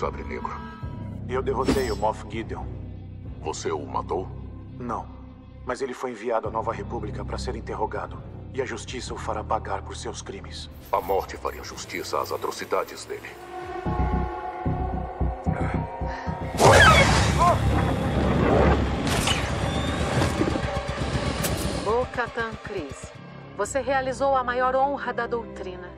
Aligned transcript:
sabre 0.00 0.24
negro? 0.24 0.50
Eu 1.28 1.42
derrotei 1.42 1.90
o 1.90 1.96
Moff 1.96 2.24
Gideon. 2.30 2.64
Você 3.42 3.70
o 3.70 3.84
matou? 3.84 4.26
Não. 4.78 5.06
Mas 5.66 5.82
ele 5.82 5.92
foi 5.92 6.12
enviado 6.12 6.48
à 6.48 6.50
Nova 6.50 6.72
República 6.72 7.22
para 7.22 7.36
ser 7.36 7.54
interrogado. 7.54 8.16
E 8.54 8.62
a 8.62 8.64
justiça 8.64 9.12
o 9.12 9.18
fará 9.18 9.44
pagar 9.44 9.82
por 9.82 9.94
seus 9.94 10.22
crimes. 10.22 10.70
A 10.90 11.02
morte 11.02 11.36
faria 11.36 11.62
justiça 11.62 12.18
às 12.18 12.32
atrocidades 12.32 13.04
dele. 13.04 13.28
Bo-Katan 21.84 22.52
Kryze, 22.64 23.12
você 23.54 23.82
realizou 23.82 24.34
a 24.34 24.42
maior 24.42 24.74
honra 24.74 25.12
da 25.12 25.26
doutrina, 25.26 25.90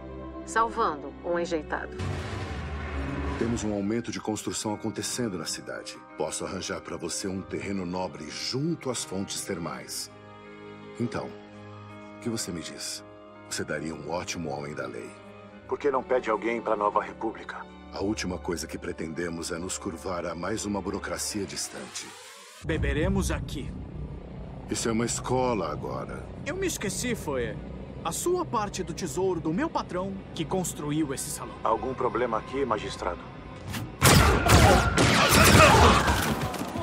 salvando 0.44 1.12
um 1.24 1.38
enjeitado. 1.38 1.96
Temos 3.38 3.64
um 3.64 3.72
aumento 3.72 4.12
de 4.12 4.20
construção 4.20 4.74
acontecendo 4.74 5.38
na 5.38 5.46
cidade. 5.46 5.96
Posso 6.16 6.44
arranjar 6.44 6.80
para 6.80 6.96
você 6.96 7.26
um 7.26 7.40
terreno 7.40 7.84
nobre 7.84 8.28
junto 8.30 8.90
às 8.90 9.02
fontes 9.02 9.42
termais. 9.42 10.10
Então, 11.00 11.28
o 12.16 12.20
que 12.20 12.28
você 12.28 12.52
me 12.52 12.60
diz? 12.60 13.02
Você 13.50 13.64
daria 13.64 13.94
um 13.94 14.10
ótimo 14.10 14.50
homem 14.50 14.74
da 14.74 14.86
lei. 14.86 15.10
Por 15.66 15.78
que 15.78 15.90
não 15.90 16.02
pede 16.02 16.30
alguém 16.30 16.60
para 16.60 16.74
a 16.74 16.76
Nova 16.76 17.02
República? 17.02 17.64
A 17.92 18.00
última 18.00 18.38
coisa 18.38 18.66
que 18.66 18.78
pretendemos 18.78 19.50
é 19.50 19.58
nos 19.58 19.76
curvar 19.76 20.24
a 20.26 20.34
mais 20.34 20.64
uma 20.64 20.80
burocracia 20.80 21.44
distante. 21.44 22.06
Beberemos 22.64 23.30
aqui. 23.30 23.72
Isso 24.70 24.88
é 24.88 24.92
uma 24.92 25.04
escola 25.04 25.72
agora. 25.72 26.24
Eu 26.46 26.56
me 26.56 26.66
esqueci, 26.66 27.14
foi 27.14 27.56
a 28.04 28.10
sua 28.10 28.44
parte 28.44 28.82
do 28.82 28.92
tesouro 28.92 29.40
do 29.40 29.52
meu 29.52 29.70
patrão 29.70 30.12
que 30.34 30.44
construiu 30.44 31.14
esse 31.14 31.30
salão. 31.30 31.54
Algum 31.62 31.94
problema 31.94 32.38
aqui, 32.38 32.64
magistrado? 32.64 33.20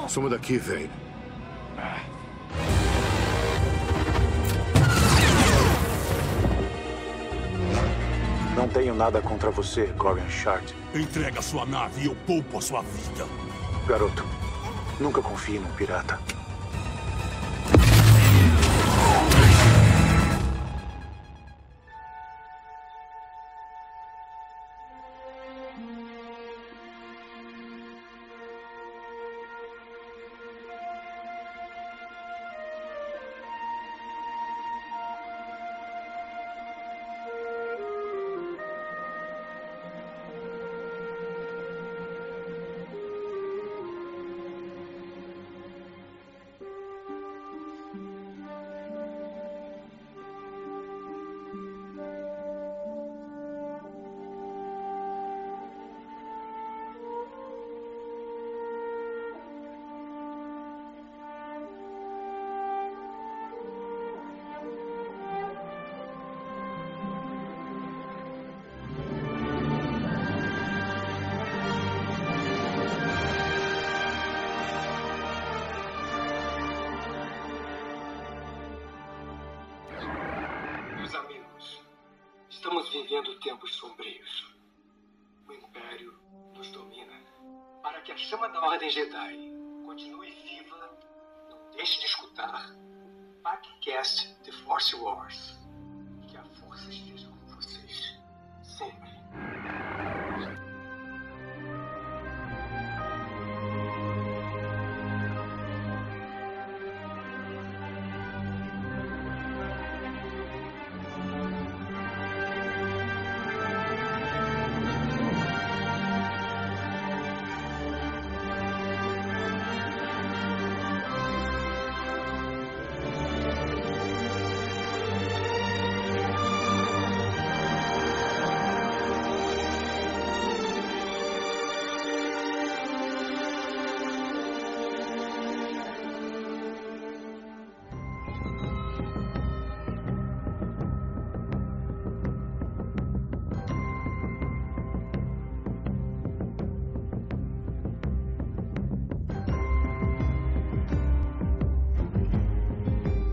Suma 0.08 0.30
daqui, 0.30 0.58
velho. 0.58 0.90
Não 8.56 8.68
tenho 8.68 8.94
nada 8.94 9.22
contra 9.22 9.52
você, 9.52 9.88
Corian 9.98 10.30
Shard. 10.30 10.74
Entrega 10.94 11.42
sua 11.42 11.66
nave 11.66 12.02
e 12.02 12.06
eu 12.08 12.16
poupo 12.28 12.58
a 12.58 12.62
sua 12.62 12.82
vida. 12.82 13.26
Garoto, 13.88 14.26
nunca 15.00 15.22
confie 15.22 15.60
num 15.60 15.72
pirata. 15.74 16.20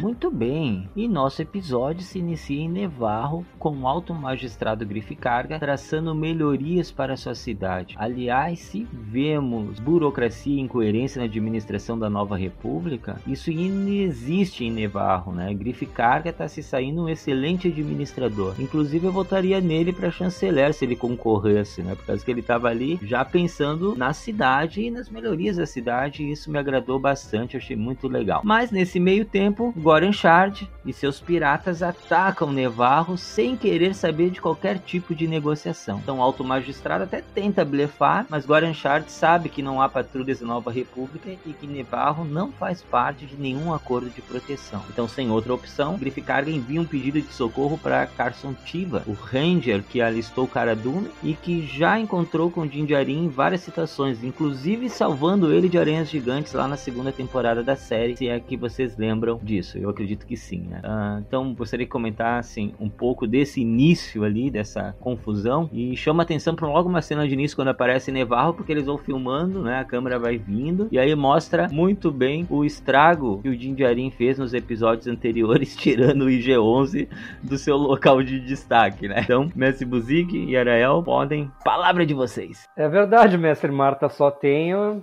Muito 0.00 0.30
bem, 0.30 0.88
e 0.96 1.06
nosso 1.06 1.42
episódio 1.42 2.02
se 2.02 2.18
inicia 2.18 2.58
em 2.58 2.70
Nevarro 2.70 3.44
com 3.58 3.76
o 3.80 3.86
alto 3.86 4.14
magistrado 4.14 4.86
Grificarga 4.86 5.58
traçando 5.58 6.14
melhorias 6.14 6.90
para 6.90 7.18
sua 7.18 7.34
cidade. 7.34 7.96
Aliás, 7.98 8.60
se 8.60 8.86
vemos 8.90 9.78
burocracia 9.78 10.56
e 10.56 10.60
incoerência 10.60 11.18
na 11.18 11.26
administração 11.26 11.98
da 11.98 12.08
nova 12.08 12.34
república, 12.34 13.20
isso 13.26 13.50
inexiste 13.50 14.64
em 14.64 14.70
Nevarro, 14.70 15.32
né? 15.32 15.52
Grificarga 15.52 16.30
está 16.30 16.48
se 16.48 16.62
saindo 16.62 17.02
um 17.02 17.08
excelente 17.08 17.68
administrador. 17.68 18.54
Inclusive 18.58 19.06
eu 19.06 19.12
votaria 19.12 19.60
nele 19.60 19.92
para 19.92 20.10
chanceler 20.10 20.72
se 20.72 20.86
ele 20.86 20.96
concorresse, 20.96 21.82
né? 21.82 21.94
Por 21.94 22.06
causa 22.06 22.24
que 22.24 22.30
ele 22.30 22.40
estava 22.40 22.68
ali 22.68 22.98
já 23.02 23.22
pensando 23.22 23.94
na 23.94 24.14
cidade 24.14 24.80
e 24.80 24.90
nas 24.90 25.10
melhorias 25.10 25.58
da 25.58 25.66
cidade, 25.66 26.22
e 26.22 26.32
isso 26.32 26.50
me 26.50 26.58
agradou 26.58 26.98
bastante, 26.98 27.58
achei 27.58 27.76
muito 27.76 28.08
legal. 28.08 28.40
Mas 28.42 28.70
nesse 28.70 28.98
meio 28.98 29.26
tempo, 29.26 29.74
Goran 29.90 30.12
Shard 30.12 30.70
e 30.86 30.92
seus 30.92 31.18
piratas 31.18 31.82
atacam 31.82 32.52
Nevarro 32.52 33.18
sem 33.18 33.56
querer 33.56 33.92
saber 33.92 34.30
de 34.30 34.40
qualquer 34.40 34.78
tipo 34.78 35.16
de 35.16 35.26
negociação. 35.26 35.98
Então 35.98 36.18
o 36.18 36.22
alto 36.22 36.44
magistrado 36.44 37.02
até 37.02 37.20
tenta 37.34 37.64
blefar, 37.64 38.24
mas 38.28 38.46
Goran 38.46 38.72
Shard 38.72 39.10
sabe 39.10 39.48
que 39.48 39.60
não 39.60 39.82
há 39.82 39.88
patrulhas 39.88 40.38
da 40.38 40.46
Nova 40.46 40.70
República 40.70 41.30
e 41.44 41.52
que 41.52 41.66
Nevarro 41.66 42.24
não 42.24 42.52
faz 42.52 42.82
parte 42.82 43.26
de 43.26 43.36
nenhum 43.36 43.74
acordo 43.74 44.08
de 44.08 44.22
proteção. 44.22 44.80
Então 44.88 45.08
sem 45.08 45.28
outra 45.28 45.52
opção, 45.52 45.98
Grificarga 45.98 46.52
envia 46.52 46.80
um 46.80 46.86
pedido 46.86 47.20
de 47.20 47.32
socorro 47.32 47.76
para 47.76 48.06
Carson 48.06 48.54
Tiva, 48.64 49.02
o 49.08 49.12
ranger 49.12 49.82
que 49.82 50.00
alistou 50.00 50.46
Cara 50.46 50.76
Dune 50.76 51.10
e 51.20 51.34
que 51.34 51.66
já 51.66 51.98
encontrou 51.98 52.48
com 52.48 52.64
Jinjarin 52.64 53.24
em 53.24 53.28
várias 53.28 53.62
situações, 53.62 54.22
inclusive 54.22 54.88
salvando 54.88 55.52
ele 55.52 55.68
de 55.68 55.78
aranhas 55.78 56.08
gigantes 56.08 56.52
lá 56.52 56.68
na 56.68 56.76
segunda 56.76 57.10
temporada 57.10 57.60
da 57.60 57.74
série, 57.74 58.16
se 58.16 58.28
é 58.28 58.38
que 58.38 58.56
vocês 58.56 58.96
lembram 58.96 59.40
disso. 59.42 59.79
Eu 59.80 59.90
acredito 59.90 60.26
que 60.26 60.36
sim, 60.36 60.66
né? 60.68 60.80
Uh, 60.84 61.24
então, 61.26 61.54
gostaria 61.54 61.86
que 61.86 61.92
comentassem 61.92 62.74
um 62.78 62.88
pouco 62.88 63.26
desse 63.26 63.60
início 63.60 64.24
ali, 64.24 64.50
dessa 64.50 64.94
confusão. 65.00 65.68
E 65.72 65.96
chama 65.96 66.22
atenção 66.22 66.54
para 66.54 66.68
logo 66.68 66.88
uma 66.88 67.02
cena 67.02 67.26
de 67.26 67.34
início 67.34 67.56
quando 67.56 67.68
aparece 67.68 68.12
Nevarro, 68.12 68.54
porque 68.54 68.72
eles 68.72 68.86
vão 68.86 68.98
filmando, 68.98 69.62
né? 69.62 69.78
A 69.78 69.84
câmera 69.84 70.18
vai 70.18 70.36
vindo. 70.36 70.88
E 70.90 70.98
aí 70.98 71.14
mostra 71.14 71.68
muito 71.70 72.10
bem 72.10 72.46
o 72.50 72.64
estrago 72.64 73.40
que 73.42 73.48
o 73.48 73.54
Jinjarin 73.54 74.10
fez 74.10 74.38
nos 74.38 74.54
episódios 74.54 75.06
anteriores, 75.06 75.74
tirando 75.76 76.22
o 76.22 76.30
IG-11 76.30 77.08
do 77.42 77.56
seu 77.56 77.76
local 77.76 78.22
de 78.22 78.40
destaque, 78.40 79.08
né? 79.08 79.20
Então, 79.22 79.50
Mestre 79.54 79.86
Buzik 79.86 80.36
e 80.36 80.56
Arael, 80.56 81.02
podem. 81.02 81.50
Palavra 81.64 82.04
de 82.04 82.14
vocês. 82.14 82.68
É 82.76 82.88
verdade, 82.88 83.38
Mestre 83.38 83.70
Marta. 83.70 84.08
Só 84.08 84.30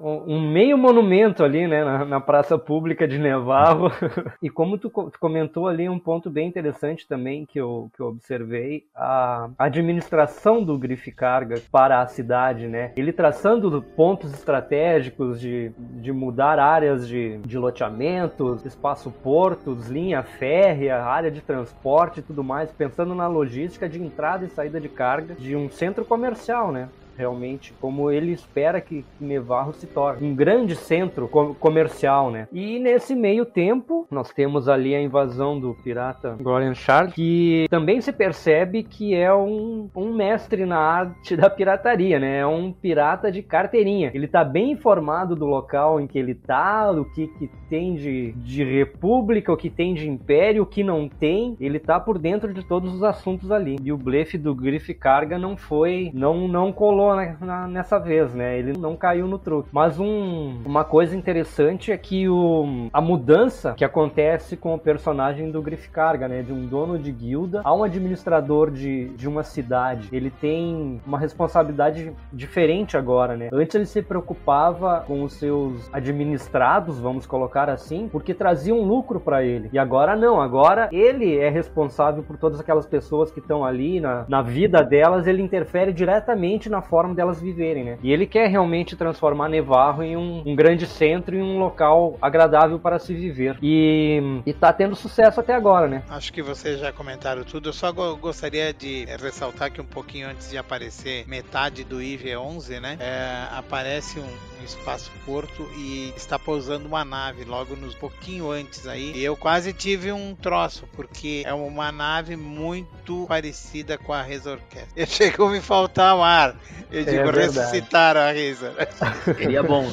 um, 0.02 0.36
um 0.36 0.52
meio 0.52 0.78
monumento 0.78 1.44
ali, 1.44 1.68
né? 1.68 1.84
Na, 1.84 2.06
na 2.06 2.20
praça 2.20 2.58
pública 2.58 3.08
de 3.08 3.18
Nevarro. 3.18 3.92
e 4.42 4.50
como 4.50 4.67
tu, 4.76 4.90
tu, 4.90 5.20
comentou 5.20 5.68
ali 5.68 5.88
um 5.88 6.00
ponto 6.00 6.32
bem 6.32 6.48
interessante 6.48 7.08
também 7.08 7.46
que 7.46 7.60
eu, 7.60 7.92
que 7.96 8.02
eu 8.02 8.08
observei, 8.08 8.86
a 8.96 9.50
administração 9.60 10.64
do 10.64 10.76
Grife 10.80 11.12
Carga 11.12 11.62
para 11.72 12.02
a 12.02 12.08
cidade, 12.08 12.68
né? 12.68 12.92
Ele 12.96 13.14
traçando 13.14 13.84
pontos 13.96 14.34
estratégicos 14.34 15.40
de, 15.40 15.72
de 15.78 16.12
mudar 16.12 16.58
áreas 16.58 17.08
de, 17.08 17.38
de 17.40 17.58
loteamentos, 17.58 18.66
espaço 18.66 19.12
portos, 19.12 19.88
linha 19.88 20.24
férrea, 20.24 21.04
área 21.04 21.30
de 21.30 21.42
transporte 21.42 22.20
e 22.20 22.24
tudo 22.24 22.44
mais, 22.44 22.72
pensando 22.72 23.14
na 23.14 23.28
logística 23.28 23.88
de 23.88 24.02
entrada 24.02 24.44
e 24.44 24.50
saída 24.50 24.82
de 24.82 24.90
carga 24.90 25.36
de 25.36 25.56
um 25.56 25.70
centro 25.70 26.04
comercial, 26.04 26.72
né? 26.72 26.90
Realmente 27.18 27.74
como 27.80 28.12
ele 28.12 28.32
espera 28.32 28.80
que 28.80 29.04
Nevarro 29.20 29.74
se 29.74 29.88
torne 29.88 30.28
um 30.28 30.36
grande 30.36 30.76
centro 30.76 31.28
comercial, 31.28 32.32
né? 32.32 32.48
E 32.52 32.80
nesse 32.80 33.16
meio 33.16 33.46
tempo, 33.46 34.08
nós 34.12 34.32
temos 34.32 34.70
ali 34.70 34.94
a 34.96 35.02
invasão 35.02 35.60
do 35.60 35.74
pirata 35.84 36.38
Gorian 36.42 36.74
Shard, 36.74 37.14
que 37.14 37.66
também 37.70 38.02
se 38.02 38.12
percebe 38.12 38.84
que 38.84 39.16
é 39.16 39.34
um, 39.34 39.90
um 39.96 40.14
mestre 40.14 40.66
na 40.66 40.78
arte 40.78 41.36
da 41.36 41.50
pirataria, 41.50 42.20
né? 42.20 42.40
É 42.40 42.46
um 42.46 42.72
pirata 42.72 43.32
de 43.32 43.42
carteirinha. 43.42 44.12
Ele 44.14 44.28
tá 44.28 44.44
bem 44.44 44.72
informado 44.72 45.36
do 45.36 45.46
local 45.46 46.00
em 46.00 46.08
que 46.08 46.18
ele 46.18 46.36
tá, 46.36 46.92
do 46.92 47.06
que, 47.06 47.28
que 47.28 47.50
tem 47.70 47.96
de, 47.96 48.32
de 48.34 48.64
república, 48.64 49.52
o 49.52 49.58
que 49.58 49.70
tem 49.70 49.94
de 49.94 50.10
império, 50.10 50.64
o 50.64 50.66
que 50.66 50.84
não 50.84 51.08
tem. 51.08 51.56
Ele 51.60 51.80
tá 51.80 52.00
por 52.00 52.18
dentro 52.18 52.54
de 52.54 52.66
todos 52.66 52.94
os 52.94 53.04
assuntos 53.04 53.52
ali. 53.52 53.78
E 53.82 53.92
o 53.92 53.98
blefe 53.98 54.38
do 54.38 54.54
Griff 54.54 54.94
Carga 54.94 55.38
não 55.38 55.58
foi, 55.58 56.12
não, 56.14 56.48
não 56.48 56.72
colou 56.72 57.07
na, 57.16 57.36
na, 57.40 57.68
nessa 57.68 58.00
vez, 58.00 58.34
né? 58.34 58.58
Ele 58.58 58.74
não 58.78 58.96
caiu 58.96 59.28
no 59.28 59.40
truque. 59.40 59.70
Mas 59.72 60.00
um, 60.00 60.62
uma 60.66 60.84
coisa 60.84 61.16
interessante 61.16 61.92
é 61.92 61.98
que 61.98 62.28
o, 62.28 62.90
a 62.92 63.02
mudança 63.02 63.74
que 63.74 63.86
acontece 63.86 64.58
com 64.58 64.74
o 64.74 64.80
personagem 64.80 65.52
do 65.52 65.62
Griff 65.62 65.90
Carga, 65.90 66.28
né? 66.28 66.42
De 66.42 66.52
um 66.52 66.66
dono 66.66 66.98
de 66.98 67.12
guilda 67.12 67.62
a 67.64 67.74
um 67.74 67.84
administrador 67.84 68.72
de, 68.72 69.10
de 69.10 69.28
uma 69.28 69.44
cidade. 69.44 70.10
Ele 70.12 70.30
tem 70.30 71.02
uma 71.06 71.20
responsabilidade 71.20 72.12
diferente 72.32 72.98
agora, 72.98 73.36
né? 73.36 73.50
Antes 73.52 73.76
ele 73.76 73.86
se 73.86 74.02
preocupava 74.02 75.04
com 75.08 75.24
os 75.24 75.34
seus 75.34 75.90
administrados, 75.94 77.00
vamos 77.00 77.26
colocar 77.26 77.70
assim, 77.70 78.08
porque 78.12 78.34
traziam 78.34 78.82
lucro 78.82 79.20
para 79.20 79.44
ele. 79.44 79.70
E 79.72 79.80
agora 79.80 80.16
não, 80.16 80.42
agora 80.42 80.90
ele 80.92 81.38
é 81.38 81.50
responsável 81.50 82.24
por 82.24 82.38
todas 82.38 82.60
aquelas 82.60 82.86
pessoas 82.86 83.32
que 83.32 83.40
estão 83.40 83.64
ali 83.64 84.00
na, 84.00 84.26
na 84.28 84.42
vida 84.42 84.84
delas, 84.84 85.28
ele 85.28 85.42
interfere 85.42 85.94
diretamente 85.94 86.70
na 86.70 86.82
forma 86.82 86.97
forma 86.98 87.14
delas 87.14 87.40
viverem, 87.40 87.84
né? 87.84 88.00
E 88.02 88.12
ele 88.12 88.26
quer 88.26 88.48
realmente 88.48 88.96
transformar 88.96 89.50
Nevarro 89.50 90.02
em 90.02 90.18
um, 90.18 90.42
um 90.44 90.56
grande 90.56 90.88
centro 90.88 91.36
e 91.36 91.42
um 91.42 91.60
local 91.60 92.18
agradável 92.20 92.80
para 92.80 92.98
se 92.98 93.14
viver. 93.14 93.56
E, 93.62 94.42
e 94.44 94.52
tá 94.52 94.74
tendo 94.74 94.96
sucesso 94.96 95.40
até 95.40 95.54
agora, 95.54 95.88
né? 95.88 96.02
Acho 96.10 96.34
que 96.34 96.42
vocês 96.42 96.80
já 96.80 96.92
comentaram 96.92 97.44
tudo. 97.44 97.70
Eu 97.70 97.74
só 97.74 97.92
go 97.92 98.18
gostaria 98.18 98.74
de 98.74 99.06
ressaltar 99.22 99.72
que 99.72 99.80
um 99.80 99.86
pouquinho 99.86 100.28
antes 100.28 100.50
de 100.50 100.58
aparecer 100.58 101.28
metade 101.28 101.84
do 101.84 101.98
IV-11, 101.98 102.80
né? 102.80 102.98
É, 103.00 103.56
aparece 103.56 104.20
um, 104.20 104.24
um 104.62 104.66
espaço 104.66 105.12
porto 105.24 105.70
e 105.78 106.12
está 106.18 106.40
pousando 106.40 106.88
uma 106.88 107.06
nave 107.06 107.44
logo 107.46 107.76
nos 107.76 107.94
pouquinho 107.94 108.50
antes 108.50 108.88
aí. 108.88 109.12
E 109.16 109.24
eu 109.24 109.38
quase 109.38 109.72
tive 109.72 110.12
um 110.12 110.34
troço, 110.34 110.88
porque 110.96 111.44
é 111.46 111.54
uma 111.54 111.92
nave 111.92 112.36
muito 112.36 113.26
parecida 113.28 114.00
com 114.00 114.14
a 114.14 114.24
Resorcast. 114.24 114.88
Chegou 115.06 115.50
a 115.50 115.52
me 115.52 115.62
faltar 115.62 116.16
o 116.16 116.24
ar. 116.24 116.56
Eu 116.92 117.04
digo, 117.04 117.30
é 117.30 117.32
ressuscitaram 117.32 118.22
a 118.22 118.32
Razor. 118.32 118.74
Seria 119.36 119.62
bom. 119.62 119.92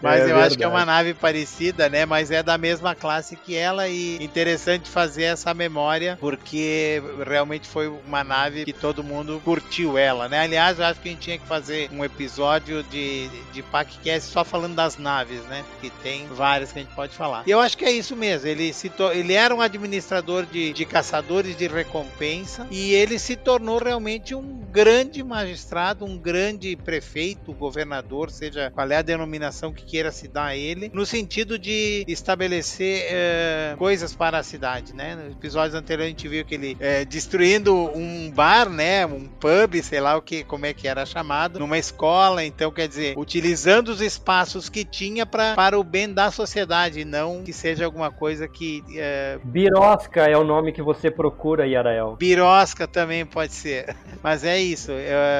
Mas 0.00 0.20
é 0.20 0.22
eu 0.22 0.26
verdade. 0.26 0.46
acho 0.46 0.58
que 0.58 0.64
é 0.64 0.68
uma 0.68 0.86
nave 0.86 1.12
parecida, 1.12 1.88
né? 1.88 2.06
Mas 2.06 2.30
é 2.30 2.42
da 2.42 2.56
mesma 2.56 2.94
classe 2.94 3.36
que 3.36 3.54
ela 3.54 3.88
e 3.88 4.22
interessante 4.22 4.88
fazer 4.88 5.24
essa 5.24 5.52
memória, 5.52 6.16
porque 6.20 7.02
realmente 7.26 7.68
foi 7.68 7.88
uma 7.88 8.24
nave 8.24 8.64
que 8.64 8.72
todo 8.72 9.04
mundo 9.04 9.40
curtiu 9.44 9.98
ela, 9.98 10.28
né? 10.28 10.40
Aliás, 10.40 10.78
eu 10.78 10.86
acho 10.86 11.00
que 11.00 11.08
a 11.08 11.12
gente 11.12 11.20
tinha 11.20 11.38
que 11.38 11.46
fazer 11.46 11.90
um 11.92 12.04
episódio 12.04 12.82
de, 12.84 13.28
de 13.52 13.62
PacCast 13.62 14.30
só 14.30 14.44
falando 14.44 14.74
das 14.74 14.96
naves, 14.96 15.42
né? 15.42 15.64
Porque 15.72 15.90
tem 16.02 16.26
várias 16.28 16.72
que 16.72 16.78
a 16.78 16.82
gente 16.82 16.94
pode 16.94 17.14
falar. 17.14 17.42
E 17.46 17.50
eu 17.50 17.60
acho 17.60 17.76
que 17.76 17.84
é 17.84 17.92
isso 17.92 18.16
mesmo. 18.16 18.48
Ele, 18.48 18.72
se 18.72 18.90
ele 19.12 19.34
era 19.34 19.54
um 19.54 19.60
administrador 19.60 20.46
de, 20.46 20.72
de 20.72 20.84
caçadores 20.86 21.56
de 21.56 21.68
recompensa 21.68 22.66
e 22.70 22.94
ele 22.94 23.18
se 23.18 23.36
tornou 23.36 23.78
realmente 23.78 24.34
um 24.34 24.60
grande 24.70 25.22
magistrado, 25.22 26.04
um 26.04 26.16
grande 26.20 26.76
prefeito, 26.76 27.52
governador, 27.52 28.30
seja 28.30 28.70
qual 28.70 28.90
é 28.90 28.96
a 28.96 29.02
denominação 29.02 29.72
que 29.72 29.84
queira 29.84 30.12
se 30.12 30.28
dar 30.28 30.46
a 30.46 30.56
ele, 30.56 30.90
no 30.92 31.06
sentido 31.06 31.58
de 31.58 32.04
estabelecer 32.06 33.06
é, 33.10 33.74
coisas 33.78 34.14
para 34.14 34.38
a 34.38 34.42
cidade, 34.42 34.94
né? 34.94 35.16
No 35.16 35.32
episódios 35.32 35.74
anteriores 35.74 36.06
a 36.06 36.10
gente 36.10 36.28
viu 36.28 36.44
que 36.44 36.54
ele 36.54 36.76
é, 36.78 37.04
destruindo 37.04 37.74
um 37.74 38.30
bar, 38.30 38.68
né? 38.68 39.06
Um 39.06 39.26
pub, 39.26 39.82
sei 39.82 40.00
lá 40.00 40.16
o 40.16 40.22
que, 40.22 40.44
como 40.44 40.66
é 40.66 40.72
que 40.72 40.86
era 40.86 41.06
chamado, 41.06 41.58
numa 41.58 41.78
escola, 41.78 42.44
então 42.44 42.70
quer 42.70 42.86
dizer, 42.86 43.16
utilizando 43.16 43.88
os 43.88 44.00
espaços 44.00 44.68
que 44.68 44.84
tinha 44.84 45.24
pra, 45.24 45.54
para 45.54 45.78
o 45.78 45.84
bem 45.84 46.12
da 46.12 46.30
sociedade, 46.30 47.04
não 47.04 47.42
que 47.42 47.52
seja 47.52 47.84
alguma 47.84 48.10
coisa 48.10 48.46
que. 48.46 48.82
É... 48.96 49.38
Birosca 49.42 50.28
é 50.28 50.36
o 50.36 50.44
nome 50.44 50.72
que 50.72 50.82
você 50.82 51.10
procura, 51.10 51.66
Yarael. 51.66 52.16
Birosca 52.16 52.86
também 52.86 53.24
pode 53.24 53.52
ser. 53.52 53.96
Mas 54.22 54.44
é 54.44 54.60
isso. 54.60 54.92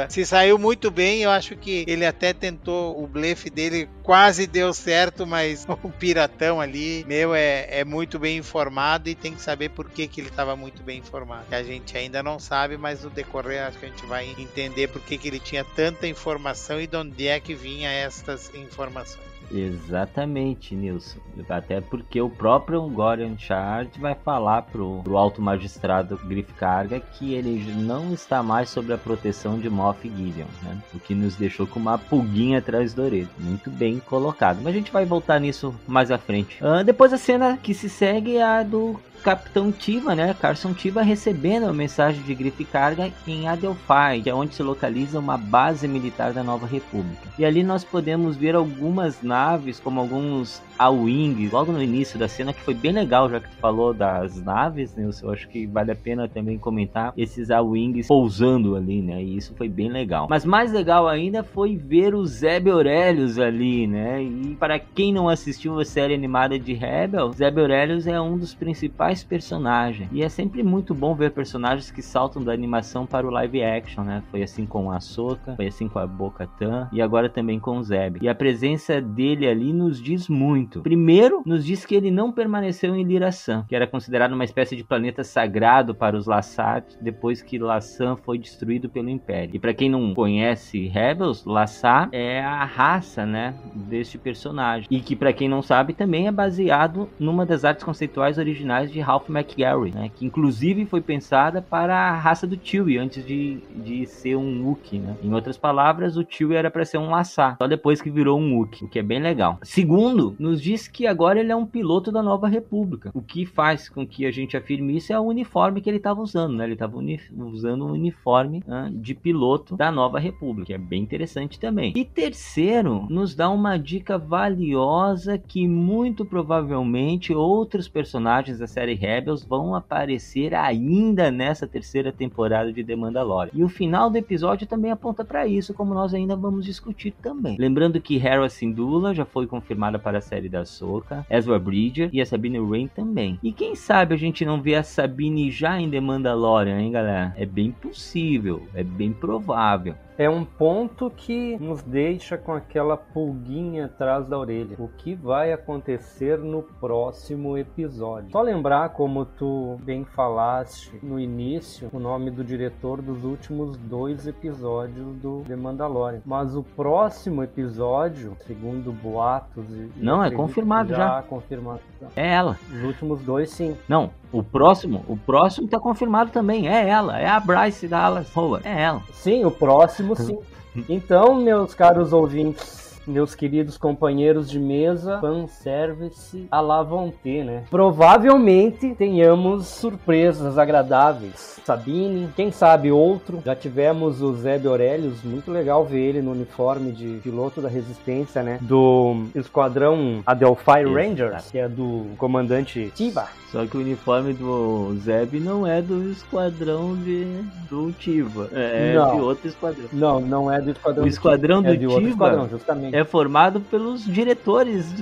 Se 0.09 0.25
saiu 0.25 0.59
muito 0.59 0.70
bem, 0.91 1.23
eu 1.23 1.31
acho 1.31 1.57
que 1.57 1.85
ele 1.89 2.05
até 2.05 2.33
tentou, 2.33 3.03
o 3.03 3.07
blefe 3.07 3.49
dele 3.49 3.89
quase 4.03 4.47
deu 4.47 4.73
certo, 4.73 5.27
mas 5.27 5.67
o 5.83 5.91
piratão 5.91 6.61
ali, 6.61 7.05
meu, 7.07 7.35
é, 7.35 7.81
é 7.81 7.85
muito 7.85 8.19
bem 8.19 8.39
informado 8.39 9.09
e 9.09 9.15
tem 9.15 9.35
que 9.35 9.41
saber 9.41 9.71
por 9.71 9.89
que, 9.89 10.07
que 10.07 10.21
ele 10.21 10.29
estava 10.29 10.55
muito 10.55 10.83
bem 10.83 10.99
informado. 10.99 11.47
Que 11.49 11.55
a 11.55 11.63
gente 11.63 11.97
ainda 11.97 12.23
não 12.23 12.39
sabe, 12.39 12.77
mas 12.77 13.03
no 13.03 13.11
decorrer 13.11 13.63
acho 13.63 13.79
que 13.79 13.87
a 13.87 13.89
gente 13.89 14.05
vai 14.07 14.29
entender 14.39 14.89
por 14.89 15.01
que, 15.01 15.17
que 15.19 15.29
ele 15.29 15.41
tinha 15.41 15.65
tanta 15.65 16.07
informação 16.07 16.81
e 16.81 16.87
de 16.87 16.97
onde 16.97 17.27
é 17.27 17.41
que 17.41 17.55
vinha 17.55 17.91
estas 17.91 18.55
informações. 18.55 19.30
Exatamente, 19.53 20.75
Nilson. 20.75 21.19
Até 21.49 21.81
porque 21.81 22.21
o 22.21 22.31
próprio 22.31 22.83
Gorian 22.89 23.37
Chard 23.37 23.99
vai 23.99 24.15
falar 24.15 24.63
pro, 24.63 25.01
pro 25.03 25.17
alto 25.17 25.43
magistrado 25.43 26.19
Griff 26.25 26.53
Carga 26.55 27.01
que 27.01 27.35
ele 27.35 27.61
não 27.75 28.13
está 28.13 28.43
mais 28.43 28.71
sob 28.71 28.93
a 28.93 28.99
proteção 28.99 29.59
de 29.59 29.69
Moff 29.69 30.09
Gideon, 30.09 30.47
né? 30.63 30.79
O 30.95 31.01
que 31.01 31.15
nos 31.15 31.37
deixou 31.37 31.67
com 31.67 31.81
uma 31.81 31.99
pulguinha 31.99 32.59
atrás 32.59 32.95
da 32.95 33.03
orelha. 33.03 33.29
Muito 33.39 33.71
bem 33.71 33.99
colocado. 33.99 34.61
Mas 34.63 34.75
a 34.75 34.79
gente 34.79 34.93
vai 34.93 35.05
voltar 35.05 35.41
nisso 35.41 35.75
mais 35.87 36.11
à 36.11 36.19
frente. 36.19 36.63
Uh, 36.63 36.85
depois 36.85 37.13
a 37.13 37.19
cena 37.19 37.57
que 37.57 37.75
se 37.75 37.89
segue 37.89 38.37
é 38.37 38.43
a 38.43 38.63
do 38.63 39.01
Capitão 39.23 39.71
Tiva, 39.71 40.15
né, 40.15 40.35
Carson 40.35 40.73
Tiva, 40.73 41.03
recebendo 41.03 41.67
a 41.67 41.73
mensagem 41.73 42.23
de 42.23 42.35
grife 42.35 42.65
carga 42.65 43.11
em 43.27 43.49
Adelphi, 43.49 44.23
que 44.23 44.31
é 44.31 44.35
onde 44.35 44.55
se 44.55 44.63
localiza 44.63 45.19
uma 45.19 45.37
base 45.37 45.87
militar 45.87 46.33
da 46.33 46.43
Nova 46.43 46.67
República. 46.67 47.29
E 47.39 47.45
ali 47.45 47.63
nós 47.63 47.85
podemos 47.85 48.37
ver 48.37 48.55
algumas 48.55 49.23
naves, 49.23 49.79
como 49.79 50.01
alguns 50.01 50.63
A-Wing, 50.79 51.49
logo 51.53 51.73
no 51.73 51.83
início 51.83 52.19
da 52.19 52.29
cena, 52.29 52.53
que 52.53 52.63
foi 52.63 52.75
bem 52.75 52.93
legal, 52.93 53.29
já 53.29 53.41
que 53.41 53.49
tu 53.51 53.57
falou 53.57 53.93
das 53.93 54.41
naves, 54.43 54.95
né, 54.95 55.09
eu 55.23 55.31
acho 55.31 55.49
que 55.49 55.67
vale 55.67 55.91
a 55.93 55.97
pena 55.97 56.27
também 56.27 56.59
comentar 56.59 57.13
esses 57.17 57.51
A-Wings 57.51 58.09
pousando 58.09 58.75
ali, 58.75 59.03
né, 59.03 59.23
e 59.23 59.37
isso 59.37 59.55
foi 59.57 59.69
bem 59.69 59.91
legal. 59.91 60.27
Mas 60.31 60.45
mais 60.45 60.73
legal 60.73 61.07
ainda 61.07 61.43
foi 61.43 61.77
ver 61.77 62.15
o 62.15 62.25
Zeb 62.25 62.69
Orelius 62.69 63.39
ali, 63.39 63.87
né, 63.87 64.23
e 64.23 64.57
para 64.59 64.79
quem 64.79 65.13
não 65.13 65.29
assistiu 65.29 65.79
a 65.79 65.85
série 65.85 66.15
animada 66.15 66.59
de 66.59 66.73
Rebel, 66.73 67.33
Zeb 67.33 67.59
Orelius 67.59 68.07
é 68.07 68.21
um 68.21 68.39
dos 68.39 68.55
principais 68.55 69.10
principais 69.11 69.25
personagens. 69.25 70.09
E 70.13 70.23
é 70.23 70.29
sempre 70.29 70.63
muito 70.63 70.95
bom 70.95 71.15
ver 71.15 71.33
personagens 71.33 71.91
que 71.91 72.03
saltam 72.03 72.43
da 72.43 72.53
animação 72.53 73.07
para 73.07 73.27
o 73.27 73.31
live 73.31 73.63
action, 73.63 74.05
né? 74.05 74.23
Foi 74.31 74.43
assim 74.43 74.67
com 74.67 74.91
a 74.91 75.01
Soka, 75.01 75.57
foi 75.57 75.67
assim 75.67 75.89
com 75.89 75.99
a 75.99 76.07
Bo-Katan 76.07 76.89
e 76.93 77.03
agora 77.03 77.29
também 77.29 77.59
com 77.59 77.79
o 77.79 77.83
Zeb. 77.83 78.19
E 78.21 78.29
a 78.29 78.35
presença 78.35 79.01
dele 79.01 79.49
ali 79.49 79.73
nos 79.73 80.01
diz 80.01 80.29
muito. 80.29 80.83
Primeiro, 80.83 81.43
nos 81.45 81.65
diz 81.65 81.85
que 81.85 81.95
ele 81.95 82.11
não 82.11 82.33
permaneceu 82.33 82.95
em 82.95 83.05
Lirasan, 83.05 83.65
que 83.69 83.75
era 83.75 83.87
considerado 83.87 84.33
uma 84.33 84.45
espécie 84.45 84.77
de 84.77 84.85
planeta 84.85 85.25
sagrado 85.25 85.95
para 85.95 86.17
os 86.17 86.27
Lassat 86.27 86.97
depois 87.01 87.43
que 87.43 87.59
Lassan 87.59 88.17
foi 88.17 88.39
destruído 88.39 88.89
pelo 88.89 89.09
Império. 89.09 89.57
E 89.57 89.59
para 89.59 89.75
quem 89.75 89.89
não 89.89 90.15
conhece 90.15 90.87
Rebels, 90.89 91.45
Lassat 91.45 92.11
é 92.13 92.41
a 92.41 92.65
raça, 92.65 93.25
né, 93.27 93.55
deste 93.75 94.19
personagem. 94.19 94.87
E 94.91 95.01
que 95.01 95.17
para 95.17 95.33
quem 95.33 95.49
não 95.49 95.63
sabe 95.63 95.95
também 95.95 96.27
é 96.27 96.33
baseado 96.33 97.09
numa 97.19 97.47
das 97.47 97.65
artes 97.65 97.85
conceituais 97.85 98.39
originais 98.39 98.93
de 98.93 99.00
de 99.01 99.03
Ralph 99.03 99.29
McGarry, 99.31 99.91
né? 99.91 100.11
Que 100.15 100.27
inclusive 100.27 100.85
foi 100.85 101.01
pensada 101.01 101.63
para 101.63 101.97
a 101.97 102.19
raça 102.19 102.47
do 102.47 102.59
Chewie 102.63 102.99
antes 102.99 103.25
de, 103.25 103.59
de 103.75 104.07
ser 104.07 104.37
um 104.37 104.67
Wookiee, 104.67 105.01
né? 105.01 105.17
Em 105.23 105.33
outras 105.33 105.57
palavras, 105.57 106.17
o 106.17 106.27
Chewie 106.29 106.57
era 106.57 106.71
para 106.71 106.85
ser 106.85 106.99
um 106.99 107.11
Lassar, 107.11 107.57
só 107.59 107.67
depois 107.67 108.03
que 108.03 108.11
virou 108.11 108.39
um 108.39 108.57
Wookiee, 108.57 108.87
o 108.87 108.91
que 108.91 108.99
é 108.99 109.03
bem 109.03 109.21
legal. 109.21 109.59
Segundo, 109.63 110.37
nos 110.39 110.61
diz 110.61 110.87
que 110.87 111.07
agora 111.07 111.41
ele 111.41 111.51
é 111.51 111.57
um 111.57 111.67
piloto 111.67 112.13
da 112.13 112.23
Nova 112.23 112.47
República. 112.47 113.11
O 113.15 113.23
que 113.23 113.47
faz 113.47 113.89
com 113.89 114.07
que 114.07 114.27
a 114.27 114.31
gente 114.31 114.57
afirme 114.57 114.97
isso 114.97 115.13
é 115.13 115.19
o 115.19 115.25
uniforme 115.25 115.81
que 115.81 115.89
ele 115.89 115.97
estava 115.97 116.21
usando, 116.21 116.55
né? 116.55 116.65
Ele 116.65 116.75
estava 116.75 116.97
usando 116.99 117.87
um 117.87 117.93
uniforme 117.93 118.63
né, 118.67 118.91
de 118.93 119.15
piloto 119.15 119.77
da 119.77 119.91
Nova 119.91 120.19
República, 120.19 120.67
que 120.67 120.75
é 120.75 120.79
bem 120.79 121.03
interessante 121.03 121.59
também. 121.59 121.93
E 121.97 122.05
terceiro, 122.05 123.07
nos 123.09 123.35
dá 123.35 123.49
uma 123.49 123.79
dica 123.79 124.19
valiosa 124.19 125.39
que 125.39 125.67
muito 125.67 126.25
provavelmente 126.25 127.33
outros 127.33 127.89
personagens 127.89 128.59
da 128.59 128.67
série 128.67 128.90
série 128.91 128.95
Rebels 128.95 129.45
vão 129.45 129.75
aparecer 129.75 130.55
ainda 130.55 131.31
nessa 131.31 131.67
terceira 131.67 132.13
temporada 132.13 132.73
de 132.73 132.83
The 132.83 132.97
Mandalorian. 132.97 133.51
E 133.55 133.63
o 133.63 133.69
final 133.69 134.11
do 134.11 134.17
episódio 134.17 134.67
também 134.67 134.91
aponta 134.91 135.25
para 135.25 135.47
isso, 135.47 135.75
como 135.75 135.95
nós 135.95 136.15
ainda 136.15 136.35
vamos 136.35 136.65
discutir 136.65 137.13
também. 137.23 137.57
Lembrando 137.59 138.01
que 138.01 138.19
Hera 138.19 138.49
Syndulla 138.49 139.15
já 139.15 139.25
foi 139.25 139.47
confirmada 139.47 139.99
para 139.99 140.19
a 140.19 140.23
série 140.23 140.49
da 140.49 140.65
Soca, 140.65 141.25
Ezra 141.31 141.59
Bridger 141.59 142.11
e 142.13 142.21
a 142.21 142.27
Sabine 142.27 142.59
Wren 142.59 142.89
também. 142.89 143.39
E 143.43 143.53
quem 143.53 143.75
sabe 143.75 144.15
a 144.15 144.19
gente 144.19 144.45
não 144.45 144.61
vê 144.61 144.75
a 144.75 144.83
Sabine 144.83 145.51
já 145.51 145.81
em 145.81 145.91
The 145.91 146.01
Mandalorian, 146.01 146.81
hein, 146.81 146.93
galera? 146.93 147.35
É 147.37 147.47
bem 147.47 147.71
possível, 147.71 148.63
é 148.75 148.83
bem 148.83 149.13
provável 149.13 149.95
é 150.21 150.29
um 150.29 150.45
ponto 150.45 151.11
que 151.11 151.57
nos 151.59 151.83
deixa 151.83 152.37
com 152.37 152.53
aquela 152.53 152.95
pulguinha 152.95 153.87
atrás 153.87 154.29
da 154.29 154.39
orelha. 154.39 154.77
O 154.79 154.87
que 154.87 155.15
vai 155.15 155.51
acontecer 155.51 156.39
no 156.39 156.63
próximo 156.63 157.57
episódio? 157.57 158.31
Só 158.31 158.43
lembrar, 158.43 158.91
como 158.91 159.25
tu 159.25 159.79
bem 159.83 160.05
falaste 160.05 160.93
no 161.03 161.19
início, 161.19 161.89
o 161.91 161.99
nome 161.99 162.31
do 162.31 162.45
diretor 162.45 163.01
dos 163.01 163.25
últimos 163.25 163.79
dois 163.79 164.27
episódios 164.27 165.17
do 165.23 165.43
The 165.47 165.57
Mandalorian. 165.57 166.21
Mas 166.27 166.55
o 166.55 166.63
próximo 166.63 167.43
episódio, 167.43 168.37
segundo 168.41 168.93
boatos 168.93 169.65
e 169.75 169.91
não 169.97 170.23
é 170.23 170.31
confirmado 170.31 170.91
já, 170.91 170.97
já. 170.97 171.23
confirmado. 171.23 171.81
É 172.15 172.29
ela. 172.29 172.59
Os 172.71 172.85
últimos 172.85 173.23
dois, 173.23 173.49
sim. 173.49 173.75
Não, 173.89 174.11
o 174.33 174.43
próximo, 174.43 175.05
o 175.09 175.17
próximo 175.17 175.69
tá 175.69 175.79
confirmado 175.79 176.31
também. 176.31 176.69
É 176.69 176.89
ela, 176.89 177.19
é 177.19 177.29
a 177.29 177.41
Bryce 177.41 177.89
Dallas 177.89 178.35
Howard. 178.37 178.67
É 178.67 178.83
ela. 178.83 179.03
Sim, 179.13 179.45
o 179.45 179.51
próximo 179.51 180.17
sim. 180.17 180.39
Então, 180.89 181.35
meus 181.35 181.75
caros 181.75 182.13
ouvintes, 182.13 182.90
meus 183.11 183.35
queridos 183.35 183.77
companheiros 183.77 184.49
de 184.51 184.59
mesa, 184.59 185.19
fanservice 185.21 186.47
à 186.51 186.61
la 186.61 186.83
vontade, 186.83 187.45
né? 187.45 187.65
Provavelmente 187.71 188.95
tenhamos 188.95 189.67
surpresas 189.67 190.57
agradáveis. 190.59 191.61
Sabine, 191.65 192.29
quem 192.35 192.51
sabe 192.51 192.91
outro. 192.91 193.43
Já 193.45 193.55
tivemos 193.55 194.23
o 194.23 194.33
Zeb 194.35 194.67
Aurelius, 194.67 195.23
muito 195.23 195.51
legal 195.51 195.85
ver 195.85 196.01
ele 196.01 196.23
no 196.23 196.33
uniforme 196.33 196.93
de 196.93 197.21
piloto 197.23 197.61
da 197.61 197.69
resistência, 197.69 198.43
né? 198.43 198.59
Do 198.61 199.25
esquadrão 199.35 200.23
Adelphi 200.27 200.85
Rangers, 200.85 201.51
que 201.51 201.59
é 201.59 201.69
do 201.69 202.07
comandante 202.17 202.91
Tiva. 202.95 203.29
Só 203.51 203.67
que 203.67 203.77
o 203.77 203.81
uniforme 203.81 204.33
do 204.33 204.95
Zeb 205.01 205.41
não 205.41 205.67
é 205.67 205.83
do 205.83 206.09
esquadrão 206.11 206.95
de, 206.97 207.25
do 207.69 207.91
Tiva. 207.93 208.49
É 208.53 208.95
não. 208.95 209.17
de 209.17 209.21
outro 209.21 209.49
esquadrão. 209.49 209.85
Não, 209.93 210.21
não 210.21 210.53
é 210.53 210.61
do 210.61 210.71
esquadrão 210.71 211.05
O 211.05 211.09
esquadrão 211.09 211.61
do, 211.61 211.69
é 211.69 211.77
Tiva 211.77 212.01
esquadrão, 212.03 212.49
justamente. 212.49 212.97
é 212.97 213.00
formado 213.05 213.61
pelos 213.61 214.05
diretores 214.05 214.93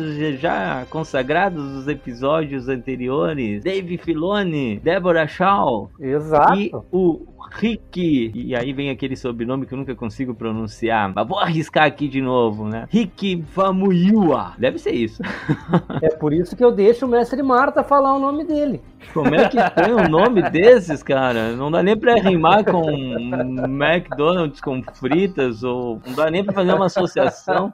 já 0.40 0.86
consagrados 0.90 1.72
dos 1.72 1.88
episódios 1.88 2.68
anteriores. 2.68 3.62
Dave 3.62 3.96
Filoni, 3.98 4.78
Deborah 4.78 5.26
Shaw. 5.26 5.90
Exato. 6.00 6.58
E 6.58 6.70
o 6.90 7.26
Rick, 7.50 8.32
e 8.34 8.54
aí 8.54 8.72
vem 8.72 8.90
aquele 8.90 9.16
sobrenome 9.16 9.66
que 9.66 9.74
eu 9.74 9.78
nunca 9.78 9.94
consigo 9.94 10.34
pronunciar, 10.34 11.12
mas 11.14 11.26
vou 11.26 11.38
arriscar 11.38 11.84
aqui 11.84 12.08
de 12.08 12.20
novo, 12.20 12.66
né? 12.66 12.86
Rick 12.90 13.42
Famuyiwa. 13.48 14.54
Deve 14.58 14.78
ser 14.78 14.92
isso. 14.92 15.22
é 16.02 16.08
por 16.10 16.32
isso 16.32 16.56
que 16.56 16.64
eu 16.64 16.70
deixo 16.70 17.06
o 17.06 17.08
mestre 17.08 17.42
Marta 17.42 17.82
falar 17.82 18.14
o 18.14 18.18
nome 18.18 18.44
dele. 18.44 18.80
Como 19.12 19.34
é 19.34 19.48
que 19.48 19.56
tem 19.56 19.94
um 19.94 20.08
nome 20.08 20.42
desses, 20.50 21.02
cara? 21.02 21.52
Não 21.52 21.70
dá 21.70 21.82
nem 21.82 21.96
pra 21.96 22.14
rimar 22.14 22.64
com 22.64 22.90
McDonald's 23.66 24.60
com 24.60 24.82
fritas, 24.82 25.62
ou 25.62 26.00
não 26.06 26.14
dá 26.14 26.30
nem 26.30 26.44
pra 26.44 26.52
fazer 26.52 26.74
uma 26.74 26.86
associação. 26.86 27.72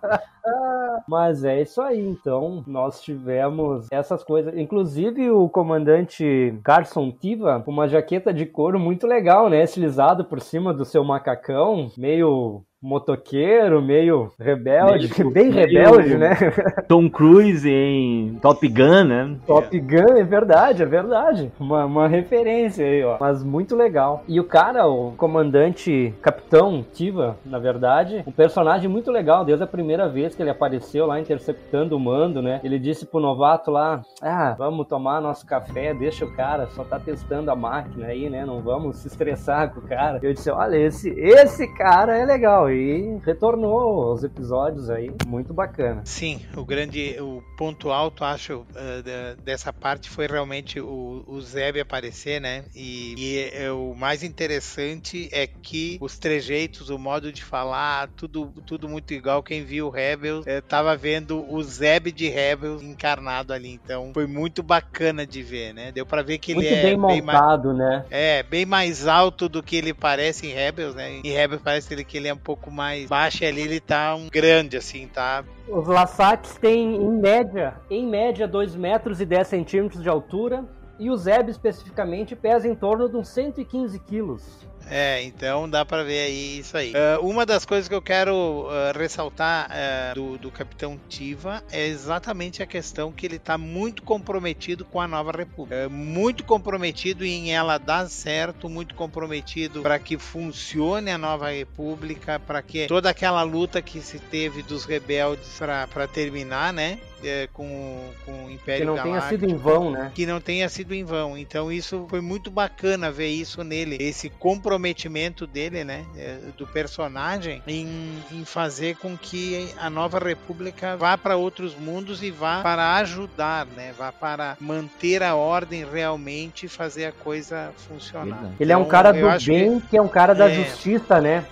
Mas 1.09 1.45
é 1.45 1.63
isso 1.63 1.81
aí, 1.81 2.01
então. 2.01 2.63
Nós 2.67 3.03
tivemos 3.03 3.87
essas 3.91 4.23
coisas. 4.23 4.57
Inclusive, 4.57 5.31
o 5.31 5.49
comandante 5.49 6.59
Carson 6.65 7.11
Tiva, 7.11 7.63
uma 7.67 7.89
jaqueta 7.89 8.33
de 8.33 8.47
couro 8.47 8.79
muito 8.79 9.07
legal, 9.07 9.49
né? 9.49 9.63
Estilizado 9.63 10.25
por 10.25 10.41
cima 10.41 10.73
do 10.73 10.85
seu 10.85 11.05
macacão, 11.05 11.91
meio 11.97 12.63
motoqueiro, 12.85 13.81
meio 13.81 14.31
rebelde, 14.39 15.11
meio, 15.19 15.31
bem 15.31 15.51
meio 15.51 15.67
rebelde, 15.67 16.19
né? 16.19 16.37
Tom 16.87 17.09
Cruise 17.09 17.67
em 17.67 18.35
Top 18.43 18.69
Gun, 18.69 19.05
né? 19.05 19.37
Top 19.47 19.81
Gun, 19.81 20.19
é 20.19 20.23
verdade, 20.23 20.83
é 20.83 20.87
verdade. 20.87 21.51
Uma, 21.59 21.87
uma 21.87 22.07
referência 22.07 22.85
aí, 22.85 23.03
ó. 23.03 23.17
Mas 23.19 23.43
muito 23.43 23.75
legal. 23.75 24.23
E 24.29 24.39
o 24.39 24.45
cara, 24.45 24.87
o 24.87 25.13
comandante, 25.13 26.13
capitão 26.21 26.85
Tiva, 26.93 27.39
na 27.45 27.59
verdade, 27.59 28.23
um 28.27 28.33
personagem 28.33 28.89
muito 28.89 29.11
legal, 29.11 29.47
desde 29.47 29.65
a 29.65 29.67
primeira 29.67 30.07
vez 30.07 30.35
que 30.35 30.43
ele 30.43 30.51
apareceu 30.51 31.07
lá 31.07 31.19
interceptando 31.19 31.97
o 31.97 32.01
mando, 32.01 32.43
né? 32.43 32.61
Ele 32.63 32.79
disse 32.79 33.07
pro 33.07 33.19
novato 33.19 33.71
lá: 33.71 34.03
Ah, 34.21 34.55
vamos 34.59 34.87
tomar 34.87 35.23
nosso 35.23 35.47
café, 35.47 35.95
deixa 35.95 36.27
o 36.27 36.37
cara, 36.37 36.67
só 36.67 36.85
tá 36.85 36.99
testando 36.99 37.51
a 37.51 37.57
máquina 37.57 38.09
aí, 38.09 38.29
né? 38.29 38.45
Não 38.45 38.61
vamos 38.61 38.99
se 38.99 39.09
estressar 39.09 39.73
com 39.73 39.81
o 39.81 39.89
cara. 39.89 40.21
Eu 40.23 40.35
disse: 40.35 40.51
Olha, 40.51 40.77
esse, 40.77 41.09
esse 41.19 41.67
cara 41.75 42.19
é 42.19 42.27
legal. 42.27 42.74
E 42.75 43.21
retornou 43.25 44.03
aos 44.11 44.25
episódios 44.25 44.91
aí, 44.91 45.11
muito 45.27 45.55
bacana. 45.55 46.03
Sim, 46.05 46.41
o 46.57 46.65
grande, 46.65 47.17
o 47.21 47.43
ponto 47.57 47.91
alto, 47.91 48.25
acho, 48.25 48.61
uh, 48.61 49.43
dessa 49.43 49.73
parte 49.73 50.11
foi 50.11 50.27
realmente 50.27 50.81
o, 50.81 51.25
o 51.27 51.41
Zeb 51.41 51.81
aparecer, 51.81 52.41
né? 52.41 52.65
E, 52.75 53.15
e 53.17 53.51
é, 53.53 53.71
o 53.71 53.95
mais 53.95 54.23
interessante 54.23 55.29
é 55.33 55.47
que 55.47 55.99
os 56.01 56.19
trejeitos, 56.19 56.91
o 56.91 56.99
modo 56.99 57.33
de 57.33 57.45
falar, 57.45 58.09
tudo, 58.17 58.53
tudo 58.67 58.89
muito 58.89 59.15
igual. 59.15 59.43
Quem 59.43 59.65
viu 59.65 59.91
Rebels 59.91 60.47
é, 60.47 60.61
tava 60.61 60.97
vendo 60.97 61.45
o 61.49 61.63
Zeb 61.63 62.11
de 62.13 62.29
Rebels 62.29 62.83
encarnado 62.83 63.53
ali. 63.53 63.73
Então 63.73 64.11
foi 64.13 64.27
muito 64.27 64.63
bacana 64.63 65.27
de 65.27 65.43
ver, 65.43 65.73
né? 65.73 65.93
Deu 65.93 66.07
para 66.07 66.23
ver 66.23 66.39
que 66.39 66.55
muito 66.55 66.67
ele 66.67 66.75
é 66.75 66.83
bem 66.83 66.97
montado, 66.97 67.69
bem 67.69 67.79
mais, 67.79 68.01
né? 68.01 68.07
É, 68.11 68.43
bem 68.43 68.67
mais 68.67 69.07
alto 69.07 69.49
do 69.49 69.63
que 69.63 69.77
ele 69.77 69.95
parece 69.95 70.47
em 70.47 70.53
Rebels, 70.53 70.95
né? 70.95 71.21
Em 71.23 71.31
Rebels 71.31 71.63
parece 71.63 72.05
que 72.05 72.17
ele 72.17 72.29
é 72.29 72.35
um 72.35 72.39
pouco 72.39 72.64
mais 72.71 73.09
baixo 73.09 73.45
e 73.45 73.47
ali 73.47 73.63
ele 73.63 73.81
tá 73.81 74.15
um 74.15 74.29
grande, 74.29 74.77
assim, 74.77 75.07
tá? 75.07 75.45
Os 75.69 75.87
Lassats 75.87 76.57
têm, 76.59 76.97
em 76.97 77.11
média, 77.11 77.75
em 77.91 78.07
média, 78.07 78.47
2 78.47 78.77
metros 78.77 79.21
e 79.21 79.27
10 79.27 79.47
centímetros 79.47 80.03
de 80.03 80.09
altura. 80.09 80.65
E 80.99 81.11
o 81.11 81.17
Zeb, 81.17 81.51
especificamente, 81.51 82.37
pesa 82.37 82.69
em 82.69 82.75
torno 82.75 83.09
de 83.09 83.17
uns 83.17 83.29
115 83.29 83.99
quilos. 84.01 84.67
É, 84.91 85.23
então 85.23 85.69
dá 85.69 85.85
para 85.85 86.03
ver 86.03 86.21
aí 86.21 86.59
isso 86.59 86.77
aí. 86.77 86.93
Uh, 86.93 87.27
uma 87.27 87.47
das 87.47 87.65
coisas 87.65 87.89
que 87.89 87.95
eu 87.95 88.03
quero 88.03 88.35
uh, 88.35 88.99
ressaltar 88.99 89.71
uh, 89.71 90.15
do, 90.15 90.39
do 90.39 90.51
Capitão 90.51 91.01
Tiva 91.09 91.63
é 91.71 91.87
exatamente 91.87 92.63
a 92.63 92.67
questão 92.67 93.13
que 93.13 93.27
ele 93.27 93.37
está 93.37 93.57
muito 93.57 94.03
comprometido 94.03 94.85
com 94.85 95.01
a 95.01 95.09
Nova 95.09 95.33
República. 95.33 95.89
muito 95.89 96.45
comprometido 96.45 97.25
em 97.25 97.53
ela 97.53 97.79
dar 97.79 98.09
certo, 98.09 98.69
muito 98.69 98.95
comprometido 98.95 99.83
para 99.83 99.99
que 99.99 100.19
funcione 100.19 101.11
a 101.11 101.19
Nova 101.19 101.51
República, 101.51 102.39
para 102.39 102.63
que 102.63 102.87
toda 102.87 103.11
aquela 103.11 103.43
luta 103.43 103.81
que 103.81 104.01
se 104.01 104.19
teve 104.19 104.63
dos 104.63 104.85
rebeldes 104.85 105.59
para 105.59 106.07
terminar, 106.07 106.73
né? 106.73 106.99
É, 107.25 107.49
com, 107.53 108.11
com 108.25 108.45
o 108.45 108.51
Império 108.51 108.81
Que 108.81 108.85
não 108.85 108.95
Galáctico, 108.95 109.19
tenha 109.19 109.29
sido 109.29 109.51
em 109.51 109.57
vão, 109.57 109.91
né? 109.91 110.13
Que 110.15 110.27
não 110.27 110.41
tenha 110.41 110.69
sido 110.69 110.95
em 110.95 111.05
vão. 111.05 111.37
Então 111.37 111.73
isso 111.73 112.07
foi 112.09 112.21
muito 112.21 112.51
bacana 112.51 113.11
ver 113.11 113.29
isso 113.29 113.65
nele, 113.65 113.97
esse 114.01 114.29
comprometimento 114.29 115.47
dele, 115.47 115.85
né, 115.85 116.05
é, 116.17 116.39
do 116.57 116.67
personagem 116.67 117.63
em, 117.67 118.23
em 118.31 118.45
fazer 118.45 118.97
com 118.97 119.17
que 119.17 119.73
a 119.79 119.89
Nova 119.89 120.19
República 120.19 120.97
vá 120.97 121.17
para 121.17 121.37
outros 121.37 121.75
mundos 121.75 122.23
e 122.23 122.31
vá 122.31 122.63
para 122.63 122.97
ajudar, 122.97 123.67
né, 123.67 123.93
vá 123.97 124.13
para 124.13 124.57
manter 124.61 125.23
a 125.23 125.35
ordem 125.35 125.85
realmente 125.85 126.67
e 126.67 126.69
fazer 126.69 127.07
a 127.07 127.13
coisa 127.13 127.73
funcionar. 127.89 128.53
Ele 128.61 128.73
então, 128.73 128.75
é 128.75 128.77
um 128.77 128.81
então, 128.81 128.91
cara 128.91 129.13
do 129.13 129.45
bem, 129.47 129.81
que... 129.81 129.89
que... 129.89 129.97
é 129.97 130.03
um 130.03 130.09
cara 130.09 130.35
da 130.35 130.51
é... 130.51 130.55
justiça, 130.55 131.21
né? 131.21 131.45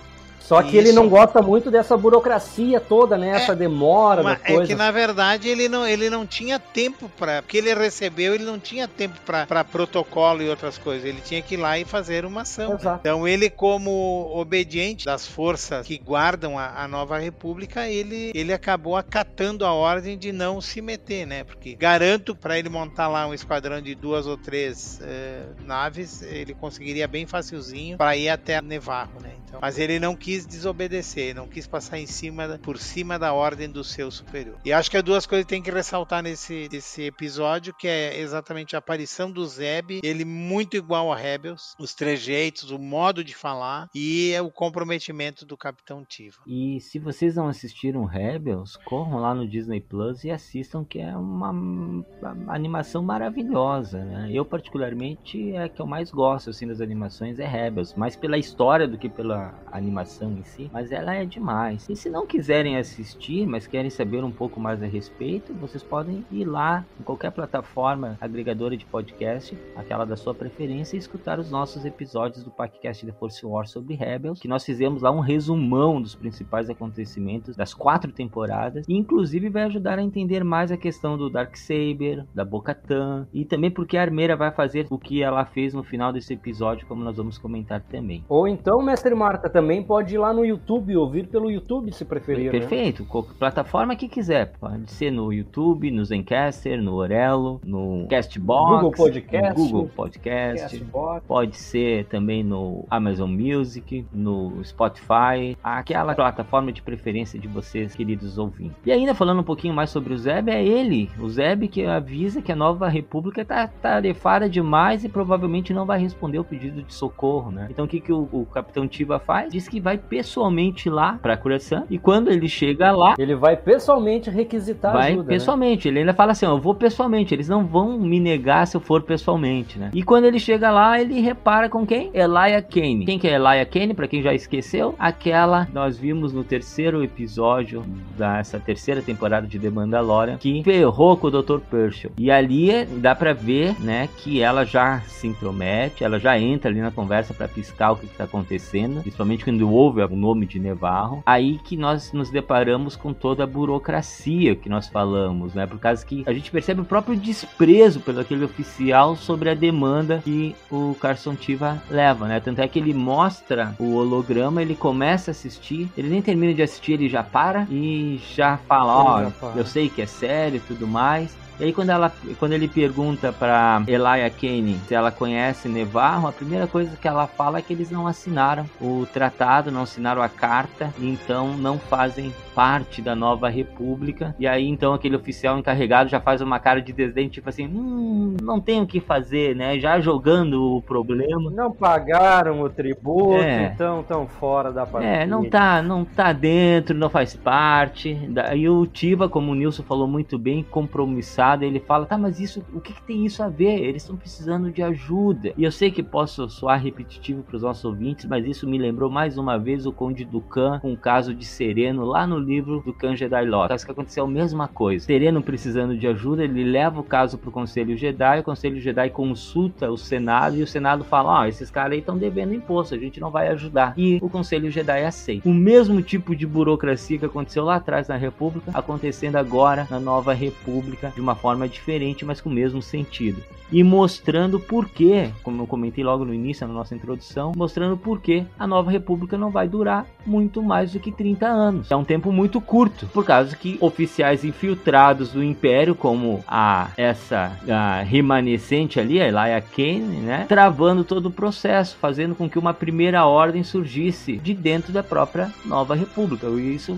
Só 0.43 0.61
que 0.61 0.77
Isso. 0.77 0.77
ele 0.77 0.91
não 0.91 1.07
gosta 1.07 1.41
muito 1.41 1.71
dessa 1.71 1.95
burocracia 1.95 2.79
toda, 2.81 3.17
né? 3.17 3.29
Essa 3.29 3.53
é, 3.53 3.55
demora 3.55 4.21
da 4.21 4.35
coisa. 4.35 4.63
É 4.63 4.67
que 4.67 4.75
na 4.75 4.91
verdade 4.91 5.47
ele 5.47 5.69
não, 5.69 5.87
ele 5.87 6.09
não 6.09 6.27
tinha 6.27 6.59
tempo 6.59 7.09
para, 7.17 7.41
porque 7.41 7.57
ele 7.57 7.73
recebeu, 7.73 8.35
ele 8.35 8.43
não 8.43 8.59
tinha 8.59 8.85
tempo 8.85 9.17
para 9.25 9.63
protocolo 9.63 10.41
e 10.41 10.49
outras 10.49 10.77
coisas. 10.77 11.05
Ele 11.05 11.21
tinha 11.21 11.41
que 11.41 11.53
ir 11.53 11.57
lá 11.57 11.79
e 11.79 11.85
fazer 11.85 12.25
uma 12.25 12.41
ação. 12.41 12.71
Né? 12.71 12.99
Então 12.99 13.25
ele 13.25 13.49
como 13.49 14.31
obediente 14.35 15.05
das 15.05 15.25
forças 15.25 15.87
que 15.87 15.97
guardam 15.97 16.59
a, 16.59 16.83
a, 16.83 16.87
Nova 16.89 17.17
República, 17.17 17.87
ele 17.87 18.31
ele 18.35 18.51
acabou 18.51 18.97
acatando 18.97 19.65
a 19.65 19.71
ordem 19.71 20.17
de 20.17 20.33
não 20.33 20.59
se 20.59 20.81
meter, 20.81 21.25
né? 21.25 21.45
Porque 21.45 21.73
garanto 21.73 22.35
para 22.35 22.59
ele 22.59 22.67
montar 22.67 23.07
lá 23.07 23.25
um 23.25 23.33
esquadrão 23.33 23.81
de 23.81 23.95
duas 23.95 24.27
ou 24.27 24.37
três 24.37 24.99
eh, 25.01 25.43
naves, 25.65 26.21
ele 26.21 26.53
conseguiria 26.53 27.07
bem 27.07 27.25
facilzinho 27.25 27.97
para 27.97 28.17
ir 28.17 28.27
até 28.27 28.61
Nevarro, 28.61 29.21
né? 29.21 29.42
Então, 29.53 29.59
mas 29.61 29.77
ele 29.77 29.99
não 29.99 30.15
quis 30.15 30.47
desobedecer, 30.47 31.35
não 31.35 31.47
quis 31.47 31.67
passar 31.67 31.99
em 31.99 32.07
cima, 32.07 32.59
por 32.61 32.79
cima 32.79 33.19
da 33.19 33.33
ordem 33.33 33.69
do 33.69 33.83
seu 33.83 34.09
superior. 34.09 34.57
E 34.65 34.73
acho 34.73 34.89
que 34.89 34.97
as 34.97 35.03
duas 35.03 35.27
coisas 35.27 35.45
que 35.45 35.49
tem 35.49 35.61
que 35.61 35.69
ressaltar 35.69 36.23
nesse, 36.23 36.67
nesse 36.71 37.03
episódio, 37.03 37.73
que 37.73 37.87
é 37.87 38.19
exatamente 38.19 38.75
a 38.75 38.79
aparição 38.79 39.31
do 39.31 39.45
Zeb, 39.45 40.01
ele 40.03 40.25
muito 40.25 40.75
igual 40.75 41.11
a 41.11 41.15
Rebels, 41.15 41.75
os 41.79 41.93
trejeitos, 41.93 42.71
o 42.71 42.79
modo 42.79 43.23
de 43.23 43.35
falar 43.35 43.89
e 43.93 44.33
o 44.39 44.49
comprometimento 44.49 45.45
do 45.45 45.55
Capitão 45.55 46.03
Tiva. 46.03 46.37
E 46.47 46.79
se 46.79 46.97
vocês 46.97 47.35
não 47.35 47.47
assistiram 47.47 48.05
Rebels, 48.05 48.75
corram 48.85 49.19
lá 49.19 49.35
no 49.35 49.47
Disney 49.47 49.81
Plus 49.81 50.23
e 50.23 50.31
assistam, 50.31 50.83
que 50.83 50.99
é 50.99 51.15
uma, 51.15 51.51
uma 51.51 52.53
animação 52.53 53.03
maravilhosa, 53.03 54.03
né? 54.03 54.29
Eu 54.31 54.45
particularmente 54.45 55.51
é 55.51 55.65
a 55.65 55.69
que 55.69 55.79
eu 55.79 55.85
mais 55.85 56.09
gosto 56.09 56.49
assim 56.49 56.67
das 56.67 56.81
animações 56.81 57.37
é 57.37 57.45
Rebels, 57.45 57.93
mais 57.93 58.15
pela 58.15 58.37
história 58.37 58.87
do 58.87 58.97
que 58.97 59.09
pela 59.09 59.42
animação 59.71 60.31
em 60.31 60.43
si, 60.43 60.69
mas 60.71 60.91
ela 60.91 61.13
é 61.15 61.25
demais. 61.25 61.87
E 61.89 61.95
se 61.95 62.09
não 62.09 62.25
quiserem 62.25 62.77
assistir, 62.77 63.47
mas 63.47 63.67
querem 63.67 63.89
saber 63.89 64.23
um 64.23 64.31
pouco 64.31 64.59
mais 64.59 64.81
a 64.81 64.85
respeito, 64.85 65.53
vocês 65.53 65.83
podem 65.83 66.25
ir 66.31 66.45
lá 66.45 66.85
em 66.99 67.03
qualquer 67.03 67.31
plataforma 67.31 68.17
agregadora 68.21 68.77
de 68.77 68.85
podcast, 68.85 69.57
aquela 69.75 70.05
da 70.05 70.15
sua 70.15 70.33
preferência, 70.33 70.95
e 70.95 70.99
escutar 70.99 71.39
os 71.39 71.49
nossos 71.49 71.85
episódios 71.85 72.43
do 72.43 72.51
podcast 72.51 73.05
The 73.05 73.11
Force 73.13 73.45
War 73.45 73.67
sobre 73.67 73.95
Rebels, 73.95 74.39
que 74.39 74.47
nós 74.47 74.63
fizemos 74.63 75.01
lá 75.01 75.11
um 75.11 75.19
resumão 75.19 76.01
dos 76.01 76.15
principais 76.15 76.69
acontecimentos 76.69 77.55
das 77.55 77.73
quatro 77.73 78.11
temporadas, 78.11 78.85
e 78.87 78.95
inclusive 78.95 79.49
vai 79.49 79.63
ajudar 79.63 79.99
a 79.99 80.03
entender 80.03 80.43
mais 80.43 80.71
a 80.71 80.77
questão 80.77 81.17
do 81.17 81.29
Dark 81.29 81.55
Saber, 81.55 82.25
da 82.33 82.45
Bo-Katan, 82.45 83.27
e 83.33 83.45
também 83.45 83.71
porque 83.71 83.97
a 83.97 84.01
Armeira 84.01 84.35
vai 84.35 84.51
fazer 84.51 84.87
o 84.89 84.97
que 84.97 85.23
ela 85.23 85.45
fez 85.45 85.73
no 85.73 85.83
final 85.83 86.11
desse 86.13 86.33
episódio, 86.33 86.85
como 86.87 87.03
nós 87.03 87.17
vamos 87.17 87.37
comentar 87.37 87.81
também. 87.81 88.23
Ou 88.27 88.47
então, 88.47 88.81
mestre 88.81 89.13
Marta, 89.33 89.49
também 89.49 89.81
pode 89.81 90.13
ir 90.13 90.19
lá 90.19 90.31
no 90.31 90.45
YouTube, 90.45 90.95
ouvir 90.95 91.25
pelo 91.25 91.49
YouTube 91.49 91.91
se 91.91 92.05
preferir. 92.05 92.53
Né? 92.53 92.59
Perfeito, 92.59 93.01
né? 93.01 93.23
plataforma 93.39 93.95
que 93.95 94.07
quiser. 94.07 94.53
Pode 94.59 94.91
ser 94.91 95.09
no 95.09 95.33
YouTube, 95.33 95.89
no 95.89 96.05
Zencaster, 96.05 96.79
no 96.79 96.93
Orelo, 96.93 97.59
no 97.65 98.05
Castbox, 98.07 98.75
Google 98.75 98.91
Podcast, 98.91 99.53
Google 99.55 99.89
Podcast. 99.95 100.61
Castbox. 100.61 101.25
Pode 101.25 101.55
ser 101.57 102.05
também 102.05 102.43
no 102.43 102.85
Amazon 102.91 103.31
Music, 103.31 104.05
no 104.13 104.63
Spotify, 104.63 105.57
aquela 105.63 106.13
plataforma 106.13 106.71
de 106.71 106.83
preferência 106.83 107.39
de 107.39 107.47
vocês, 107.47 107.95
queridos 107.95 108.37
ouvintes. 108.37 108.77
E 108.85 108.91
ainda 108.91 109.15
falando 109.15 109.39
um 109.39 109.43
pouquinho 109.43 109.73
mais 109.73 109.89
sobre 109.89 110.13
o 110.13 110.17
Zeb, 110.17 110.49
é 110.49 110.63
ele, 110.63 111.09
o 111.19 111.27
Zeb 111.27 111.67
que 111.69 111.83
avisa 111.85 112.39
que 112.39 112.51
a 112.51 112.55
nova 112.55 112.87
república 112.87 113.41
está 113.41 113.67
tarefada 113.67 114.47
demais 114.47 115.03
e 115.03 115.09
provavelmente 115.09 115.73
não 115.73 115.87
vai 115.87 115.99
responder 115.99 116.37
o 116.37 116.43
pedido 116.43 116.83
de 116.83 116.93
socorro, 116.93 117.49
né? 117.49 117.67
Então 117.71 117.85
o 117.85 117.87
que, 117.87 117.99
que 117.99 118.13
o, 118.13 118.29
o 118.31 118.45
Capitão 118.45 118.87
Tiva 118.87 119.22
faz? 119.25 119.51
Diz 119.51 119.67
que 119.67 119.79
vai 119.79 119.97
pessoalmente 119.97 120.89
lá 120.89 121.19
para 121.21 121.37
Curaçao 121.37 121.85
e 121.89 121.97
quando 121.97 122.29
ele 122.29 122.47
chega 122.47 122.91
lá, 122.91 123.15
ele 123.17 123.35
vai 123.35 123.55
pessoalmente 123.55 124.29
requisitar 124.29 124.93
vai 124.93 125.11
ajuda, 125.11 125.23
né? 125.23 125.29
pessoalmente. 125.29 125.87
Né? 125.87 125.91
Ele 125.91 125.99
ainda 126.01 126.13
fala 126.13 126.31
assim, 126.31 126.45
ó, 126.45 126.51
eu 126.51 126.59
vou 126.59 126.75
pessoalmente. 126.75 127.33
Eles 127.33 127.49
não 127.49 127.65
vão 127.65 127.97
me 127.97 128.19
negar 128.19 128.67
se 128.67 128.77
eu 128.77 128.81
for 128.81 129.01
pessoalmente, 129.01 129.79
né? 129.79 129.91
E 129.93 130.03
quando 130.03 130.25
ele 130.25 130.39
chega 130.39 130.71
lá, 130.71 130.99
ele 130.99 131.19
repara 131.19 131.69
com 131.69 131.85
quem? 131.85 132.11
Elia 132.13 132.61
Kane. 132.61 133.05
Quem 133.05 133.19
que 133.19 133.27
é 133.27 133.35
Elia 133.35 133.65
Kane? 133.65 133.93
Para 133.93 134.07
quem 134.07 134.21
já 134.21 134.33
esqueceu, 134.33 134.95
aquela 134.99 135.67
nós 135.73 135.97
vimos 135.97 136.33
no 136.33 136.43
terceiro 136.43 137.03
episódio 137.03 137.83
dessa 138.17 138.59
terceira 138.59 139.01
temporada 139.01 139.47
de 139.47 139.59
The 139.59 139.69
Mandalorian 139.69 140.37
que 140.37 140.63
ferrou 140.63 141.17
com 141.17 141.27
o 141.27 141.31
Dr. 141.31 141.59
Pershel. 141.59 142.11
E 142.17 142.29
ali 142.29 142.85
dá 142.85 143.15
para 143.15 143.33
ver, 143.33 143.75
né, 143.79 144.09
que 144.17 144.41
ela 144.41 144.65
já 144.65 145.01
se 145.01 145.27
intromete, 145.27 146.03
ela 146.03 146.19
já 146.19 146.37
entra 146.39 146.69
ali 146.69 146.81
na 146.81 146.91
conversa 146.91 147.33
para 147.33 147.47
piscar 147.47 147.91
o 147.91 147.95
que, 147.95 148.07
que 148.07 148.15
tá 148.15 148.25
acontecendo, 148.25 149.01
principalmente 149.13 149.43
quando 149.43 149.71
houve 149.71 150.01
o 150.01 150.15
nome 150.15 150.45
de 150.45 150.59
Nevarro, 150.59 151.21
aí 151.25 151.59
que 151.59 151.77
nós 151.77 152.11
nos 152.11 152.31
deparamos 152.31 152.95
com 152.95 153.13
toda 153.13 153.43
a 153.43 153.47
burocracia 153.47 154.55
que 154.55 154.67
nós 154.67 154.87
falamos, 154.87 155.53
né? 155.53 155.67
Por 155.67 155.79
causa 155.79 156.03
que 156.05 156.23
a 156.25 156.33
gente 156.33 156.49
percebe 156.49 156.81
o 156.81 156.85
próprio 156.85 157.15
desprezo 157.15 157.99
pelo 157.99 158.19
aquele 158.19 158.43
oficial 158.43 159.15
sobre 159.15 159.49
a 159.49 159.53
demanda 159.53 160.21
que 160.23 160.55
o 160.71 160.95
Carson 160.99 161.35
Tiva 161.35 161.81
leva, 161.89 162.27
né? 162.27 162.39
Tanto 162.39 162.59
é 162.59 162.67
que 162.67 162.79
ele 162.79 162.93
mostra 162.93 163.75
o 163.79 163.93
holograma, 163.93 164.61
ele 164.61 164.75
começa 164.75 165.29
a 165.29 165.33
assistir, 165.33 165.89
ele 165.95 166.09
nem 166.09 166.21
termina 166.21 166.53
de 166.53 166.63
assistir, 166.63 166.93
ele 166.93 167.07
já 167.07 167.23
para 167.23 167.67
e 167.69 168.19
já 168.35 168.57
fala, 168.57 168.97
ó, 168.97 169.31
oh, 169.41 169.57
eu 169.57 169.65
sei 169.65 169.89
que 169.89 170.01
é 170.01 170.07
sério 170.07 170.57
e 170.57 170.59
tudo 170.59 170.87
mais. 170.87 171.42
E 171.59 171.65
aí 171.65 171.73
quando, 171.73 171.89
ela, 171.89 172.11
quando 172.39 172.53
ele 172.53 172.67
pergunta 172.67 173.31
para 173.31 173.83
Elia 173.87 174.29
Kane 174.29 174.79
se 174.87 174.95
ela 174.95 175.11
conhece 175.11 175.67
Nevarro, 175.69 176.27
a 176.27 176.31
primeira 176.31 176.67
coisa 176.67 176.95
que 176.97 177.07
ela 177.07 177.27
fala 177.27 177.59
é 177.59 177.61
que 177.61 177.73
eles 177.73 177.91
não 177.91 178.07
assinaram 178.07 178.65
o 178.81 179.05
tratado, 179.11 179.71
não 179.71 179.83
assinaram 179.83 180.21
a 180.21 180.29
carta, 180.29 180.93
então 180.99 181.55
não 181.57 181.77
fazem 181.77 182.33
parte 182.55 183.01
da 183.01 183.15
nova 183.15 183.49
república. 183.49 184.35
E 184.39 184.47
aí 184.47 184.67
então 184.67 184.93
aquele 184.93 185.15
oficial 185.15 185.57
encarregado 185.57 186.09
já 186.09 186.19
faz 186.19 186.41
uma 186.41 186.59
cara 186.59 186.81
de 186.81 186.93
desdém, 186.93 187.29
tipo 187.29 187.49
assim, 187.49 187.67
hum, 187.67 188.35
não 188.41 188.59
tem 188.59 188.81
o 188.81 188.87
que 188.87 188.99
fazer, 188.99 189.55
né? 189.55 189.79
Já 189.79 189.99
jogando 189.99 190.77
o 190.77 190.81
problema. 190.81 191.51
Não 191.51 191.71
pagaram 191.71 192.61
o 192.61 192.69
tributo, 192.69 193.41
é. 193.41 193.71
então 193.73 194.01
estão 194.01 194.27
fora 194.27 194.71
da 194.71 194.85
partida. 194.85 195.13
É, 195.13 195.25
não 195.25 195.49
tá, 195.49 195.81
não 195.81 196.05
tá 196.05 196.33
dentro, 196.33 196.95
não 196.95 197.09
faz 197.09 197.35
parte. 197.35 198.17
E 198.55 198.69
o 198.69 198.85
Tiva, 198.85 199.29
como 199.29 199.51
o 199.51 199.55
Nilson 199.55 199.83
falou 199.83 200.07
muito 200.07 200.37
bem, 200.37 200.63
compromissado, 200.63 201.42
ele 201.61 201.79
fala, 201.79 202.05
tá, 202.05 202.17
mas 202.17 202.39
isso, 202.39 202.63
o 202.73 202.79
que, 202.79 202.93
que 202.93 203.01
tem 203.03 203.25
isso 203.25 203.43
a 203.43 203.49
ver? 203.49 203.79
Eles 203.79 204.03
estão 204.03 204.15
precisando 204.15 204.71
de 204.71 204.81
ajuda. 204.81 205.53
E 205.57 205.63
eu 205.63 205.71
sei 205.71 205.91
que 205.91 206.01
posso 206.01 206.49
soar 206.49 206.81
repetitivo 206.81 207.43
para 207.43 207.55
os 207.55 207.61
nossos 207.61 207.83
ouvintes, 207.85 208.25
mas 208.25 208.45
isso 208.45 208.67
me 208.67 208.77
lembrou 208.77 209.09
mais 209.09 209.37
uma 209.37 209.57
vez 209.57 209.85
o 209.85 209.91
Conde 209.91 210.25
Ducan 210.25 210.79
com 210.79 210.93
o 210.93 210.97
caso 210.97 211.33
de 211.33 211.45
Sereno 211.45 212.05
lá 212.05 212.25
no 212.25 212.37
livro 212.37 212.81
do 212.81 212.93
Kan 212.93 213.15
Jedi 213.15 213.45
Lost. 213.45 213.69
Caso 213.69 213.85
que 213.85 213.91
aconteceu 213.91 214.25
a 214.25 214.27
mesma 214.27 214.67
coisa. 214.67 215.05
Sereno 215.05 215.41
precisando 215.41 215.97
de 215.97 216.07
ajuda, 216.07 216.43
ele 216.43 216.63
leva 216.63 216.99
o 216.99 217.03
caso 217.03 217.37
pro 217.37 217.51
Conselho 217.51 217.97
Jedi, 217.97 218.39
o 218.39 218.43
Conselho 218.43 218.79
Jedi 218.79 219.09
consulta 219.09 219.91
o 219.91 219.97
Senado 219.97 220.57
e 220.57 220.63
o 220.63 220.67
Senado 220.67 221.03
fala: 221.03 221.39
"Ó, 221.39 221.41
oh, 221.41 221.45
esses 221.45 221.69
caras 221.69 221.93
aí 221.93 221.99
estão 221.99 222.17
devendo 222.17 222.53
imposto, 222.53 222.95
a 222.95 222.97
gente 222.97 223.19
não 223.19 223.31
vai 223.31 223.47
ajudar". 223.49 223.93
E 223.97 224.19
o 224.21 224.29
Conselho 224.29 224.71
Jedi 224.71 225.03
aceita. 225.03 225.47
O 225.47 225.53
mesmo 225.53 226.01
tipo 226.01 226.35
de 226.35 226.45
burocracia 226.45 227.17
que 227.17 227.25
aconteceu 227.25 227.63
lá 227.65 227.75
atrás 227.75 228.07
na 228.07 228.15
República, 228.15 228.71
acontecendo 228.73 229.35
agora 229.35 229.87
na 229.89 229.99
Nova 229.99 230.33
República 230.33 231.11
de 231.13 231.21
uma 231.21 231.32
forma 231.35 231.67
diferente, 231.67 232.25
mas 232.25 232.41
com 232.41 232.49
o 232.49 232.53
mesmo 232.53 232.81
sentido. 232.81 233.41
E 233.71 233.83
mostrando 233.83 234.59
por 234.59 234.87
que, 234.87 235.29
como 235.41 235.63
eu 235.63 235.67
comentei 235.67 236.03
logo 236.03 236.23
no 236.23 236.33
início 236.33 236.67
na 236.67 236.73
nossa 236.73 236.93
introdução, 236.93 237.53
mostrando 237.55 237.97
por 237.97 238.21
que 238.21 238.45
a 238.59 238.67
Nova 238.67 238.91
República 238.91 239.35
não 239.35 239.49
vai 239.49 239.67
durar 239.67 240.05
muito 240.25 240.61
mais 240.61 240.93
do 240.93 240.99
que 240.99 241.11
30 241.11 241.47
anos. 241.47 241.91
É 241.91 241.95
um 241.95 242.03
tempo 242.03 242.31
muito 242.31 242.61
curto, 242.61 243.07
por 243.07 243.25
causa 243.25 243.55
que 243.55 243.77
oficiais 243.81 244.43
infiltrados 244.45 245.31
do 245.31 245.43
Império, 245.43 245.95
como 245.95 246.43
a 246.47 246.91
essa 246.95 247.51
a 247.67 248.01
remanescente 248.01 248.99
ali, 248.99 249.19
a 249.19 249.27
Elia 249.27 249.61
Kane, 249.61 250.17
né, 250.17 250.45
travando 250.47 251.03
todo 251.03 251.27
o 251.27 251.31
processo, 251.31 251.97
fazendo 251.99 252.35
com 252.35 252.47
que 252.47 252.59
uma 252.59 252.73
primeira 252.73 253.25
ordem 253.25 253.63
surgisse 253.63 254.37
de 254.37 254.53
dentro 254.53 254.93
da 254.93 255.01
própria 255.01 255.51
Nova 255.65 255.95
República. 255.95 256.47
Isso 256.47 256.97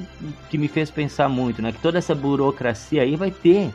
que 0.49 0.57
me 0.57 0.67
fez 0.67 0.91
pensar 0.91 1.29
muito, 1.29 1.61
né, 1.61 1.71
que 1.71 1.79
toda 1.79 1.97
essa 1.97 2.13
burocracia 2.13 3.01
aí 3.01 3.15
vai 3.15 3.31
ter 3.31 3.71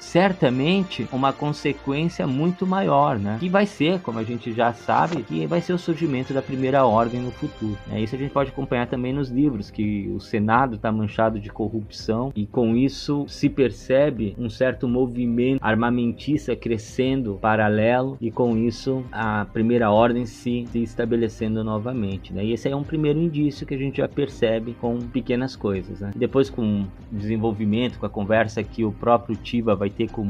certamente 0.50 1.08
uma 1.12 1.32
consequência 1.32 2.26
muito 2.26 2.66
maior, 2.66 3.18
né, 3.18 3.36
que 3.38 3.48
vai 3.48 3.66
ser, 3.66 4.00
como 4.00 4.18
a 4.18 4.24
gente 4.24 4.52
já 4.52 4.72
sabe, 4.72 5.22
que 5.22 5.46
vai 5.46 5.60
ser 5.60 5.72
o 5.72 5.78
surgimento 5.78 6.34
da 6.34 6.42
primeira 6.42 6.84
ordem 6.84 7.20
no 7.20 7.30
futuro. 7.30 7.78
Né? 7.86 8.00
Isso 8.00 8.14
a 8.16 8.18
gente 8.18 8.32
pode 8.32 8.50
acompanhar 8.50 8.86
também 8.88 9.12
nos 9.12 9.30
livros 9.30 9.70
que 9.70 10.10
o 10.14 10.20
Senado 10.20 10.76
está 10.76 10.90
manchado 10.90 11.38
de 11.38 11.48
corrupção 11.48 12.32
e 12.34 12.46
com 12.46 12.76
isso 12.76 13.24
se 13.28 13.48
percebe 13.48 14.34
um 14.38 14.50
certo 14.50 14.88
movimento 14.88 15.60
armamentista 15.62 16.56
crescendo 16.56 17.38
paralelo 17.40 18.18
e 18.20 18.30
com 18.30 18.56
isso 18.56 19.04
a 19.12 19.46
primeira 19.52 19.90
ordem 19.90 20.26
se, 20.26 20.66
se 20.70 20.82
estabelecendo 20.82 21.62
novamente. 21.62 22.32
Né? 22.32 22.44
E 22.44 22.52
esse 22.52 22.68
é 22.68 22.74
um 22.74 22.82
primeiro 22.82 23.18
indício 23.18 23.66
que 23.66 23.74
a 23.74 23.78
gente 23.78 23.98
já 23.98 24.08
percebe 24.08 24.74
com 24.80 24.98
pequenas 24.98 25.54
coisas. 25.54 26.00
Né? 26.00 26.10
Depois 26.16 26.50
com 26.50 26.82
o 26.82 26.86
desenvolvimento, 27.12 27.98
com 27.98 28.06
a 28.06 28.10
conversa 28.10 28.62
que 28.62 28.84
o 28.84 28.92
próprio 28.92 29.36
Tiva 29.36 29.74
vai 29.74 29.90
ter 29.90 30.10
com 30.10 30.22
o 30.22 30.24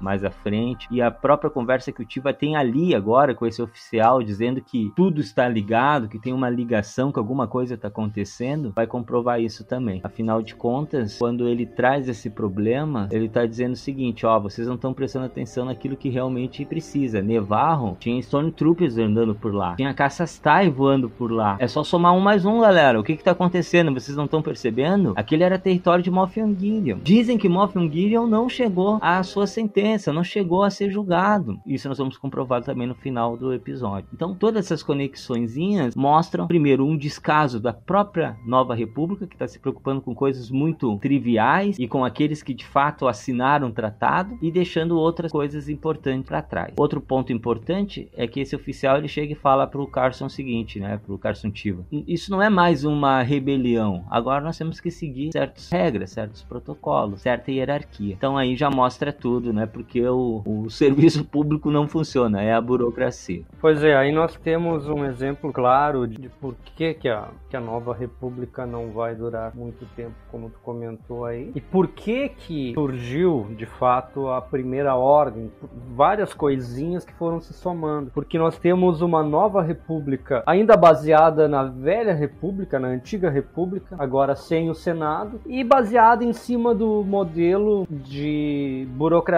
Mais 0.00 0.24
à 0.24 0.30
frente 0.30 0.88
e 0.90 1.00
a 1.00 1.10
própria 1.10 1.50
conversa 1.50 1.92
que 1.92 2.02
o 2.02 2.04
Tiva 2.04 2.32
tem 2.32 2.56
ali 2.56 2.94
agora 2.94 3.34
com 3.34 3.46
esse 3.46 3.60
oficial 3.60 4.22
dizendo 4.22 4.60
que 4.60 4.92
tudo 4.96 5.20
está 5.20 5.48
ligado, 5.48 6.08
que 6.08 6.18
tem 6.18 6.32
uma 6.32 6.48
ligação, 6.48 7.12
que 7.12 7.18
alguma 7.18 7.46
coisa 7.46 7.74
está 7.74 7.88
acontecendo, 7.88 8.72
vai 8.74 8.86
comprovar 8.86 9.40
isso 9.40 9.64
também. 9.64 10.00
Afinal 10.02 10.42
de 10.42 10.54
contas, 10.54 11.18
quando 11.18 11.48
ele 11.48 11.66
traz 11.66 12.08
esse 12.08 12.30
problema, 12.30 13.08
ele 13.10 13.26
está 13.26 13.46
dizendo 13.46 13.72
o 13.72 13.76
seguinte: 13.76 14.26
ó, 14.26 14.38
vocês 14.38 14.66
não 14.66 14.74
estão 14.74 14.92
prestando 14.92 15.26
atenção 15.26 15.64
naquilo 15.64 15.96
que 15.96 16.08
realmente 16.08 16.64
precisa. 16.64 17.22
Nevarro 17.22 17.96
tinha 17.98 18.18
Stormtroopers 18.20 18.98
andando 18.98 19.34
por 19.34 19.54
lá, 19.54 19.76
tinha 19.76 19.92
caças 19.94 20.38
TIE 20.38 20.70
voando 20.70 21.08
por 21.08 21.30
lá. 21.30 21.56
É 21.58 21.68
só 21.68 21.84
somar 21.84 22.14
um 22.14 22.20
mais 22.20 22.44
um, 22.44 22.60
galera. 22.60 22.98
O 22.98 23.04
que 23.04 23.12
está 23.12 23.32
acontecendo? 23.32 23.92
Vocês 23.92 24.16
não 24.16 24.24
estão 24.24 24.42
percebendo? 24.42 25.12
Aquele 25.16 25.44
era 25.44 25.58
território 25.58 26.02
de 26.02 26.10
Moff 26.10 26.40
Gideon. 26.40 26.98
Dizem 27.02 27.36
que 27.36 27.48
Moff 27.48 27.78
Gideon 27.78 28.26
não 28.26 28.48
chegou 28.48 28.98
à 29.00 29.22
sua 29.22 29.46
sentença, 29.50 30.12
não 30.12 30.24
chegou 30.24 30.62
a 30.62 30.70
ser 30.70 30.90
julgado. 30.90 31.60
Isso 31.66 31.88
nós 31.88 31.98
vamos 31.98 32.16
comprovar 32.16 32.62
também 32.62 32.86
no 32.86 32.94
final 32.94 33.36
do 33.36 33.52
episódio. 33.52 34.08
Então, 34.14 34.34
todas 34.34 34.64
essas 34.64 34.82
conexõezinhas 34.82 35.94
mostram, 35.94 36.46
primeiro, 36.46 36.86
um 36.86 36.96
descaso 36.96 37.60
da 37.60 37.74
própria 37.74 38.38
Nova 38.46 38.74
República, 38.74 39.26
que 39.26 39.34
está 39.34 39.46
se 39.46 39.58
preocupando 39.58 40.00
com 40.00 40.14
coisas 40.14 40.50
muito 40.50 40.96
triviais 40.98 41.76
e 41.78 41.86
com 41.86 42.04
aqueles 42.04 42.42
que 42.42 42.54
de 42.54 42.64
fato 42.64 43.06
assinaram 43.06 43.68
o 43.68 43.72
tratado 43.72 44.38
e 44.40 44.50
deixando 44.50 44.98
outras 44.98 45.32
coisas 45.32 45.68
importantes 45.68 46.28
para 46.28 46.40
trás. 46.40 46.74
Outro 46.78 47.00
ponto 47.00 47.32
importante 47.32 48.08
é 48.14 48.26
que 48.26 48.40
esse 48.40 48.54
oficial 48.54 48.96
ele 48.96 49.08
chega 49.08 49.32
e 49.32 49.36
fala 49.36 49.66
para 49.66 49.80
o 49.80 49.86
Carson 49.86 50.26
o 50.26 50.30
seguinte, 50.30 50.78
né, 50.78 50.98
para 50.98 51.14
o 51.14 51.18
Carson 51.18 51.50
Tiva, 51.50 51.84
isso 51.90 52.30
não 52.30 52.42
é 52.42 52.48
mais 52.48 52.84
uma 52.84 53.22
rebelião. 53.22 54.04
Agora 54.10 54.44
nós 54.44 54.56
temos 54.56 54.80
que 54.80 54.90
seguir 54.90 55.32
certas 55.32 55.70
regras, 55.70 56.10
certos 56.10 56.42
protocolos, 56.42 57.22
certa 57.22 57.50
hierarquia. 57.50 58.14
Então 58.14 58.36
aí 58.36 58.56
já 58.56 58.70
mostra 58.70 59.12
tudo, 59.12 59.39
né, 59.52 59.66
porque 59.66 60.06
o, 60.06 60.42
o 60.44 60.68
serviço 60.70 61.24
público 61.24 61.70
não 61.70 61.88
funciona, 61.88 62.42
é 62.42 62.52
a 62.52 62.60
burocracia. 62.60 63.42
Pois 63.60 63.82
é, 63.82 63.96
aí 63.96 64.12
nós 64.12 64.36
temos 64.36 64.88
um 64.88 65.04
exemplo 65.04 65.52
claro 65.52 66.06
de 66.06 66.28
por 66.40 66.54
que, 66.76 66.94
que, 66.94 67.08
a, 67.08 67.28
que 67.48 67.56
a 67.56 67.60
nova 67.60 67.94
república 67.94 68.66
não 68.66 68.90
vai 68.90 69.14
durar 69.14 69.54
muito 69.54 69.86
tempo, 69.96 70.14
como 70.30 70.50
tu 70.50 70.58
comentou 70.62 71.24
aí. 71.24 71.50
E 71.54 71.60
por 71.60 71.88
que 71.88 72.28
que 72.28 72.72
surgiu, 72.74 73.46
de 73.56 73.66
fato, 73.66 74.28
a 74.28 74.40
primeira 74.40 74.94
ordem? 74.94 75.50
Várias 75.94 76.34
coisinhas 76.34 77.04
que 77.04 77.12
foram 77.14 77.40
se 77.40 77.52
somando. 77.52 78.10
Porque 78.12 78.38
nós 78.38 78.58
temos 78.58 79.00
uma 79.00 79.22
nova 79.22 79.62
república, 79.62 80.42
ainda 80.46 80.76
baseada 80.76 81.48
na 81.48 81.64
velha 81.64 82.14
república, 82.14 82.78
na 82.78 82.88
antiga 82.88 83.30
república, 83.30 83.96
agora 83.98 84.34
sem 84.34 84.70
o 84.70 84.74
Senado, 84.74 85.40
e 85.46 85.64
baseada 85.64 86.24
em 86.24 86.32
cima 86.32 86.74
do 86.74 87.04
modelo 87.04 87.86
de 87.90 88.86
burocracia 88.90 89.29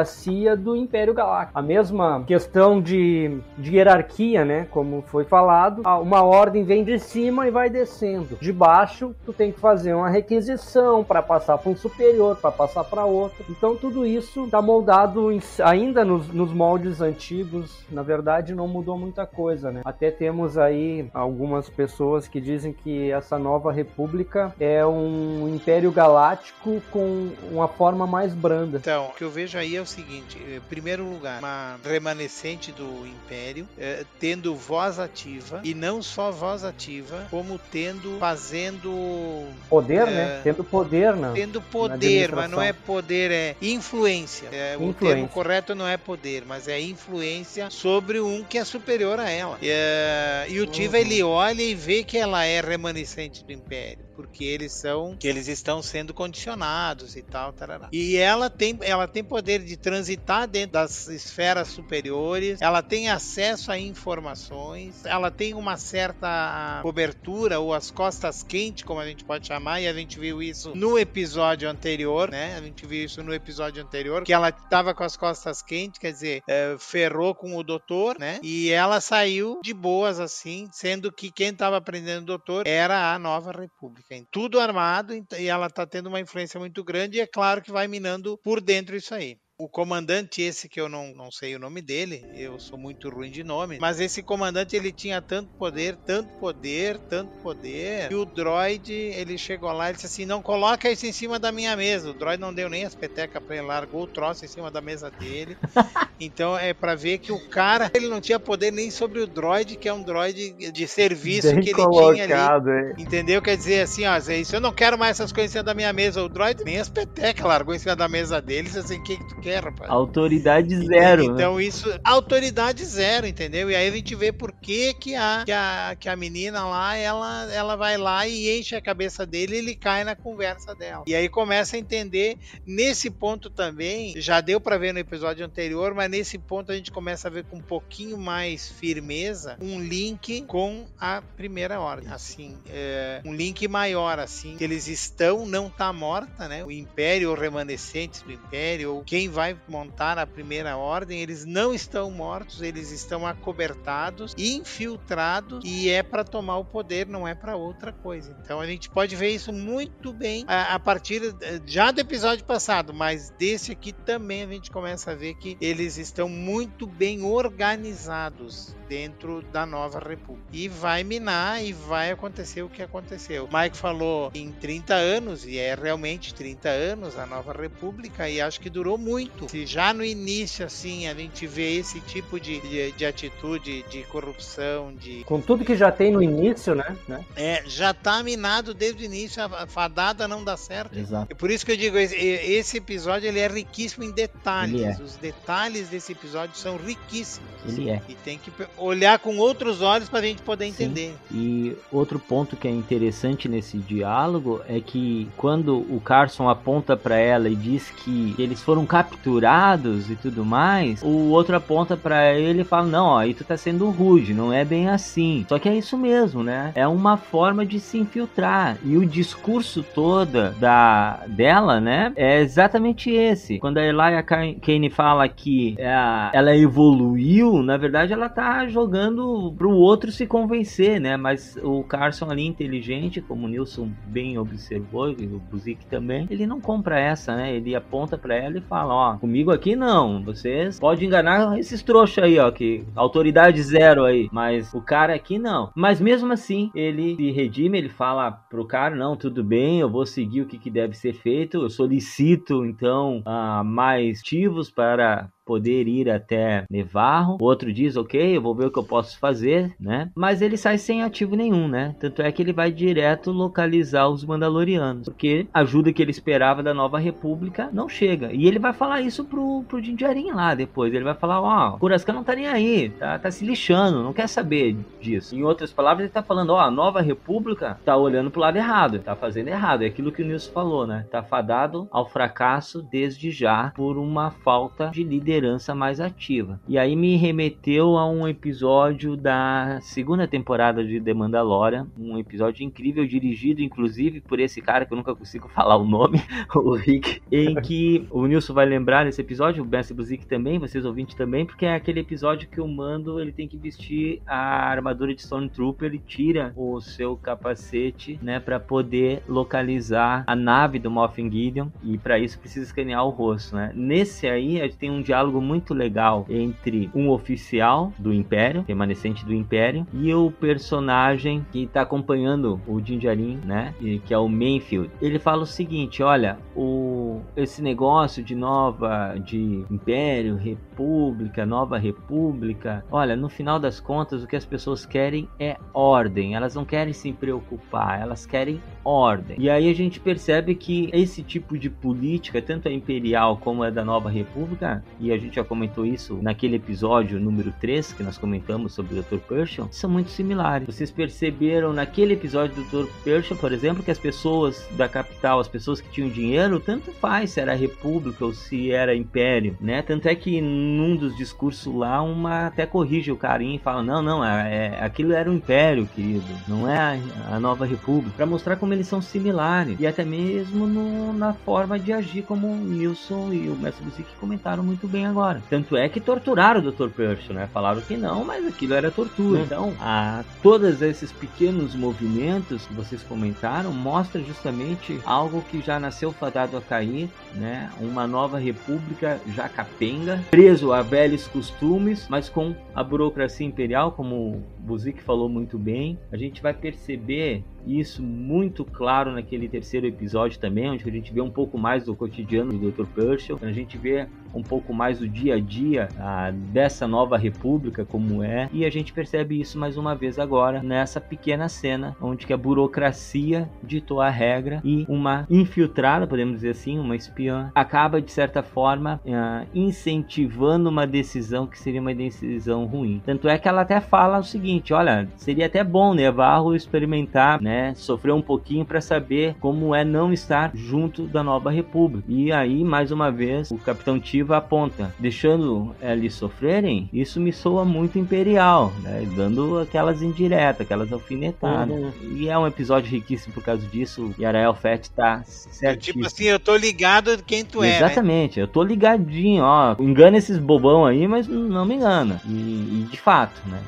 do 0.59 0.77
Império 0.77 1.15
Galáctico. 1.15 1.59
A 1.59 1.63
mesma 1.63 2.25
questão 2.27 2.81
de, 2.81 3.39
de 3.59 3.77
hierarquia, 3.77 4.45
né? 4.45 4.67
Como 4.71 5.03
foi 5.03 5.25
falado, 5.25 5.83
uma 6.01 6.23
ordem 6.23 6.65
vem 6.65 6.85
de 6.85 6.99
cima 6.99 7.47
e 7.47 7.51
vai 7.51 7.69
descendo. 7.69 8.37
De 8.41 8.53
baixo, 8.53 9.15
tu 9.25 9.33
tem 9.33 9.53
que 9.53 9.61
fazer 9.61 9.95
uma 9.95 10.09
requisição 10.09 11.05
para 11.05 11.23
passar 11.23 11.59
para 11.59 11.71
um 11.71 11.77
superior, 11.77 12.37
para 12.37 12.51
passar 12.51 12.85
para 12.85 13.05
outro. 13.05 13.45
Então 13.51 13.77
tudo 13.77 14.07
isso 14.07 14.45
está 14.45 14.63
moldado 14.63 15.31
em, 15.31 15.41
ainda 15.63 16.05
nos, 16.05 16.29
nos, 16.29 16.53
moldes 16.53 17.01
antigos. 17.01 17.85
Na 17.91 18.03
verdade, 18.03 18.55
não 18.55 18.69
mudou 18.69 18.99
muita 18.99 19.27
coisa, 19.27 19.71
né? 19.71 19.83
Até 19.85 20.11
temos 20.11 20.57
aí 20.57 21.09
algumas 21.13 21.69
pessoas 21.69 22.29
que 22.29 22.41
dizem 22.41 22.73
que 22.73 23.11
essa 23.11 23.39
nova 23.39 23.73
república 23.73 24.55
é 24.59 24.85
um 24.87 25.49
império 25.49 25.91
galáctico 25.91 26.81
com 26.91 27.31
uma 27.51 27.69
forma 27.69 28.07
mais 28.07 28.35
branda. 28.35 28.79
Então, 28.79 29.07
o 29.07 29.15
que 29.15 29.25
eu 29.25 29.31
vejo 29.31 29.59
aí 29.59 29.77
é 29.77 29.82
o 29.83 29.87
seguinte: 29.87 30.39
em 30.39 30.61
primeiro 30.61 31.09
lugar, 31.09 31.39
uma 31.39 31.79
remanescente 31.85 32.73
do 32.73 33.07
império 33.07 33.69
é, 33.79 34.05
tendo 34.19 34.55
voz 34.55 34.99
ativa 34.99 35.61
e 35.65 35.75
não 35.75 36.03
só 36.03 36.31
voz 36.31 36.65
ativa, 36.65 37.27
como 37.31 37.59
tendo 37.59 38.19
fazendo 38.19 39.47
poder, 39.69 40.07
né? 40.07 40.13
né? 40.13 40.41
Tendo 40.43 40.65
poder, 40.65 41.17
não. 41.17 41.35
Tendo 41.35 41.61
poder, 41.61 42.35
mas 42.35 42.51
não 42.51 42.63
é 42.63 42.73
poder, 42.73 43.31
é 43.31 43.57
influência. 43.61 44.49
É, 44.53 44.75
influência. 44.75 44.91
O 44.91 44.95
termo 44.95 45.29
correto 45.29 45.75
não 45.75 45.87
é 45.87 45.97
poder, 45.97 46.45
mas 46.47 46.69
é 46.69 46.81
influência 46.81 47.71
sobre 47.71 48.21
um 48.21 48.45
que 48.45 48.59
é 48.59 48.65
superior 48.65 49.19
a 49.19 49.31
ela. 49.31 49.59
E, 49.61 50.53
e 50.53 50.61
o 50.61 50.67
Tiva 50.67 50.97
uhum. 50.97 51.03
ele 51.03 51.23
olha 51.23 51.63
e 51.63 51.75
vê 51.75 52.03
que 52.03 52.19
ela 52.19 52.45
é 52.45 52.61
remanescente 52.61 53.45
do 53.45 53.53
Império 53.53 54.12
porque 54.23 54.45
eles 54.45 54.73
são 54.73 55.17
que 55.19 55.27
eles 55.27 55.49
estão 55.49 55.83
sendo 55.83 56.15
condicionados 56.15 57.17
e 57.17 57.23
tal, 57.23 57.53
tarará. 57.53 57.89
E 57.93 58.17
ela 58.17 58.49
tem 58.49 58.79
ela 58.83 59.09
tem 59.09 59.25
poder 59.25 59.65
de 59.65 59.77
transitar 59.77 60.47
dentro 60.47 60.75
das 60.75 61.09
esferas 61.09 61.69
superiores, 61.69 62.63
ela 62.63 62.83
tem 62.83 63.11
acesso 63.11 63.73
a 63.73 63.79
informações, 63.79 65.05
ela 65.05 65.29
tem 65.29 65.55
uma 65.55 65.77
certa 65.77 66.79
cobertura 66.83 67.59
ou 67.59 67.75
as 67.75 67.91
costas 67.91 68.45
quentes, 68.45 68.85
como 68.85 69.01
a 69.01 69.07
gente 69.07 69.25
pode 69.25 69.49
chamar, 69.49 69.81
e 69.81 69.89
a 69.89 69.93
gente 69.93 70.21
viu 70.21 70.41
isso 70.41 70.73
no 70.77 70.97
episódio 70.97 71.69
anterior, 71.69 72.31
né? 72.31 72.55
A 72.57 72.61
gente 72.61 72.87
viu 72.87 73.05
isso 73.05 73.25
no 73.25 73.35
episódio 73.35 73.83
anterior, 73.83 74.23
que 74.23 74.33
ela 74.33 74.51
estava 74.51 74.95
com 74.95 75.03
as 75.03 75.17
costas 75.17 75.63
quentes, 75.63 75.99
quer 75.99 76.13
dizer, 76.13 76.43
é, 76.47 76.77
ferrou 76.79 77.35
com 77.35 77.57
o 77.57 77.65
doutor, 77.65 78.17
né? 78.21 78.39
E 78.41 78.71
ela 78.71 79.01
saiu 79.01 79.61
de 79.65 79.75
boas 79.75 80.21
assim, 80.21 80.69
sendo 80.71 81.11
que 81.11 81.33
quem 81.33 81.49
estava 81.49 81.77
aprendendo 81.77 82.23
o 82.23 82.27
doutor 82.27 82.69
era 82.69 83.13
a 83.13 83.19
Nova 83.19 83.51
República 83.51 84.12
tudo 84.31 84.61
armado 84.61 85.15
e 85.15 85.47
ela 85.47 85.67
está 85.67 85.87
tendo 85.87 86.09
uma 86.09 86.21
influência 86.21 86.59
muito 86.61 86.83
grande 86.85 87.19
e 87.19 87.21
é 87.21 87.27
claro 87.27 87.63
que 87.63 87.73
vai 87.73 87.87
minando 87.89 88.37
por 88.39 88.61
dentro 88.61 88.97
isso 88.97 89.15
aí. 89.15 89.39
O 89.59 89.69
comandante 89.69 90.43
esse 90.43 90.69
que 90.69 90.81
eu 90.81 90.89
não, 90.89 91.15
não 91.15 91.31
sei 91.31 91.55
o 91.55 91.59
nome 91.59 91.81
dele, 91.81 92.25
eu 92.35 92.59
sou 92.59 92.79
muito 92.79 93.09
ruim 93.09 93.31
de 93.31 93.45
nome, 93.45 93.79
mas 93.81 94.01
esse 94.01 94.23
comandante 94.23 94.75
ele 94.75 94.93
tinha 94.93 95.21
tanto 95.21 95.51
poder, 95.57 95.97
tanto 96.07 96.29
poder, 96.39 96.99
tanto 97.09 97.31
poder, 97.43 98.09
que 98.09 98.15
o 98.15 98.25
droid, 98.25 98.93
ele 98.93 99.39
chegou 99.39 99.73
lá 99.73 99.91
e 99.91 99.95
disse 99.95 100.07
assim, 100.07 100.27
não 100.27 100.43
coloca 100.43 100.91
isso 100.91 101.07
em 101.07 101.13
cima 101.13 101.39
da 101.39 101.53
minha 101.53 101.77
mesa. 101.77 102.11
O 102.11 102.15
droid 102.15 102.41
não 102.41 102.53
deu 102.53 102.69
nem 102.69 102.85
as 102.85 102.95
petecas 102.95 103.43
pra 103.43 103.57
ele, 103.57 103.67
largou 103.67 104.03
o 104.03 104.07
troço 104.07 104.45
em 104.45 104.49
cima 104.49 104.71
da 104.71 104.81
mesa 104.81 105.11
dele. 105.11 105.57
então 106.19 106.57
é 106.59 106.75
para 106.75 106.95
ver 106.95 107.19
que 107.19 107.33
o 107.33 107.49
cara, 107.51 107.91
ele 107.95 108.09
não 108.09 108.21
tinha 108.21 108.41
poder 108.41 108.73
nem 108.73 108.91
sobre 108.91 109.21
o 109.21 109.27
droid, 109.27 109.77
que 109.77 109.89
é 109.89 109.93
um 109.93 110.03
droid 110.03 110.73
de 110.73 110.89
serviço 110.89 111.53
Bem 111.55 111.61
que 111.61 111.71
ele 111.71 111.83
colocado, 111.83 112.15
tinha 112.15 112.47
ali. 112.47 112.89
hein? 112.89 112.95
Entendeu? 112.99 113.41
Quer 113.43 113.57
dizer 113.57 113.83
assim, 113.83 114.07
ó, 114.07 114.19
se 114.21 114.55
eu 114.55 114.61
não 114.61 114.73
quero 114.73 114.99
mais 114.99 115.13
essas 115.19 115.33
coisas 115.33 115.51
em 115.51 115.53
cima 115.53 115.65
da 115.65 115.75
minha 115.75 115.93
mesa, 115.93 116.23
o 116.23 116.29
droid 116.29 116.65
nem 116.65 116.79
as 116.79 116.89
petecas 116.89 117.45
largou 117.45 117.75
em 117.75 117.79
cima 117.79 117.95
da 117.95 118.09
mesa 118.09 118.41
deles, 118.41 118.77
assim, 118.77 118.99
o 118.99 119.03
que, 119.03 119.17
que 119.17 119.29
tu 119.29 119.42
quer, 119.43 119.65
rapaz? 119.65 119.91
Autoridade 119.91 120.75
zero. 120.87 121.27
né? 121.27 121.33
Então 121.35 121.61
isso, 121.61 121.89
autoridade 122.05 122.85
zero, 122.85 123.27
entendeu? 123.27 123.71
E 123.71 123.75
aí 123.75 123.89
a 123.89 123.91
gente 123.91 124.15
vê 124.15 124.33
por 124.33 124.53
que, 124.53 124.95
que, 124.95 125.15
a, 125.15 125.43
que, 125.45 125.53
a, 125.53 125.97
que 125.99 126.09
a 126.09 126.17
menina 126.17 126.65
lá, 126.65 126.97
ela, 126.97 127.53
ela 127.53 127.77
vai 127.77 127.97
lá 127.97 128.27
e 128.27 128.59
enche 128.59 128.77
a 128.77 128.81
cabeça 128.81 129.27
dele 129.27 129.57
e 129.57 129.59
ele 129.59 129.75
cai 129.75 130.05
na 130.05 130.15
conversa 130.15 130.75
dela. 130.75 131.05
E 131.07 131.15
aí 131.15 131.29
começa 131.29 131.77
a 131.77 131.79
entender, 131.79 132.39
nesse 132.67 133.11
ponto 133.11 133.51
também, 133.51 134.15
já 134.17 134.41
deu 134.41 134.61
pra 134.61 134.79
ver 134.79 134.93
no 134.93 134.99
episódio 134.99 135.45
anterior, 135.45 135.95
mas 135.95 136.11
nesse 136.11 136.39
ponto 136.39 136.71
a 136.71 136.75
gente 136.75 136.91
começa 136.91 137.29
a 137.29 137.31
ver 137.31 137.45
com 137.45 137.57
um 137.57 137.63
pouquinho 137.63 138.17
mais 138.17 138.69
firmeza 138.69 139.57
um 139.61 139.81
link 139.81 140.43
com 140.43 140.87
a 140.99 141.23
primeira 141.37 141.81
ordem. 141.81 142.09
Assim, 142.11 142.57
é, 142.69 143.21
um 143.25 143.35
link 143.35 143.67
maior, 143.69 144.19
assim, 144.19 144.57
que 144.57 144.65
eles 144.65 144.87
estão, 144.87 145.47
não 145.47 145.69
tá 145.69 145.93
morta, 145.93 146.47
né? 146.49 146.65
O 146.65 146.71
Império, 146.71 147.31
ou 147.31 147.37
remanescentes 147.37 148.23
do 148.23 148.33
Império, 148.33 148.95
ou 148.95 149.03
quem 149.03 149.29
vai 149.33 149.59
montar 149.69 150.19
a 150.19 150.27
primeira 150.27 150.77
ordem, 150.77 151.21
eles 151.21 151.45
não 151.45 151.75
estão 151.75 152.11
mortos, 152.11 152.63
eles 152.63 152.91
estão 152.91 153.27
acobertados, 153.27 154.35
infiltrados 154.39 155.65
e 155.65 155.91
é 155.91 156.03
para 156.03 156.25
tomar 156.25 156.59
o 156.59 156.65
poder, 156.65 157.07
não 157.07 157.27
é 157.27 157.35
para 157.35 157.57
outra 157.57 157.93
coisa. 157.93 158.37
Então 158.43 158.61
a 158.61 158.67
gente 158.67 158.91
pode 158.91 159.17
ver 159.17 159.31
isso 159.31 159.53
muito 159.53 160.13
bem 160.13 160.45
a, 160.47 160.75
a 160.75 160.79
partir 160.79 161.23
já 161.67 161.91
do 161.91 162.01
episódio 162.01 162.45
passado, 162.45 162.93
mas 162.93 163.31
desse 163.31 163.73
aqui 163.73 163.93
também 163.93 164.43
a 164.43 164.47
gente 164.47 164.71
começa 164.71 165.13
a 165.13 165.15
ver 165.15 165.35
que 165.35 165.57
eles 165.61 165.97
estão 165.97 166.29
muito 166.29 166.87
bem 166.87 167.23
organizados 167.23 168.77
dentro 168.93 169.41
da 169.51 169.65
nova 169.65 169.99
república. 169.99 170.49
E 170.53 170.69
vai 170.69 171.03
minar 171.03 171.65
e 171.65 171.73
vai 171.73 172.11
acontecer 172.11 172.63
o 172.63 172.69
que 172.69 172.83
aconteceu. 172.83 173.49
Mike 173.51 173.75
falou 173.75 174.31
em 174.35 174.53
30 174.53 174.95
anos, 174.95 175.47
e 175.47 175.59
é 175.59 175.75
realmente 175.75 176.35
30 176.35 176.69
anos 176.69 177.17
a 177.17 177.25
nova 177.25 177.53
república, 177.53 178.29
e 178.29 178.39
acho 178.39 178.61
que 178.61 178.69
durou 178.69 178.99
muito. 178.99 179.22
Se 179.49 179.67
já 179.67 179.93
no 179.95 180.05
início, 180.05 180.67
assim, 180.67 181.07
a 181.09 181.15
gente 181.15 181.47
vê 181.47 181.77
esse 181.77 182.01
tipo 182.01 182.39
de, 182.39 182.61
de, 182.61 182.93
de 182.93 183.07
atitude, 183.07 183.85
de 183.89 184.03
corrupção, 184.05 184.93
de. 184.95 185.25
Com 185.25 185.41
tudo 185.41 185.65
que 185.65 185.77
já 185.77 185.91
tem 185.91 186.13
no 186.13 186.23
início, 186.23 186.75
né? 186.75 186.97
né? 187.07 187.25
É, 187.37 187.63
já 187.67 187.95
tá 187.95 188.23
minado 188.23 188.75
desde 188.75 189.03
o 189.03 189.07
início, 189.07 189.43
a 189.43 189.63
a 189.63 189.67
fadada 189.67 190.27
não 190.27 190.43
dá 190.43 190.57
certo. 190.57 190.99
Exato. 190.99 191.29
E 191.31 191.35
por 191.35 191.51
isso 191.51 191.65
que 191.65 191.73
eu 191.73 191.77
digo, 191.77 191.97
esse, 191.97 192.17
esse 192.17 192.79
episódio 192.79 193.29
ele 193.29 193.39
é 193.39 193.47
riquíssimo 193.47 194.05
em 194.05 194.11
detalhes. 194.11 194.83
É. 194.83 195.03
Os 195.03 195.17
detalhes 195.17 195.89
desse 195.89 196.13
episódio 196.13 196.57
são 196.57 196.77
riquíssimos. 196.77 197.49
Ele 197.67 197.91
é. 197.91 198.03
E 198.09 198.15
tem 198.15 198.39
que 198.39 198.51
olhar 198.77 199.19
com 199.19 199.39
outros 199.39 199.81
olhos 199.81 200.09
pra 200.09 200.21
gente 200.21 200.43
poder 200.43 200.67
Sim. 200.67 200.85
entender. 200.85 201.15
E 201.31 201.77
outro 201.91 202.19
ponto 202.19 202.57
que 202.57 202.67
é 202.67 202.71
interessante 202.71 203.49
nesse 203.49 203.79
diálogo 203.79 204.61
é 204.69 204.81
que 204.81 205.29
quando 205.37 205.79
o 205.79 206.01
Carson 206.01 206.49
aponta 206.49 206.97
pra 206.97 207.17
ela 207.17 207.49
e 207.49 207.55
diz 207.55 207.91
que 207.91 208.35
eles 208.39 208.63
foram 208.63 208.85
capturados 208.85 209.12
e 209.23 210.17
tudo 210.17 210.45
mais, 210.45 211.03
o 211.03 211.29
outro 211.31 211.57
aponta 211.57 211.97
pra 211.97 212.33
ele 212.35 212.63
e 212.63 212.65
fala: 212.65 212.87
"Não, 212.87 213.07
ó, 213.07 213.19
aí 213.19 213.35
tu 213.35 213.45
tá 213.45 213.57
sendo 213.57 213.89
rude, 213.91 214.35
não 214.35 214.53
é 214.53 214.65
bem 214.65 214.89
assim". 214.89 215.45
Só 215.49 215.59
que 215.59 215.69
é 215.69 215.77
isso 215.77 215.97
mesmo, 215.97 216.43
né? 216.43 216.73
É 216.75 216.87
uma 216.87 217.17
forma 217.17 217.65
de 217.65 217.79
se 217.79 217.99
infiltrar. 217.99 218.77
E 218.85 218.97
o 218.97 219.07
discurso 219.07 219.83
toda 219.95 220.51
da 220.53 221.21
dela, 221.29 221.81
né, 221.81 222.13
é 222.17 222.41
exatamente 222.41 223.11
esse. 223.11 223.59
Quando 223.59 223.79
a 223.79 223.83
Elia 223.85 224.23
Ka- 224.23 224.55
Kane 224.61 224.91
fala 224.91 225.29
que 225.29 225.75
é, 225.79 226.31
ela 226.33 226.55
evoluiu, 226.57 227.63
na 227.63 227.77
verdade 227.77 228.13
ela 228.13 228.29
tá 228.29 228.67
jogando 228.67 229.53
pro 229.57 229.71
outro 229.71 230.11
se 230.11 230.27
convencer, 230.27 231.01
né? 231.01 231.17
Mas 231.17 231.57
o 231.63 231.83
Carson 231.85 232.31
ali 232.31 232.47
inteligente, 232.47 233.21
como 233.21 233.47
o 233.47 233.49
Nilson 233.49 233.91
bem 234.07 234.39
observou 234.39 235.11
e 235.11 235.27
o 235.27 235.41
Buzik 235.51 235.87
também, 235.87 236.27
ele 236.31 236.47
não 236.47 236.61
compra 236.61 236.99
essa, 236.99 237.35
né? 237.37 237.55
Ele 237.55 237.75
aponta 237.75 238.17
pra 238.19 238.35
ela 238.35 238.59
e 238.59 238.63
fala, 238.63 238.95
ó, 238.95 239.02
comigo 239.21 239.51
aqui 239.51 239.77
não, 239.77 240.23
vocês 240.23 240.79
podem 240.81 241.07
enganar 241.07 241.59
esses 241.59 241.83
trouxas 241.83 242.25
aí, 242.25 242.39
ó, 242.39 242.51
que 242.51 242.85
autoridade 242.95 243.63
zero 243.63 244.05
aí, 244.05 244.29
mas 244.33 244.73
o 244.75 244.81
cara 244.81 245.15
aqui 245.15 245.39
não. 245.39 245.71
Mas 245.75 246.01
mesmo 246.01 246.33
assim, 246.33 246.71
ele 246.75 247.17
se 247.17 247.31
redime, 247.31 247.79
ele 247.79 247.89
fala 247.89 248.31
pro 248.31 248.67
cara, 248.67 248.95
não, 248.95 249.17
tudo 249.17 249.45
bem, 249.45 249.81
eu 249.81 249.91
vou 249.91 250.07
seguir 250.07 250.43
o 250.43 250.47
que, 250.47 250.59
que 250.59 250.71
deve 250.71 250.95
ser 250.95 251.13
feito, 251.13 251.63
eu 251.63 251.71
solicito 251.71 252.65
então 252.65 253.23
ah, 253.25 253.63
mais 253.65 254.21
ativos 254.21 254.71
para 254.71 255.29
poder 255.45 255.87
ir 255.89 256.11
até 256.11 256.65
Nevarro. 256.71 257.39
O 257.41 257.45
outro 257.45 257.73
diz, 257.73 257.97
ok, 257.97 258.37
eu 258.37 258.43
vou 258.43 258.55
ver 258.55 258.67
o 258.67 258.71
que 258.71 258.79
eu 258.79 258.85
posso 258.85 259.19
fazer, 259.19 259.75
né? 259.79 260.11
Mas 260.15 260.43
ele 260.43 260.57
sai 260.57 260.79
sem 260.79 261.03
ativo 261.03 261.37
nenhum, 261.37 261.69
né? 261.69 261.95
Tanto 261.99 262.23
é 262.23 262.31
que 262.31 262.43
ele 262.43 262.53
vai 262.53 262.71
direto 262.71 263.31
localizar 263.31 264.09
os 264.09 264.25
Mandalorianos, 264.25 265.09
porque 265.09 265.47
a 265.53 265.61
ajuda 265.61 265.93
que 265.93 266.03
ele 266.03 266.11
esperava 266.11 266.63
da 266.63 266.75
Nova 266.75 266.99
República 266.99 267.71
não 267.73 267.89
chega. 267.89 268.33
E 268.33 268.47
ele 268.47 268.59
vai 268.59 268.73
falar 268.73 269.01
isso 269.01 269.25
pro, 269.25 269.65
pro 269.69 269.81
Din 269.81 269.95
Djarin 269.95 270.33
lá 270.33 270.55
depois. 270.55 270.93
Ele 270.93 271.05
vai 271.05 271.15
falar, 271.15 271.41
ó, 271.41 271.75
oh, 271.75 271.79
Kuraskan 271.79 272.13
não 272.13 272.25
tá 272.25 272.35
nem 272.35 272.47
aí, 272.47 272.91
tá, 272.91 273.19
tá 273.19 273.31
se 273.31 273.45
lixando, 273.45 274.03
não 274.03 274.13
quer 274.13 274.29
saber 274.29 274.77
disso. 275.01 275.35
Em 275.35 275.43
outras 275.43 275.73
palavras, 275.73 276.05
ele 276.05 276.13
tá 276.13 276.23
falando, 276.23 276.51
ó, 276.51 276.61
a 276.61 276.71
Nova 276.71 277.01
República 277.01 277.79
tá 277.85 277.97
olhando 277.97 278.31
pro 278.31 278.41
lado 278.41 278.57
errado, 278.57 278.99
tá 278.99 279.15
fazendo 279.17 279.49
errado. 279.49 279.83
É 279.83 279.87
aquilo 279.87 280.13
que 280.13 280.23
o 280.23 280.27
Nilson 280.27 280.53
falou, 280.53 280.87
né? 280.87 281.07
Tá 281.11 281.23
fadado 281.23 281.89
ao 281.91 282.09
fracasso 282.09 282.83
desde 282.83 283.31
já 283.31 283.73
por 283.75 283.97
uma 283.97 284.31
falta 284.31 284.91
de 284.91 285.05
liderança 285.33 285.75
mais 285.75 285.99
ativa. 285.99 286.61
E 286.69 286.79
aí 286.79 286.95
me 286.95 287.17
remeteu 287.17 287.97
a 287.97 288.09
um 288.09 288.29
episódio 288.29 289.17
da 289.17 289.79
segunda 289.81 290.29
temporada 290.29 290.85
de 290.85 291.01
The 291.01 291.15
Mandalorian, 291.15 291.87
um 291.99 292.19
episódio 292.19 292.65
incrível, 292.65 293.07
dirigido 293.07 293.63
inclusive 293.63 294.21
por 294.21 294.39
esse 294.39 294.61
cara 294.61 294.85
que 294.85 294.93
eu 294.93 294.97
nunca 294.97 295.15
consigo 295.15 295.49
falar 295.53 295.77
o 295.77 295.87
nome, 295.87 296.21
o 296.55 296.75
Rick, 296.75 297.23
em 297.31 297.55
que 297.55 298.07
o 298.11 298.27
Nilson 298.27 298.53
vai 298.53 298.67
lembrar 298.67 299.05
desse 299.05 299.21
episódio, 299.21 299.63
o 299.63 299.67
Bessie 299.67 299.95
Buzik 299.95 300.27
também, 300.27 300.59
vocês 300.59 300.85
ouvintes 300.85 301.15
também, 301.15 301.47
porque 301.47 301.65
é 301.65 301.75
aquele 301.75 302.01
episódio 302.01 302.49
que 302.49 302.61
o 302.61 302.69
Mando 302.69 303.21
ele 303.21 303.33
tem 303.33 303.49
que 303.49 303.57
vestir 303.57 304.21
a 304.27 304.69
armadura 304.69 305.15
de 305.15 305.21
Stormtrooper 305.21 305.95
e 305.95 305.99
tira 305.99 306.53
o 306.57 306.81
seu 306.81 307.17
capacete, 307.17 308.19
né, 308.23 308.39
para 308.39 308.61
poder 308.61 309.23
localizar 309.27 310.25
a 310.27 310.37
nave 310.37 310.79
do 310.79 310.91
Moff 310.91 311.23
Gideon 311.23 311.69
e 311.83 311.97
para 311.97 312.19
isso 312.19 312.39
precisa 312.39 312.67
escanear 312.67 313.05
o 313.07 313.11
rosto, 313.11 313.57
né? 313.57 313.73
Nesse 313.75 314.27
aí 314.27 314.61
tem 314.79 314.91
um 314.91 315.01
diálogo 315.01 315.22
muito 315.31 315.75
legal 315.75 316.27
entre 316.29 316.91
um 316.95 317.11
oficial 317.11 317.93
do 317.99 318.13
Império, 318.13 318.65
remanescente 318.67 319.25
do 319.25 319.35
Império, 319.35 319.87
e 319.93 320.13
o 320.15 320.31
personagem 320.31 321.47
que 321.53 321.65
está 321.65 321.83
acompanhando 321.83 322.61
o 322.67 322.81
Din 322.81 322.99
Djarin, 322.99 323.41
né, 323.45 323.75
e 323.81 323.99
que 323.99 324.15
é 324.15 324.19
o 324.19 324.29
Mainfield. 324.29 324.91
Ele 325.01 325.19
fala 325.19 325.43
o 325.43 325.47
seguinte, 325.47 326.03
olha, 326.03 326.39
o 326.57 327.21
esse 327.37 327.63
negócio 327.63 328.23
de 328.23 328.35
nova 328.35 329.15
de 329.19 329.65
Império, 329.71 330.37
República, 330.37 331.45
Nova 331.45 331.79
República, 331.79 332.85
olha, 332.91 333.17
no 333.17 333.29
final 333.29 333.59
das 333.59 333.81
contas 333.81 334.23
o 334.23 334.27
que 334.27 334.37
as 334.37 334.45
pessoas 334.45 334.87
querem 334.87 335.29
é 335.39 335.57
ordem. 335.73 336.35
Elas 336.35 336.55
não 336.55 336.65
querem 336.65 336.93
se 336.93 337.13
preocupar, 337.13 338.01
elas 338.01 338.27
querem 338.27 338.61
ordem. 338.85 339.37
E 339.39 339.49
aí 339.49 339.71
a 339.71 339.75
gente 339.75 340.01
percebe 340.01 340.55
que 340.55 340.91
esse 340.93 341.23
tipo 341.23 341.57
de 341.57 341.71
política, 341.71 342.41
tanto 342.43 342.69
a 342.69 342.73
imperial 342.73 343.37
como 343.37 343.63
a 343.63 343.71
da 343.71 343.85
Nova 343.85 344.11
República, 344.11 344.83
e 344.99 345.13
a 345.13 345.19
gente 345.19 345.37
já 345.37 345.45
comentou 345.45 345.85
isso 345.87 346.19
naquele 346.23 346.57
episódio 346.57 347.21
número 347.21 347.53
3 347.61 347.93
que 347.93 348.03
nós 348.03 348.19
comentamos 348.19 348.73
sobre 348.75 348.99
o 348.99 349.03
Dr. 349.03 349.19
Pershing, 349.19 349.69
são 349.71 349.91
muito 349.91 350.11
similares. 350.11 350.67
Vocês 350.67 350.91
perceberam 350.91 351.73
naquele 351.73 352.15
episódio 352.15 352.57
do 352.57 352.85
Dr. 352.85 352.91
Pershing, 353.05 353.37
por 353.37 353.53
exemplo, 353.53 353.83
que 353.83 353.91
as 353.91 353.99
pessoas 353.99 354.67
da 354.73 354.89
capital, 354.89 355.41
as 355.41 355.49
pessoas 355.49 355.81
que 355.81 355.91
tinham 355.91 356.09
dinheiro, 356.09 356.61
tanto 356.61 356.93
faz 356.93 357.31
se 357.33 357.41
era 357.41 357.55
república 357.55 358.25
ou 358.25 358.33
se 358.33 358.71
era 358.71 358.95
império, 358.95 359.57
né? 359.61 359.83
Tanto 359.83 360.07
é 360.07 360.15
que 360.15 360.41
num 360.41 360.97
dos 360.97 361.17
discursos 361.17 361.73
lá, 361.75 362.03
uma 362.03 362.47
até 362.47 362.67
corrige 362.67 363.11
o 363.13 363.17
carinha 363.17 363.57
e 363.57 363.59
fala: 363.59 363.83
não, 363.83 364.03
não, 364.03 364.25
é, 364.25 364.77
é- 364.79 364.85
aquilo 364.85 365.13
era 365.13 365.31
o 365.31 365.35
império, 365.35 365.87
querido, 365.87 366.25
não 366.47 366.69
é 366.69 366.79
a, 366.79 367.37
a 367.37 367.41
nova 367.41 367.65
república, 367.65 368.17
para 368.17 368.27
mostrar 368.27 368.57
como 368.57 368.72
eles 368.73 368.87
são 368.89 369.01
similares 369.01 369.79
e 369.79 369.87
até 369.87 370.05
mesmo 370.05 370.67
no- 370.67 371.13
na 371.13 371.33
forma 371.35 371.79
de 371.79 371.93
agir, 371.93 372.23
como 372.23 372.49
o 372.49 372.57
Nilson 372.57 373.33
e 373.33 373.49
o 373.49 373.57
Mestre 373.57 373.85
Buzik 373.85 374.09
comentaram 374.21 374.63
muito 374.63 374.87
bem 374.89 375.07
agora. 375.07 375.43
Tanto 375.49 375.77
é 375.77 375.89
que 375.89 376.01
torturaram 376.01 376.61
o 376.61 376.71
Dr. 376.73 376.89
Pershing, 376.91 377.33
né? 377.35 377.49
Falaram 377.53 377.81
que 377.83 377.97
não, 377.97 378.25
mas 378.25 378.47
aquilo 378.47 378.75
era 378.75 378.91
tortura. 378.91 379.41
Então, 379.41 379.75
a, 379.81 380.25
todos 380.43 380.83
esses 380.83 381.13
pequenos 381.13 381.75
movimentos 381.75 382.67
que 382.67 382.75
vocês 382.75 383.03
comentaram 383.03 383.73
mostra 383.73 384.23
justamente 384.23 385.01
algo 385.05 385.43
que 385.43 385.61
já 385.61 385.79
nasceu 385.79 386.13
fadado 386.13 386.57
a 386.57 386.61
cair 386.61 387.11
né, 387.35 387.71
uma 387.81 388.07
nova 388.07 388.39
república 388.39 389.21
já 389.35 389.49
capenga, 389.49 390.23
preso 390.31 390.73
a 390.73 390.83
velhos 390.83 391.27
costumes, 391.27 392.07
mas 392.09 392.29
com 392.29 392.55
a 392.75 392.83
burocracia 392.83 393.47
imperial, 393.47 393.93
como 393.93 394.43
Buzik 394.59 395.03
falou 395.03 395.29
muito 395.29 395.59
bem. 395.59 395.99
A 396.11 396.17
gente 396.17 396.43
vai 396.43 396.55
perceber 396.55 397.43
isso 397.67 398.03
muito 398.03 398.65
claro 398.65 399.13
naquele 399.13 399.49
terceiro 399.49 399.87
episódio 399.87 400.39
também, 400.39 400.71
onde 400.71 400.89
a 400.89 400.93
gente 400.93 401.13
vê 401.13 401.21
um 401.21 401.31
pouco 401.31 401.57
mais 401.57 401.85
do 401.85 401.95
cotidiano 401.95 402.53
do 402.53 402.71
Dr. 402.71 402.87
Pershel, 402.87 403.39
a 403.43 403.53
gente 403.53 403.79
vê 403.79 404.07
um 404.35 404.43
pouco 404.43 404.73
mais 404.73 404.99
do 404.99 405.09
dia 405.09 405.37
a 405.37 405.41
dia 405.41 405.89
ah, 405.99 406.31
dessa 406.33 406.87
nova 406.87 407.17
república 407.17 407.85
como 407.85 408.23
é, 408.23 408.49
e 408.53 408.65
a 408.65 408.71
gente 408.71 408.93
percebe 408.93 409.41
isso 409.41 409.59
mais 409.59 409.77
uma 409.77 409.95
vez 409.95 410.19
agora 410.19 410.63
nessa 410.63 411.01
pequena 411.01 411.49
cena 411.49 411.97
onde 412.01 412.27
que 412.27 412.33
a 412.33 412.37
burocracia 412.37 413.49
ditou 413.63 414.01
a 414.01 414.11
regra 414.11 414.61
e 414.65 414.85
uma 414.89 415.27
infiltrada, 415.31 416.07
podemos 416.07 416.37
dizer 416.37 416.51
assim, 416.51 416.79
uma 416.79 416.97
espiã, 416.97 417.51
acaba 417.55 418.01
de 418.01 418.11
certa 418.11 418.43
forma 418.43 419.01
ah, 419.07 419.45
incentivando 419.55 420.69
uma 420.69 420.87
decisão 420.87 421.47
que 421.47 421.59
seria 421.59 421.81
uma 421.81 421.95
decisão 421.95 422.65
ruim. 422.67 423.03
Tanto 423.05 423.29
é 423.29 423.39
que 423.39 423.49
ela 423.49 423.63
até 423.63 423.81
fala 423.81 424.19
o 424.19 424.25
seguinte, 424.25 424.73
olha, 424.73 425.09
seria 425.17 425.47
até 425.47 425.63
bom 425.63 425.95
Nevarro 425.95 426.55
experimentar, 426.55 427.41
né, 427.41 427.75
sofrer 427.75 428.13
um 428.13 428.23
pouquinho 428.23 428.65
para 428.65 428.81
saber 428.81 429.37
como 429.41 429.75
é 429.75 429.85
não 429.85 430.13
estar 430.13 430.51
junto 430.55 431.07
da 431.07 431.23
nova 431.23 431.51
república. 431.51 432.05
E 432.09 432.33
aí, 432.33 432.65
mais 432.65 432.91
uma 432.91 433.11
vez, 433.11 433.51
o 433.51 433.59
Capitão 433.59 433.99
Tiva 434.23 434.37
aponta, 434.37 434.95
deixando 435.01 435.75
eles 435.83 436.15
sofrerem, 436.15 436.89
isso 436.93 437.21
me 437.21 437.33
soa 437.33 437.65
muito 437.65 437.99
imperial, 437.99 438.73
né, 438.81 439.05
dando 439.17 439.59
aquelas 439.59 440.01
indiretas, 440.01 440.61
aquelas 440.61 440.93
alfinetadas. 440.93 441.77
Uhum. 441.77 441.93
E 442.15 442.29
é 442.29 442.39
um 442.39 442.47
episódio 442.47 442.89
riquíssimo 442.89 443.35
por 443.35 443.43
causa 443.43 443.67
disso, 443.67 444.15
e 444.17 444.25
Arael 444.25 444.55
Fett 444.55 444.93
tá 444.93 445.25
certo. 445.25 445.81
Tipo 445.81 446.07
assim, 446.07 446.25
eu 446.25 446.39
tô 446.39 446.55
ligado 446.55 447.21
quem 447.25 447.45
tu 447.45 447.65
é. 447.65 447.71
né? 447.71 447.77
Exatamente, 447.79 448.39
né? 448.39 448.45
eu 448.45 448.49
tô 448.49 448.63
ligadinho, 448.63 449.43
ó, 449.43 449.75
engana 449.81 450.17
esses 450.17 450.39
bobão 450.39 450.87
aí, 450.87 451.09
mas 451.09 451.27
não 451.27 451.67
me 451.67 451.75
engana. 451.75 452.21
E, 452.25 452.31
e 452.31 452.89
de 452.89 453.01
fato, 453.01 453.43
né? 453.49 453.61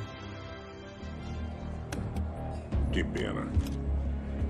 Que 2.93 3.03
pena. 3.03 3.49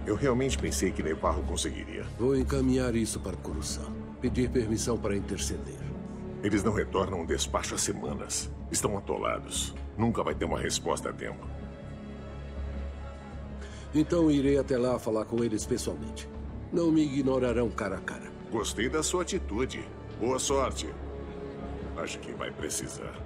Eu 0.06 0.16
realmente 0.16 0.58
pensei 0.58 0.90
que 0.90 1.02
Nevarro 1.02 1.42
conseguiria. 1.44 2.04
Vou 2.18 2.36
encaminhar 2.36 2.94
isso 2.94 3.18
para 3.20 3.34
Coruscant. 3.38 3.88
Pedir 4.20 4.50
permissão 4.50 4.98
para 4.98 5.16
interceder. 5.16 5.83
Eles 6.44 6.62
não 6.62 6.74
retornam 6.74 7.22
um 7.22 7.24
despacho 7.24 7.74
há 7.74 7.78
semanas. 7.78 8.52
Estão 8.70 8.98
atolados. 8.98 9.74
Nunca 9.96 10.22
vai 10.22 10.34
ter 10.34 10.44
uma 10.44 10.60
resposta 10.60 11.08
a 11.08 11.12
tempo. 11.12 11.42
Então 13.94 14.30
irei 14.30 14.58
até 14.58 14.76
lá 14.76 14.98
falar 14.98 15.24
com 15.24 15.42
eles 15.42 15.64
pessoalmente. 15.64 16.28
Não 16.70 16.92
me 16.92 17.02
ignorarão 17.02 17.70
cara 17.70 17.96
a 17.96 18.00
cara. 18.00 18.30
Gostei 18.52 18.90
da 18.90 19.02
sua 19.02 19.22
atitude. 19.22 19.88
Boa 20.20 20.38
sorte. 20.38 20.86
Acho 21.96 22.18
que 22.18 22.32
vai 22.32 22.50
precisar. 22.50 23.23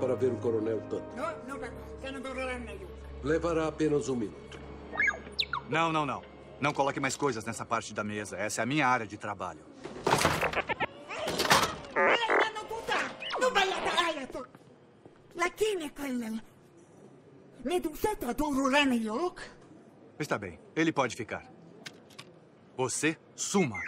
Para 0.00 0.14
ver 0.14 0.32
o 0.32 0.36
Coronel 0.36 0.80
Tutt. 0.82 1.02
Levará 3.24 3.66
apenas 3.66 4.08
um 4.08 4.14
minuto. 4.14 4.60
Não, 5.68 5.92
não, 5.92 6.06
não. 6.06 6.22
Não 6.60 6.72
coloque 6.72 7.00
mais 7.00 7.16
coisas 7.16 7.44
nessa 7.44 7.66
parte 7.66 7.92
da 7.92 8.04
mesa. 8.04 8.36
Essa 8.36 8.60
é 8.60 8.62
a 8.62 8.66
minha 8.66 8.86
área 8.86 9.04
de 9.04 9.18
trabalho. 9.18 9.58
Está 20.16 20.38
bem. 20.38 20.60
Ele 20.76 20.92
pode 20.92 21.16
ficar. 21.16 21.44
Você, 22.76 23.18
suma. 23.34 23.80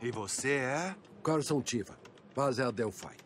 E 0.00 0.10
você 0.10 0.52
é? 0.52 0.96
Carson 1.22 1.60
Tiva. 1.60 1.98
Base 2.34 2.62
Adelphi. 2.62 3.16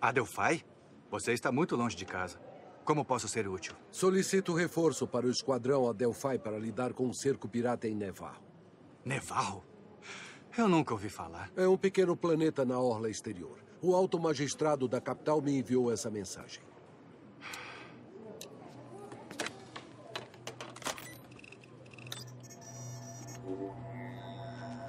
Adelphi? 0.00 0.64
Você 1.10 1.32
está 1.32 1.52
muito 1.52 1.76
longe 1.76 1.94
de 1.94 2.04
casa. 2.04 2.40
Como 2.84 3.04
posso 3.04 3.28
ser 3.28 3.46
útil? 3.46 3.74
Solicito 3.92 4.52
reforço 4.52 5.06
para 5.06 5.26
o 5.26 5.30
esquadrão 5.30 5.88
Adelphi 5.88 6.38
para 6.38 6.58
lidar 6.58 6.92
com 6.92 7.06
um 7.06 7.12
cerco 7.12 7.48
pirata 7.48 7.86
em 7.86 7.94
Nevarro. 7.94 8.42
Nevarro? 9.04 9.64
Eu 10.58 10.68
nunca 10.68 10.92
ouvi 10.92 11.08
falar. 11.08 11.50
É 11.56 11.66
um 11.68 11.76
pequeno 11.76 12.16
planeta 12.16 12.64
na 12.64 12.78
orla 12.80 13.08
exterior. 13.08 13.58
O 13.80 13.94
alto 13.94 14.18
magistrado 14.18 14.88
da 14.88 15.00
capital 15.00 15.40
me 15.40 15.56
enviou 15.56 15.92
essa 15.92 16.10
mensagem. 16.10 16.62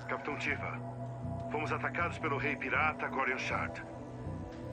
Capitão 0.10 0.38
Tiva, 0.38 0.80
fomos 1.54 1.72
atacados 1.72 2.18
pelo 2.18 2.36
rei 2.36 2.56
pirata 2.56 3.08
Gorion 3.08 3.38
Shard. 3.38 3.86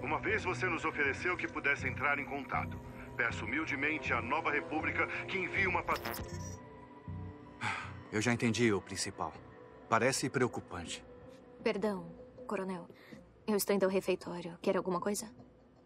Uma 0.03 0.19
vez 0.19 0.45
você 0.45 0.67
nos 0.67 0.83
ofereceu 0.87 1.37
que 1.37 1.47
pudesse 1.47 1.87
entrar 1.87 2.19
em 2.19 2.25
contato. 2.25 2.81
Peço 3.19 3.45
humildemente 3.45 4.15
à 4.15 4.23
Nova 4.23 4.51
República 4.51 5.07
que 5.29 5.37
envie 5.37 5.67
uma 5.67 5.83
patrulha. 5.83 6.25
Eu 8.11 8.23
já 8.23 8.33
entendi 8.33 8.73
o 8.73 8.81
principal. 8.81 9.31
Parece 9.91 10.31
preocupante. 10.31 11.05
Perdão, 11.63 12.07
coronel. 12.47 12.89
Eu 13.47 13.57
estou 13.57 13.77
indo 13.77 13.85
ao 13.85 13.91
refeitório. 13.91 14.57
Quer 14.63 14.79
alguma 14.79 15.01
coisa? 15.01 15.31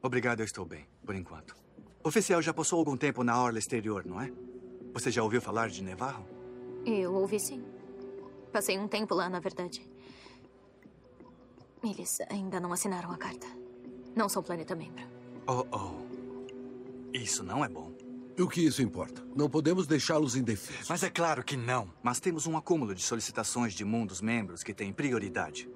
Obrigado, 0.01 0.41
eu 0.41 0.45
estou 0.45 0.65
bem, 0.65 0.87
por 1.05 1.17
enquanto. 1.17 1.57
Oficial 2.05 2.41
já 2.41 2.55
passou 2.55 2.79
algum 2.79 2.97
tempo 2.97 3.25
na 3.25 3.43
orla 3.43 3.59
exterior, 3.59 4.07
não 4.07 4.21
é? 4.21 4.31
Você 4.93 5.11
já 5.11 5.25
ouviu 5.25 5.43
falar 5.43 5.69
de 5.69 5.83
Nevarro? 5.83 6.25
Eu 6.87 7.13
ouvi 7.15 7.41
sim. 7.41 7.65
Passei 8.53 8.79
um 8.79 8.87
tempo 8.87 9.13
lá, 9.13 9.29
na 9.29 9.41
verdade. 9.41 9.94
Eles 11.85 12.19
ainda 12.31 12.59
não 12.59 12.73
assinaram 12.73 13.11
a 13.13 13.17
carta. 13.17 13.47
Não 14.17 14.29
são 14.29 14.43
planeta 14.43 14.75
membro. 14.75 15.05
Oh, 15.47 15.67
oh. 15.71 16.05
Isso 17.13 17.45
não 17.45 17.65
é 17.65 17.69
bom. 17.69 17.93
O 18.39 18.49
que 18.49 18.63
isso 18.63 18.83
importa? 18.83 19.25
Não 19.37 19.49
podemos 19.49 19.87
deixá-los 19.87 20.35
indefesos. 20.35 20.89
Mas 20.89 21.03
é 21.03 21.11
claro 21.11 21.45
que 21.45 21.57
não. 21.57 21.89
Mas 22.03 22.19
temos 22.19 22.47
um 22.47 22.57
acúmulo 22.57 22.95
de 22.95 23.03
solicitações 23.03 23.75
de 23.75 23.85
mundos 23.85 24.21
membros 24.21 24.63
que 24.63 24.75
tem 24.75 24.93
prioridade. 24.93 25.69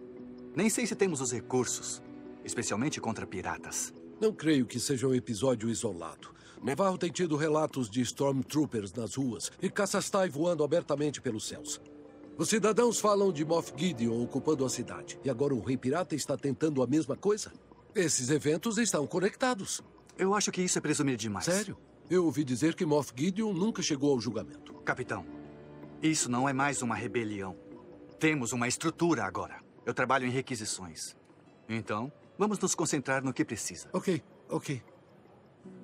Nem 0.57 0.69
sei 0.69 0.87
se 0.87 0.97
temos 0.97 1.21
os 1.21 1.31
recursos, 1.31 2.03
especialmente 2.45 3.01
contra 3.01 3.27
piratas. 3.27 3.93
Não 4.21 4.33
creio 4.33 4.67
que 4.67 4.81
seja 4.81 5.07
um 5.07 5.15
episódio 5.15 5.69
isolado. 5.69 6.35
Nevarro 6.61 6.99
tem 6.99 7.13
tido 7.13 7.37
relatos 7.37 7.89
de 7.89 8.01
Stormtroopers 8.01 8.93
nas 8.93 9.15
ruas 9.15 9.53
e 9.63 9.71
caçastai 9.71 10.29
voando 10.29 10.65
abertamente 10.65 11.21
pelos 11.21 11.47
céus. 11.47 11.81
Os 12.39 12.51
cidadãos 12.51 13.01
falam 13.01 13.33
de 13.33 13.45
Moff 13.45 13.73
Gideon 13.77 14.23
ocupando 14.23 14.65
a 14.65 14.69
cidade. 14.69 15.19
E 15.25 15.29
agora 15.29 15.53
o 15.53 15.61
Rei 15.61 15.77
Pirata 15.77 16.15
está 16.15 16.37
tentando 16.37 16.81
a 16.85 16.87
mesma 16.87 17.17
coisa? 17.17 17.53
Esses 17.93 18.31
eventos 18.31 18.79
estão 18.79 19.05
conectados. 19.09 19.83
Eu 20.17 20.33
acho 20.33 20.53
que 20.53 20.63
isso 20.63 20.79
é 20.79 20.81
presumir 20.81 21.17
demais. 21.17 21.47
Sério? 21.47 21.77
Eu 22.09 22.25
ouvi 22.25 22.45
dizer 22.45 22.77
que 22.77 22.87
Moff 22.87 23.13
Gideon 23.17 23.53
nunca 23.53 23.83
chegou 23.83 24.13
ao 24.13 24.21
julgamento. 24.21 24.73
Capitão, 24.85 25.27
isso 26.01 26.31
não 26.31 26.49
é 26.49 26.53
mais 26.53 26.81
uma 26.81 26.95
rebelião. 26.95 27.57
Temos 28.21 28.53
uma 28.53 28.69
estrutura 28.69 29.25
agora. 29.25 29.59
Eu 29.85 29.93
trabalho 29.93 30.25
em 30.25 30.31
requisições. 30.31 31.17
Então, 31.69 32.13
vamos 32.39 32.61
nos 32.61 32.73
concentrar 32.73 33.21
no 33.25 33.33
que 33.33 33.45
precisa. 33.45 33.89
Ok, 33.93 34.23
ok. 34.49 34.81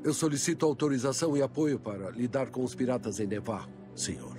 Eu 0.04 0.14
solicito 0.14 0.64
autorização 0.64 1.36
e 1.36 1.42
apoio 1.42 1.80
para 1.80 2.10
lidar 2.10 2.50
com 2.50 2.62
os 2.62 2.76
piratas 2.76 3.18
em 3.18 3.26
Nevarro, 3.26 3.72
senhor. 3.96 4.33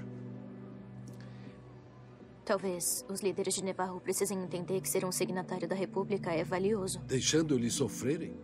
Talvez 2.45 3.03
os 3.09 3.21
líderes 3.21 3.55
de 3.55 3.63
Nevarro 3.63 3.99
precisem 3.99 4.43
entender 4.43 4.79
que 4.79 4.87
ser 4.87 5.03
um 5.03 5.11
signatário 5.11 5.67
da 5.67 5.75
República 5.75 6.31
é 6.31 6.43
valioso. 6.43 6.99
Deixando 6.99 7.55
eles 7.55 7.73
sofrerem? 7.73 8.35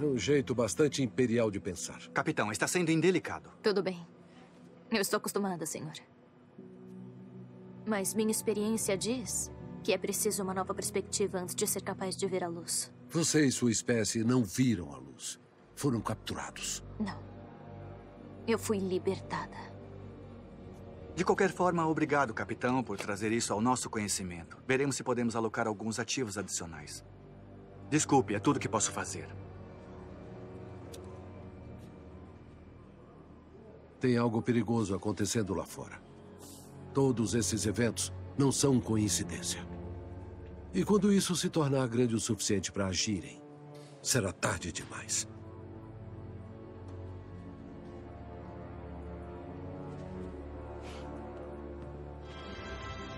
É 0.00 0.02
um 0.02 0.16
jeito 0.16 0.54
bastante 0.54 1.02
imperial 1.02 1.50
de 1.50 1.60
pensar. 1.60 2.08
Capitão, 2.08 2.50
está 2.50 2.66
sendo 2.66 2.90
indelicado. 2.90 3.50
Tudo 3.62 3.82
bem. 3.82 4.06
Eu 4.90 5.02
estou 5.02 5.18
acostumada, 5.18 5.66
senhor. 5.66 5.92
Mas 7.84 8.14
minha 8.14 8.30
experiência 8.30 8.96
diz 8.96 9.50
que 9.82 9.92
é 9.92 9.98
preciso 9.98 10.42
uma 10.42 10.54
nova 10.54 10.72
perspectiva 10.72 11.38
antes 11.38 11.54
de 11.54 11.66
ser 11.66 11.82
capaz 11.82 12.16
de 12.16 12.26
ver 12.26 12.42
a 12.42 12.48
luz. 12.48 12.90
Você 13.10 13.44
e 13.44 13.52
sua 13.52 13.70
espécie 13.70 14.24
não 14.24 14.42
viram 14.42 14.90
a 14.94 14.96
luz. 14.96 15.38
Foram 15.74 16.00
capturados. 16.00 16.82
Não. 16.98 17.18
Eu 18.46 18.58
fui 18.58 18.78
libertada. 18.78 19.56
De 21.18 21.24
qualquer 21.24 21.50
forma, 21.50 21.84
obrigado, 21.84 22.32
capitão, 22.32 22.80
por 22.80 22.96
trazer 22.96 23.32
isso 23.32 23.52
ao 23.52 23.60
nosso 23.60 23.90
conhecimento. 23.90 24.56
Veremos 24.64 24.94
se 24.94 25.02
podemos 25.02 25.34
alocar 25.34 25.66
alguns 25.66 25.98
ativos 25.98 26.38
adicionais. 26.38 27.04
Desculpe, 27.90 28.36
é 28.36 28.38
tudo 28.38 28.60
que 28.60 28.68
posso 28.68 28.92
fazer. 28.92 29.28
Tem 33.98 34.16
algo 34.16 34.40
perigoso 34.40 34.94
acontecendo 34.94 35.54
lá 35.54 35.66
fora. 35.66 36.00
Todos 36.94 37.34
esses 37.34 37.66
eventos 37.66 38.12
não 38.38 38.52
são 38.52 38.78
coincidência. 38.78 39.66
E 40.72 40.84
quando 40.84 41.12
isso 41.12 41.34
se 41.34 41.50
tornar 41.50 41.88
grande 41.88 42.14
o 42.14 42.20
suficiente 42.20 42.70
para 42.70 42.86
agirem, 42.86 43.42
será 44.00 44.30
tarde 44.30 44.70
demais. 44.70 45.26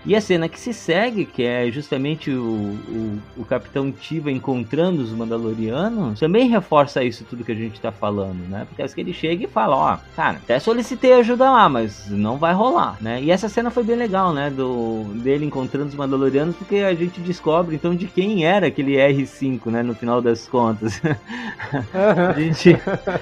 E 0.03 0.15
a 0.15 0.21
cena 0.21 0.49
que 0.49 0.59
se 0.59 0.73
segue, 0.73 1.25
que 1.25 1.43
é 1.43 1.69
justamente 1.71 2.31
o, 2.31 2.43
o, 2.43 3.19
o, 3.37 3.45
Capitão 3.45 3.91
Tiva 3.91 4.31
encontrando 4.31 5.01
os 5.03 5.11
Mandalorianos, 5.11 6.19
também 6.19 6.49
reforça 6.49 7.03
isso 7.03 7.23
tudo 7.23 7.43
que 7.43 7.51
a 7.51 7.55
gente 7.55 7.79
tá 7.79 7.91
falando, 7.91 8.49
né? 8.49 8.65
Porque 8.67 8.81
é 8.81 8.87
que 8.87 8.99
ele 8.99 9.13
chega 9.13 9.45
e 9.45 9.47
fala, 9.47 9.75
ó, 9.75 9.97
cara, 10.15 10.37
até 10.37 10.59
solicitei 10.59 11.13
ajuda 11.13 11.51
lá, 11.51 11.69
mas 11.69 12.09
não 12.09 12.37
vai 12.37 12.53
rolar, 12.53 12.97
né? 12.99 13.21
E 13.21 13.29
essa 13.29 13.47
cena 13.47 13.69
foi 13.69 13.83
bem 13.83 13.95
legal, 13.95 14.33
né? 14.33 14.49
Do, 14.49 15.03
dele 15.15 15.45
encontrando 15.45 15.89
os 15.89 15.95
Mandalorianos, 15.95 16.55
porque 16.55 16.77
a 16.77 16.95
gente 16.95 17.21
descobre, 17.21 17.75
então, 17.75 17.95
de 17.95 18.07
quem 18.07 18.43
era 18.43 18.67
aquele 18.67 18.93
R5, 18.93 19.67
né? 19.67 19.83
No 19.83 19.93
final 19.93 20.19
das 20.19 20.47
contas. 20.47 20.99
a, 21.93 22.39
gente, 22.39 22.75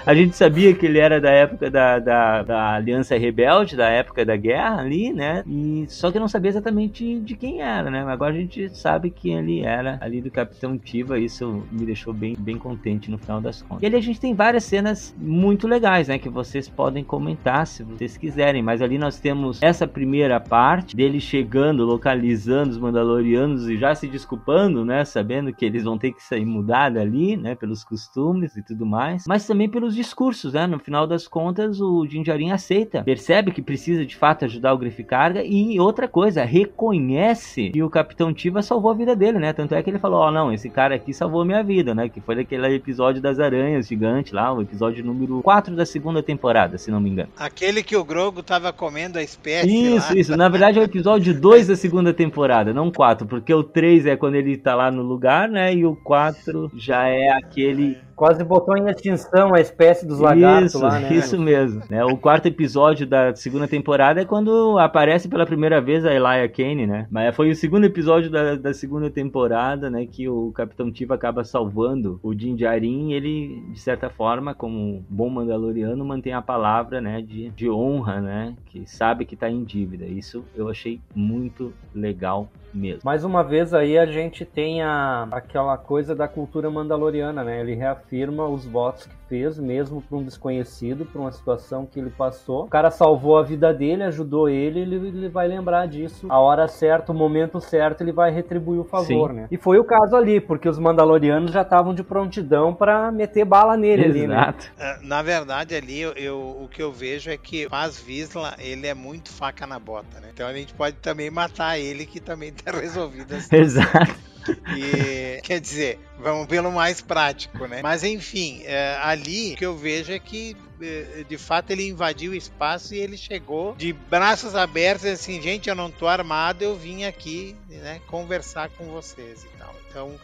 a 0.05 0.15
gente 0.15 0.35
sabia 0.35 0.73
que 0.73 0.85
ele 0.85 0.99
era 0.99 1.19
da 1.19 1.31
época 1.31 1.69
da, 1.69 1.99
da, 1.99 2.43
da 2.43 2.75
Aliança 2.75 3.17
Rebelde, 3.17 3.75
da 3.75 3.89
época 3.89 4.25
da 4.25 4.37
guerra 4.37 4.79
ali, 4.79 5.11
né? 5.11 5.43
E 5.45 5.85
só 5.89 6.09
que 6.09 6.19
não 6.19 6.27
sabia 6.27 6.49
exatamente 6.49 6.68
exatamente 6.69 7.19
de 7.19 7.35
quem 7.35 7.61
era, 7.61 7.89
né? 7.89 8.01
Agora 8.01 8.33
a 8.33 8.37
gente 8.37 8.69
sabe 8.69 9.09
que 9.09 9.31
ele 9.31 9.61
era 9.61 9.97
ali 10.01 10.21
do 10.21 10.31
Capitão 10.31 10.77
Tiva, 10.77 11.19
isso 11.19 11.63
me 11.71 11.85
deixou 11.85 12.13
bem, 12.13 12.35
bem 12.37 12.57
contente 12.57 13.09
no 13.09 13.17
final 13.17 13.41
das 13.41 13.61
contas. 13.61 13.81
E 13.81 13.85
ali 13.85 13.95
a 13.95 14.01
gente 14.01 14.19
tem 14.19 14.33
várias 14.33 14.63
cenas 14.63 15.15
muito 15.17 15.67
legais, 15.67 16.07
né? 16.07 16.19
Que 16.19 16.29
vocês 16.29 16.69
podem 16.69 17.03
comentar 17.03 17.65
se 17.65 17.83
vocês 17.83 18.15
quiserem, 18.15 18.61
mas 18.61 18.81
ali 18.81 18.97
nós 18.97 19.19
temos 19.19 19.61
essa 19.61 19.87
primeira 19.87 20.39
parte 20.39 20.95
dele 20.95 21.19
chegando, 21.19 21.85
localizando 21.85 22.69
os 22.71 22.77
Mandalorianos 22.77 23.67
e 23.67 23.77
já 23.77 23.93
se 23.95 24.07
desculpando, 24.07 24.85
né? 24.85 25.03
Sabendo 25.03 25.53
que 25.53 25.65
eles 25.65 25.83
vão 25.83 25.97
ter 25.97 26.11
que 26.11 26.23
sair 26.23 26.45
mudar 26.45 26.95
ali, 26.97 27.35
né? 27.35 27.55
Pelos 27.55 27.83
costumes 27.83 28.55
e 28.55 28.63
tudo 28.63 28.85
mais, 28.85 29.25
mas 29.27 29.45
também 29.47 29.67
pelos 29.67 29.95
discursos, 29.95 30.53
né? 30.53 30.67
No 30.67 30.79
final 30.79 31.07
das 31.07 31.27
contas, 31.27 31.81
o 31.81 32.05
Jinjarin 32.05 32.51
aceita, 32.51 33.03
percebe 33.03 33.51
que 33.51 33.61
precisa 33.61 34.05
de 34.05 34.15
fato 34.15 34.45
ajudar 34.45 34.73
o 34.73 34.77
Griff 34.77 35.03
Carga 35.03 35.43
e 35.43 35.79
outra 35.79 36.07
coisa, 36.07 36.43
reconhece 36.59 37.69
que 37.69 37.83
o 37.83 37.89
Capitão 37.89 38.33
Tiva 38.33 38.61
salvou 38.61 38.91
a 38.91 38.93
vida 38.93 39.15
dele, 39.15 39.39
né? 39.39 39.53
Tanto 39.53 39.75
é 39.75 39.81
que 39.81 39.89
ele 39.89 39.99
falou: 39.99 40.19
Ó, 40.19 40.27
oh, 40.27 40.31
não, 40.31 40.51
esse 40.51 40.69
cara 40.69 40.95
aqui 40.95 41.13
salvou 41.13 41.41
a 41.41 41.45
minha 41.45 41.63
vida, 41.63 41.93
né? 41.95 42.09
Que 42.09 42.21
foi 42.21 42.35
daquele 42.35 42.67
episódio 42.75 43.21
das 43.21 43.39
aranhas 43.39 43.87
gigante 43.87 44.33
lá, 44.33 44.51
o 44.53 44.61
episódio 44.61 45.03
número 45.03 45.41
4 45.41 45.75
da 45.75 45.85
segunda 45.85 46.21
temporada, 46.21 46.77
se 46.77 46.91
não 46.91 46.99
me 46.99 47.09
engano. 47.09 47.29
Aquele 47.37 47.83
que 47.83 47.95
o 47.95 48.03
Grogo 48.03 48.43
tava 48.43 48.71
comendo 48.73 49.17
a 49.17 49.23
espécie. 49.23 49.95
Isso, 49.95 50.13
lá. 50.13 50.19
isso. 50.19 50.37
Na 50.37 50.49
verdade 50.49 50.79
é 50.79 50.81
o 50.81 50.85
episódio 50.85 51.39
2 51.39 51.67
da 51.67 51.75
segunda 51.75 52.13
temporada, 52.13 52.73
não 52.73 52.91
4, 52.91 53.27
porque 53.27 53.53
o 53.53 53.63
3 53.63 54.05
é 54.05 54.15
quando 54.15 54.35
ele 54.35 54.57
tá 54.57 54.75
lá 54.75 54.91
no 54.91 55.01
lugar, 55.01 55.49
né? 55.49 55.73
E 55.73 55.85
o 55.85 55.95
4 55.95 56.71
já 56.75 57.07
é 57.07 57.29
aquele 57.29 57.97
Quase 58.19 58.43
botou 58.43 58.75
em 58.75 58.85
extinção 58.89 59.53
a 59.53 59.61
espécie 59.61 60.05
dos 60.05 60.19
lagartos 60.19 60.73
isso, 60.73 60.83
lá, 60.83 60.99
né? 60.99 61.13
Isso 61.13 61.39
mesmo. 61.39 61.81
Né? 61.89 62.03
O 62.03 62.17
quarto 62.17 62.47
episódio 62.47 63.07
da 63.07 63.33
segunda 63.33 63.65
temporada 63.65 64.19
é 64.19 64.25
quando 64.25 64.77
aparece 64.77 65.29
pela 65.29 65.45
primeira 65.45 65.79
vez 65.79 66.05
a 66.05 66.13
Elijah 66.13 66.49
Kane, 66.49 66.85
né? 66.85 67.07
Mas 67.09 67.33
foi 67.33 67.49
o 67.49 67.55
segundo 67.55 67.85
episódio 67.85 68.29
da, 68.29 68.55
da 68.55 68.73
segunda 68.73 69.09
temporada, 69.09 69.89
né? 69.89 70.05
Que 70.05 70.27
o 70.27 70.51
Capitão 70.51 70.91
Tiva 70.91 71.15
acaba 71.15 71.45
salvando 71.45 72.19
o 72.21 72.33
Din 72.33 72.57
Djarin. 72.57 73.13
Ele, 73.13 73.63
de 73.71 73.79
certa 73.79 74.09
forma, 74.09 74.53
como 74.53 75.01
bom 75.09 75.29
mandaloriano, 75.29 76.03
mantém 76.03 76.33
a 76.33 76.41
palavra, 76.41 76.99
né? 76.99 77.21
De, 77.21 77.51
de 77.51 77.69
honra, 77.69 78.19
né? 78.19 78.53
Que 78.65 78.85
sabe 78.85 79.23
que 79.23 79.37
tá 79.37 79.49
em 79.49 79.63
dívida. 79.63 80.03
Isso 80.03 80.43
eu 80.53 80.67
achei 80.67 80.99
muito 81.15 81.73
legal 81.95 82.49
mesmo. 82.73 83.01
Mais 83.03 83.23
uma 83.23 83.43
vez 83.43 83.73
aí 83.73 83.97
a 83.97 84.05
gente 84.05 84.45
tem 84.45 84.81
a, 84.81 85.27
aquela 85.31 85.77
coisa 85.77 86.15
da 86.15 86.27
cultura 86.27 86.69
mandaloriana, 86.69 87.43
né? 87.43 87.61
Ele 87.61 87.75
reafirma 87.75 88.47
os 88.47 88.65
votos 88.65 89.05
que 89.05 89.15
fez, 89.29 89.59
mesmo 89.59 90.01
para 90.01 90.17
um 90.17 90.23
desconhecido, 90.23 91.05
para 91.05 91.21
uma 91.21 91.31
situação 91.31 91.85
que 91.85 91.99
ele 91.99 92.09
passou. 92.09 92.63
O 92.65 92.67
cara 92.67 92.89
salvou 92.89 93.37
a 93.37 93.43
vida 93.43 93.71
dele, 93.71 94.03
ajudou 94.03 94.49
ele, 94.49 94.79
ele, 94.79 94.95
ele 94.95 95.29
vai 95.29 95.47
lembrar 95.47 95.87
disso. 95.87 96.25
A 96.27 96.39
hora 96.39 96.67
certa, 96.67 97.11
o 97.11 97.15
momento 97.15 97.61
certo, 97.61 98.01
ele 98.01 98.11
vai 98.11 98.31
retribuir 98.31 98.79
o 98.79 98.83
favor, 98.83 99.29
Sim. 99.29 99.35
né? 99.35 99.47
E 99.51 99.57
foi 99.57 99.77
o 99.77 99.83
caso 99.83 100.15
ali, 100.15 100.41
porque 100.41 100.67
os 100.67 100.79
mandalorianos 100.79 101.51
já 101.51 101.61
estavam 101.61 101.93
de 101.93 102.03
prontidão 102.03 102.73
para 102.73 103.11
meter 103.11 103.45
bala 103.45 103.77
nele 103.77 104.05
Exato. 104.05 104.17
ali, 104.17 104.27
né? 104.27 104.53
É, 104.79 104.97
na 105.05 105.21
verdade, 105.21 105.75
ali, 105.75 106.01
eu, 106.01 106.11
eu, 106.13 106.39
o 106.63 106.67
que 106.67 106.81
eu 106.81 106.91
vejo 106.91 107.29
é 107.29 107.37
que 107.37 107.69
Paz 107.69 107.99
Visla, 108.01 108.55
ele 108.57 108.87
é 108.87 108.95
muito 108.95 109.29
faca 109.31 109.67
na 109.67 109.77
bota, 109.77 110.19
né? 110.19 110.29
Então 110.33 110.47
a 110.47 110.53
gente 110.53 110.73
pode 110.73 110.95
também 110.97 111.29
matar 111.29 111.77
ele, 111.77 112.05
que 112.05 112.19
também 112.19 112.51
tá 112.51 112.71
resolvido 112.71 113.35
assim. 113.35 113.55
Exato. 113.55 114.29
E 114.77 115.41
quer 115.43 115.59
dizer, 115.59 115.99
vamos 116.17 116.47
pelo 116.47 116.71
mais 116.71 117.01
prático, 117.01 117.65
né? 117.67 117.81
Mas 117.81 118.03
enfim, 118.03 118.61
é, 118.65 118.97
ali 119.01 119.53
o 119.53 119.57
que 119.57 119.65
eu 119.65 119.75
vejo 119.75 120.11
é 120.11 120.19
que 120.19 120.55
é, 120.81 121.25
de 121.27 121.37
fato 121.37 121.71
ele 121.71 121.87
invadiu 121.87 122.31
o 122.31 122.35
espaço 122.35 122.93
e 122.93 122.99
ele 122.99 123.17
chegou 123.17 123.75
de 123.75 123.91
braços 123.91 124.55
abertos 124.55 125.05
assim, 125.05 125.41
gente, 125.41 125.69
eu 125.69 125.75
não 125.75 125.91
tô 125.91 126.07
armado, 126.07 126.63
eu 126.63 126.75
vim 126.75 127.03
aqui, 127.03 127.55
né, 127.67 127.99
conversar 128.07 128.69
com 128.69 128.85
vocês 128.85 129.43
e 129.43 129.57
tal. 129.57 129.75
Então, 129.89 130.19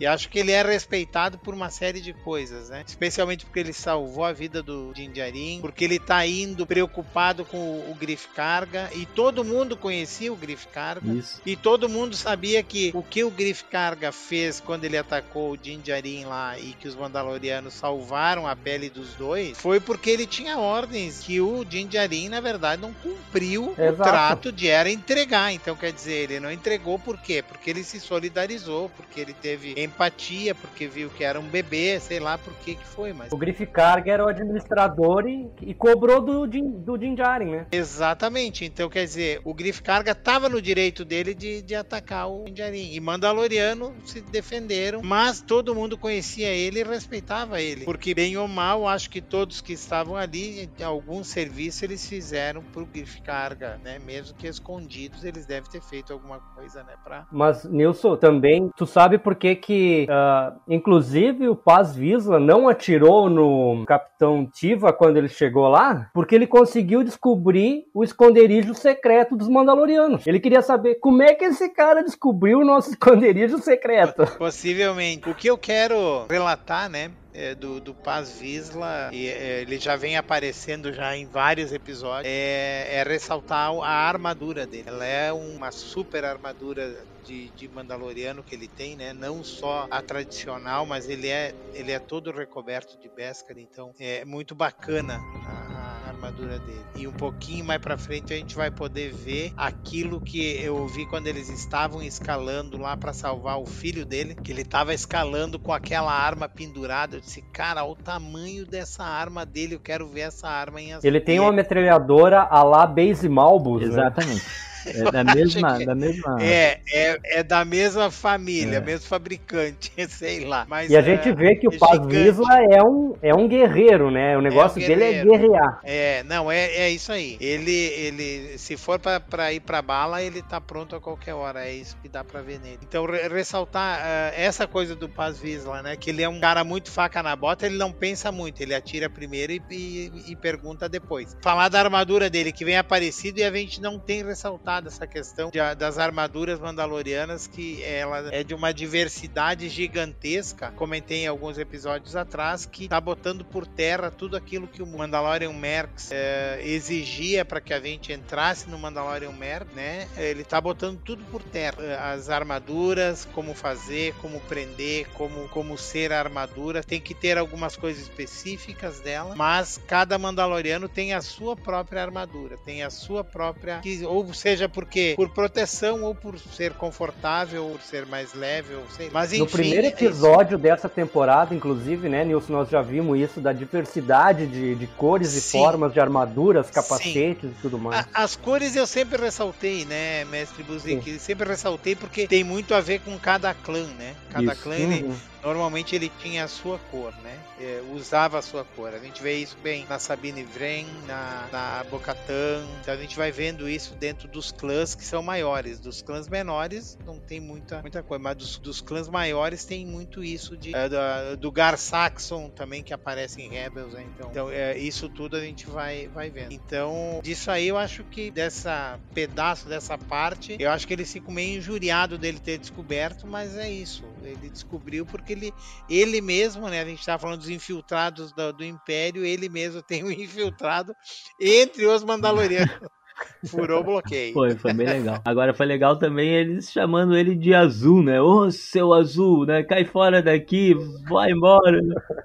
e 0.00 0.06
acho 0.06 0.28
que 0.28 0.38
ele 0.38 0.52
é 0.52 0.62
respeitado 0.62 1.38
por 1.38 1.54
uma 1.54 1.70
série 1.70 2.00
de 2.00 2.12
coisas, 2.12 2.68
né? 2.68 2.84
Especialmente 2.86 3.44
porque 3.44 3.60
ele 3.60 3.72
salvou 3.72 4.24
a 4.24 4.32
vida 4.32 4.62
do 4.62 4.92
Jinjarin, 4.94 5.60
porque 5.60 5.84
ele 5.84 5.98
tá 5.98 6.24
indo 6.26 6.66
preocupado 6.66 7.44
com 7.44 7.58
o, 7.58 7.90
o 7.90 7.94
Griff 7.94 8.28
Carga 8.34 8.90
e 8.94 9.06
todo 9.06 9.44
mundo 9.44 9.76
conhecia 9.76 10.32
o 10.32 10.36
Griff 10.36 10.66
Carga. 10.68 11.12
Isso. 11.12 11.40
E 11.44 11.56
todo 11.56 11.88
mundo 11.88 12.16
sabia 12.16 12.62
que 12.62 12.90
o 12.94 13.02
que 13.02 13.24
o 13.24 13.30
Griff 13.30 13.64
Carga 13.64 14.12
fez 14.12 14.60
quando 14.60 14.84
ele 14.84 14.96
atacou 14.96 15.52
o 15.52 15.58
Jinjarin 15.60 16.24
lá 16.24 16.58
e 16.58 16.72
que 16.72 16.88
os 16.88 16.94
Mandalorianos 16.94 17.74
salvaram 17.74 18.46
a 18.46 18.54
pele 18.54 18.90
dos 18.90 19.14
dois 19.14 19.58
foi 19.58 19.80
porque 19.80 20.10
ele 20.10 20.26
tinha 20.26 20.58
ordens 20.58 21.20
que 21.20 21.40
o 21.40 21.64
Jinjarin, 21.68 22.28
na 22.28 22.40
verdade, 22.40 22.82
não 22.82 22.92
cumpriu 22.92 23.74
Exato. 23.76 23.92
o 23.92 24.04
trato 24.04 24.52
de 24.52 24.68
era 24.68 24.90
entregar. 24.90 25.52
Então, 25.52 25.74
quer 25.76 25.92
dizer, 25.92 26.30
ele 26.30 26.40
não 26.40 26.50
entregou 26.50 26.98
por 26.98 27.18
quê? 27.18 27.42
Porque 27.42 27.70
ele 27.70 27.82
se 27.84 28.00
solidarizou, 28.00 28.90
porque 28.90 29.20
ele 29.20 29.32
teve 29.32 29.74
empatia, 29.88 30.54
porque 30.54 30.86
viu 30.86 31.10
que 31.10 31.24
era 31.24 31.40
um 31.40 31.48
bebê, 31.48 31.98
sei 32.00 32.20
lá 32.20 32.38
por 32.38 32.52
que 32.54 32.74
que 32.74 32.86
foi, 32.86 33.12
mas... 33.12 33.32
O 33.32 33.36
Griff 33.36 33.64
Karga 33.66 34.12
era 34.12 34.24
o 34.24 34.28
administrador 34.28 35.26
e, 35.26 35.50
e 35.62 35.74
cobrou 35.74 36.20
do, 36.20 36.46
do 36.46 36.96
Din 36.96 37.14
Djarin, 37.14 37.50
né? 37.50 37.66
Exatamente, 37.72 38.64
então 38.64 38.88
quer 38.88 39.04
dizer, 39.04 39.40
o 39.44 39.52
Griff 39.54 39.82
Karga 39.82 40.14
tava 40.14 40.48
no 40.48 40.60
direito 40.60 41.04
dele 41.04 41.34
de, 41.34 41.62
de 41.62 41.74
atacar 41.74 42.30
o 42.30 42.44
Din 42.44 42.54
Djarin, 42.54 42.92
e 42.92 43.00
Mandaloriano 43.00 43.94
se 44.04 44.20
defenderam, 44.20 45.00
mas 45.02 45.40
todo 45.40 45.74
mundo 45.74 45.96
conhecia 45.96 46.48
ele 46.48 46.80
e 46.80 46.84
respeitava 46.84 47.60
ele, 47.60 47.84
porque 47.84 48.14
bem 48.14 48.36
ou 48.36 48.46
mal, 48.46 48.86
acho 48.86 49.10
que 49.10 49.20
todos 49.20 49.60
que 49.60 49.72
estavam 49.72 50.16
ali, 50.16 50.70
algum 50.82 51.24
serviço 51.24 51.84
eles 51.84 52.08
fizeram 52.08 52.62
pro 52.62 52.86
Griff 52.86 53.20
Karga, 53.22 53.80
né, 53.82 53.98
mesmo 53.98 54.36
que 54.36 54.46
escondidos, 54.46 55.24
eles 55.24 55.46
devem 55.46 55.70
ter 55.70 55.80
feito 55.80 56.12
alguma 56.12 56.38
coisa, 56.38 56.82
né, 56.82 56.94
pra... 57.02 57.26
Mas, 57.30 57.64
Nilson, 57.64 58.16
também, 58.16 58.70
tu 58.76 58.86
sabe 58.86 59.18
por 59.18 59.34
que 59.34 59.54
que 59.54 59.77
uh, 60.08 60.58
inclusive, 60.68 61.48
o 61.48 61.56
Paz 61.56 61.94
Visla 61.94 62.38
não 62.38 62.68
atirou 62.68 63.28
no 63.28 63.84
Capitão 63.86 64.46
Tiva 64.46 64.92
quando 64.92 65.16
ele 65.16 65.28
chegou 65.28 65.68
lá, 65.68 66.10
porque 66.12 66.34
ele 66.34 66.46
conseguiu 66.46 67.02
descobrir 67.02 67.84
o 67.94 68.04
esconderijo 68.04 68.74
secreto 68.74 69.36
dos 69.36 69.48
Mandalorianos. 69.48 70.26
Ele 70.26 70.40
queria 70.40 70.62
saber 70.62 70.96
como 70.96 71.22
é 71.22 71.34
que 71.34 71.44
esse 71.44 71.68
cara 71.68 72.02
descobriu 72.02 72.60
o 72.60 72.64
nosso 72.64 72.90
esconderijo 72.92 73.58
secreto. 73.58 74.26
Possivelmente. 74.38 75.28
O 75.28 75.34
que 75.34 75.48
eu 75.48 75.58
quero 75.58 76.26
relatar, 76.28 76.88
né? 76.88 77.10
é, 77.38 77.54
do, 77.54 77.80
do 77.80 77.94
Paz 77.94 78.36
Visla, 78.40 79.10
e 79.12 79.28
é, 79.28 79.60
ele 79.62 79.78
já 79.78 79.94
vem 79.94 80.16
aparecendo 80.16 80.92
já 80.92 81.16
em 81.16 81.24
vários 81.24 81.72
episódios, 81.72 82.26
é, 82.26 82.96
é, 82.96 83.04
ressaltar 83.04 83.70
a 83.70 84.08
armadura 84.08 84.66
dele. 84.66 84.88
Ela 84.88 85.04
é 85.06 85.32
uma 85.32 85.70
super 85.70 86.24
armadura 86.24 86.96
de, 87.28 87.50
de 87.50 87.68
Mandaloriano 87.68 88.42
que 88.42 88.54
ele 88.54 88.66
tem, 88.66 88.96
né? 88.96 89.12
Não 89.12 89.44
só 89.44 89.86
a 89.90 90.00
tradicional, 90.00 90.86
mas 90.86 91.08
ele 91.08 91.28
é, 91.28 91.54
ele 91.74 91.92
é 91.92 91.98
todo 91.98 92.32
recoberto 92.32 92.98
de 92.98 93.08
Beskar, 93.08 93.58
então 93.58 93.92
é 94.00 94.24
muito 94.24 94.54
bacana 94.54 95.20
a, 95.44 96.08
armadura 96.08 96.58
dele. 96.58 96.84
E 96.96 97.06
um 97.06 97.12
pouquinho 97.12 97.64
mais 97.64 97.80
para 97.80 97.98
frente 97.98 98.32
a 98.32 98.36
gente 98.36 98.56
vai 98.56 98.70
poder 98.70 99.12
ver 99.12 99.52
aquilo 99.56 100.20
que 100.20 100.58
eu 100.60 100.86
vi 100.88 101.06
quando 101.06 101.26
eles 101.26 101.48
estavam 101.50 102.02
escalando 102.02 102.78
lá 102.78 102.96
para 102.96 103.12
salvar 103.12 103.60
o 103.60 103.66
filho 103.66 104.06
dele, 104.06 104.34
que 104.34 104.50
ele 104.50 104.64
tava 104.64 104.94
escalando 104.94 105.58
com 105.58 105.72
aquela 105.72 106.12
arma 106.12 106.48
pendurada. 106.48 107.16
Eu 107.16 107.20
disse, 107.20 107.42
cara, 107.52 107.84
o 107.84 107.94
tamanho 107.94 108.66
dessa 108.66 109.04
arma 109.04 109.44
dele, 109.44 109.74
eu 109.74 109.80
quero 109.80 110.08
ver 110.08 110.22
essa 110.22 110.48
arma 110.48 110.80
em 110.80 110.98
Ele 111.02 111.20
tem 111.20 111.38
uma 111.38 111.52
metralhadora 111.52 112.40
a 112.40 112.62
lá 112.62 112.86
Base 112.86 113.28
Malbus, 113.28 113.82
Exatamente. 113.82 114.44
Né? 114.44 114.68
É 114.94 115.10
da 115.10 115.24
mesma, 115.34 115.78
da 115.78 115.94
mesma. 115.94 116.36
É, 116.40 116.80
é, 116.92 117.18
é 117.38 117.42
da 117.42 117.64
mesma 117.64 118.10
família, 118.10 118.78
é. 118.78 118.80
mesmo 118.80 119.06
fabricante, 119.06 119.92
sei 120.08 120.44
lá. 120.44 120.66
Mas, 120.68 120.90
e 120.90 120.96
a 120.96 121.02
gente 121.02 121.32
vê 121.32 121.56
que 121.56 121.68
o 121.68 121.74
é 121.74 121.78
Paz 121.78 122.06
Vizla 122.06 122.62
é 122.70 122.82
um, 122.82 123.14
é 123.22 123.34
um 123.34 123.48
guerreiro, 123.48 124.10
né? 124.10 124.36
O 124.36 124.40
negócio 124.40 124.80
é 124.80 124.84
um 124.84 124.86
dele 124.86 125.04
é 125.04 125.24
guerrear. 125.24 125.80
É, 125.84 126.22
não, 126.24 126.50
é, 126.50 126.66
é 126.66 126.90
isso 126.90 127.12
aí. 127.12 127.36
Ele, 127.40 127.72
ele 127.72 128.58
se 128.58 128.76
for 128.76 128.98
pra, 128.98 129.20
pra 129.20 129.52
ir 129.52 129.60
pra 129.60 129.82
bala, 129.82 130.22
ele 130.22 130.42
tá 130.42 130.60
pronto 130.60 130.96
a 130.96 131.00
qualquer 131.00 131.34
hora. 131.34 131.66
É 131.66 131.72
isso 131.72 131.96
que 132.02 132.08
dá 132.08 132.24
pra 132.24 132.40
ver 132.40 132.60
nele. 132.60 132.78
Então, 132.82 133.04
re 133.06 133.28
ressaltar 133.28 134.00
uh, 134.00 134.34
essa 134.34 134.66
coisa 134.66 134.94
do 134.94 135.08
Paz 135.08 135.38
Vizla, 135.38 135.82
né? 135.82 135.96
Que 135.96 136.10
ele 136.10 136.22
é 136.22 136.28
um 136.28 136.40
cara 136.40 136.64
muito 136.64 136.90
faca 136.90 137.22
na 137.22 137.34
bota, 137.34 137.66
ele 137.66 137.76
não 137.76 137.92
pensa 137.92 138.30
muito, 138.32 138.60
ele 138.60 138.74
atira 138.74 139.08
primeiro 139.08 139.52
e, 139.52 139.62
e, 139.70 140.32
e 140.32 140.36
pergunta 140.36 140.88
depois. 140.88 141.36
Falar 141.42 141.68
da 141.68 141.80
armadura 141.80 142.28
dele, 142.28 142.52
que 142.52 142.64
vem 142.64 142.76
aparecido 142.76 143.40
e 143.40 143.44
a 143.44 143.50
gente 143.50 143.80
não 143.80 143.98
tem 143.98 144.24
ressaltado 144.24 144.77
essa 144.86 145.06
questão 145.06 145.50
de, 145.50 145.58
das 145.74 145.98
armaduras 145.98 146.60
mandalorianas, 146.60 147.46
que 147.46 147.82
ela 147.82 148.28
é 148.32 148.44
de 148.44 148.54
uma 148.54 148.72
diversidade 148.72 149.68
gigantesca. 149.68 150.70
Comentei 150.72 151.24
em 151.24 151.26
alguns 151.26 151.58
episódios 151.58 152.14
atrás 152.14 152.66
que 152.66 152.88
tá 152.88 153.00
botando 153.00 153.44
por 153.44 153.66
terra 153.66 154.10
tudo 154.10 154.36
aquilo 154.36 154.68
que 154.68 154.82
o 154.82 154.86
Mandalorian 154.86 155.52
Mercs 155.52 156.10
é, 156.12 156.60
exigia 156.62 157.44
para 157.44 157.60
que 157.60 157.72
a 157.72 157.80
gente 157.80 158.12
entrasse 158.12 158.68
no 158.68 158.78
Mandalorian 158.78 159.32
Merc, 159.32 159.72
né? 159.74 160.08
Ele 160.16 160.44
tá 160.44 160.60
botando 160.60 161.00
tudo 161.00 161.24
por 161.24 161.42
terra. 161.42 162.12
As 162.12 162.28
armaduras, 162.28 163.26
como 163.32 163.54
fazer, 163.54 164.14
como 164.14 164.40
prender, 164.40 165.08
como, 165.14 165.48
como 165.48 165.76
ser 165.76 166.12
a 166.12 166.18
armadura. 166.18 166.82
Tem 166.82 167.00
que 167.00 167.14
ter 167.14 167.38
algumas 167.38 167.76
coisas 167.76 168.02
específicas 168.02 169.00
dela, 169.00 169.34
mas 169.34 169.80
cada 169.86 170.18
Mandaloriano 170.18 170.88
tem 170.88 171.14
a 171.14 171.20
sua 171.20 171.56
própria 171.56 172.02
armadura, 172.02 172.56
tem 172.64 172.82
a 172.82 172.90
sua 172.90 173.24
própria. 173.24 173.80
Ou 174.06 174.32
seja, 174.34 174.67
porque 174.68 175.14
por 175.16 175.28
proteção 175.30 176.02
ou 176.02 176.14
por 176.14 176.38
ser 176.38 176.72
confortável 176.74 177.64
ou 177.64 177.78
ser 177.80 178.06
mais 178.06 178.34
leve, 178.34 178.74
ou 178.74 178.84
sei. 178.90 179.10
Mas 179.12 179.32
enfim, 179.32 179.40
no 179.40 179.46
primeiro 179.46 179.86
é 179.86 179.90
episódio 179.90 180.56
é 180.56 180.58
dessa 180.58 180.88
temporada, 180.88 181.54
inclusive, 181.54 182.08
né, 182.08 182.24
Nilson, 182.24 182.52
nós 182.52 182.68
já 182.68 182.82
vimos 182.82 183.18
isso 183.18 183.40
da 183.40 183.52
diversidade 183.52 184.46
de, 184.46 184.74
de 184.74 184.86
cores 184.86 185.28
Sim. 185.28 185.38
e 185.38 185.62
formas 185.62 185.92
de 185.92 186.00
armaduras, 186.00 186.70
capacetes 186.70 187.50
Sim. 187.50 187.56
e 187.58 187.62
tudo 187.62 187.78
mais. 187.78 188.06
A, 188.12 188.24
as 188.24 188.36
cores 188.36 188.76
eu 188.76 188.86
sempre 188.86 189.20
ressaltei, 189.20 189.84
né, 189.84 190.24
mestre 190.26 190.62
Buzik, 190.62 191.18
sempre 191.18 191.48
ressaltei 191.48 191.94
porque 191.94 192.26
tem 192.26 192.44
muito 192.44 192.74
a 192.74 192.80
ver 192.80 193.00
com 193.00 193.18
cada 193.18 193.52
clã, 193.54 193.84
né? 193.98 194.14
Cada 194.30 194.52
isso. 194.52 194.62
clã 194.62 194.74
ele 194.74 195.04
uhum 195.04 195.16
normalmente 195.42 195.94
ele 195.94 196.10
tinha 196.20 196.44
a 196.44 196.48
sua 196.48 196.78
cor, 196.90 197.12
né? 197.22 197.38
É, 197.60 197.82
usava 197.92 198.38
a 198.38 198.42
sua 198.42 198.64
cor. 198.64 198.94
A 198.94 198.98
gente 198.98 199.22
vê 199.22 199.36
isso 199.38 199.56
bem 199.62 199.86
na 199.88 199.98
Sabine 199.98 200.44
Vren, 200.44 200.86
na, 201.06 201.48
na 201.50 201.84
Bocatan. 201.90 202.66
Então 202.80 202.94
a 202.94 202.96
gente 202.96 203.16
vai 203.16 203.30
vendo 203.30 203.68
isso 203.68 203.94
dentro 203.94 204.28
dos 204.28 204.52
clãs 204.52 204.94
que 204.94 205.04
são 205.04 205.22
maiores. 205.22 205.78
Dos 205.78 206.02
clãs 206.02 206.28
menores 206.28 206.98
não 207.04 207.18
tem 207.18 207.40
muita, 207.40 207.80
muita 207.80 208.02
coisa, 208.02 208.22
mas 208.22 208.36
dos, 208.36 208.58
dos 208.58 208.80
clãs 208.80 209.08
maiores 209.08 209.64
tem 209.64 209.86
muito 209.86 210.22
isso 210.22 210.56
de 210.56 210.74
é, 210.74 210.88
do, 210.88 211.36
do 211.36 211.52
Gar 211.52 211.76
Saxon 211.78 212.48
também 212.50 212.82
que 212.82 212.92
aparece 212.92 213.40
em 213.40 213.48
Rebels. 213.48 213.92
Né? 213.92 214.06
Então, 214.14 214.30
então 214.30 214.50
é, 214.50 214.76
isso 214.76 215.08
tudo 215.08 215.36
a 215.36 215.40
gente 215.40 215.66
vai, 215.66 216.08
vai 216.08 216.30
vendo. 216.30 216.52
Então 216.52 217.20
disso 217.22 217.50
aí 217.50 217.68
eu 217.68 217.76
acho 217.76 218.04
que 218.04 218.30
dessa 218.30 218.98
pedaço 219.14 219.68
dessa 219.68 219.96
parte, 219.98 220.56
eu 220.58 220.70
acho 220.70 220.86
que 220.86 220.92
ele 220.92 221.04
fica 221.04 221.30
meio 221.30 221.58
injuriado 221.58 222.16
dele 222.18 222.38
ter 222.38 222.58
descoberto, 222.58 223.26
mas 223.26 223.56
é 223.56 223.70
isso. 223.70 224.04
Ele 224.26 224.50
descobriu 224.50 225.06
porque 225.06 225.32
ele, 225.32 225.52
ele 225.88 226.20
mesmo, 226.20 226.68
né? 226.68 226.80
A 226.80 226.84
gente 226.84 227.00
estava 227.00 227.18
falando 227.18 227.40
dos 227.40 227.48
infiltrados 227.48 228.32
do, 228.32 228.52
do 228.52 228.64
Império, 228.64 229.24
ele 229.24 229.48
mesmo 229.48 229.82
tem 229.84 230.04
um 230.04 230.10
infiltrado 230.10 230.94
entre 231.40 231.86
os 231.86 232.02
Mandalorianos. 232.04 232.97
Furou 233.46 233.80
o 233.80 233.84
bloqueio. 233.84 234.32
Foi, 234.32 234.54
foi 234.56 234.72
bem 234.72 234.86
legal. 234.86 235.20
Agora 235.24 235.54
foi 235.54 235.66
legal 235.66 235.96
também 235.96 236.28
eles 236.28 236.70
chamando 236.70 237.16
ele 237.16 237.34
de 237.34 237.54
azul, 237.54 238.02
né? 238.02 238.20
Ô, 238.20 238.46
oh, 238.46 238.50
seu 238.50 238.92
azul, 238.92 239.46
né? 239.46 239.62
Cai 239.62 239.84
fora 239.84 240.22
daqui, 240.22 240.74
vai 241.08 241.30
embora. 241.30 241.80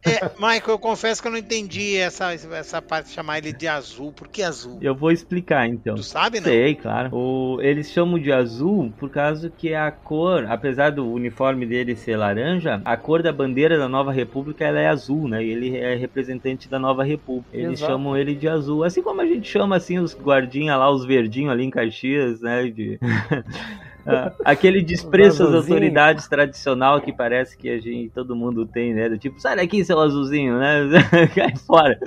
É, 0.05 0.29
Michael, 0.35 0.63
eu 0.69 0.79
confesso 0.79 1.21
que 1.21 1.27
eu 1.27 1.31
não 1.31 1.37
entendi 1.37 1.97
essa, 1.97 2.33
essa 2.33 2.81
parte 2.81 3.07
de 3.07 3.13
chamar 3.13 3.37
ele 3.37 3.53
de 3.53 3.67
azul. 3.67 4.11
Por 4.11 4.27
que 4.27 4.41
azul? 4.41 4.79
Eu 4.81 4.95
vou 4.95 5.11
explicar 5.11 5.67
então. 5.67 5.95
Tu 5.95 6.03
sabe, 6.03 6.39
não? 6.39 6.47
Sei, 6.47 6.75
claro. 6.75 7.09
O, 7.15 7.61
eles 7.61 7.91
chamam 7.91 8.19
de 8.19 8.31
azul 8.31 8.91
por 8.97 9.09
causa 9.09 9.49
que 9.49 9.69
é 9.69 9.79
a 9.79 9.91
cor, 9.91 10.45
apesar 10.49 10.91
do 10.91 11.09
uniforme 11.11 11.65
dele 11.65 11.95
ser 11.95 12.17
laranja, 12.17 12.81
a 12.83 12.97
cor 12.97 13.21
da 13.21 13.31
bandeira 13.31 13.77
da 13.77 13.87
Nova 13.87 14.11
República 14.11 14.65
ela 14.65 14.79
é 14.79 14.87
azul, 14.87 15.27
né? 15.27 15.43
E 15.43 15.49
ele 15.49 15.77
é 15.77 15.95
representante 15.95 16.69
da 16.69 16.79
Nova 16.79 17.03
República. 17.03 17.55
Eles 17.55 17.79
Exato. 17.79 17.91
chamam 17.91 18.17
ele 18.17 18.35
de 18.35 18.47
azul. 18.47 18.83
Assim 18.83 19.01
como 19.01 19.21
a 19.21 19.25
gente 19.25 19.47
chama 19.49 19.75
assim 19.75 19.99
os 19.99 20.15
guardinhas 20.15 20.77
lá, 20.77 20.82
os 20.89 21.05
verdinhos 21.05 21.51
ali 21.51 21.63
em 21.63 21.69
Caxias, 21.69 22.41
né? 22.41 22.67
De... 22.69 22.99
Ah, 24.05 24.31
aquele 24.43 24.81
desprezo 24.81 25.43
às 25.43 25.53
autoridades 25.53 26.27
tradicional 26.27 26.99
que 26.99 27.13
parece 27.13 27.57
que 27.57 27.69
a 27.69 27.79
gente, 27.79 28.09
todo 28.09 28.35
mundo 28.35 28.65
tem, 28.65 28.93
né? 28.93 29.07
Do 29.09 29.17
tipo, 29.17 29.39
sai 29.39 29.55
daqui, 29.55 29.83
seu 29.83 29.99
azulzinho, 29.99 30.59
né? 30.59 30.81
Cai 31.33 31.55
fora. 31.55 31.97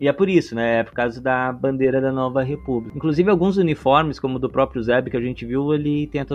e 0.00 0.08
é 0.08 0.12
por 0.12 0.28
isso, 0.28 0.54
né? 0.54 0.80
É 0.80 0.82
por 0.82 0.92
causa 0.92 1.20
da 1.20 1.52
bandeira 1.52 2.00
da 2.00 2.10
Nova 2.10 2.42
República. 2.42 2.96
Inclusive, 2.96 3.30
alguns 3.30 3.56
uniformes, 3.56 4.18
como 4.18 4.36
o 4.36 4.38
do 4.38 4.48
próprio 4.48 4.82
Zeb 4.82 5.10
que 5.10 5.16
a 5.16 5.20
gente 5.20 5.46
viu, 5.46 5.72
ele 5.72 6.06
tem 6.08 6.20
a 6.20 6.26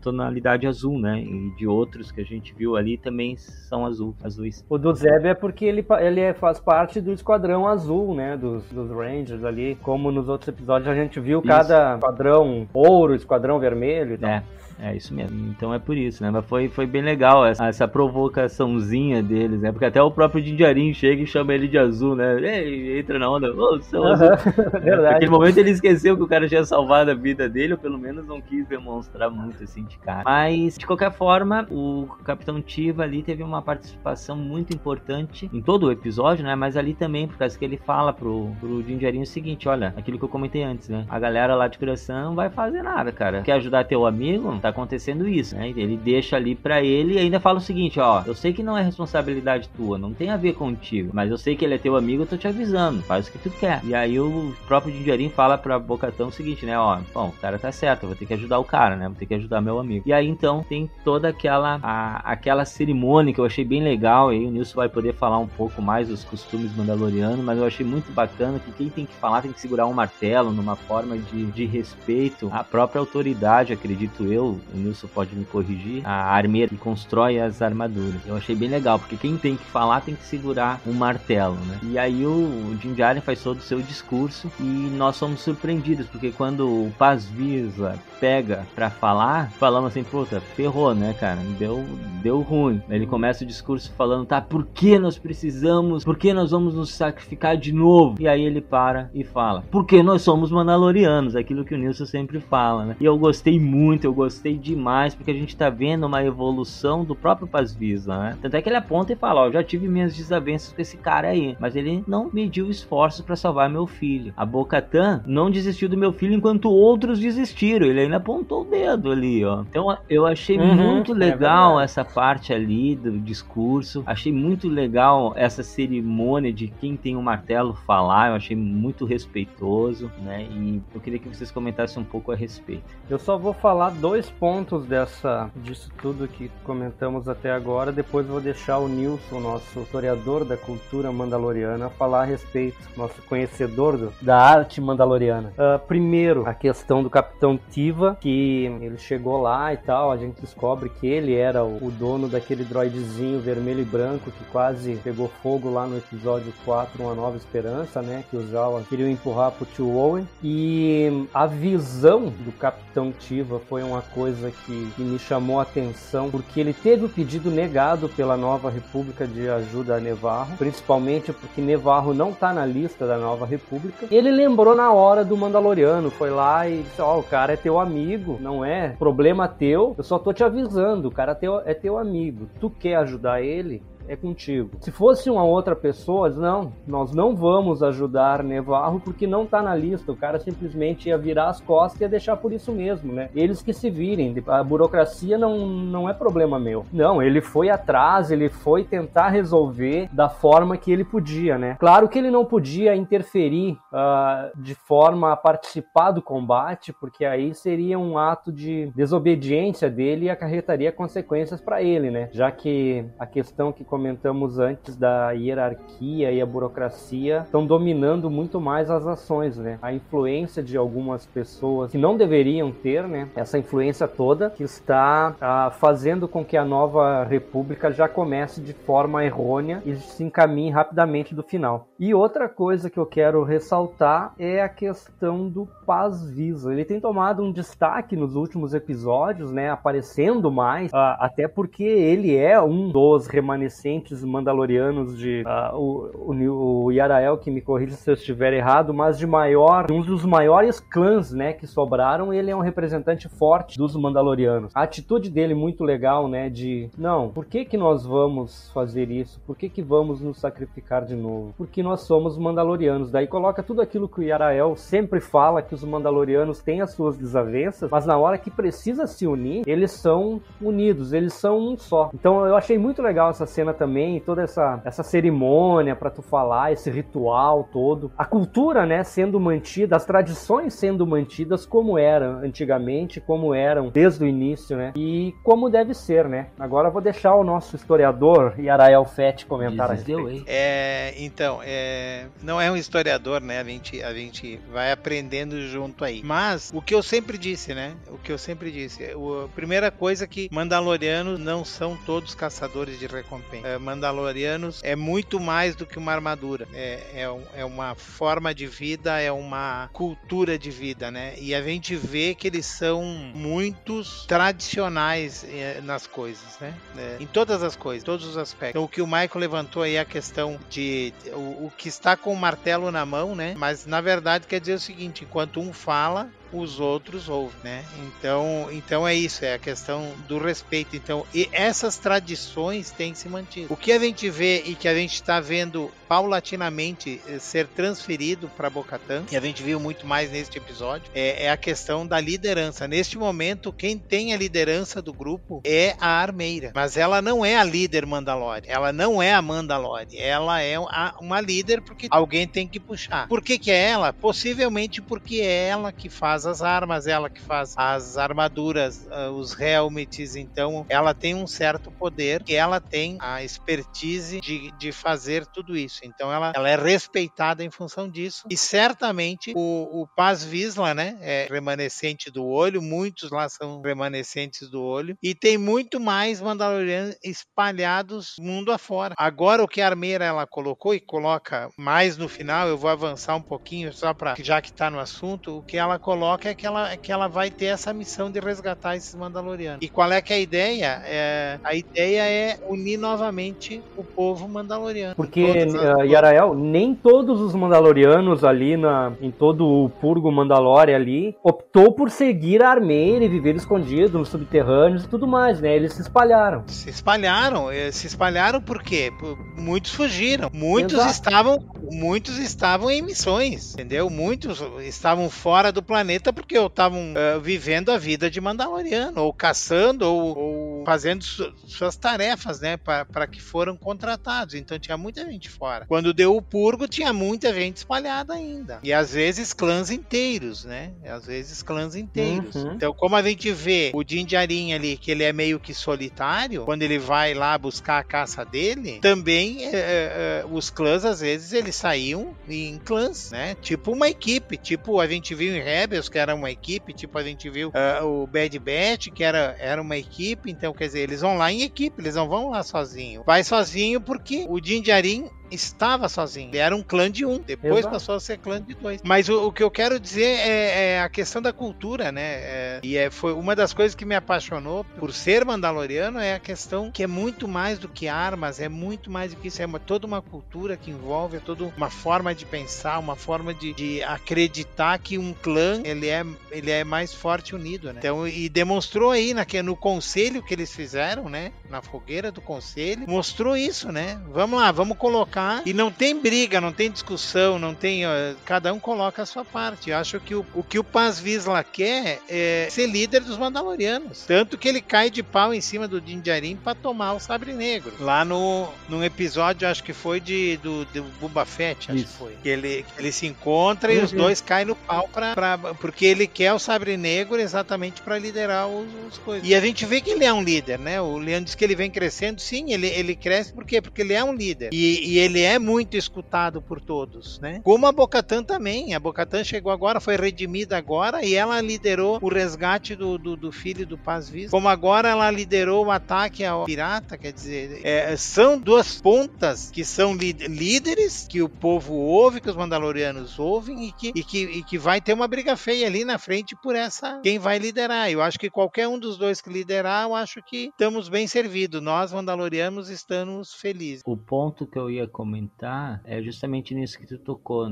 tonalidade 0.00 0.66
azul, 0.66 0.98
né? 0.98 1.20
E 1.20 1.50
de 1.56 1.66
outros 1.66 2.10
que 2.10 2.20
a 2.20 2.24
gente 2.24 2.52
viu 2.54 2.76
ali 2.76 2.98
também 2.98 3.36
são 3.36 3.86
azul, 3.86 4.14
azuis. 4.22 4.64
O 4.68 4.76
do 4.78 4.92
Zeb 4.94 5.26
é 5.26 5.34
porque 5.34 5.64
ele, 5.64 5.84
ele 6.00 6.20
é, 6.20 6.34
faz 6.34 6.58
parte 6.58 7.00
do 7.00 7.12
esquadrão 7.12 7.66
azul, 7.66 8.14
né? 8.14 8.36
Dos, 8.36 8.64
dos 8.72 8.90
Rangers 8.90 9.44
ali. 9.44 9.76
Como 9.82 10.10
nos 10.10 10.28
outros 10.28 10.48
episódios 10.48 10.88
a 10.88 10.94
gente 10.94 11.20
viu 11.20 11.38
isso. 11.38 11.48
cada 11.48 11.94
esquadrão 11.94 12.66
ouro, 12.72 13.14
esquadrão 13.14 13.58
vermelho 13.58 14.14
e 14.14 14.18
tal. 14.18 14.30
É. 14.30 14.42
É 14.80 14.94
isso 14.94 15.12
mesmo. 15.12 15.48
Então 15.50 15.74
é 15.74 15.78
por 15.78 15.96
isso, 15.96 16.22
né? 16.22 16.30
Mas 16.30 16.46
foi, 16.46 16.68
foi 16.68 16.86
bem 16.86 17.02
legal 17.02 17.44
essa, 17.44 17.66
essa 17.66 17.88
provocaçãozinha 17.88 19.22
deles, 19.22 19.60
né? 19.60 19.72
Porque 19.72 19.84
até 19.84 20.00
o 20.00 20.10
próprio 20.10 20.42
Dinjarin 20.42 20.94
chega 20.94 21.22
e 21.22 21.26
chama 21.26 21.52
ele 21.52 21.66
de 21.66 21.76
azul, 21.76 22.14
né? 22.14 22.40
Ei, 22.40 22.98
entra 22.98 23.18
na 23.18 23.28
onda, 23.28 23.52
ô, 23.52 23.74
oh, 23.74 23.80
seu 23.80 24.04
azul. 24.04 24.28
Verdade. 24.80 25.14
Naquele 25.14 25.30
momento 25.30 25.58
ele 25.58 25.70
esqueceu 25.70 26.16
que 26.16 26.22
o 26.22 26.28
cara 26.28 26.48
tinha 26.48 26.64
salvado 26.64 27.10
a 27.10 27.14
vida 27.14 27.48
dele, 27.48 27.72
ou 27.72 27.78
pelo 27.78 27.98
menos 27.98 28.26
não 28.26 28.40
quis 28.40 28.66
demonstrar 28.66 29.30
muito 29.30 29.62
assim 29.64 29.84
de 29.84 29.98
cara. 29.98 30.22
Mas, 30.24 30.78
de 30.78 30.86
qualquer 30.86 31.12
forma, 31.12 31.66
o 31.70 32.06
Capitão 32.24 32.60
Tiva 32.62 33.02
ali 33.02 33.22
teve 33.22 33.42
uma 33.42 33.60
participação 33.60 34.36
muito 34.36 34.72
importante 34.74 35.50
em 35.52 35.60
todo 35.60 35.86
o 35.86 35.92
episódio, 35.92 36.44
né? 36.44 36.54
Mas 36.54 36.76
ali 36.76 36.94
também, 36.94 37.26
por 37.26 37.36
causa 37.36 37.58
que 37.58 37.64
ele 37.64 37.76
fala 37.76 38.12
pro, 38.12 38.52
pro 38.60 38.82
Dinjarin 38.82 39.22
o 39.22 39.26
seguinte: 39.26 39.68
olha, 39.68 39.92
aquilo 39.96 40.18
que 40.18 40.24
eu 40.24 40.28
comentei 40.28 40.62
antes, 40.62 40.88
né? 40.88 41.04
A 41.08 41.18
galera 41.18 41.54
lá 41.56 41.66
de 41.66 41.78
coração 41.78 42.28
não 42.28 42.34
vai 42.34 42.48
fazer 42.48 42.82
nada, 42.82 43.10
cara. 43.10 43.42
Quer 43.42 43.52
ajudar 43.52 43.84
teu 43.84 44.06
amigo? 44.06 44.58
Tá 44.60 44.67
tá 44.68 44.70
acontecendo 44.70 45.28
isso, 45.28 45.56
né? 45.56 45.70
Ele 45.70 45.96
deixa 45.96 46.36
ali 46.36 46.54
para 46.54 46.82
ele 46.82 47.14
e 47.14 47.18
ainda 47.18 47.40
fala 47.40 47.58
o 47.58 47.62
seguinte, 47.62 47.98
ó, 47.98 48.22
eu 48.26 48.34
sei 48.34 48.52
que 48.52 48.62
não 48.62 48.76
é 48.76 48.82
responsabilidade 48.82 49.68
tua, 49.76 49.98
não 49.98 50.12
tem 50.12 50.30
a 50.30 50.36
ver 50.36 50.54
contigo, 50.54 51.10
mas 51.12 51.30
eu 51.30 51.38
sei 51.38 51.56
que 51.56 51.64
ele 51.64 51.74
é 51.74 51.78
teu 51.78 51.96
amigo, 51.96 52.22
eu 52.22 52.26
tô 52.26 52.36
te 52.36 52.46
avisando, 52.46 53.02
faz 53.02 53.26
o 53.26 53.32
que 53.32 53.38
tu 53.38 53.50
quer. 53.50 53.80
E 53.84 53.94
aí 53.94 54.18
o 54.20 54.54
próprio 54.66 54.92
Dinjarin 54.92 55.30
fala 55.30 55.58
pra 55.58 55.78
Bocatão 55.78 56.28
o 56.28 56.32
seguinte, 56.32 56.66
né, 56.66 56.78
ó, 56.78 56.98
bom, 57.12 57.28
o 57.28 57.40
cara 57.40 57.58
tá 57.58 57.72
certo, 57.72 58.02
eu 58.04 58.08
vou 58.08 58.16
ter 58.16 58.26
que 58.26 58.34
ajudar 58.34 58.58
o 58.58 58.64
cara, 58.64 58.96
né? 58.96 59.08
Vou 59.08 59.16
ter 59.16 59.26
que 59.26 59.34
ajudar 59.34 59.60
meu 59.60 59.78
amigo. 59.78 60.02
E 60.06 60.12
aí 60.12 60.28
então 60.28 60.64
tem 60.68 60.90
toda 61.04 61.28
aquela 61.28 61.78
a, 61.82 62.32
aquela 62.32 62.64
cerimônia 62.64 63.32
que 63.32 63.40
eu 63.40 63.44
achei 63.44 63.64
bem 63.64 63.82
legal, 63.82 64.32
e 64.32 64.36
aí 64.36 64.46
o 64.46 64.50
Nilson 64.50 64.76
vai 64.76 64.88
poder 64.88 65.14
falar 65.14 65.38
um 65.38 65.46
pouco 65.46 65.80
mais 65.80 66.08
dos 66.08 66.24
costumes 66.24 66.74
mandalorianos, 66.76 67.44
mas 67.44 67.58
eu 67.58 67.64
achei 67.64 67.84
muito 67.84 68.12
bacana 68.12 68.58
que 68.58 68.72
quem 68.72 68.88
tem 68.88 69.06
que 69.06 69.14
falar 69.14 69.42
tem 69.42 69.52
que 69.52 69.60
segurar 69.60 69.86
um 69.86 69.92
martelo 69.92 70.52
numa 70.52 70.76
forma 70.76 71.18
de, 71.18 71.46
de 71.46 71.64
respeito 71.64 72.50
à 72.52 72.62
própria 72.62 73.00
autoridade, 73.00 73.72
acredito 73.72 74.26
eu, 74.26 74.57
o 74.74 74.76
Nilson 74.76 75.08
pode 75.08 75.34
me 75.34 75.44
corrigir, 75.44 76.02
a 76.04 76.34
armeira 76.34 76.68
que 76.68 76.76
constrói 76.76 77.38
as 77.38 77.62
armaduras. 77.62 78.20
Eu 78.26 78.36
achei 78.36 78.54
bem 78.54 78.68
legal, 78.68 78.98
porque 78.98 79.16
quem 79.16 79.36
tem 79.36 79.56
que 79.56 79.64
falar 79.64 80.00
tem 80.00 80.14
que 80.14 80.24
segurar 80.24 80.80
um 80.86 80.92
martelo, 80.92 81.56
né? 81.66 81.78
E 81.82 81.98
aí 81.98 82.24
o 82.24 82.76
Jim 82.80 82.94
Jaren 82.94 83.20
faz 83.20 83.42
todo 83.42 83.58
o 83.58 83.62
seu 83.62 83.80
discurso 83.80 84.50
e 84.60 84.62
nós 84.62 85.16
somos 85.16 85.40
surpreendidos, 85.40 86.06
porque 86.06 86.30
quando 86.30 86.66
o 86.66 86.92
Paz 86.98 87.26
Visa 87.26 87.98
pega 88.20 88.66
para 88.74 88.90
falar, 88.90 89.50
falamos 89.52 89.90
assim, 89.90 90.02
puta, 90.02 90.40
ferrou, 90.40 90.94
né, 90.94 91.14
cara? 91.18 91.38
Deu, 91.58 91.84
deu 92.22 92.40
ruim. 92.40 92.82
Ele 92.88 93.06
começa 93.06 93.44
o 93.44 93.46
discurso 93.46 93.92
falando, 93.96 94.26
tá, 94.26 94.40
por 94.40 94.66
que 94.66 94.98
nós 94.98 95.18
precisamos, 95.18 96.04
por 96.04 96.16
que 96.16 96.32
nós 96.32 96.50
vamos 96.50 96.74
nos 96.74 96.92
sacrificar 96.92 97.56
de 97.56 97.72
novo? 97.72 98.16
E 98.20 98.26
aí 98.26 98.42
ele 98.42 98.60
para 98.60 99.10
e 99.14 99.24
fala, 99.24 99.64
porque 99.70 100.02
nós 100.02 100.22
somos 100.22 100.50
mandalorianos, 100.50 101.36
aquilo 101.36 101.64
que 101.64 101.74
o 101.74 101.78
Nilson 101.78 102.06
sempre 102.06 102.40
fala, 102.40 102.84
né? 102.84 102.96
E 103.00 103.04
eu 103.04 103.16
gostei 103.18 103.58
muito, 103.58 104.04
eu 104.04 104.12
gostei 104.12 104.47
gostei 104.48 104.56
demais, 104.58 105.14
porque 105.14 105.30
a 105.30 105.34
gente 105.34 105.56
tá 105.56 105.68
vendo 105.68 106.06
uma 106.06 106.24
evolução 106.24 107.04
do 107.04 107.14
próprio 107.14 107.46
Paz 107.46 107.74
Vizsla, 107.74 108.18
né? 108.18 108.38
Tanto 108.40 108.56
é 108.56 108.62
que 108.62 108.68
ele 108.68 108.76
aponta 108.76 109.12
e 109.12 109.16
fala, 109.16 109.42
ó, 109.42 109.46
eu 109.46 109.52
já 109.52 109.62
tive 109.62 109.88
minhas 109.88 110.16
desavenças 110.16 110.72
com 110.72 110.80
esse 110.80 110.96
cara 110.96 111.28
aí, 111.28 111.56
mas 111.60 111.76
ele 111.76 112.02
não 112.06 112.30
mediu 112.32 112.70
esforços 112.70 113.24
para 113.24 113.36
salvar 113.36 113.68
meu 113.68 113.86
filho. 113.86 114.32
A 114.36 114.44
Bocatan 114.46 115.22
não 115.26 115.50
desistiu 115.50 115.88
do 115.88 115.96
meu 115.96 116.12
filho 116.12 116.34
enquanto 116.34 116.70
outros 116.70 117.18
desistiram, 117.18 117.86
ele 117.86 118.00
ainda 118.00 118.16
apontou 118.16 118.62
o 118.62 118.64
dedo 118.64 119.10
ali, 119.10 119.44
ó. 119.44 119.62
Então 119.68 119.96
eu 120.08 120.26
achei 120.26 120.58
Uhum, 120.58 120.64
muito 120.68 121.12
é 121.12 121.16
legal 121.16 121.68
verdade. 121.76 121.84
essa 121.84 122.04
parte 122.04 122.52
ali 122.52 122.96
do 122.96 123.18
discurso, 123.18 124.02
achei 124.06 124.32
muito 124.32 124.68
legal 124.68 125.32
essa 125.36 125.62
cerimônia 125.62 126.52
de 126.52 126.68
quem 126.68 126.96
tem 126.96 127.16
o 127.16 127.22
martelo 127.22 127.74
falar, 127.86 128.30
eu 128.30 128.34
achei 128.34 128.56
muito 128.56 129.04
respeitoso, 129.04 130.10
né? 130.18 130.46
E 130.50 130.80
eu 130.94 131.00
queria 131.00 131.18
que 131.18 131.28
vocês 131.28 131.50
comentassem 131.50 132.02
um 132.02 132.04
pouco 132.06 132.32
a 132.32 132.36
respeito. 132.36 132.84
Eu 133.08 133.18
só 133.18 133.36
vou 133.38 133.52
falar 133.52 133.90
dois 133.90 134.30
pontos 134.38 134.84
dessa, 134.86 135.50
disso 135.56 135.90
tudo 136.00 136.28
que 136.28 136.50
comentamos 136.64 137.28
até 137.28 137.50
agora. 137.50 137.90
Depois 137.92 138.26
vou 138.26 138.40
deixar 138.40 138.78
o 138.78 138.88
Nilson, 138.88 139.40
nosso 139.40 139.80
historiador 139.80 140.44
da 140.44 140.56
cultura 140.56 141.10
mandaloriana, 141.12 141.88
falar 141.90 142.22
a 142.22 142.24
respeito, 142.24 142.76
nosso 142.96 143.20
conhecedor 143.22 143.96
do- 143.96 144.12
da 144.22 144.36
arte 144.38 144.80
mandaloriana. 144.80 145.52
Ah, 145.58 145.78
primeiro, 145.78 146.46
a 146.46 146.54
questão 146.54 147.02
do 147.02 147.10
Capitão 147.10 147.58
Tiva, 147.70 148.16
que 148.20 148.64
ele 148.80 148.98
chegou 148.98 149.40
lá 149.42 149.72
e 149.72 149.76
tal. 149.76 150.12
A 150.12 150.16
gente 150.16 150.40
descobre 150.40 150.88
que 150.88 151.06
ele 151.06 151.34
era 151.34 151.64
o, 151.64 151.86
o 151.86 151.90
dono 151.90 152.28
daquele 152.28 152.64
droidezinho 152.64 153.40
vermelho 153.40 153.80
e 153.80 153.84
branco 153.84 154.30
que 154.30 154.44
quase 154.52 154.96
pegou 155.02 155.28
fogo 155.42 155.70
lá 155.72 155.86
no 155.86 155.96
episódio 155.98 156.52
4, 156.64 157.02
Uma 157.02 157.14
Nova 157.14 157.36
Esperança, 157.36 158.00
né? 158.02 158.24
Que 158.30 158.36
os 158.36 158.50
Jawas 158.50 158.86
queriam 158.88 159.08
empurrar 159.10 159.50
pro 159.52 159.66
tio 159.66 159.96
Owen. 159.96 160.26
E 160.42 161.26
a 161.34 161.46
visão 161.46 162.26
do 162.26 162.52
Capitão 162.52 163.12
Tiva 163.12 163.60
foi 163.68 163.82
uma 163.82 164.02
coisa 164.02 164.27
que, 164.64 164.90
que 164.96 165.02
me 165.02 165.18
chamou 165.18 165.58
a 165.58 165.62
atenção, 165.62 166.30
porque 166.30 166.60
ele 166.60 166.72
teve 166.72 167.04
o 167.04 167.08
pedido 167.08 167.50
negado 167.50 168.08
pela 168.08 168.36
Nova 168.36 168.70
República 168.70 169.26
de 169.26 169.48
ajuda 169.48 169.96
a 169.96 170.00
Nevarro, 170.00 170.56
principalmente 170.56 171.32
porque 171.32 171.60
Nevarro 171.60 172.14
não 172.14 172.32
tá 172.32 172.52
na 172.52 172.66
lista 172.66 173.06
da 173.06 173.16
Nova 173.16 173.46
República. 173.46 174.06
Ele 174.10 174.30
lembrou 174.30 174.74
na 174.74 174.92
hora 174.92 175.24
do 175.24 175.36
Mandaloriano, 175.36 176.10
foi 176.10 176.30
lá 176.30 176.68
e 176.68 176.82
disse: 176.82 177.00
Ó, 177.00 177.18
o 177.18 177.22
cara 177.22 177.52
é 177.52 177.56
teu 177.56 177.78
amigo, 177.78 178.38
não 178.40 178.64
é 178.64 178.90
problema 178.98 179.48
teu, 179.48 179.94
eu 179.96 180.04
só 180.04 180.18
tô 180.18 180.32
te 180.32 180.44
avisando, 180.44 181.08
o 181.08 181.12
cara 181.12 181.32
é 181.32 181.34
teu, 181.34 181.60
é 181.64 181.74
teu 181.74 181.98
amigo. 181.98 182.48
Tu 182.60 182.70
quer 182.70 182.96
ajudar 182.96 183.42
ele? 183.42 183.82
É 184.08 184.16
contigo. 184.16 184.70
Se 184.80 184.90
fosse 184.90 185.30
uma 185.30 185.44
outra 185.44 185.76
pessoa, 185.76 186.28
não, 186.30 186.72
nós 186.86 187.12
não 187.12 187.36
vamos 187.36 187.82
ajudar 187.82 188.42
Nevarro 188.42 189.00
porque 189.00 189.26
não 189.26 189.46
tá 189.46 189.62
na 189.62 189.74
lista. 189.74 190.10
O 190.10 190.16
cara 190.16 190.38
simplesmente 190.40 191.08
ia 191.08 191.18
virar 191.18 191.48
as 191.48 191.60
costas 191.60 192.00
e 192.00 192.04
ia 192.04 192.08
deixar 192.08 192.36
por 192.36 192.52
isso 192.52 192.72
mesmo, 192.72 193.12
né? 193.12 193.28
Eles 193.34 193.62
que 193.62 193.72
se 193.72 193.90
virem. 193.90 194.34
A 194.46 194.64
burocracia 194.64 195.36
não, 195.36 195.66
não 195.66 196.08
é 196.08 196.14
problema 196.14 196.58
meu. 196.58 196.84
Não, 196.92 197.22
ele 197.22 197.40
foi 197.40 197.68
atrás, 197.68 198.30
ele 198.30 198.48
foi 198.48 198.84
tentar 198.84 199.28
resolver 199.28 200.08
da 200.12 200.28
forma 200.28 200.76
que 200.76 200.90
ele 200.90 201.04
podia, 201.04 201.58
né? 201.58 201.76
Claro 201.78 202.08
que 202.08 202.18
ele 202.18 202.30
não 202.30 202.44
podia 202.44 202.96
interferir 202.96 203.78
ah, 203.92 204.50
de 204.56 204.74
forma 204.74 205.32
a 205.32 205.36
participar 205.36 206.12
do 206.12 206.22
combate, 206.22 206.92
porque 206.92 207.24
aí 207.24 207.54
seria 207.54 207.98
um 207.98 208.16
ato 208.16 208.50
de 208.52 208.90
desobediência 208.94 209.90
dele 209.90 210.26
e 210.26 210.30
acarretaria 210.30 210.90
consequências 210.90 211.60
para 211.60 211.82
ele, 211.82 212.10
né? 212.10 212.28
Já 212.32 212.50
que 212.50 213.04
a 213.18 213.26
questão 213.26 213.72
que 213.72 213.84
comentamos 213.98 214.60
antes 214.60 214.94
da 214.94 215.32
hierarquia 215.32 216.30
e 216.30 216.40
a 216.40 216.46
burocracia 216.46 217.42
estão 217.44 217.66
dominando 217.66 218.30
muito 218.30 218.60
mais 218.60 218.88
as 218.88 219.04
ações, 219.04 219.58
né? 219.58 219.76
A 219.82 219.92
influência 219.92 220.62
de 220.62 220.76
algumas 220.76 221.26
pessoas 221.26 221.90
que 221.90 221.98
não 221.98 222.16
deveriam 222.16 222.70
ter, 222.70 223.08
né? 223.08 223.28
Essa 223.34 223.58
influência 223.58 224.06
toda 224.06 224.50
que 224.50 224.62
está 224.62 225.34
ah, 225.40 225.72
fazendo 225.80 226.28
com 226.28 226.44
que 226.44 226.56
a 226.56 226.64
nova 226.64 227.24
república 227.24 227.90
já 227.90 228.08
comece 228.08 228.60
de 228.60 228.72
forma 228.72 229.24
errônea 229.24 229.82
e 229.84 229.96
se 229.96 230.22
encaminhe 230.22 230.70
rapidamente 230.70 231.34
do 231.34 231.42
final. 231.42 231.88
E 231.98 232.14
outra 232.14 232.48
coisa 232.48 232.88
que 232.88 233.00
eu 233.00 233.06
quero 233.06 233.42
ressaltar 233.42 234.32
é 234.38 234.62
a 234.62 234.68
questão 234.68 235.48
do 235.48 235.66
Paz 235.84 236.30
Visa. 236.30 236.72
Ele 236.72 236.84
tem 236.84 237.00
tomado 237.00 237.42
um 237.42 237.50
destaque 237.50 238.14
nos 238.14 238.36
últimos 238.36 238.74
episódios, 238.74 239.50
né? 239.50 239.70
Aparecendo 239.70 240.52
mais, 240.52 240.94
ah, 240.94 241.16
até 241.18 241.48
porque 241.48 241.82
ele 241.82 242.36
é 242.36 242.62
um 242.62 242.90
dos 242.90 243.26
remanescentes 243.26 243.87
mandalorianos 244.22 245.18
de 245.18 245.42
ah, 245.46 245.72
o, 245.74 246.10
o, 246.14 246.84
o 246.84 246.92
Yarael, 246.92 247.38
que 247.38 247.50
me 247.50 247.60
corrija 247.60 247.96
se 247.96 248.10
eu 248.10 248.14
estiver 248.14 248.52
errado, 248.52 248.92
mas 248.92 249.18
de 249.18 249.26
maior, 249.26 249.90
um 249.90 250.02
dos 250.02 250.24
maiores 250.24 250.80
clãs, 250.80 251.32
né, 251.32 251.52
que 251.52 251.66
sobraram, 251.66 252.32
ele 252.32 252.50
é 252.50 252.56
um 252.56 252.60
representante 252.60 253.28
forte 253.28 253.78
dos 253.78 253.94
mandalorianos. 253.96 254.72
A 254.74 254.82
atitude 254.82 255.30
dele 255.30 255.54
muito 255.54 255.84
legal, 255.84 256.28
né, 256.28 256.48
de 256.48 256.88
não, 256.96 257.28
por 257.28 257.44
que 257.44 257.64
que 257.64 257.76
nós 257.76 258.04
vamos 258.04 258.70
fazer 258.72 259.10
isso? 259.10 259.40
Por 259.46 259.56
que 259.56 259.68
que 259.68 259.82
vamos 259.82 260.20
nos 260.20 260.38
sacrificar 260.38 261.04
de 261.04 261.14
novo? 261.14 261.54
Porque 261.56 261.82
nós 261.82 262.02
somos 262.02 262.36
mandalorianos. 262.38 263.10
Daí 263.10 263.26
coloca 263.26 263.62
tudo 263.62 263.82
aquilo 263.82 264.08
que 264.08 264.20
o 264.20 264.22
Yarael 264.22 264.76
sempre 264.76 265.20
fala 265.20 265.62
que 265.62 265.74
os 265.74 265.84
mandalorianos 265.84 266.60
têm 266.60 266.80
as 266.80 266.92
suas 266.92 267.16
desavenças, 267.16 267.90
mas 267.90 268.06
na 268.06 268.16
hora 268.16 268.38
que 268.38 268.50
precisa 268.50 269.06
se 269.06 269.26
unir, 269.26 269.62
eles 269.66 269.92
são 269.92 270.40
unidos, 270.60 271.12
eles 271.12 271.34
são 271.34 271.58
um 271.58 271.76
só. 271.76 272.10
Então 272.14 272.46
eu 272.46 272.56
achei 272.56 272.78
muito 272.78 273.02
legal 273.02 273.30
essa 273.30 273.46
cena 273.46 273.72
também, 273.78 274.20
toda 274.20 274.42
essa, 274.42 274.80
essa 274.84 275.02
cerimônia 275.02 275.94
para 275.94 276.10
tu 276.10 276.20
falar, 276.20 276.72
esse 276.72 276.90
ritual 276.90 277.68
todo. 277.72 278.10
A 278.18 278.24
cultura, 278.24 278.84
né, 278.84 279.02
sendo 279.04 279.38
mantida, 279.38 279.96
as 279.96 280.04
tradições 280.04 280.74
sendo 280.74 281.06
mantidas 281.06 281.64
como 281.64 281.96
eram 281.96 282.38
antigamente, 282.38 283.20
como 283.20 283.54
eram 283.54 283.88
desde 283.88 284.24
o 284.24 284.26
início, 284.26 284.76
né? 284.76 284.92
E 284.96 285.34
como 285.42 285.70
deve 285.70 285.94
ser, 285.94 286.28
né? 286.28 286.48
Agora 286.58 286.88
eu 286.88 286.92
vou 286.92 287.00
deixar 287.00 287.34
o 287.34 287.44
nosso 287.44 287.76
historiador 287.76 288.54
Yarael 288.58 289.04
Fett 289.04 289.46
comentar 289.46 289.90
a 289.90 289.94
respeito. 289.94 290.44
É, 290.46 291.14
então, 291.16 291.60
é, 291.62 292.26
não 292.42 292.60
é 292.60 292.70
um 292.70 292.76
historiador, 292.76 293.40
né? 293.40 293.60
A 293.60 293.64
gente, 293.64 294.02
a 294.02 294.12
gente 294.12 294.60
vai 294.72 294.90
aprendendo 294.90 295.60
junto 295.68 296.04
aí. 296.04 296.22
Mas 296.24 296.70
o 296.74 296.82
que 296.82 296.94
eu 296.94 297.02
sempre 297.02 297.38
disse, 297.38 297.74
né? 297.74 297.94
O 298.08 298.18
que 298.18 298.32
eu 298.32 298.38
sempre 298.38 298.70
disse, 298.70 299.04
a 299.04 299.48
primeira 299.54 299.90
coisa 299.90 300.24
é 300.24 300.26
que 300.26 300.48
Mandalorianos 300.50 301.38
não 301.38 301.64
são 301.64 301.96
todos 302.04 302.34
caçadores 302.34 302.98
de 302.98 303.06
recompensa. 303.06 303.57
É, 303.64 303.78
Mandalorianos 303.78 304.80
é 304.82 304.94
muito 304.96 305.40
mais 305.40 305.74
do 305.74 305.86
que 305.86 305.98
uma 305.98 306.12
armadura. 306.12 306.66
É, 306.72 307.00
é, 307.14 307.60
é 307.60 307.64
uma 307.64 307.94
forma 307.94 308.54
de 308.54 308.66
vida, 308.66 309.20
é 309.20 309.30
uma 309.32 309.88
cultura 309.92 310.58
de 310.58 310.70
vida, 310.70 311.10
né? 311.10 311.34
E 311.38 311.54
a 311.54 311.62
gente 311.62 311.94
vê 311.96 312.34
que 312.34 312.46
eles 312.46 312.66
são 312.66 313.02
muitos 313.02 314.24
tradicionais 314.26 315.44
é, 315.44 315.80
nas 315.82 316.06
coisas, 316.06 316.58
né? 316.60 316.74
É, 316.96 317.16
em 317.20 317.26
todas 317.26 317.62
as 317.62 317.76
coisas, 317.76 318.04
todos 318.04 318.26
os 318.26 318.36
aspectos. 318.36 318.70
Então, 318.70 318.84
o 318.84 318.88
que 318.88 319.02
o 319.02 319.06
Michael 319.06 319.30
levantou 319.36 319.82
aí 319.82 319.98
a 319.98 320.04
questão 320.04 320.58
de 320.68 321.12
o, 321.32 321.66
o 321.66 321.72
que 321.76 321.88
está 321.88 322.16
com 322.16 322.32
o 322.32 322.36
martelo 322.36 322.90
na 322.90 323.04
mão, 323.04 323.34
né? 323.34 323.54
Mas 323.56 323.86
na 323.86 324.00
verdade 324.00 324.46
quer 324.46 324.60
dizer 324.60 324.74
o 324.74 324.80
seguinte: 324.80 325.24
enquanto 325.24 325.60
um 325.60 325.72
fala, 325.72 326.30
os 326.52 326.80
outros 326.80 327.28
ouvem, 327.28 327.58
né? 327.62 327.84
Então, 328.06 328.68
então 328.72 329.06
é 329.06 329.14
isso, 329.14 329.44
é 329.44 329.54
a 329.54 329.58
questão 329.58 330.12
do 330.26 330.38
respeito. 330.38 330.96
Então, 330.96 331.24
e 331.34 331.48
essas 331.52 331.96
tradições 331.98 332.90
têm 332.90 333.12
que 333.12 333.18
se 333.18 333.28
mantido. 333.28 333.72
O 333.72 333.76
que 333.76 333.92
a 333.92 333.98
gente 333.98 334.28
vê 334.30 334.62
e 334.66 334.74
que 334.74 334.88
a 334.88 334.94
gente 334.94 335.14
está 335.14 335.40
vendo 335.40 335.90
paulatinamente 336.08 337.20
eh, 337.26 337.38
ser 337.38 337.66
transferido 337.68 338.48
para 338.56 338.70
Bocatã, 338.70 339.24
e 339.30 339.36
a 339.36 339.40
gente 339.40 339.62
viu 339.62 339.78
muito 339.80 340.06
mais 340.06 340.30
neste 340.30 340.56
episódio, 340.58 341.10
é, 341.14 341.44
é 341.44 341.50
a 341.50 341.56
questão 341.56 342.06
da 342.06 342.20
liderança. 342.20 342.86
Neste 342.88 343.18
momento, 343.18 343.72
quem 343.72 343.98
tem 343.98 344.32
a 344.32 344.36
liderança 344.36 345.02
do 345.02 345.12
grupo 345.12 345.60
é 345.64 345.94
a 346.00 346.08
Armeira, 346.08 346.72
mas 346.74 346.96
ela 346.96 347.20
não 347.20 347.44
é 347.44 347.56
a 347.56 347.64
líder 347.64 348.06
Mandalore, 348.06 348.64
ela 348.66 348.92
não 348.92 349.22
é 349.22 349.32
a 349.34 349.42
Mandalore, 349.42 350.16
ela 350.16 350.60
é 350.62 350.76
a- 350.76 351.14
uma 351.20 351.40
líder 351.40 351.82
porque 351.82 352.08
alguém 352.10 352.46
tem 352.46 352.66
que 352.68 352.80
puxar. 352.80 353.26
Por 353.28 353.42
que, 353.42 353.58
que 353.58 353.70
é 353.70 353.88
ela? 353.90 354.12
Possivelmente 354.12 355.02
porque 355.02 355.40
é 355.40 355.68
ela 355.68 355.92
que 355.92 356.08
faz 356.08 356.37
as 356.46 356.62
armas, 356.62 357.06
ela 357.06 357.30
que 357.30 357.40
faz 357.40 357.74
as 357.76 358.16
armaduras, 358.16 359.06
ah, 359.10 359.30
os 359.30 359.58
helmets, 359.58 360.36
então 360.36 360.84
ela 360.88 361.14
tem 361.14 361.34
um 361.34 361.46
certo 361.46 361.90
poder 361.92 362.42
e 362.48 362.54
ela 362.54 362.80
tem 362.80 363.18
a 363.20 363.42
expertise 363.42 364.40
de, 364.40 364.70
de 364.78 364.92
fazer 364.92 365.46
tudo 365.46 365.76
isso. 365.76 366.00
Então 366.04 366.32
ela, 366.32 366.52
ela 366.54 366.68
é 366.68 366.76
respeitada 366.76 367.64
em 367.64 367.70
função 367.70 368.08
disso. 368.08 368.44
E 368.50 368.56
certamente 368.56 369.52
o, 369.54 370.02
o 370.02 370.06
Paz 370.16 370.44
Visla, 370.44 370.94
né, 370.94 371.18
é 371.20 371.46
remanescente 371.50 372.30
do 372.30 372.46
olho, 372.46 372.80
muitos 372.82 373.30
lá 373.30 373.48
são 373.48 373.80
remanescentes 373.80 374.68
do 374.68 374.82
olho, 374.82 375.16
e 375.22 375.34
tem 375.34 375.58
muito 375.58 376.00
mais 376.00 376.40
Mandalorianos 376.40 377.16
espalhados 377.22 378.34
mundo 378.40 378.72
afora. 378.72 379.14
Agora 379.18 379.62
o 379.62 379.68
que 379.68 379.80
a 379.80 379.86
Armeira 379.86 380.24
ela 380.24 380.46
colocou 380.46 380.94
e 380.94 381.00
coloca 381.00 381.68
mais 381.76 382.16
no 382.16 382.28
final, 382.28 382.68
eu 382.68 382.78
vou 382.78 382.90
avançar 382.90 383.36
um 383.36 383.42
pouquinho 383.42 383.92
só 383.92 384.14
para 384.14 384.34
já 384.38 384.60
que 384.60 384.70
está 384.70 384.90
no 384.90 384.98
assunto, 384.98 385.58
o 385.58 385.62
que 385.62 385.76
ela 385.76 385.98
coloca 385.98 386.27
coloca 386.28 386.48
é 386.50 386.54
que 386.54 386.66
ela, 386.66 386.92
é 386.92 386.96
que 386.96 387.10
ela 387.10 387.26
vai 387.26 387.50
ter 387.50 387.66
essa 387.66 387.92
missão 387.92 388.30
de 388.30 388.38
resgatar 388.38 388.96
esses 388.96 389.14
Mandalorianos. 389.14 389.78
E 389.80 389.88
qual 389.88 390.12
é 390.12 390.20
que 390.20 390.32
é 390.32 390.36
a 390.36 390.40
ideia? 390.40 391.02
É, 391.06 391.58
a 391.64 391.74
ideia 391.74 392.22
é 392.22 392.58
unir 392.68 392.98
novamente 392.98 393.82
o 393.96 394.04
povo 394.04 394.46
mandaloriano. 394.46 395.14
Porque, 395.14 395.42
uh, 395.42 396.04
Yarael, 396.04 396.54
nem 396.54 396.94
todos 396.94 397.40
os 397.40 397.54
Mandalorianos 397.54 398.44
ali 398.44 398.76
na, 398.76 399.12
em 399.22 399.30
todo 399.30 399.66
o 399.66 399.88
purgo 399.88 400.30
Mandalore 400.30 400.92
ali 400.94 401.34
optou 401.42 401.92
por 401.92 402.10
seguir 402.10 402.62
a 402.62 402.70
Armeira 402.70 403.24
e 403.24 403.28
viver 403.28 403.56
escondido 403.56 404.18
nos 404.18 404.28
subterrâneos 404.28 405.04
e 405.04 405.08
tudo 405.08 405.26
mais, 405.26 405.60
né? 405.60 405.74
Eles 405.74 405.94
se 405.94 406.02
espalharam. 406.02 406.64
Se 406.66 406.90
espalharam. 406.90 407.70
eh, 407.70 407.90
Se 407.90 408.06
espalharam 408.06 408.60
por 408.60 408.82
quê? 408.82 409.10
Muitos 409.56 409.92
fugiram. 409.92 410.50
Muitos 410.52 410.94
Exato. 410.94 411.10
estavam 411.10 411.58
muitos 411.90 412.38
estavam 412.38 412.90
em 412.90 413.00
missões, 413.00 413.72
entendeu? 413.72 414.10
Muitos 414.10 414.62
estavam 414.80 415.30
fora 415.30 415.72
do 415.72 415.82
planeta 415.82 416.17
porque 416.32 416.58
ou 416.58 416.66
estavam 416.66 417.14
eh, 417.16 417.38
vivendo 417.40 417.90
a 417.90 417.98
vida 417.98 418.30
de 418.30 418.40
Mandaloriano, 418.40 419.22
ou 419.22 419.32
caçando, 419.32 420.04
ou, 420.06 420.38
ou 420.38 420.84
fazendo 420.84 421.22
su- 421.24 421.52
suas 421.66 421.96
tarefas, 421.96 422.60
né? 422.60 422.76
Para 422.76 423.26
que 423.26 423.40
foram 423.40 423.76
contratados. 423.76 424.54
Então 424.54 424.78
tinha 424.78 424.96
muita 424.96 425.24
gente 425.30 425.48
fora. 425.48 425.86
Quando 425.86 426.12
deu 426.14 426.36
o 426.36 426.42
purgo, 426.42 426.88
tinha 426.88 427.12
muita 427.12 427.52
gente 427.52 427.78
espalhada 427.78 428.34
ainda. 428.34 428.80
E 428.82 428.92
às 428.92 429.12
vezes 429.12 429.52
clãs 429.52 429.90
inteiros, 429.90 430.64
né? 430.64 430.92
Às 431.04 431.26
vezes 431.26 431.62
clãs 431.62 431.94
inteiros. 431.94 432.54
Uhum. 432.54 432.72
Então, 432.74 432.92
como 432.94 433.16
a 433.16 433.22
gente 433.22 433.50
vê 433.52 433.90
o 433.94 434.02
Din 434.02 434.24
Djarin 434.24 434.72
ali, 434.72 434.96
que 434.96 435.10
ele 435.10 435.24
é 435.24 435.32
meio 435.32 435.58
que 435.60 435.74
solitário, 435.74 436.64
quando 436.64 436.82
ele 436.82 436.98
vai 436.98 437.34
lá 437.34 437.56
buscar 437.58 437.98
a 437.98 438.04
caça 438.04 438.44
dele, 438.44 438.98
também 439.00 439.64
é, 439.66 439.70
é, 439.74 440.44
os 440.50 440.70
clãs, 440.70 441.04
às 441.04 441.20
vezes, 441.20 441.52
eles 441.52 441.74
saíam 441.76 442.34
em 442.48 442.78
clãs, 442.78 443.30
né? 443.30 443.54
Tipo 443.60 443.92
uma 443.92 444.08
equipe, 444.08 444.56
tipo 444.56 445.00
a 445.00 445.06
gente 445.06 445.34
viu 445.34 445.54
em 445.54 445.60
Rebels, 445.62 446.07
que 446.08 446.18
era 446.18 446.34
uma 446.34 446.50
equipe, 446.50 446.92
tipo 446.92 447.18
a 447.18 447.22
gente 447.22 447.48
viu 447.50 447.70
ah, 447.74 448.04
o 448.04 448.26
Bad 448.26 448.58
Batch, 448.58 449.08
que 449.14 449.24
era, 449.24 449.56
era 449.58 449.80
uma 449.80 449.96
equipe, 449.96 450.50
então, 450.50 450.72
quer 450.72 450.86
dizer, 450.86 451.00
eles 451.00 451.20
vão 451.20 451.36
lá 451.36 451.52
em 451.52 451.62
equipe, 451.62 452.00
eles 452.00 452.14
não 452.14 452.28
vão 452.28 452.50
lá 452.50 452.62
sozinho. 452.62 453.22
Vai 453.24 453.44
sozinho 453.44 454.00
porque 454.00 454.46
o 454.48 454.60
Din 454.60 454.82
Djarin 454.82 455.28
estava 455.50 456.08
sozinho. 456.08 456.50
Ele 456.50 456.58
era 456.58 456.74
um 456.74 456.82
clã 456.82 457.10
de 457.10 457.24
um, 457.24 457.38
depois 457.38 457.80
Exato. 457.80 457.94
passou 457.94 458.14
a 458.14 458.20
ser 458.20 458.38
clã 458.38 458.60
de 458.60 458.74
dois. 458.74 459.00
Mas 459.04 459.28
o, 459.28 459.48
o 459.48 459.52
que 459.52 459.62
eu 459.62 459.70
quero 459.70 459.98
dizer 459.98 460.26
é, 460.26 460.94
é 460.94 461.00
a 461.00 461.08
questão 461.08 461.40
da 461.40 461.52
cultura, 461.52 462.12
né? 462.12 462.22
É, 462.22 462.80
e 462.82 462.96
é, 462.96 463.10
foi 463.10 463.32
uma 463.32 463.54
das 463.54 463.72
coisas 463.72 463.94
que 463.94 464.04
me 464.04 464.14
apaixonou 464.14 464.84
por 464.98 465.12
ser 465.12 465.44
mandaloriano 465.44 466.18
é 466.18 466.34
a 466.34 466.38
questão 466.38 466.90
que 466.90 467.02
é 467.02 467.06
muito 467.06 467.48
mais 467.48 467.78
do 467.78 467.88
que 467.88 468.08
armas, 468.08 468.60
é 468.60 468.68
muito 468.68 469.10
mais 469.10 469.32
do 469.32 469.40
que 469.40 469.48
isso, 469.48 469.62
é 469.62 469.66
uma, 469.66 469.78
toda 469.78 470.06
uma 470.06 470.22
cultura 470.22 470.76
que 470.76 470.90
envolve, 470.90 471.36
é 471.36 471.40
toda 471.40 471.64
uma 471.76 471.90
forma 471.90 472.34
de 472.34 472.44
pensar, 472.44 472.98
uma 472.98 473.16
forma 473.16 473.54
de, 473.54 473.72
de 473.72 474.02
acreditar 474.02 474.98
que 474.98 475.18
um 475.18 475.32
clã 475.32 475.80
ele 475.84 476.08
é, 476.08 476.24
ele 476.50 476.70
é 476.70 476.84
mais 476.84 477.14
forte 477.14 477.54
unido, 477.54 477.92
né? 477.92 477.98
Então, 477.98 478.26
e 478.26 478.48
demonstrou 478.48 479.10
aí 479.10 479.34
na, 479.34 479.46
no 479.62 479.76
conselho 479.76 480.42
que 480.42 480.54
eles 480.54 480.74
fizeram, 480.74 481.28
né? 481.28 481.52
Na 481.68 481.82
fogueira 481.82 482.30
do 482.30 482.40
conselho, 482.40 483.08
mostrou 483.08 483.56
isso, 483.56 483.90
né? 483.90 484.20
Vamos 484.32 484.60
lá, 484.60 484.70
vamos 484.72 484.96
colocar. 484.96 485.37
E 485.64 485.72
não 485.72 485.90
tem 485.90 486.18
briga, 486.18 486.60
não 486.60 486.72
tem 486.72 486.90
discussão, 486.90 487.58
não 487.58 487.74
tem. 487.74 488.06
ó, 488.06 488.10
cada 488.44 488.72
um 488.72 488.78
coloca 488.80 489.22
a 489.22 489.26
sua 489.26 489.44
parte. 489.44 489.90
Eu 489.90 489.96
acho 489.96 490.18
que 490.20 490.34
o, 490.34 490.44
o 490.54 490.62
que 490.62 490.78
o 490.78 490.84
Paz 490.84 491.18
Vizla 491.20 491.62
quer 491.64 492.20
é 492.28 492.68
ser 492.70 492.86
líder 492.86 493.20
dos 493.20 493.36
Mandalorianos. 493.38 494.24
Tanto 494.26 494.56
que 494.56 494.68
ele 494.68 494.80
cai 494.80 495.10
de 495.10 495.22
pau 495.22 495.52
em 495.52 495.60
cima 495.60 495.86
do 495.88 496.00
Din 496.00 496.20
Djarin 496.20 496.56
pra 496.56 496.74
tomar 496.74 497.12
o 497.14 497.20
Sabre 497.20 497.52
Negro. 497.52 497.92
Lá 498.00 498.24
no 498.24 498.68
num 498.88 499.02
episódio, 499.04 499.68
acho 499.68 499.82
que 499.82 499.92
foi 499.92 500.20
de, 500.20 500.56
do, 500.58 500.84
do 500.86 501.02
Boba 501.20 501.44
Fett, 501.44 501.90
acho 501.90 502.02
que 502.04 502.08
foi. 502.10 502.32
Que 502.42 502.48
ele, 502.48 502.84
que 502.84 503.00
ele 503.02 503.12
se 503.12 503.26
encontra 503.26 503.92
e 503.92 503.98
os 503.98 504.12
Uhum. 504.12 504.18
dois 504.18 504.40
caem 504.40 504.64
no 504.66 504.74
pau 504.74 505.08
pra, 505.12 505.34
pra- 505.34 505.58
porque 505.74 506.06
ele 506.06 506.26
quer 506.26 506.52
o 506.52 506.58
Sabre 506.58 506.96
Negro 506.96 507.38
exatamente 507.40 508.00
pra 508.00 508.18
liderar 508.18 508.66
os, 508.68 508.86
os 509.06 509.18
coisas. 509.18 509.46
E 509.46 509.54
a 509.54 509.60
gente 509.60 509.84
vê 509.84 510.00
que 510.00 510.10
ele 510.10 510.24
é 510.24 510.32
um 510.32 510.42
líder, 510.42 510.78
né? 510.78 511.00
O 511.00 511.18
Leandro 511.18 511.44
diz 511.46 511.54
que 511.54 511.64
ele 511.64 511.74
vem 511.74 511.90
crescendo. 511.90 512.40
Sim, 512.40 512.72
ele, 512.72 512.86
ele 512.86 513.14
cresce 513.14 513.52
por 513.52 513.64
quê? 513.66 513.82
Porque 513.82 514.00
ele 514.00 514.14
é 514.14 514.24
um 514.24 514.32
líder. 514.34 514.70
E, 514.72 515.12
e 515.14 515.18
ele 515.18 515.27
é 515.36 515.58
muito 515.58 515.96
escutado 515.96 516.62
por 516.62 516.80
todos, 516.80 517.38
né? 517.40 517.60
Como 517.64 517.86
a 517.86 517.92
Bocatan 517.92 518.42
também. 518.42 518.94
A 518.94 519.00
Bocatan 519.00 519.44
chegou 519.44 519.72
agora, 519.72 520.00
foi 520.00 520.16
redimida 520.16 520.76
agora 520.76 521.24
e 521.24 521.34
ela 521.34 521.60
liderou 521.60 522.18
o 522.20 522.28
resgate 522.28 522.94
do, 522.94 523.18
do, 523.18 523.36
do 523.36 523.52
filho 523.52 523.86
do 523.86 523.98
Paz 523.98 524.28
Vista. 524.28 524.50
Como 524.50 524.68
agora 524.68 525.08
ela 525.08 525.30
liderou 525.30 525.86
o 525.86 525.90
ataque 525.90 526.44
ao 526.44 526.64
pirata, 526.64 527.16
quer 527.16 527.32
dizer, 527.32 527.80
é, 527.84 528.16
são 528.16 528.58
duas 528.58 529.00
pontas 529.00 529.70
que 529.70 529.84
são 529.84 530.14
líderes, 530.14 531.26
que 531.28 531.42
o 531.42 531.48
povo 531.48 531.94
ouve, 531.94 532.40
que 532.40 532.50
os 532.50 532.56
Mandalorianos 532.56 533.38
ouvem 533.38 533.88
e 533.88 533.92
que, 533.92 534.12
e, 534.14 534.22
que, 534.22 534.42
e 534.44 534.62
que 534.62 534.78
vai 534.78 535.00
ter 535.00 535.12
uma 535.12 535.28
briga 535.28 535.56
feia 535.56 535.86
ali 535.86 536.04
na 536.04 536.18
frente 536.18 536.56
por 536.62 536.74
essa 536.74 537.20
quem 537.22 537.38
vai 537.38 537.58
liderar. 537.58 538.10
Eu 538.10 538.22
acho 538.22 538.38
que 538.38 538.50
qualquer 538.50 538.88
um 538.88 538.98
dos 538.98 539.16
dois 539.16 539.40
que 539.40 539.50
liderar, 539.50 540.04
eu 540.04 540.14
acho 540.14 540.42
que 540.42 540.68
estamos 540.68 541.08
bem 541.08 541.26
servidos. 541.26 541.82
Nós, 541.82 542.12
Mandalorianos, 542.12 542.90
estamos 542.90 543.54
felizes. 543.54 544.02
O 544.06 544.16
ponto 544.16 544.66
que 544.66 544.78
eu 544.78 544.90
ia 544.90 545.06
comentar 545.18 546.00
é 546.04 546.22
justamente 546.22 546.72
nisso 546.76 546.96
que 546.96 547.04
tu 547.04 547.18
tocou. 547.18 547.68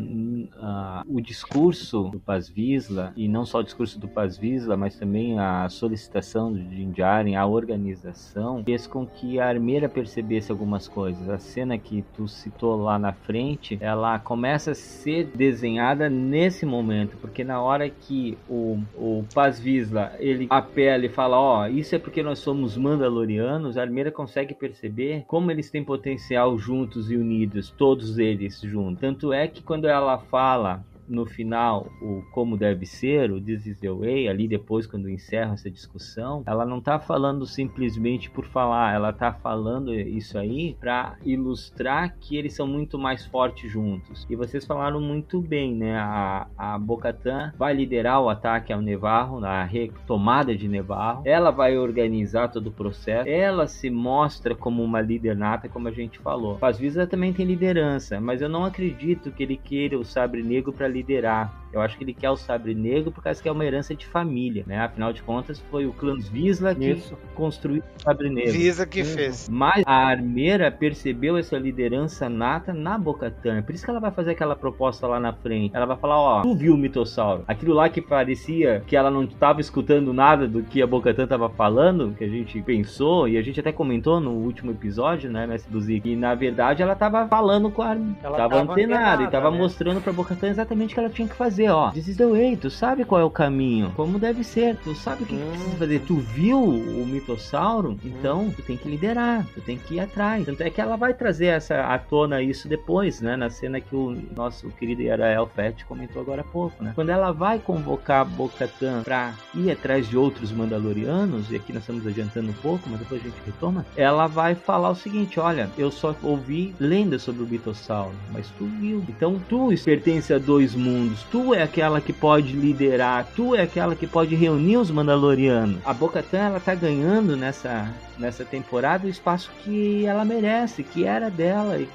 Ah, 0.57 1.05
o 1.07 1.21
discurso 1.21 2.11
do 2.11 2.19
Paz 2.19 2.49
Vizla, 2.49 3.13
e 3.17 3.29
não 3.29 3.47
só 3.47 3.61
o 3.61 3.63
discurso 3.63 4.01
do 4.01 4.09
Paz 4.09 4.37
Vizla, 4.37 4.77
mas 4.77 4.97
também 4.97 5.39
a 5.39 5.69
solicitação 5.69 6.53
do 6.53 6.59
Din 6.59 6.91
Djarin, 6.91 7.37
a 7.37 7.47
organização, 7.47 8.65
fez 8.65 8.89
com 8.89 9.07
que 9.07 9.39
a 9.39 9.47
Armeira 9.47 9.89
percebesse 9.89 10.51
algumas 10.51 10.89
coisas. 10.89 11.29
A 11.29 11.39
cena 11.39 11.79
que 11.79 12.03
tu 12.17 12.27
citou 12.27 12.83
lá 12.83 12.99
na 12.99 13.13
frente, 13.13 13.79
ela 13.81 14.19
começa 14.19 14.73
a 14.73 14.75
ser 14.75 15.27
desenhada 15.27 16.11
nesse 16.11 16.67
momento, 16.67 17.17
porque 17.19 17.45
na 17.45 17.63
hora 17.63 17.89
que 17.89 18.37
o, 18.49 18.81
o 18.97 19.25
Paz 19.33 19.61
Vizla, 19.61 20.15
ele 20.19 20.49
apela 20.51 21.07
e 21.07 21.09
fala, 21.09 21.39
ó, 21.39 21.69
isso 21.69 21.95
é 21.95 21.99
porque 21.99 22.25
nós 22.25 22.41
somos 22.41 22.77
mandalorianos, 22.77 23.77
a 23.77 23.83
Armeira 23.83 24.11
consegue 24.11 24.53
perceber 24.53 25.25
como 25.29 25.53
eles 25.53 25.71
têm 25.71 25.85
potencial 25.85 26.59
juntos 26.59 27.09
e 27.09 27.17
unidos, 27.17 27.36
todos 27.77 28.19
eles 28.19 28.61
juntos. 28.61 29.01
Tanto 29.01 29.33
é 29.33 29.47
que 29.49 29.63
quando 29.63 29.87
ela 29.87 30.19
fala 30.19 30.85
no 31.09 31.27
final 31.27 31.87
o 32.01 32.23
como 32.33 32.57
deve 32.57 32.87
ser, 32.87 33.31
o 33.31 33.41
This 33.41 33.67
is 33.67 33.81
the 33.81 33.91
way, 33.91 34.29
ali 34.29 34.49
depois 34.49 34.87
quando 34.87 35.09
encerra 35.09 35.55
essa 35.55 35.71
discussão, 35.71 36.43
ela 36.47 36.65
não 36.65 36.81
tá 36.81 36.99
falando 36.99 37.47
simplesmente 37.47 38.31
por 38.31 38.45
falar, 38.47 38.95
ela 38.95 39.13
tá 39.13 39.33
falando 39.33 39.95
isso 39.95 40.39
aí 40.39 40.77
para 40.79 41.17
ilustrar 41.25 42.17
que 42.19 42.37
eles 42.37 42.55
são 42.55 42.67
muito 42.67 42.99
mais 42.99 43.27
fortes 43.27 43.71
juntos. 43.71 44.27
E 44.29 44.37
vocês 44.37 44.65
falaram 44.65 45.01
muito 45.01 45.41
bem, 45.41 45.75
né? 45.75 45.97
A, 45.97 46.47
a 46.57 46.79
Bocatan 46.79 47.53
vai 47.59 47.75
liderar 47.75 48.21
o 48.21 48.29
ataque 48.29 48.73
ao 48.73 48.81
Nevarro, 48.81 49.41
na 49.41 49.65
retomada 49.65 50.57
de 50.57 50.69
Nevarro. 50.69 51.23
Ela 51.25 51.51
vai 51.51 51.77
organizar 51.77 52.49
todo 52.49 52.69
o 52.69 52.73
processo. 52.73 53.29
Ela 53.29 53.67
se 53.67 53.91
mostra 53.91 54.55
como 54.55 54.83
uma 54.83 55.01
líder 55.01 55.37
nata, 55.37 55.69
como 55.69 55.89
a 55.89 55.93
gente 55.93 56.19
falou. 56.19 56.57
Paz 56.57 56.79
Visa 56.79 57.07
também 57.07 57.33
tem 57.33 57.47
liderança, 57.47 58.21
mas 58.21 58.41
eu 58.41 58.49
não 58.49 58.65
acredito 58.65 59.31
que 59.31 59.43
ele 59.43 59.57
queira 59.57 59.99
o 59.99 60.05
Sabre 60.05 60.43
Negro 60.43 60.73
para 60.73 60.89
liderar. 60.97 61.51
Eu 61.77 61.83
acho 61.83 61.97
que 61.99 62.05
ele 62.05 62.15
quer 62.15 62.31
o 62.31 62.37
Sabre 62.37 62.75
Negro 62.75 63.13
por 63.13 63.23
causa 63.23 63.43
que 63.43 63.49
é 63.49 63.53
uma 63.53 63.65
herança 63.65 63.95
de 63.95 64.07
família, 64.07 64.65
né? 64.67 64.79
Afinal 64.79 65.13
de 65.13 65.23
contas, 65.23 65.61
foi 65.71 65.87
o 65.87 65.93
clã 65.93 66.17
Visla 66.17 66.75
que 66.75 66.93
Isso. 66.93 67.17
construiu 67.35 67.83
o 67.83 68.03
Sabre 68.03 68.31
Negro. 68.31 68.53
Visa 68.53 68.87
que 68.87 69.05
fez. 69.05 69.49
Mas 69.49 69.85
a 69.87 70.09
Armeira 70.09 70.71
percebeu 70.71 71.37
essa 71.37 71.59
liderança 71.59 72.29
nata 72.29 72.73
na 72.73 72.97
Bocatan. 72.97 73.63
Por 73.63 73.75
isso 73.75 73.85
que 73.85 73.91
ela 73.91 74.01
vai 74.01 74.11
fazer 74.11 74.33
aquela 74.33 74.57
proposta 74.57 75.07
lá 75.07 75.21
na 75.21 75.33
frente. 75.33 75.77
Ela 75.77 75.87
vai 75.87 75.97
falar, 75.97 76.19
ó, 76.19 76.43
tu 76.43 76.55
viu 76.55 76.75
o 76.75 76.79
mitossauro? 76.79 77.45
Aquilo 77.47 77.75
lá 77.75 77.89
que 77.89 78.01
parecia 78.01 78.83
que 78.87 78.97
ela 78.97 79.11
não 79.11 79.25
estava 79.25 79.61
escutando 79.61 80.13
nada 80.13 80.49
do 80.49 80.63
que 80.63 80.81
a 80.81 80.87
Bocatan 80.87 81.25
estava 81.25 81.51
falando, 81.51 82.15
que 82.17 82.25
a 82.25 82.29
gente 82.29 82.61
pensou, 82.63 83.29
e 83.29 83.37
a 83.37 83.43
gente 83.43 83.61
até 83.61 83.73
comentou 83.73 84.21
no 84.21 84.31
último 84.31 84.71
episódio, 84.71 85.31
né, 85.31 85.47
Mestre 85.47 85.71
Buzik, 85.71 86.09
e 86.09 86.17
na 86.17 86.35
verdade 86.35 86.83
ela 86.83 86.95
estava 86.95 87.27
falando 87.29 87.71
com 87.71 87.83
a 87.83 87.89
Armeira. 87.89 88.17
Ela 88.23 88.37
Tava 88.37 88.57
tava 88.57 88.73
antenada 88.73 89.03
e 89.03 89.27
antenada, 89.27 89.31
tava 89.31 89.51
né? 89.51 89.59
mostrando 89.59 90.01
pra 90.01 90.13
Bocatan 90.13 90.49
exatamente 90.49 90.93
o 90.93 90.95
que 90.95 91.01
ela 91.01 91.11
tinha 91.11 91.29
que 91.29 91.35
fazer, 91.35 91.66
ó. 91.69 91.93
Is 91.95 92.17
the 92.17 92.27
way, 92.27 92.57
tu 92.57 92.71
sabe 92.71 93.05
qual 93.05 93.21
é 93.21 93.25
o 93.25 93.31
caminho, 93.31 93.93
como 93.97 94.19
deve 94.19 94.43
ser, 94.45 94.77
tu 94.77 94.95
sabe 94.95 95.25
o 95.25 95.27
que, 95.27 95.37
que 95.37 95.43
Hum. 95.43 95.51
precisa 95.51 95.77
fazer. 95.77 96.01
Tu 96.01 96.17
viu 96.17 96.59
o 96.63 97.07
mitossauro? 97.07 97.99
Então 98.05 98.51
tu 98.55 98.63
tem 98.63 98.77
que 98.77 98.89
liderar, 98.89 99.47
tu 99.55 99.61
tem 99.61 99.79
que 99.79 99.95
ir 99.95 100.01
atrás. 100.01 100.45
Tanto 100.47 100.63
é 100.63 100.71
que 100.71 100.81
ela 100.81 100.97
vai 100.97 101.15
trazer 101.15 101.47
essa 101.47 101.83
à 101.87 101.99
tona 101.99 102.43
isso 102.43 102.69
depois, 102.69 103.21
né? 103.21 103.37
Na 103.37 103.51
cena 103.51 103.81
que 103.81 103.95
o 103.95 104.17
nosso 104.37 104.69
querido 104.71 105.03
Yarael 105.03 105.47
Fett 105.55 105.85
comentou 105.85 106.23
agora 106.23 106.41
há 106.43 106.45
pouco, 106.45 106.83
né? 106.83 106.93
Quando 106.95 107.11
ela 107.11 107.33
vai 107.33 107.59
convocar 107.59 108.21
a 108.23 108.25
Bo-Katan 108.25 109.03
pra 109.03 109.35
ir 109.55 109.71
atrás 109.71 110.09
de 110.09 110.17
outros 110.17 110.53
Mandalorianos, 110.53 111.51
e 111.51 111.57
aqui 111.57 111.73
nós 111.73 111.83
estamos 111.83 112.07
adiantando 112.07 112.51
um 112.51 112.55
pouco, 112.55 112.89
mas 112.89 113.01
depois 113.01 113.21
a 113.21 113.25
gente 113.25 113.37
retoma, 113.45 113.85
ela 113.97 114.27
vai 114.27 114.55
falar 114.55 114.91
o 114.91 114.95
seguinte: 114.95 115.39
olha, 115.41 115.71
eu 115.77 115.91
só 115.91 116.15
ouvi 116.23 116.75
lendas 116.79 117.23
sobre 117.23 117.43
o 117.43 117.47
mitossauro, 117.47 118.15
mas 118.33 118.49
tu 118.59 118.65
viu. 118.81 119.05
Então 119.09 119.41
tu 119.49 119.69
pertence 119.85 120.33
a 120.33 120.39
dois 120.39 120.75
mundos, 120.75 121.23
tu 121.31 121.46
é 121.55 121.63
aquela 121.63 122.01
que 122.01 122.13
pode 122.13 122.53
liderar, 122.53 123.27
tu 123.35 123.55
é 123.55 123.63
aquela 123.63 123.95
que 123.95 124.07
pode 124.07 124.35
reunir 124.35 124.77
os 124.77 124.91
Mandalorianos. 124.91 125.79
A 125.85 125.93
Bo-Katan, 125.93 126.39
ela 126.39 126.61
tá 126.61 126.75
ganhando 126.75 127.37
nessa 127.37 127.89
nessa 128.19 128.45
temporada 128.45 129.07
o 129.07 129.11
espaço 129.11 129.51
que 129.63 130.07
ela 130.07 130.25
merece, 130.25 130.83
que 130.83 131.05
era 131.05 131.31
dela, 131.31 131.79
e, 131.79 131.89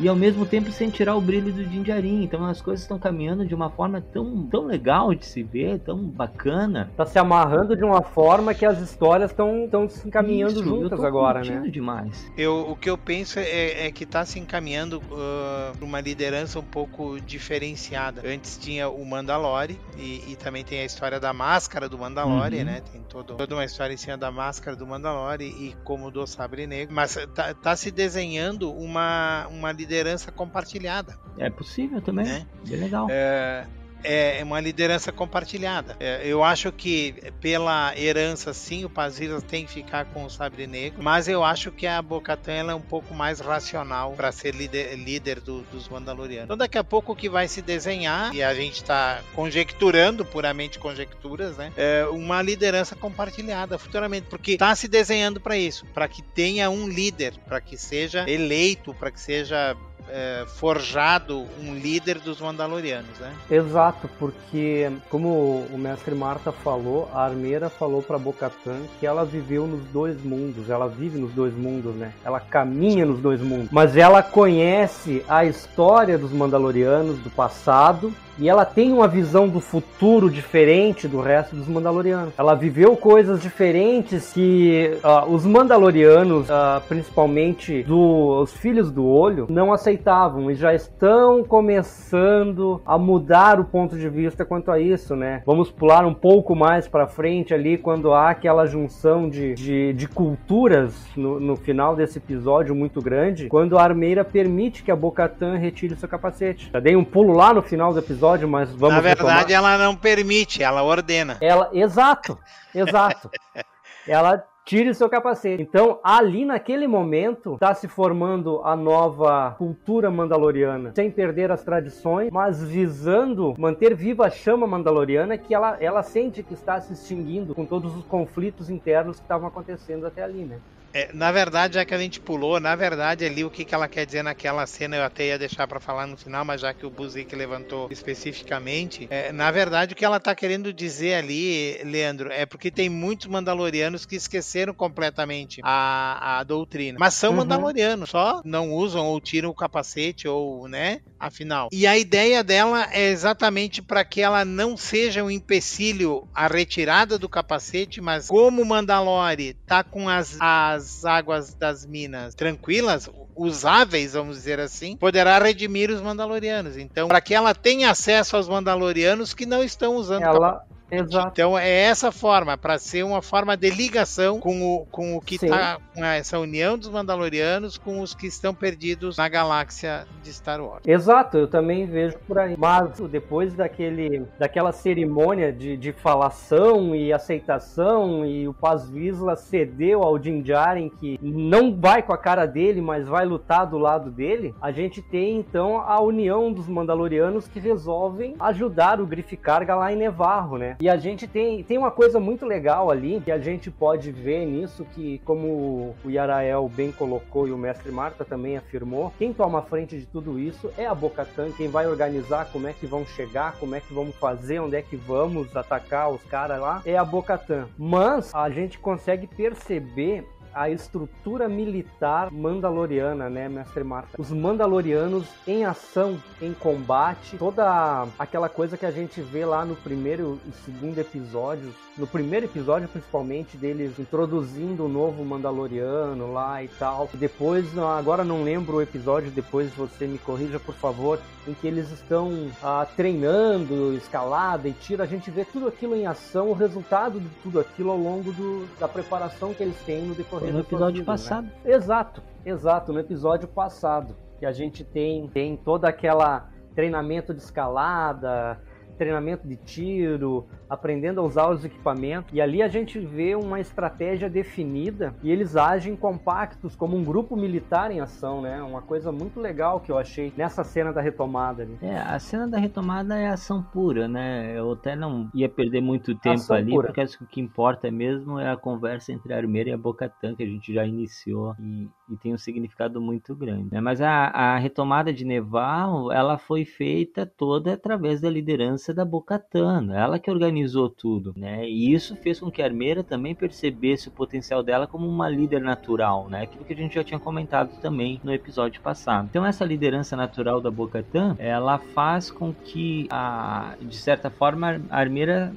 e 0.00 0.08
ao 0.08 0.16
mesmo 0.16 0.44
tempo 0.46 0.70
sem 0.70 0.90
tirar 0.90 1.14
o 1.14 1.20
brilho 1.20 1.52
do 1.52 1.64
Jinjarin. 1.64 2.22
Então 2.24 2.44
as 2.44 2.60
coisas 2.60 2.82
estão 2.82 2.98
caminhando 2.98 3.44
de 3.46 3.54
uma 3.54 3.70
forma 3.70 4.00
tão, 4.00 4.46
tão 4.46 4.66
legal 4.66 5.14
de 5.14 5.26
se 5.26 5.42
ver, 5.42 5.80
tão 5.80 5.98
bacana. 5.98 6.90
Tá 6.96 7.06
se 7.06 7.18
amarrando 7.18 7.76
de 7.76 7.84
uma 7.84 8.02
forma 8.02 8.54
que 8.54 8.64
as 8.64 8.80
histórias 8.80 9.30
estão 9.30 9.88
se 9.88 10.06
encaminhando 10.06 10.60
Isso, 10.60 10.64
juntas 10.64 11.02
agora, 11.04 11.42
né? 11.42 11.68
demais. 11.68 12.30
Eu, 12.36 12.70
o 12.70 12.76
que 12.76 12.90
eu 12.90 12.98
penso 12.98 13.38
é, 13.38 13.86
é 13.86 13.92
que 13.92 14.04
tá 14.04 14.24
se 14.24 14.38
encaminhando 14.38 14.98
uh, 14.98 15.84
uma 15.84 16.00
liderança 16.00 16.58
um 16.58 16.64
pouco 16.64 17.20
diferenciada. 17.20 18.22
Antes 18.24 18.58
tinha 18.58 18.88
o 18.88 19.04
Mandalore 19.04 19.78
e, 19.96 20.32
e 20.32 20.36
também 20.36 20.64
tem 20.64 20.80
a 20.80 20.84
história 20.84 21.20
da 21.20 21.32
máscara 21.32 21.88
do 21.88 21.98
Mandalore, 21.98 22.58
uhum. 22.58 22.64
né? 22.64 22.82
Tem 22.92 23.00
todo, 23.08 23.34
toda 23.34 23.54
uma 23.54 23.64
história 23.64 23.94
em 23.94 23.96
cima 23.96 24.16
da 24.16 24.30
máscara 24.30 24.76
do 24.76 24.86
Mandalore 24.86 25.44
e 25.60 25.76
como 25.84 26.10
do 26.10 26.26
Sabre 26.26 26.66
Negro. 26.66 26.94
Mas 26.94 27.16
tá, 27.34 27.52
tá 27.52 27.76
se 27.76 27.90
desenhando 27.90 28.72
uma, 28.72 29.46
uma 29.48 29.70
liderança 29.70 30.32
compartilhada. 30.32 31.18
É 31.36 31.50
possível 31.50 32.00
também. 32.00 32.24
Né? 32.24 32.46
É 32.70 32.76
legal. 32.76 33.06
É, 33.10 33.66
é, 34.04 34.40
é 34.40 34.44
uma 34.44 34.60
liderança 34.60 35.12
compartilhada. 35.12 35.96
É, 36.00 36.20
eu 36.24 36.42
acho 36.42 36.72
que 36.72 37.14
pela 37.40 37.92
herança, 37.98 38.52
sim, 38.52 38.84
o 38.84 38.90
Pazila 38.90 39.40
tem 39.40 39.66
que 39.66 39.72
ficar 39.72 40.04
com 40.06 40.24
o 40.24 40.30
Sabre 40.30 40.66
Negro, 40.66 41.02
mas 41.02 41.28
eu 41.28 41.44
acho 41.44 41.70
que 41.70 41.86
a 41.86 42.00
Bocatan 42.00 42.70
é 42.70 42.74
um 42.74 42.80
pouco 42.80 43.14
mais 43.14 43.40
racional 43.40 44.12
para 44.12 44.32
ser 44.32 44.54
líder, 44.54 44.96
líder 44.96 45.40
do, 45.40 45.62
dos 45.62 45.88
Mandalorianos. 45.88 46.44
Então 46.44 46.56
daqui 46.56 46.78
a 46.78 46.84
pouco 46.84 47.12
o 47.12 47.16
que 47.16 47.28
vai 47.28 47.48
se 47.48 47.62
desenhar, 47.62 48.34
e 48.34 48.42
a 48.42 48.54
gente 48.54 48.74
está 48.74 49.20
conjecturando, 49.34 50.24
puramente 50.24 50.78
conjecturas, 50.78 51.56
né? 51.56 51.72
É 51.76 52.04
uma 52.06 52.42
liderança 52.42 52.94
compartilhada 52.94 53.78
futuramente, 53.78 54.26
porque 54.28 54.52
está 54.52 54.74
se 54.74 54.88
desenhando 54.88 55.40
para 55.40 55.56
isso, 55.56 55.86
para 55.86 56.08
que 56.08 56.22
tenha 56.22 56.70
um 56.70 56.88
líder, 56.88 57.34
para 57.46 57.60
que 57.60 57.76
seja 57.76 58.28
eleito, 58.28 58.94
para 58.94 59.10
que 59.10 59.20
seja 59.20 59.76
é, 60.12 60.44
forjado 60.46 61.46
um 61.60 61.74
líder 61.74 62.18
dos 62.18 62.40
Mandalorianos, 62.40 63.18
né? 63.18 63.32
Exato, 63.50 64.08
porque 64.18 64.90
como 65.08 65.66
o 65.72 65.78
mestre 65.78 66.14
Marta 66.14 66.52
falou, 66.52 67.08
a 67.12 67.24
Armeira 67.24 67.68
falou 67.68 68.02
para 68.02 68.18
Bocatan 68.18 68.82
que 68.98 69.06
ela 69.06 69.24
viveu 69.24 69.66
nos 69.66 69.84
dois 69.86 70.22
mundos, 70.22 70.68
ela 70.68 70.88
vive 70.88 71.18
nos 71.18 71.32
dois 71.32 71.54
mundos, 71.54 71.94
né? 71.94 72.12
Ela 72.24 72.40
caminha 72.40 73.04
nos 73.06 73.20
dois 73.20 73.40
mundos, 73.40 73.68
mas 73.70 73.96
ela 73.96 74.22
conhece 74.22 75.24
a 75.28 75.44
história 75.44 76.18
dos 76.18 76.32
Mandalorianos 76.32 77.18
do 77.18 77.30
passado 77.30 78.12
e 78.40 78.48
ela 78.48 78.64
tem 78.64 78.90
uma 78.90 79.06
visão 79.06 79.46
do 79.46 79.60
futuro 79.60 80.30
diferente 80.30 81.06
do 81.06 81.20
resto 81.20 81.54
dos 81.54 81.68
Mandalorianos. 81.68 82.32
Ela 82.38 82.54
viveu 82.54 82.96
coisas 82.96 83.42
diferentes 83.42 84.32
que 84.32 84.98
uh, 85.04 85.30
os 85.30 85.44
Mandalorianos, 85.44 86.48
uh, 86.48 86.80
principalmente 86.88 87.84
os 87.86 88.52
Filhos 88.54 88.90
do 88.90 89.06
Olho, 89.06 89.46
não 89.50 89.72
aceitavam 89.72 90.50
e 90.50 90.54
já 90.54 90.74
estão 90.74 91.44
começando 91.44 92.80
a 92.86 92.96
mudar 92.96 93.60
o 93.60 93.64
ponto 93.64 93.98
de 93.98 94.08
vista 94.08 94.44
quanto 94.44 94.70
a 94.70 94.80
isso, 94.80 95.14
né? 95.14 95.42
Vamos 95.44 95.70
pular 95.70 96.06
um 96.06 96.14
pouco 96.14 96.56
mais 96.56 96.88
para 96.88 97.06
frente 97.06 97.52
ali 97.52 97.76
quando 97.76 98.12
há 98.14 98.30
aquela 98.30 98.64
junção 98.66 99.28
de, 99.28 99.54
de, 99.54 99.92
de 99.92 100.08
culturas 100.08 100.94
no, 101.14 101.38
no, 101.38 101.56
final 101.56 101.94
desse 101.94 102.16
episódio 102.16 102.74
muito 102.74 103.02
grande, 103.02 103.48
quando 103.48 103.76
a 103.76 103.82
Armeira 103.82 104.24
permite 104.24 104.82
que 104.82 104.90
a 104.90 104.96
Bocatan 104.96 105.56
retire 105.56 105.94
seu 105.94 106.08
capacete. 106.08 106.70
Já 106.72 106.80
dei 106.80 106.96
um 106.96 107.04
pulo 107.04 107.34
lá 107.34 107.52
no 107.52 107.60
final 107.60 107.92
do 107.92 107.98
episódio 107.98 108.29
episódio, 108.30 108.48
mas 108.48 108.70
vamos 108.70 108.96
Na 108.96 109.00
verdade, 109.00 109.52
retomar. 109.52 109.74
ela 109.74 109.78
não 109.78 109.96
permite, 109.96 110.62
ela 110.62 110.82
ordena. 110.82 111.36
Ela, 111.40 111.70
exato, 111.72 112.38
exato. 112.74 113.30
ela 114.06 114.44
tire 114.64 114.94
seu 114.94 115.08
capacete. 115.08 115.62
Então, 115.62 115.98
ali 116.04 116.44
naquele 116.44 116.86
momento, 116.86 117.54
está 117.54 117.74
se 117.74 117.88
formando 117.88 118.60
a 118.64 118.76
nova 118.76 119.54
cultura 119.58 120.10
mandaloriana, 120.10 120.92
sem 120.94 121.10
perder 121.10 121.50
as 121.50 121.64
tradições, 121.64 122.30
mas 122.30 122.62
visando 122.62 123.54
manter 123.58 123.94
viva 123.94 124.26
a 124.26 124.30
chama 124.30 124.66
mandaloriana 124.66 125.36
que 125.36 125.54
ela, 125.54 125.76
ela 125.80 126.02
sente 126.02 126.42
que 126.42 126.54
está 126.54 126.80
se 126.80 126.92
extinguindo 126.92 127.54
com 127.54 127.64
todos 127.64 127.96
os 127.96 128.04
conflitos 128.04 128.70
internos 128.70 129.16
que 129.16 129.22
estavam 129.24 129.48
acontecendo 129.48 130.06
até 130.06 130.22
ali, 130.22 130.44
né? 130.44 130.58
É, 130.92 131.10
na 131.12 131.30
verdade, 131.30 131.74
já 131.74 131.84
que 131.84 131.94
a 131.94 131.98
gente 131.98 132.20
pulou, 132.20 132.58
na 132.58 132.74
verdade, 132.74 133.24
ali 133.24 133.44
o 133.44 133.50
que, 133.50 133.64
que 133.64 133.74
ela 133.74 133.88
quer 133.88 134.04
dizer 134.04 134.24
naquela 134.24 134.66
cena, 134.66 134.96
eu 134.96 135.04
até 135.04 135.26
ia 135.26 135.38
deixar 135.38 135.66
para 135.68 135.78
falar 135.78 136.06
no 136.06 136.16
final, 136.16 136.44
mas 136.44 136.60
já 136.60 136.74
que 136.74 136.84
o 136.84 136.90
Buzik 136.90 137.34
levantou 137.34 137.88
especificamente, 137.90 139.06
é, 139.08 139.32
na 139.32 139.50
verdade, 139.50 139.92
o 139.92 139.96
que 139.96 140.04
ela 140.04 140.18
tá 140.18 140.34
querendo 140.34 140.72
dizer 140.72 141.14
ali, 141.14 141.80
Leandro, 141.84 142.32
é 142.32 142.44
porque 142.44 142.70
tem 142.70 142.88
muitos 142.88 143.28
mandalorianos 143.28 144.04
que 144.04 144.16
esqueceram 144.16 144.74
completamente 144.74 145.60
a, 145.62 146.40
a 146.40 146.44
doutrina. 146.44 146.98
Mas 146.98 147.14
são 147.14 147.30
uhum. 147.30 147.36
mandalorianos, 147.36 148.10
só 148.10 148.40
não 148.44 148.72
usam 148.72 149.06
ou 149.06 149.20
tiram 149.20 149.50
o 149.50 149.54
capacete, 149.54 150.26
ou, 150.26 150.66
né? 150.66 151.00
Afinal. 151.20 151.68
E 151.70 151.86
a 151.86 151.96
ideia 151.98 152.42
dela 152.42 152.88
é 152.90 153.10
exatamente 153.10 153.82
para 153.82 154.04
que 154.04 154.22
ela 154.22 154.44
não 154.44 154.76
seja 154.76 155.22
um 155.22 155.30
empecilho 155.30 156.26
à 156.34 156.46
retirada 156.46 157.18
do 157.18 157.28
capacete, 157.28 158.00
mas 158.00 158.26
como 158.26 158.62
o 158.62 158.66
Mandalore 158.66 159.54
tá 159.66 159.84
com 159.84 160.08
as, 160.08 160.36
as 160.40 160.70
as 160.80 161.04
águas 161.04 161.54
das 161.54 161.84
minas 161.84 162.34
tranquilas, 162.34 163.08
usáveis, 163.36 164.14
vamos 164.14 164.36
dizer 164.36 164.58
assim, 164.58 164.96
poderá 164.96 165.38
redimir 165.38 165.90
os 165.90 166.00
Mandalorianos. 166.00 166.76
Então, 166.76 167.08
para 167.08 167.20
que 167.20 167.34
ela 167.34 167.54
tenha 167.54 167.90
acesso 167.90 168.36
aos 168.36 168.48
Mandalorianos 168.48 169.34
que 169.34 169.46
não 169.46 169.62
estão 169.62 169.96
usando 169.96 170.22
ela, 170.22 170.62
Exato. 170.90 171.28
Então 171.32 171.58
é 171.58 171.68
essa 171.68 172.10
forma, 172.10 172.56
para 172.56 172.78
ser 172.78 173.04
uma 173.04 173.22
forma 173.22 173.56
de 173.56 173.70
ligação 173.70 174.40
com 174.40 174.62
o, 174.62 174.86
com 174.86 175.16
o 175.16 175.20
que 175.20 175.36
está 175.36 175.78
com 175.94 176.04
essa 176.04 176.38
união 176.38 176.78
dos 176.78 176.88
Mandalorianos 176.88 177.78
com 177.78 178.00
os 178.00 178.14
que 178.14 178.26
estão 178.26 178.54
perdidos 178.54 179.16
na 179.16 179.28
galáxia 179.28 180.06
de 180.22 180.32
Star 180.32 180.60
Wars. 180.60 180.82
Exato, 180.86 181.38
eu 181.38 181.48
também 181.48 181.86
vejo 181.86 182.16
por 182.26 182.38
aí. 182.38 182.54
Mas 182.56 182.98
depois 183.10 183.54
daquele, 183.54 184.26
daquela 184.38 184.72
cerimônia 184.72 185.52
de, 185.52 185.76
de 185.76 185.92
falação 185.92 186.94
e 186.94 187.12
aceitação 187.12 188.24
e 188.26 188.48
o 188.48 188.54
Paz 188.54 188.88
Vizsla 188.88 189.36
cedeu 189.36 190.02
ao 190.02 190.18
Din 190.18 190.42
Djarin 190.42 190.88
que 190.88 191.18
não 191.22 191.74
vai 191.74 192.02
com 192.02 192.12
a 192.12 192.18
cara 192.18 192.46
dele, 192.46 192.80
mas 192.80 193.06
vai 193.06 193.24
lutar 193.24 193.66
do 193.66 193.78
lado 193.78 194.10
dele, 194.10 194.54
a 194.60 194.72
gente 194.72 195.02
tem 195.02 195.38
então 195.38 195.78
a 195.80 196.00
união 196.00 196.52
dos 196.52 196.68
Mandalorianos 196.68 197.46
que 197.48 197.60
resolvem 197.60 198.34
ajudar 198.38 199.00
o 199.00 199.06
Grificar 199.06 199.60
lá 199.66 199.92
em 199.92 199.96
Nevarro, 199.96 200.56
né? 200.56 200.76
E 200.80 200.88
a 200.88 200.96
gente 200.96 201.26
tem, 201.26 201.62
tem 201.62 201.76
uma 201.76 201.90
coisa 201.90 202.18
muito 202.18 202.46
legal 202.46 202.90
ali 202.90 203.20
que 203.20 203.30
a 203.30 203.38
gente 203.38 203.70
pode 203.70 204.10
ver 204.10 204.46
nisso, 204.46 204.82
que 204.94 205.20
como 205.26 205.94
o 206.02 206.10
Yarael 206.10 206.70
bem 206.70 206.90
colocou 206.90 207.46
e 207.46 207.52
o 207.52 207.58
mestre 207.58 207.92
Marta 207.92 208.24
também 208.24 208.56
afirmou, 208.56 209.12
quem 209.18 209.30
toma 209.30 209.60
frente 209.60 209.98
de 209.98 210.06
tudo 210.06 210.38
isso 210.38 210.72
é 210.78 210.86
a 210.86 210.94
Bocatan, 210.94 211.52
quem 211.52 211.68
vai 211.68 211.86
organizar 211.86 212.50
como 212.50 212.66
é 212.66 212.72
que 212.72 212.86
vão 212.86 213.04
chegar, 213.04 213.58
como 213.58 213.74
é 213.74 213.80
que 213.80 213.92
vamos 213.92 214.16
fazer, 214.16 214.58
onde 214.58 214.74
é 214.74 214.80
que 214.80 214.96
vamos 214.96 215.54
atacar 215.54 216.10
os 216.10 216.22
caras 216.22 216.58
lá, 216.58 216.80
é 216.86 216.96
a 216.96 217.04
Bocatan. 217.04 217.68
Mas 217.76 218.34
a 218.34 218.48
gente 218.48 218.78
consegue 218.78 219.26
perceber 219.26 220.24
a 220.54 220.70
estrutura 220.70 221.48
militar 221.48 222.30
mandaloriana, 222.30 223.28
né, 223.28 223.48
mestre 223.48 223.84
Marta? 223.84 224.20
Os 224.20 224.30
mandalorianos 224.30 225.26
em 225.46 225.64
ação, 225.64 226.18
em 226.40 226.52
combate, 226.52 227.36
toda 227.36 228.06
aquela 228.18 228.48
coisa 228.48 228.76
que 228.76 228.86
a 228.86 228.90
gente 228.90 229.20
vê 229.20 229.44
lá 229.44 229.64
no 229.64 229.76
primeiro 229.76 230.38
e 230.46 230.52
segundo 230.64 230.98
episódios, 230.98 231.74
no 231.96 232.06
primeiro 232.06 232.46
episódio 232.46 232.88
principalmente 232.88 233.56
deles 233.56 233.98
introduzindo 233.98 234.86
o 234.86 234.88
novo 234.88 235.24
mandaloriano 235.24 236.32
lá 236.32 236.62
e 236.62 236.68
tal. 236.68 237.08
Depois, 237.14 237.76
agora 237.78 238.24
não 238.24 238.42
lembro 238.42 238.76
o 238.76 238.82
episódio, 238.82 239.30
depois 239.30 239.70
você 239.74 240.06
me 240.06 240.18
corrija 240.18 240.58
por 240.58 240.74
favor, 240.74 241.18
em 241.46 241.54
que 241.54 241.66
eles 241.66 241.90
estão 241.90 242.50
ah, 242.62 242.86
treinando 242.96 243.94
escalada 243.94 244.68
e 244.68 244.72
tiro, 244.72 245.02
a 245.02 245.06
gente 245.06 245.30
vê 245.30 245.44
tudo 245.44 245.68
aquilo 245.68 245.94
em 245.94 246.06
ação, 246.06 246.50
o 246.50 246.54
resultado 246.54 247.20
de 247.20 247.28
tudo 247.42 247.60
aquilo 247.60 247.90
ao 247.90 247.98
longo 247.98 248.32
do, 248.32 248.66
da 248.78 248.88
preparação 248.88 249.54
que 249.54 249.62
eles 249.62 249.76
têm 249.84 250.02
no 250.02 250.14
decorrer 250.14 250.49
no 250.52 250.60
episódio 250.60 251.04
passado. 251.04 251.44
Né? 251.44 251.72
Exato, 251.72 252.22
exato, 252.44 252.92
no 252.92 253.00
episódio 253.00 253.48
passado. 253.48 254.16
Que 254.38 254.46
a 254.46 254.52
gente 254.52 254.84
tem, 254.84 255.28
tem 255.28 255.56
toda 255.56 255.88
aquela 255.88 256.48
treinamento 256.74 257.34
de 257.34 257.40
escalada, 257.40 258.60
treinamento 259.00 259.48
de 259.48 259.56
tiro, 259.56 260.46
aprendendo 260.68 261.22
a 261.22 261.24
usar 261.24 261.48
os 261.48 261.64
equipamentos. 261.64 262.30
E 262.34 262.40
ali 262.40 262.62
a 262.62 262.68
gente 262.68 262.98
vê 262.98 263.34
uma 263.34 263.58
estratégia 263.58 264.28
definida 264.28 265.14
e 265.22 265.32
eles 265.32 265.56
agem 265.56 265.96
compactos 265.96 266.76
como 266.76 266.98
um 266.98 267.02
grupo 267.02 267.34
militar 267.34 267.90
em 267.90 268.00
ação, 268.00 268.42
né? 268.42 268.62
Uma 268.62 268.82
coisa 268.82 269.10
muito 269.10 269.40
legal 269.40 269.80
que 269.80 269.90
eu 269.90 269.96
achei 269.96 270.30
nessa 270.36 270.62
cena 270.62 270.92
da 270.92 271.00
retomada 271.00 271.62
ali. 271.62 271.78
É, 271.80 271.96
a 271.96 272.18
cena 272.18 272.46
da 272.46 272.58
retomada 272.58 273.16
é 273.16 273.28
ação 273.28 273.62
pura, 273.62 274.06
né? 274.06 274.52
Eu 274.54 274.72
até 274.72 274.94
não 274.94 275.30
ia 275.32 275.48
perder 275.48 275.80
muito 275.80 276.14
tempo 276.14 276.34
ação 276.34 276.56
ali, 276.56 276.72
pura. 276.72 276.88
porque 276.88 277.00
acho 277.00 277.16
que 277.16 277.24
o 277.24 277.26
que 277.26 277.40
importa 277.40 277.90
mesmo 277.90 278.38
é 278.38 278.50
a 278.50 278.56
conversa 278.56 279.12
entre 279.14 279.32
a 279.32 279.38
Armeira 279.38 279.70
e 279.70 279.72
a 279.72 279.78
Bocatã, 279.78 280.34
que 280.34 280.42
a 280.42 280.46
gente 280.46 280.74
já 280.74 280.84
iniciou. 280.84 281.56
E, 281.58 281.88
e 282.10 282.16
tem 282.18 282.34
um 282.34 282.38
significado 282.38 283.00
muito 283.00 283.34
grande. 283.34 283.68
Né? 283.72 283.80
Mas 283.80 284.02
a, 284.02 284.26
a 284.26 284.58
retomada 284.58 285.10
de 285.10 285.24
Nevarro, 285.24 286.12
ela 286.12 286.36
foi 286.36 286.66
feita 286.66 287.24
toda 287.24 287.72
através 287.72 288.20
da 288.20 288.28
liderança 288.28 288.89
da 288.94 289.04
Bocatana, 289.04 289.98
ela 289.98 290.18
que 290.18 290.30
organizou 290.30 290.88
tudo, 290.88 291.32
né? 291.36 291.68
E 291.68 291.92
isso 291.92 292.16
fez 292.16 292.40
com 292.40 292.50
que 292.50 292.62
a 292.62 292.64
Armeira 292.64 293.02
também 293.02 293.34
percebesse 293.34 294.08
o 294.08 294.12
potencial 294.12 294.62
dela 294.62 294.86
como 294.86 295.06
uma 295.06 295.28
líder 295.28 295.60
natural, 295.60 296.28
né? 296.28 296.42
Aquilo 296.42 296.64
que 296.64 296.72
a 296.72 296.76
gente 296.76 296.94
já 296.94 297.04
tinha 297.04 297.20
comentado 297.20 297.80
também 297.80 298.20
no 298.22 298.32
episódio 298.32 298.80
passado. 298.80 299.28
Então 299.30 299.44
essa 299.44 299.64
liderança 299.64 300.16
natural 300.16 300.60
da 300.60 300.70
Bocatan, 300.70 301.36
ela 301.38 301.78
faz 301.78 302.30
com 302.30 302.52
que 302.52 303.06
a, 303.10 303.74
de 303.80 303.96
certa 303.96 304.30
forma 304.30 304.80
a 304.90 304.98
Armeira 304.98 305.52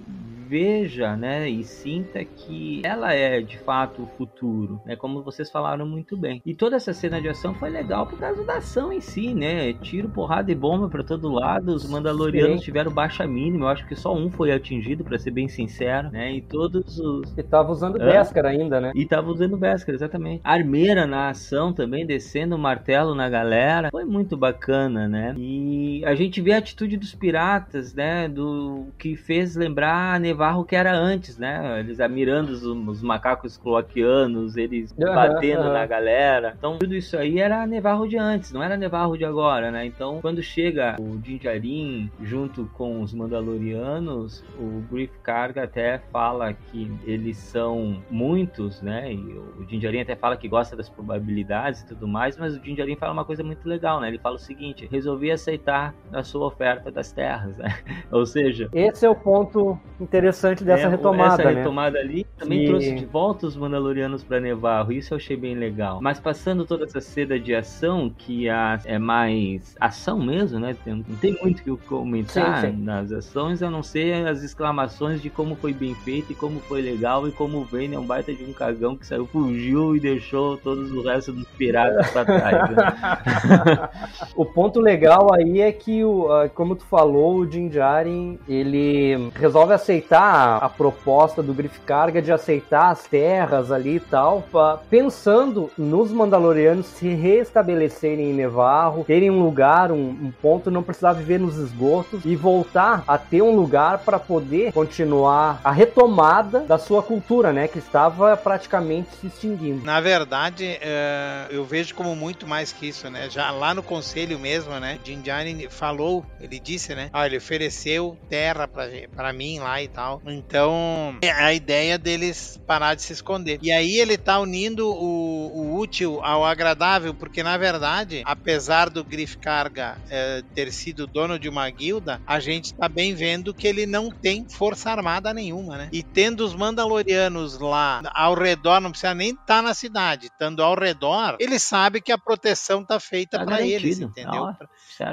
veja, 0.54 1.18
né, 1.18 1.50
e 1.50 1.64
sinta 1.64 2.24
que 2.24 2.80
ela 2.86 3.12
é 3.12 3.42
de 3.42 3.58
fato 3.58 4.04
o 4.04 4.06
futuro, 4.06 4.80
né, 4.86 4.96
como 4.96 5.24
vocês 5.24 5.50
falaram 5.50 5.84
muito 5.84 6.16
bem. 6.16 6.44
E 6.46 6.54
toda 6.54 6.76
essa 6.76 6.94
cena 6.94 7.20
de 7.20 7.28
ação 7.28 7.56
foi 7.56 7.72
legal 7.72 8.06
por 8.06 8.20
causa 8.20 8.44
da 8.44 8.58
ação 8.58 8.94
em 8.94 9.02
si, 9.02 9.34
né, 9.34 9.74
tiro, 9.74 10.10
porrada 10.10 10.52
e 10.52 10.56
bomba 10.56 10.88
para 10.88 11.04
todo 11.04 11.32
lado. 11.32 11.74
Os 11.74 11.90
Mandalorianos 11.90 12.60
Sim. 12.60 12.66
tiveram 12.66 12.92
baixa 12.92 13.26
mínima, 13.26 13.66
eu 13.66 13.70
acho 13.70 13.88
que 13.88 13.96
só 13.96 14.16
um 14.16 14.30
foi 14.30 14.52
atingido, 14.52 15.04
para 15.04 15.18
ser 15.18 15.32
bem 15.32 15.48
sincero, 15.48 16.12
né, 16.12 16.32
e 16.32 16.42
todos 16.42 17.00
os. 17.00 17.36
E 17.36 17.42
tava 17.42 17.72
usando 17.72 17.98
Beskar 17.98 18.46
ainda, 18.46 18.80
né? 18.80 18.92
E 18.94 19.08
tava 19.08 19.32
usando 19.32 19.58
Beskar, 19.58 19.96
exatamente. 19.96 20.42
Armeira 20.44 21.08
na 21.08 21.30
ação 21.30 21.74
também, 21.74 22.06
descendo 22.06 22.56
o 22.56 22.60
martelo 22.60 23.16
na 23.16 23.28
galera, 23.28 23.90
foi 23.90 24.06
muito 24.06 24.38
bacana, 24.38 25.08
né? 25.08 25.34
E 25.36 26.06
a 26.06 26.14
gente 26.14 26.40
vê 26.42 26.54
a 26.54 26.60
atitude 26.60 26.96
dos 26.96 27.16
piratas, 27.16 27.96
né, 27.96 28.28
do 28.28 28.86
que 29.00 29.16
fez 29.16 29.56
lembrar 29.56 30.14
a 30.14 30.20
Nevada 30.20 30.43
Navarro 30.44 30.66
que 30.66 30.76
era 30.76 30.94
antes, 30.94 31.38
né? 31.38 31.80
Eles 31.80 32.00
mirando 32.10 32.50
os, 32.50 32.64
os 32.64 33.02
macacos 33.02 33.58
cloaquianos, 33.58 34.58
eles 34.58 34.94
uhum, 34.98 35.06
batendo 35.14 35.64
uhum. 35.64 35.74
na 35.74 35.86
galera. 35.86 36.54
Então, 36.58 36.80
tudo 36.80 36.94
isso 36.94 37.18
aí 37.18 37.40
era 37.40 37.66
Nevarro 37.66 38.08
de 38.08 38.18
antes, 38.18 38.52
não 38.52 38.62
era 38.62 38.76
Nevarro 38.76 39.18
de 39.18 39.24
agora, 39.24 39.72
né? 39.72 39.86
Então, 39.86 40.20
quando 40.22 40.44
chega 40.44 40.98
o 41.00 41.18
Dinjarin 41.18 42.12
junto 42.22 42.70
com 42.74 43.02
os 43.02 43.14
Mandalorianos, 43.14 44.44
o 44.60 44.84
Griff 44.92 45.14
Karga 45.24 45.64
até 45.64 46.00
fala 46.12 46.54
que 46.54 46.92
eles 47.06 47.38
são 47.38 48.02
muitos, 48.10 48.82
né? 48.82 49.14
E 49.14 49.18
o 49.18 49.66
Dinjarin 49.66 50.02
até 50.02 50.16
fala 50.16 50.36
que 50.36 50.50
gosta 50.50 50.76
das 50.76 50.90
probabilidades 50.90 51.82
e 51.82 51.88
tudo 51.88 52.06
mais, 52.06 52.38
mas 52.38 52.56
o 52.56 52.60
Dinjarin 52.60 52.98
fala 52.98 53.14
uma 53.14 53.26
coisa 53.26 53.44
muito 53.44 53.68
legal, 53.68 54.02
né? 54.02 54.10
Ele 54.10 54.20
fala 54.20 54.36
o 54.36 54.40
seguinte: 54.40 54.88
resolvi 54.92 55.32
aceitar 55.32 55.96
a 56.12 56.22
sua 56.22 56.48
oferta 56.48 56.92
das 56.92 57.14
terras, 57.14 57.56
né? 57.58 57.74
Ou 58.12 58.26
seja, 58.26 58.68
esse 58.74 59.06
é 59.06 59.10
o 59.10 59.16
ponto 59.16 59.80
interessante 60.02 60.23
interessante 60.24 60.64
dessa 60.64 60.88
é, 60.88 60.90
retomada. 60.90 61.44
Essa 61.44 61.52
né? 61.52 61.60
retomada 61.60 62.00
ali 62.00 62.26
também 62.38 62.66
trouxe 62.66 62.94
de 62.94 63.06
volta 63.06 63.46
os 63.46 63.56
Mandalorianos 63.56 64.24
para 64.24 64.40
Nevarro. 64.40 64.92
Isso 64.92 65.14
eu 65.14 65.18
achei 65.18 65.36
bem 65.36 65.56
legal. 65.56 66.00
Mas 66.02 66.20
passando 66.20 66.66
toda 66.66 66.86
essa 66.86 67.02
seda 67.02 67.40
de 67.40 67.54
ação, 67.54 68.10
que 68.10 68.50
a, 68.50 68.80
é 68.86 68.98
mais 68.98 69.76
ação 69.80 70.20
mesmo, 70.20 70.60
né? 70.60 70.76
Tem, 70.84 70.94
não 70.94 71.18
tem 71.18 71.38
muito 71.42 71.60
o 71.74 71.78
que 71.78 71.86
comentar 71.86 72.62
sim, 72.62 72.72
sim. 72.72 72.84
nas 72.84 73.12
ações, 73.12 73.62
a 73.62 73.70
não 73.70 73.84
ser 73.84 74.26
as 74.28 74.44
exclamações 74.44 75.22
de 75.22 75.30
como 75.30 75.56
foi 75.56 75.74
bem 75.74 75.94
feito 75.94 76.32
e 76.32 76.36
como 76.36 76.60
foi 76.62 76.82
legal 76.82 77.28
e 77.28 77.32
como 77.32 77.60
o 77.60 77.66
Vane 77.66 77.96
é 77.96 78.00
um 78.00 78.06
baita 78.06 78.34
de 78.34 78.44
um 78.44 78.54
cagão 78.54 78.96
que 78.96 79.06
saiu, 79.06 79.28
fugiu 79.28 79.96
e 79.96 80.00
deixou 80.00 80.58
todos 80.58 80.92
o 80.92 81.02
resto 81.02 81.34
dos 81.34 81.48
piratas 81.50 82.10
para 82.12 82.26
trás. 82.26 82.70
Né? 82.72 83.90
o 84.36 84.46
ponto 84.46 84.80
legal 84.80 85.34
aí 85.34 85.62
é 85.62 85.72
que, 85.72 86.04
o, 86.04 86.28
como 86.54 86.76
tu 86.76 86.86
falou, 86.86 87.40
o 87.40 87.46
Din 87.46 87.68
Djarin, 87.68 88.40
ele 88.48 89.32
resolve 89.36 89.74
aceitar 89.74 90.13
a 90.20 90.70
proposta 90.70 91.42
do 91.42 91.54
Griff 91.54 91.80
Carga 91.82 92.22
de 92.22 92.32
aceitar 92.32 92.92
as 92.92 93.04
terras 93.04 93.72
ali 93.72 93.96
e 93.96 94.00
tal, 94.00 94.44
pensando 94.90 95.72
nos 95.78 96.12
Mandalorianos 96.12 96.86
se 96.86 97.14
restabelecerem 97.14 98.30
em 98.30 98.34
Nevarro, 98.34 99.04
terem 99.06 99.32
um 99.32 99.44
lugar, 99.44 99.92
um, 99.92 100.10
um 100.10 100.32
ponto, 100.42 100.70
não 100.70 100.84
precisar 100.84 101.14
viver 101.14 101.40
nos 101.40 101.58
esgotos 101.58 102.24
e 102.26 102.36
voltar 102.36 103.04
a 103.08 103.18
ter 103.18 103.42
um 103.42 103.56
lugar 103.56 104.00
para 104.00 104.20
poder 104.20 104.72
continuar 104.72 105.60
a 105.64 105.72
retomada 105.72 106.62
da 106.62 106.78
sua 106.78 107.02
cultura, 107.02 107.52
né, 107.52 107.68
que 107.68 107.80
estava 107.80 108.36
praticamente 108.38 109.10
se 109.20 109.28
extinguindo. 109.28 109.84
Na 109.84 110.00
verdade, 110.00 110.78
é, 110.82 111.48
eu 111.50 111.66
vejo 111.66 111.96
como 111.96 112.16
muito 112.16 112.48
mais 112.48 112.72
que 112.72 112.88
isso, 112.88 113.10
né? 113.10 113.30
Já 113.30 113.52
lá 113.52 113.74
no 113.74 113.82
conselho 113.82 114.38
mesmo, 114.38 114.80
né, 114.80 115.00
Jin 115.04 115.24
falou, 115.70 116.26
ele 116.40 116.60
disse, 116.60 116.94
né, 116.94 117.10
ah, 117.14 117.26
ele 117.26 117.38
ofereceu 117.38 118.18
terra 118.30 118.68
para 118.68 119.34
mim 119.34 119.60
lá 119.60 119.82
e 119.82 119.88
tal 119.88 120.03
tal. 120.04 120.22
Então, 120.26 121.18
é 121.22 121.32
a 121.32 121.54
ideia 121.54 121.98
deles 121.98 122.60
parar 122.68 122.96
de 122.96 123.02
se 123.02 123.14
esconder. 123.14 123.58
E 123.62 123.72
aí 123.72 123.98
ele 123.98 124.18
tá 124.18 124.40
unindo 124.40 124.88
o, 124.88 125.48
o 125.54 125.80
útil 125.80 126.20
ao 126.22 126.44
agradável, 126.46 127.14
porque 127.14 127.42
na 127.42 127.58
verdade, 127.58 128.22
apesar 128.26 128.90
do 128.90 129.04
Griff 129.04 129.38
Carga 129.38 129.98
é, 130.10 130.42
ter 130.54 130.72
sido 130.72 131.08
dono 131.08 131.40
de 131.40 131.48
uma 131.48 131.70
guilda, 131.70 132.22
a 132.28 132.40
gente 132.40 132.74
tá 132.76 132.90
bem 132.90 133.16
vendo 133.16 133.54
que 133.54 133.68
ele 133.68 133.86
não 133.86 134.10
tem 134.10 134.46
força 134.50 134.92
armada 134.92 135.34
nenhuma, 135.34 135.78
né? 135.78 135.90
E 135.92 136.04
tendo 136.04 136.44
os 136.44 136.54
Mandalorianos 136.54 137.60
lá 137.60 138.02
ao 138.14 138.34
redor, 138.34 138.82
não 138.82 138.92
precisa 138.92 139.14
nem 139.14 139.30
estar 139.30 139.46
tá 139.46 139.62
na 139.62 139.74
cidade, 139.74 140.28
estando 140.28 140.62
ao 140.62 140.76
redor, 140.76 141.38
ele 141.40 141.60
sabe 141.60 142.02
que 142.02 142.12
a 142.12 142.18
proteção 142.18 142.84
tá 142.84 143.00
feita 143.00 143.40
tá 143.40 143.46
para 143.46 143.62
eles, 143.62 144.00
entendeu? 144.00 144.46
Ah, 144.46 144.58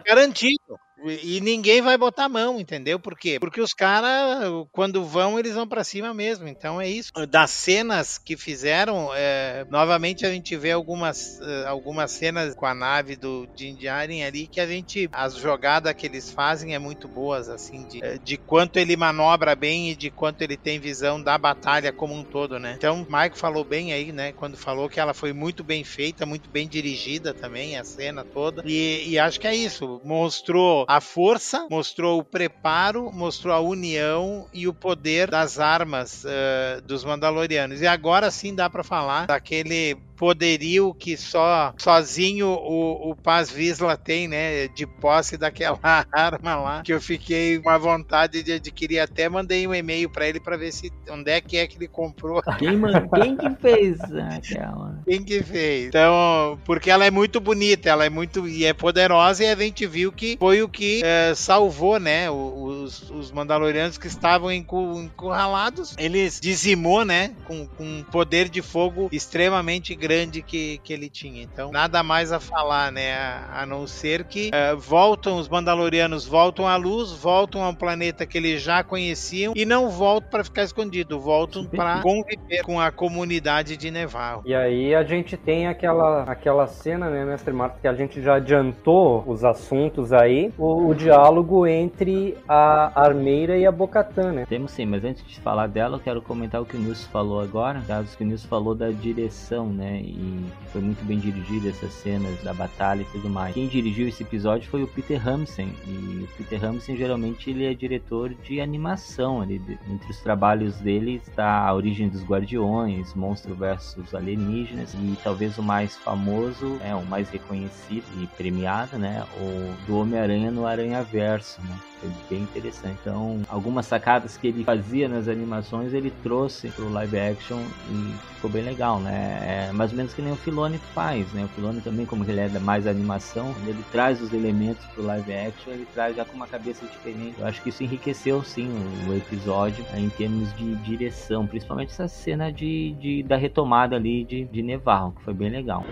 garantido. 0.05 0.79
E 1.23 1.41
ninguém 1.41 1.81
vai 1.81 1.97
botar 1.97 2.25
a 2.25 2.29
mão, 2.29 2.61
entendeu? 2.61 2.99
Por 2.99 3.17
quê? 3.17 3.39
Porque 3.41 3.61
os 3.61 3.73
caras, 3.73 4.45
quando 4.73 5.05
vão, 5.05 5.39
eles 5.39 5.55
vão 5.55 5.67
para 5.67 5.85
cima 5.85 6.13
mesmo. 6.13 6.49
Então 6.49 6.81
é 6.81 6.89
isso. 6.89 7.11
Das 7.29 7.51
cenas 7.51 8.19
que 8.19 8.37
fizeram, 8.37 9.11
é, 9.15 9.65
novamente 9.71 10.27
a 10.27 10.31
gente 10.31 10.57
vê 10.57 10.73
algumas, 10.73 11.41
é, 11.41 11.67
algumas 11.67 12.13
cenas 12.13 12.55
com 12.55 12.67
a 12.67 12.75
nave 12.75 13.17
do 13.17 13.47
Djarin 13.55 14.23
ali 14.23 14.47
que 14.47 14.61
a 14.61 14.67
gente, 14.67 15.09
as 15.13 15.37
jogadas 15.37 15.93
que 15.95 16.07
eles 16.07 16.31
fazem 16.31 16.75
é 16.75 16.79
muito 16.79 17.09
boas, 17.09 17.49
assim, 17.49 17.87
de, 17.87 18.05
é, 18.05 18.19
de 18.19 18.37
quanto 18.37 18.77
ele 18.77 18.97
manobra 18.97 19.55
bem 19.55 19.91
e 19.91 19.97
de 19.97 20.11
quanto 20.11 20.43
ele 20.43 20.57
tem 20.57 20.79
visão 20.79 21.23
da 21.23 21.39
batalha 21.39 21.93
como 21.93 22.15
um 22.15 22.25
todo, 22.25 22.59
né? 22.59 22.75
Então, 22.77 23.03
o 23.03 23.13
Mike 23.13 23.39
falou 23.39 23.65
bem 23.65 23.93
aí, 23.93 24.13
né? 24.13 24.33
Quando 24.33 24.57
falou 24.57 24.89
que 24.89 25.01
ela 25.01 25.15
foi 25.15 25.33
muito 25.33 25.65
bem 25.65 25.85
feita, 25.85 26.27
muito 26.27 26.51
bem 26.51 26.69
dirigida 26.69 27.33
também, 27.33 27.79
a 27.79 27.85
cena 27.85 28.25
toda. 28.25 28.63
E, 28.67 29.11
e 29.11 29.19
acho 29.19 29.41
que 29.41 29.47
é 29.47 29.55
isso. 29.55 30.01
Mostrou 30.05 30.85
a 30.91 31.01
força, 31.01 31.69
mostrou 31.71 32.19
o 32.19 32.25
preparo, 32.25 33.13
mostrou 33.13 33.55
a 33.55 33.61
união 33.61 34.49
e 34.53 34.67
o 34.67 34.75
poder 34.75 35.31
das 35.31 35.61
armas 35.61 36.25
uh, 36.25 36.83
dos 36.83 37.05
Mandalorianos. 37.05 37.81
E 37.81 37.87
agora 37.87 38.29
sim 38.29 38.53
dá 38.53 38.69
para 38.69 38.83
falar 38.83 39.27
daquele 39.27 39.97
poderio 40.21 40.93
que 40.93 41.17
só 41.17 41.73
sozinho 41.79 42.47
o, 42.49 43.11
o 43.11 43.17
Paz 43.17 43.51
Visla 43.51 43.97
tem, 43.97 44.29
né? 44.29 44.69
De 44.69 44.87
posse 44.87 45.39
daquela 45.39 45.79
arma 46.13 46.57
lá, 46.57 46.83
que 46.83 46.93
eu 46.93 47.01
fiquei 47.01 47.59
com 47.59 47.71
a 47.71 47.79
vontade 47.79 48.43
de 48.43 48.53
adquirir. 48.53 48.99
Até 48.99 49.31
mandei 49.31 49.67
um 49.67 49.75
e-mail 49.75 50.11
para 50.11 50.29
ele 50.29 50.39
para 50.39 50.59
ver 50.59 50.73
se 50.73 50.93
onde 51.09 51.31
é 51.31 51.41
que 51.41 51.57
é 51.57 51.67
que 51.67 51.79
ele 51.79 51.89
comprou. 51.89 52.43
Quem, 52.59 52.79
quem 53.15 53.37
que 53.37 53.51
fez 53.63 53.99
aquela? 54.03 55.01
Quem 55.07 55.23
que 55.23 55.43
fez? 55.43 55.87
Então, 55.87 56.59
porque 56.67 56.91
ela 56.91 57.07
é 57.07 57.11
muito 57.11 57.41
bonita, 57.41 57.89
ela 57.89 58.05
é 58.05 58.11
muito 58.11 58.47
e 58.47 58.67
é 58.67 58.75
poderosa 58.75 59.45
e 59.45 59.47
a 59.47 59.55
gente 59.55 59.87
viu 59.87 60.13
que 60.13 60.37
foi 60.39 60.63
o 60.63 60.69
que 60.69 61.01
é, 61.03 61.33
salvou, 61.35 61.99
né? 61.99 62.31
Os, 62.31 63.09
os 63.11 63.33
Mandalorianos 63.33 63.97
que 63.97 64.09
estavam 64.09 64.53
encurralados, 64.53 65.95
eles 65.97 66.39
dizimou, 66.39 67.05
né? 67.07 67.33
Com, 67.45 67.67
com 67.67 67.85
um 67.85 68.03
poder 68.03 68.51
de 68.51 68.61
fogo 68.61 69.09
extremamente 69.11 69.95
grande 69.95 70.10
grande 70.11 70.43
que, 70.43 70.79
que 70.79 70.93
ele 70.93 71.09
tinha. 71.09 71.41
Então, 71.41 71.71
nada 71.71 72.03
mais 72.03 72.33
a 72.33 72.41
falar, 72.41 72.91
né? 72.91 73.15
A, 73.15 73.63
a 73.63 73.67
não 73.67 73.87
ser 73.87 74.25
que 74.25 74.51
uh, 74.51 74.77
voltam, 74.77 75.39
os 75.39 75.49
Mandalorianos 75.49 76.27
voltam 76.27 76.67
à 76.67 76.75
luz, 76.75 77.13
voltam 77.13 77.63
ao 77.63 77.73
planeta 77.73 78.27
que 78.27 78.37
eles 78.37 78.61
já 78.61 78.83
conheciam 78.83 79.53
e 79.55 79.65
não 79.65 79.89
voltam 79.89 80.29
para 80.29 80.43
ficar 80.43 80.65
escondido, 80.65 81.21
voltam 81.21 81.65
para 81.65 82.01
conviver 82.03 82.65
com 82.65 82.81
a 82.81 82.91
comunidade 82.91 83.77
de 83.77 83.89
Nevarro. 83.89 84.43
E 84.45 84.53
aí 84.53 84.95
a 84.97 85.05
gente 85.05 85.37
tem 85.37 85.69
aquela, 85.69 86.25
aquela 86.25 86.67
cena, 86.67 87.09
né, 87.09 87.25
Mestre 87.25 87.53
Marta, 87.53 87.79
que 87.81 87.87
a 87.87 87.95
gente 87.95 88.21
já 88.21 88.35
adiantou 88.35 89.23
os 89.29 89.45
assuntos 89.45 90.13
aí, 90.13 90.53
o, 90.59 90.89
o 90.89 90.95
diálogo 90.95 91.69
entre 91.69 92.37
a 92.49 93.01
Armeira 93.01 93.57
e 93.57 93.65
a 93.65 93.71
Bocatã, 93.71 94.33
né? 94.33 94.47
Temos 94.49 94.73
sim, 94.73 94.87
mas 94.87 95.05
antes 95.05 95.25
de 95.25 95.39
falar 95.41 95.69
dela, 95.69 95.97
eu 95.97 96.01
quero 96.01 96.21
comentar 96.21 96.61
o 96.61 96.67
que 96.67 96.77
o 96.77 96.81
Nilson 96.81 97.09
falou 97.11 97.41
agora, 97.41 97.81
caso 97.87 98.17
que 98.17 98.25
o 98.25 98.27
Nilson 98.27 98.49
falou 98.49 98.75
da 98.75 98.91
direção, 98.91 99.67
né? 99.67 100.00
E 100.03 100.45
foi 100.73 100.81
muito 100.81 101.05
bem 101.05 101.19
dirigido 101.19 101.69
essas 101.69 101.93
cenas 101.93 102.43
da 102.43 102.53
batalha 102.53 103.03
e 103.03 103.07
tudo 103.07 103.29
mais. 103.29 103.55
Quem 103.55 103.69
dirigiu 103.69 104.09
esse 104.09 104.23
episódio 104.23 104.69
foi 104.71 104.83
o 104.83 104.89
Peter 104.89 105.27
Hamsen. 105.27 105.73
E 105.87 106.25
o 106.25 106.29
Peter 106.37 106.65
Hamsen 106.65 106.97
geralmente 106.97 107.51
ele 107.51 107.65
é 107.65 107.75
diretor 107.75 108.35
de 108.35 108.61
animação. 108.61 109.43
Ele, 109.43 109.61
entre 109.89 110.11
os 110.11 110.21
trabalhos 110.21 110.79
dele 110.79 111.21
está 111.27 111.67
A 111.67 111.75
Origem 111.75 112.09
dos 112.09 112.25
Guardiões, 112.25 113.15
Monstro 113.15 113.55
versus 113.55 114.15
Alienígenas 114.15 114.95
e 114.95 115.19
talvez 115.23 115.59
o 115.59 115.63
mais 115.63 115.97
famoso, 115.97 116.79
é 116.85 116.95
o 116.95 117.05
mais 117.05 117.29
reconhecido 117.31 118.05
e 118.21 118.27
premiado, 118.27 118.99
né? 118.99 119.25
O 119.37 119.87
do 119.87 119.99
Homem-Aranha 119.99 120.51
no 120.51 120.67
Aranha 120.67 121.03
Verso, 121.03 121.61
né? 121.63 121.77
Foi 122.01 122.11
bem 122.31 122.43
interessante. 122.43 122.99
Então, 123.03 123.43
algumas 123.49 123.85
sacadas 123.85 124.37
que 124.37 124.47
ele 124.49 124.65
fazia 124.65 125.09
nas 125.09 125.29
animações, 125.29 125.93
ele 125.93 126.11
trouxe 126.23 126.69
pro 126.69 126.91
live 126.91 127.19
action 127.19 127.61
e 127.91 128.15
ficou 128.35 128.51
bem 128.51 128.63
legal, 128.63 128.99
né? 129.01 129.69
É, 129.69 129.73
mas 129.73 129.90
mais 129.91 129.93
ou 129.93 129.97
menos 129.97 130.15
que 130.15 130.23
nem 130.23 130.33
o 130.33 130.37
Filone 130.37 130.79
faz, 130.95 131.33
né? 131.33 131.45
O 131.45 131.49
Filone 131.49 131.81
também, 131.81 132.07
como 132.07 132.25
ele 132.25 132.41
é 132.41 132.49
mais 132.61 132.87
animação, 132.87 133.55
ele 133.67 133.83
traz 133.91 134.21
os 134.23 134.33
elementos 134.33 134.85
pro 134.87 135.03
live 135.03 135.33
action, 135.33 135.73
ele 135.73 135.87
traz 135.87 136.17
já 136.17 136.25
com 136.25 136.37
uma 136.37 136.47
cabeça 136.47 136.87
diferente. 136.87 137.39
Eu 137.39 137.47
acho 137.47 137.63
que 137.63 137.71
isso 137.71 137.83
enriqueceu 137.83 138.43
sim 138.45 138.69
o, 138.71 139.11
o 139.11 139.15
episódio 139.15 139.85
né, 139.91 140.01
em 140.01 140.11
termos 140.11 140.55
de 140.55 140.77
direção, 140.77 141.47
principalmente 141.47 141.91
essa 141.91 142.07
cena 142.09 142.53
de, 142.53 142.93
de 143.01 143.23
da 143.23 143.37
retomada 143.37 143.97
ali 143.97 144.25
de, 144.25 144.45
de 144.45 144.63
Nevarro, 144.63 145.13
que 145.13 145.23
foi 145.23 145.35
bem 145.35 145.51
legal. 145.51 145.85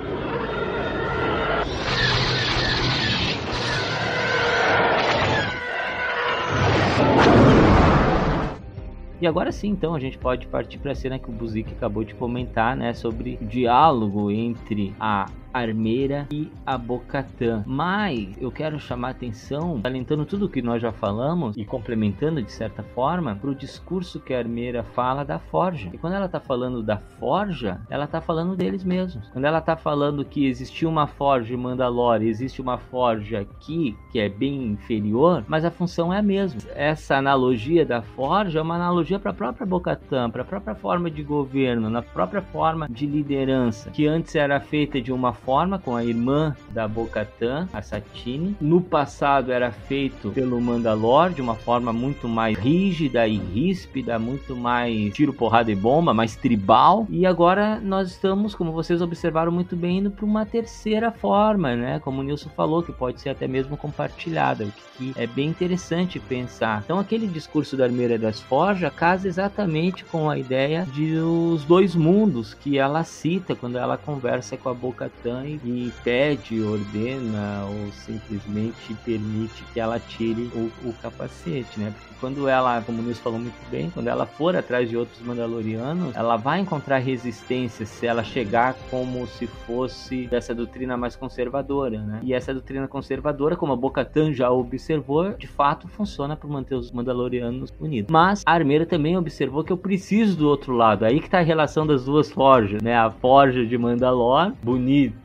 E 9.20 9.26
agora 9.26 9.50
sim, 9.50 9.68
então, 9.68 9.94
a 9.94 10.00
gente 10.00 10.16
pode 10.16 10.46
partir 10.46 10.78
para 10.78 10.92
a 10.92 10.94
cena 10.94 11.18
que 11.18 11.28
o 11.28 11.32
Buzik 11.32 11.72
acabou 11.72 12.04
de 12.04 12.14
comentar, 12.14 12.76
né, 12.76 12.94
sobre 12.94 13.36
o 13.40 13.44
diálogo 13.44 14.30
entre 14.30 14.94
a 14.98 15.26
Armeira 15.52 16.26
e 16.30 16.50
a 16.64 16.76
Bocatã. 16.76 17.62
Mas 17.66 18.36
eu 18.40 18.50
quero 18.50 18.78
chamar 18.78 19.10
atenção, 19.10 19.80
alentando 19.84 20.24
tudo 20.24 20.46
o 20.46 20.48
que 20.48 20.62
nós 20.62 20.80
já 20.82 20.92
falamos 20.92 21.56
e 21.56 21.64
complementando 21.64 22.42
de 22.42 22.52
certa 22.52 22.82
forma, 22.82 23.34
para 23.36 23.50
o 23.50 23.54
discurso 23.54 24.20
que 24.20 24.34
a 24.34 24.38
Armeira 24.38 24.82
fala 24.82 25.24
da 25.24 25.38
Forja. 25.38 25.90
E 25.92 25.98
quando 25.98 26.14
ela 26.14 26.26
está 26.26 26.40
falando 26.40 26.82
da 26.82 26.96
Forja, 26.96 27.80
ela 27.90 28.04
está 28.04 28.20
falando 28.20 28.56
deles 28.56 28.84
mesmos. 28.84 29.28
Quando 29.28 29.44
ela 29.44 29.58
está 29.58 29.76
falando 29.76 30.24
que 30.24 30.46
existiu 30.46 30.88
uma 30.88 31.06
Forja 31.06 31.54
em 31.54 31.56
Mandalore, 31.56 32.28
existe 32.28 32.60
uma 32.60 32.78
Forja 32.78 33.40
aqui 33.40 33.96
que 34.10 34.18
é 34.18 34.28
bem 34.28 34.64
inferior, 34.64 35.44
mas 35.48 35.64
a 35.64 35.70
função 35.70 36.12
é 36.12 36.18
a 36.18 36.22
mesma. 36.22 36.60
Essa 36.74 37.16
analogia 37.16 37.84
da 37.84 38.02
Forja 38.02 38.58
é 38.58 38.62
uma 38.62 38.76
analogia 38.76 39.18
para 39.18 39.30
a 39.30 39.34
própria 39.34 39.66
Bocatã, 39.66 40.30
para 40.30 40.42
a 40.42 40.44
própria 40.44 40.74
forma 40.74 41.10
de 41.10 41.22
governo, 41.22 41.90
na 41.90 42.02
própria 42.02 42.42
forma 42.42 42.88
de 42.88 43.06
liderança, 43.06 43.90
que 43.90 44.06
antes 44.06 44.34
era 44.34 44.60
feita 44.60 45.00
de 45.00 45.12
uma 45.12 45.32
forma 45.44 45.78
com 45.78 45.96
a 45.96 46.04
irmã 46.04 46.54
da 46.70 46.86
Bocatã, 46.86 47.66
a 47.72 47.80
Satine. 47.80 48.56
No 48.60 48.80
passado 48.80 49.50
era 49.50 49.70
feito 49.72 50.30
pelo 50.30 50.60
Mandalor 50.60 51.30
de 51.30 51.40
uma 51.40 51.54
forma 51.54 51.92
muito 51.92 52.28
mais 52.28 52.58
rígida 52.58 53.26
e 53.26 53.38
ríspida, 53.38 54.18
muito 54.18 54.54
mais 54.54 55.14
tiro, 55.14 55.32
porrada 55.32 55.70
e 55.70 55.74
bomba, 55.74 56.12
mais 56.12 56.36
tribal. 56.36 57.06
E 57.08 57.24
agora 57.24 57.80
nós 57.80 58.10
estamos, 58.10 58.54
como 58.54 58.72
vocês 58.72 59.00
observaram 59.00 59.50
muito 59.50 59.74
bem, 59.74 59.98
indo 59.98 60.10
para 60.10 60.24
uma 60.26 60.44
terceira 60.44 61.10
forma, 61.10 61.74
né? 61.74 61.98
Como 62.00 62.20
o 62.20 62.22
Nilson 62.22 62.50
falou, 62.50 62.82
que 62.82 62.92
pode 62.92 63.20
ser 63.20 63.30
até 63.30 63.48
mesmo 63.48 63.76
compartilhada, 63.76 64.64
o 64.64 64.72
que 64.96 65.12
é 65.16 65.26
bem 65.26 65.48
interessante 65.48 66.20
pensar. 66.20 66.82
Então 66.84 66.98
aquele 66.98 67.26
discurso 67.26 67.76
da 67.76 67.84
Armeira 67.84 68.18
das 68.18 68.40
Forjas 68.40 68.92
casa 68.98 69.28
exatamente 69.28 70.04
com 70.04 70.28
a 70.28 70.36
ideia 70.36 70.84
de 70.92 71.16
os 71.18 71.64
dois 71.64 71.94
mundos 71.94 72.52
que 72.52 72.78
ela 72.78 73.04
cita 73.04 73.54
quando 73.54 73.78
ela 73.78 73.96
conversa 73.96 74.56
com 74.56 74.68
a 74.68 74.74
Bocatã 74.74 75.27
e 75.64 75.92
pede, 76.02 76.62
ordena 76.62 77.64
ou 77.66 77.92
simplesmente 77.92 78.94
permite 79.04 79.64
que 79.72 79.80
ela 79.80 79.98
tire 79.98 80.50
o, 80.54 80.70
o 80.88 80.92
capacete, 81.02 81.78
né? 81.78 81.92
Porque 81.96 82.14
quando 82.20 82.48
ela, 82.48 82.80
como 82.82 83.00
o 83.00 83.02
Nils 83.02 83.18
falou 83.18 83.38
muito 83.38 83.58
bem, 83.70 83.90
quando 83.90 84.08
ela 84.08 84.26
for 84.26 84.56
atrás 84.56 84.88
de 84.88 84.96
outros 84.96 85.20
Mandalorianos, 85.20 86.14
ela 86.14 86.36
vai 86.36 86.60
encontrar 86.60 86.98
resistência 86.98 87.86
se 87.86 88.06
ela 88.06 88.22
chegar 88.22 88.74
como 88.90 89.26
se 89.26 89.46
fosse 89.46 90.26
dessa 90.26 90.54
doutrina 90.54 90.96
mais 90.96 91.16
conservadora, 91.16 92.00
né? 92.00 92.20
E 92.22 92.32
essa 92.32 92.52
doutrina 92.52 92.88
conservadora, 92.88 93.56
como 93.56 93.72
a 93.72 93.76
Bo-Katan 93.76 94.32
já 94.32 94.50
observou, 94.50 95.32
de 95.34 95.46
fato 95.46 95.88
funciona 95.88 96.36
para 96.36 96.48
manter 96.48 96.74
os 96.74 96.90
Mandalorianos 96.90 97.72
unidos. 97.80 98.10
Mas 98.10 98.42
a 98.46 98.52
Armeira 98.52 98.86
também 98.86 99.16
observou 99.16 99.62
que 99.64 99.72
eu 99.72 99.76
preciso 99.76 100.36
do 100.36 100.48
outro 100.48 100.72
lado. 100.74 101.04
Aí 101.04 101.20
que 101.20 101.30
tá 101.30 101.38
a 101.38 101.42
relação 101.42 101.86
das 101.86 102.04
duas 102.04 102.30
forjas, 102.30 102.82
né? 102.82 102.96
A 102.96 103.10
forja 103.10 103.64
de 103.64 103.78
Mandalor, 103.78 104.52
bonita, 104.62 105.16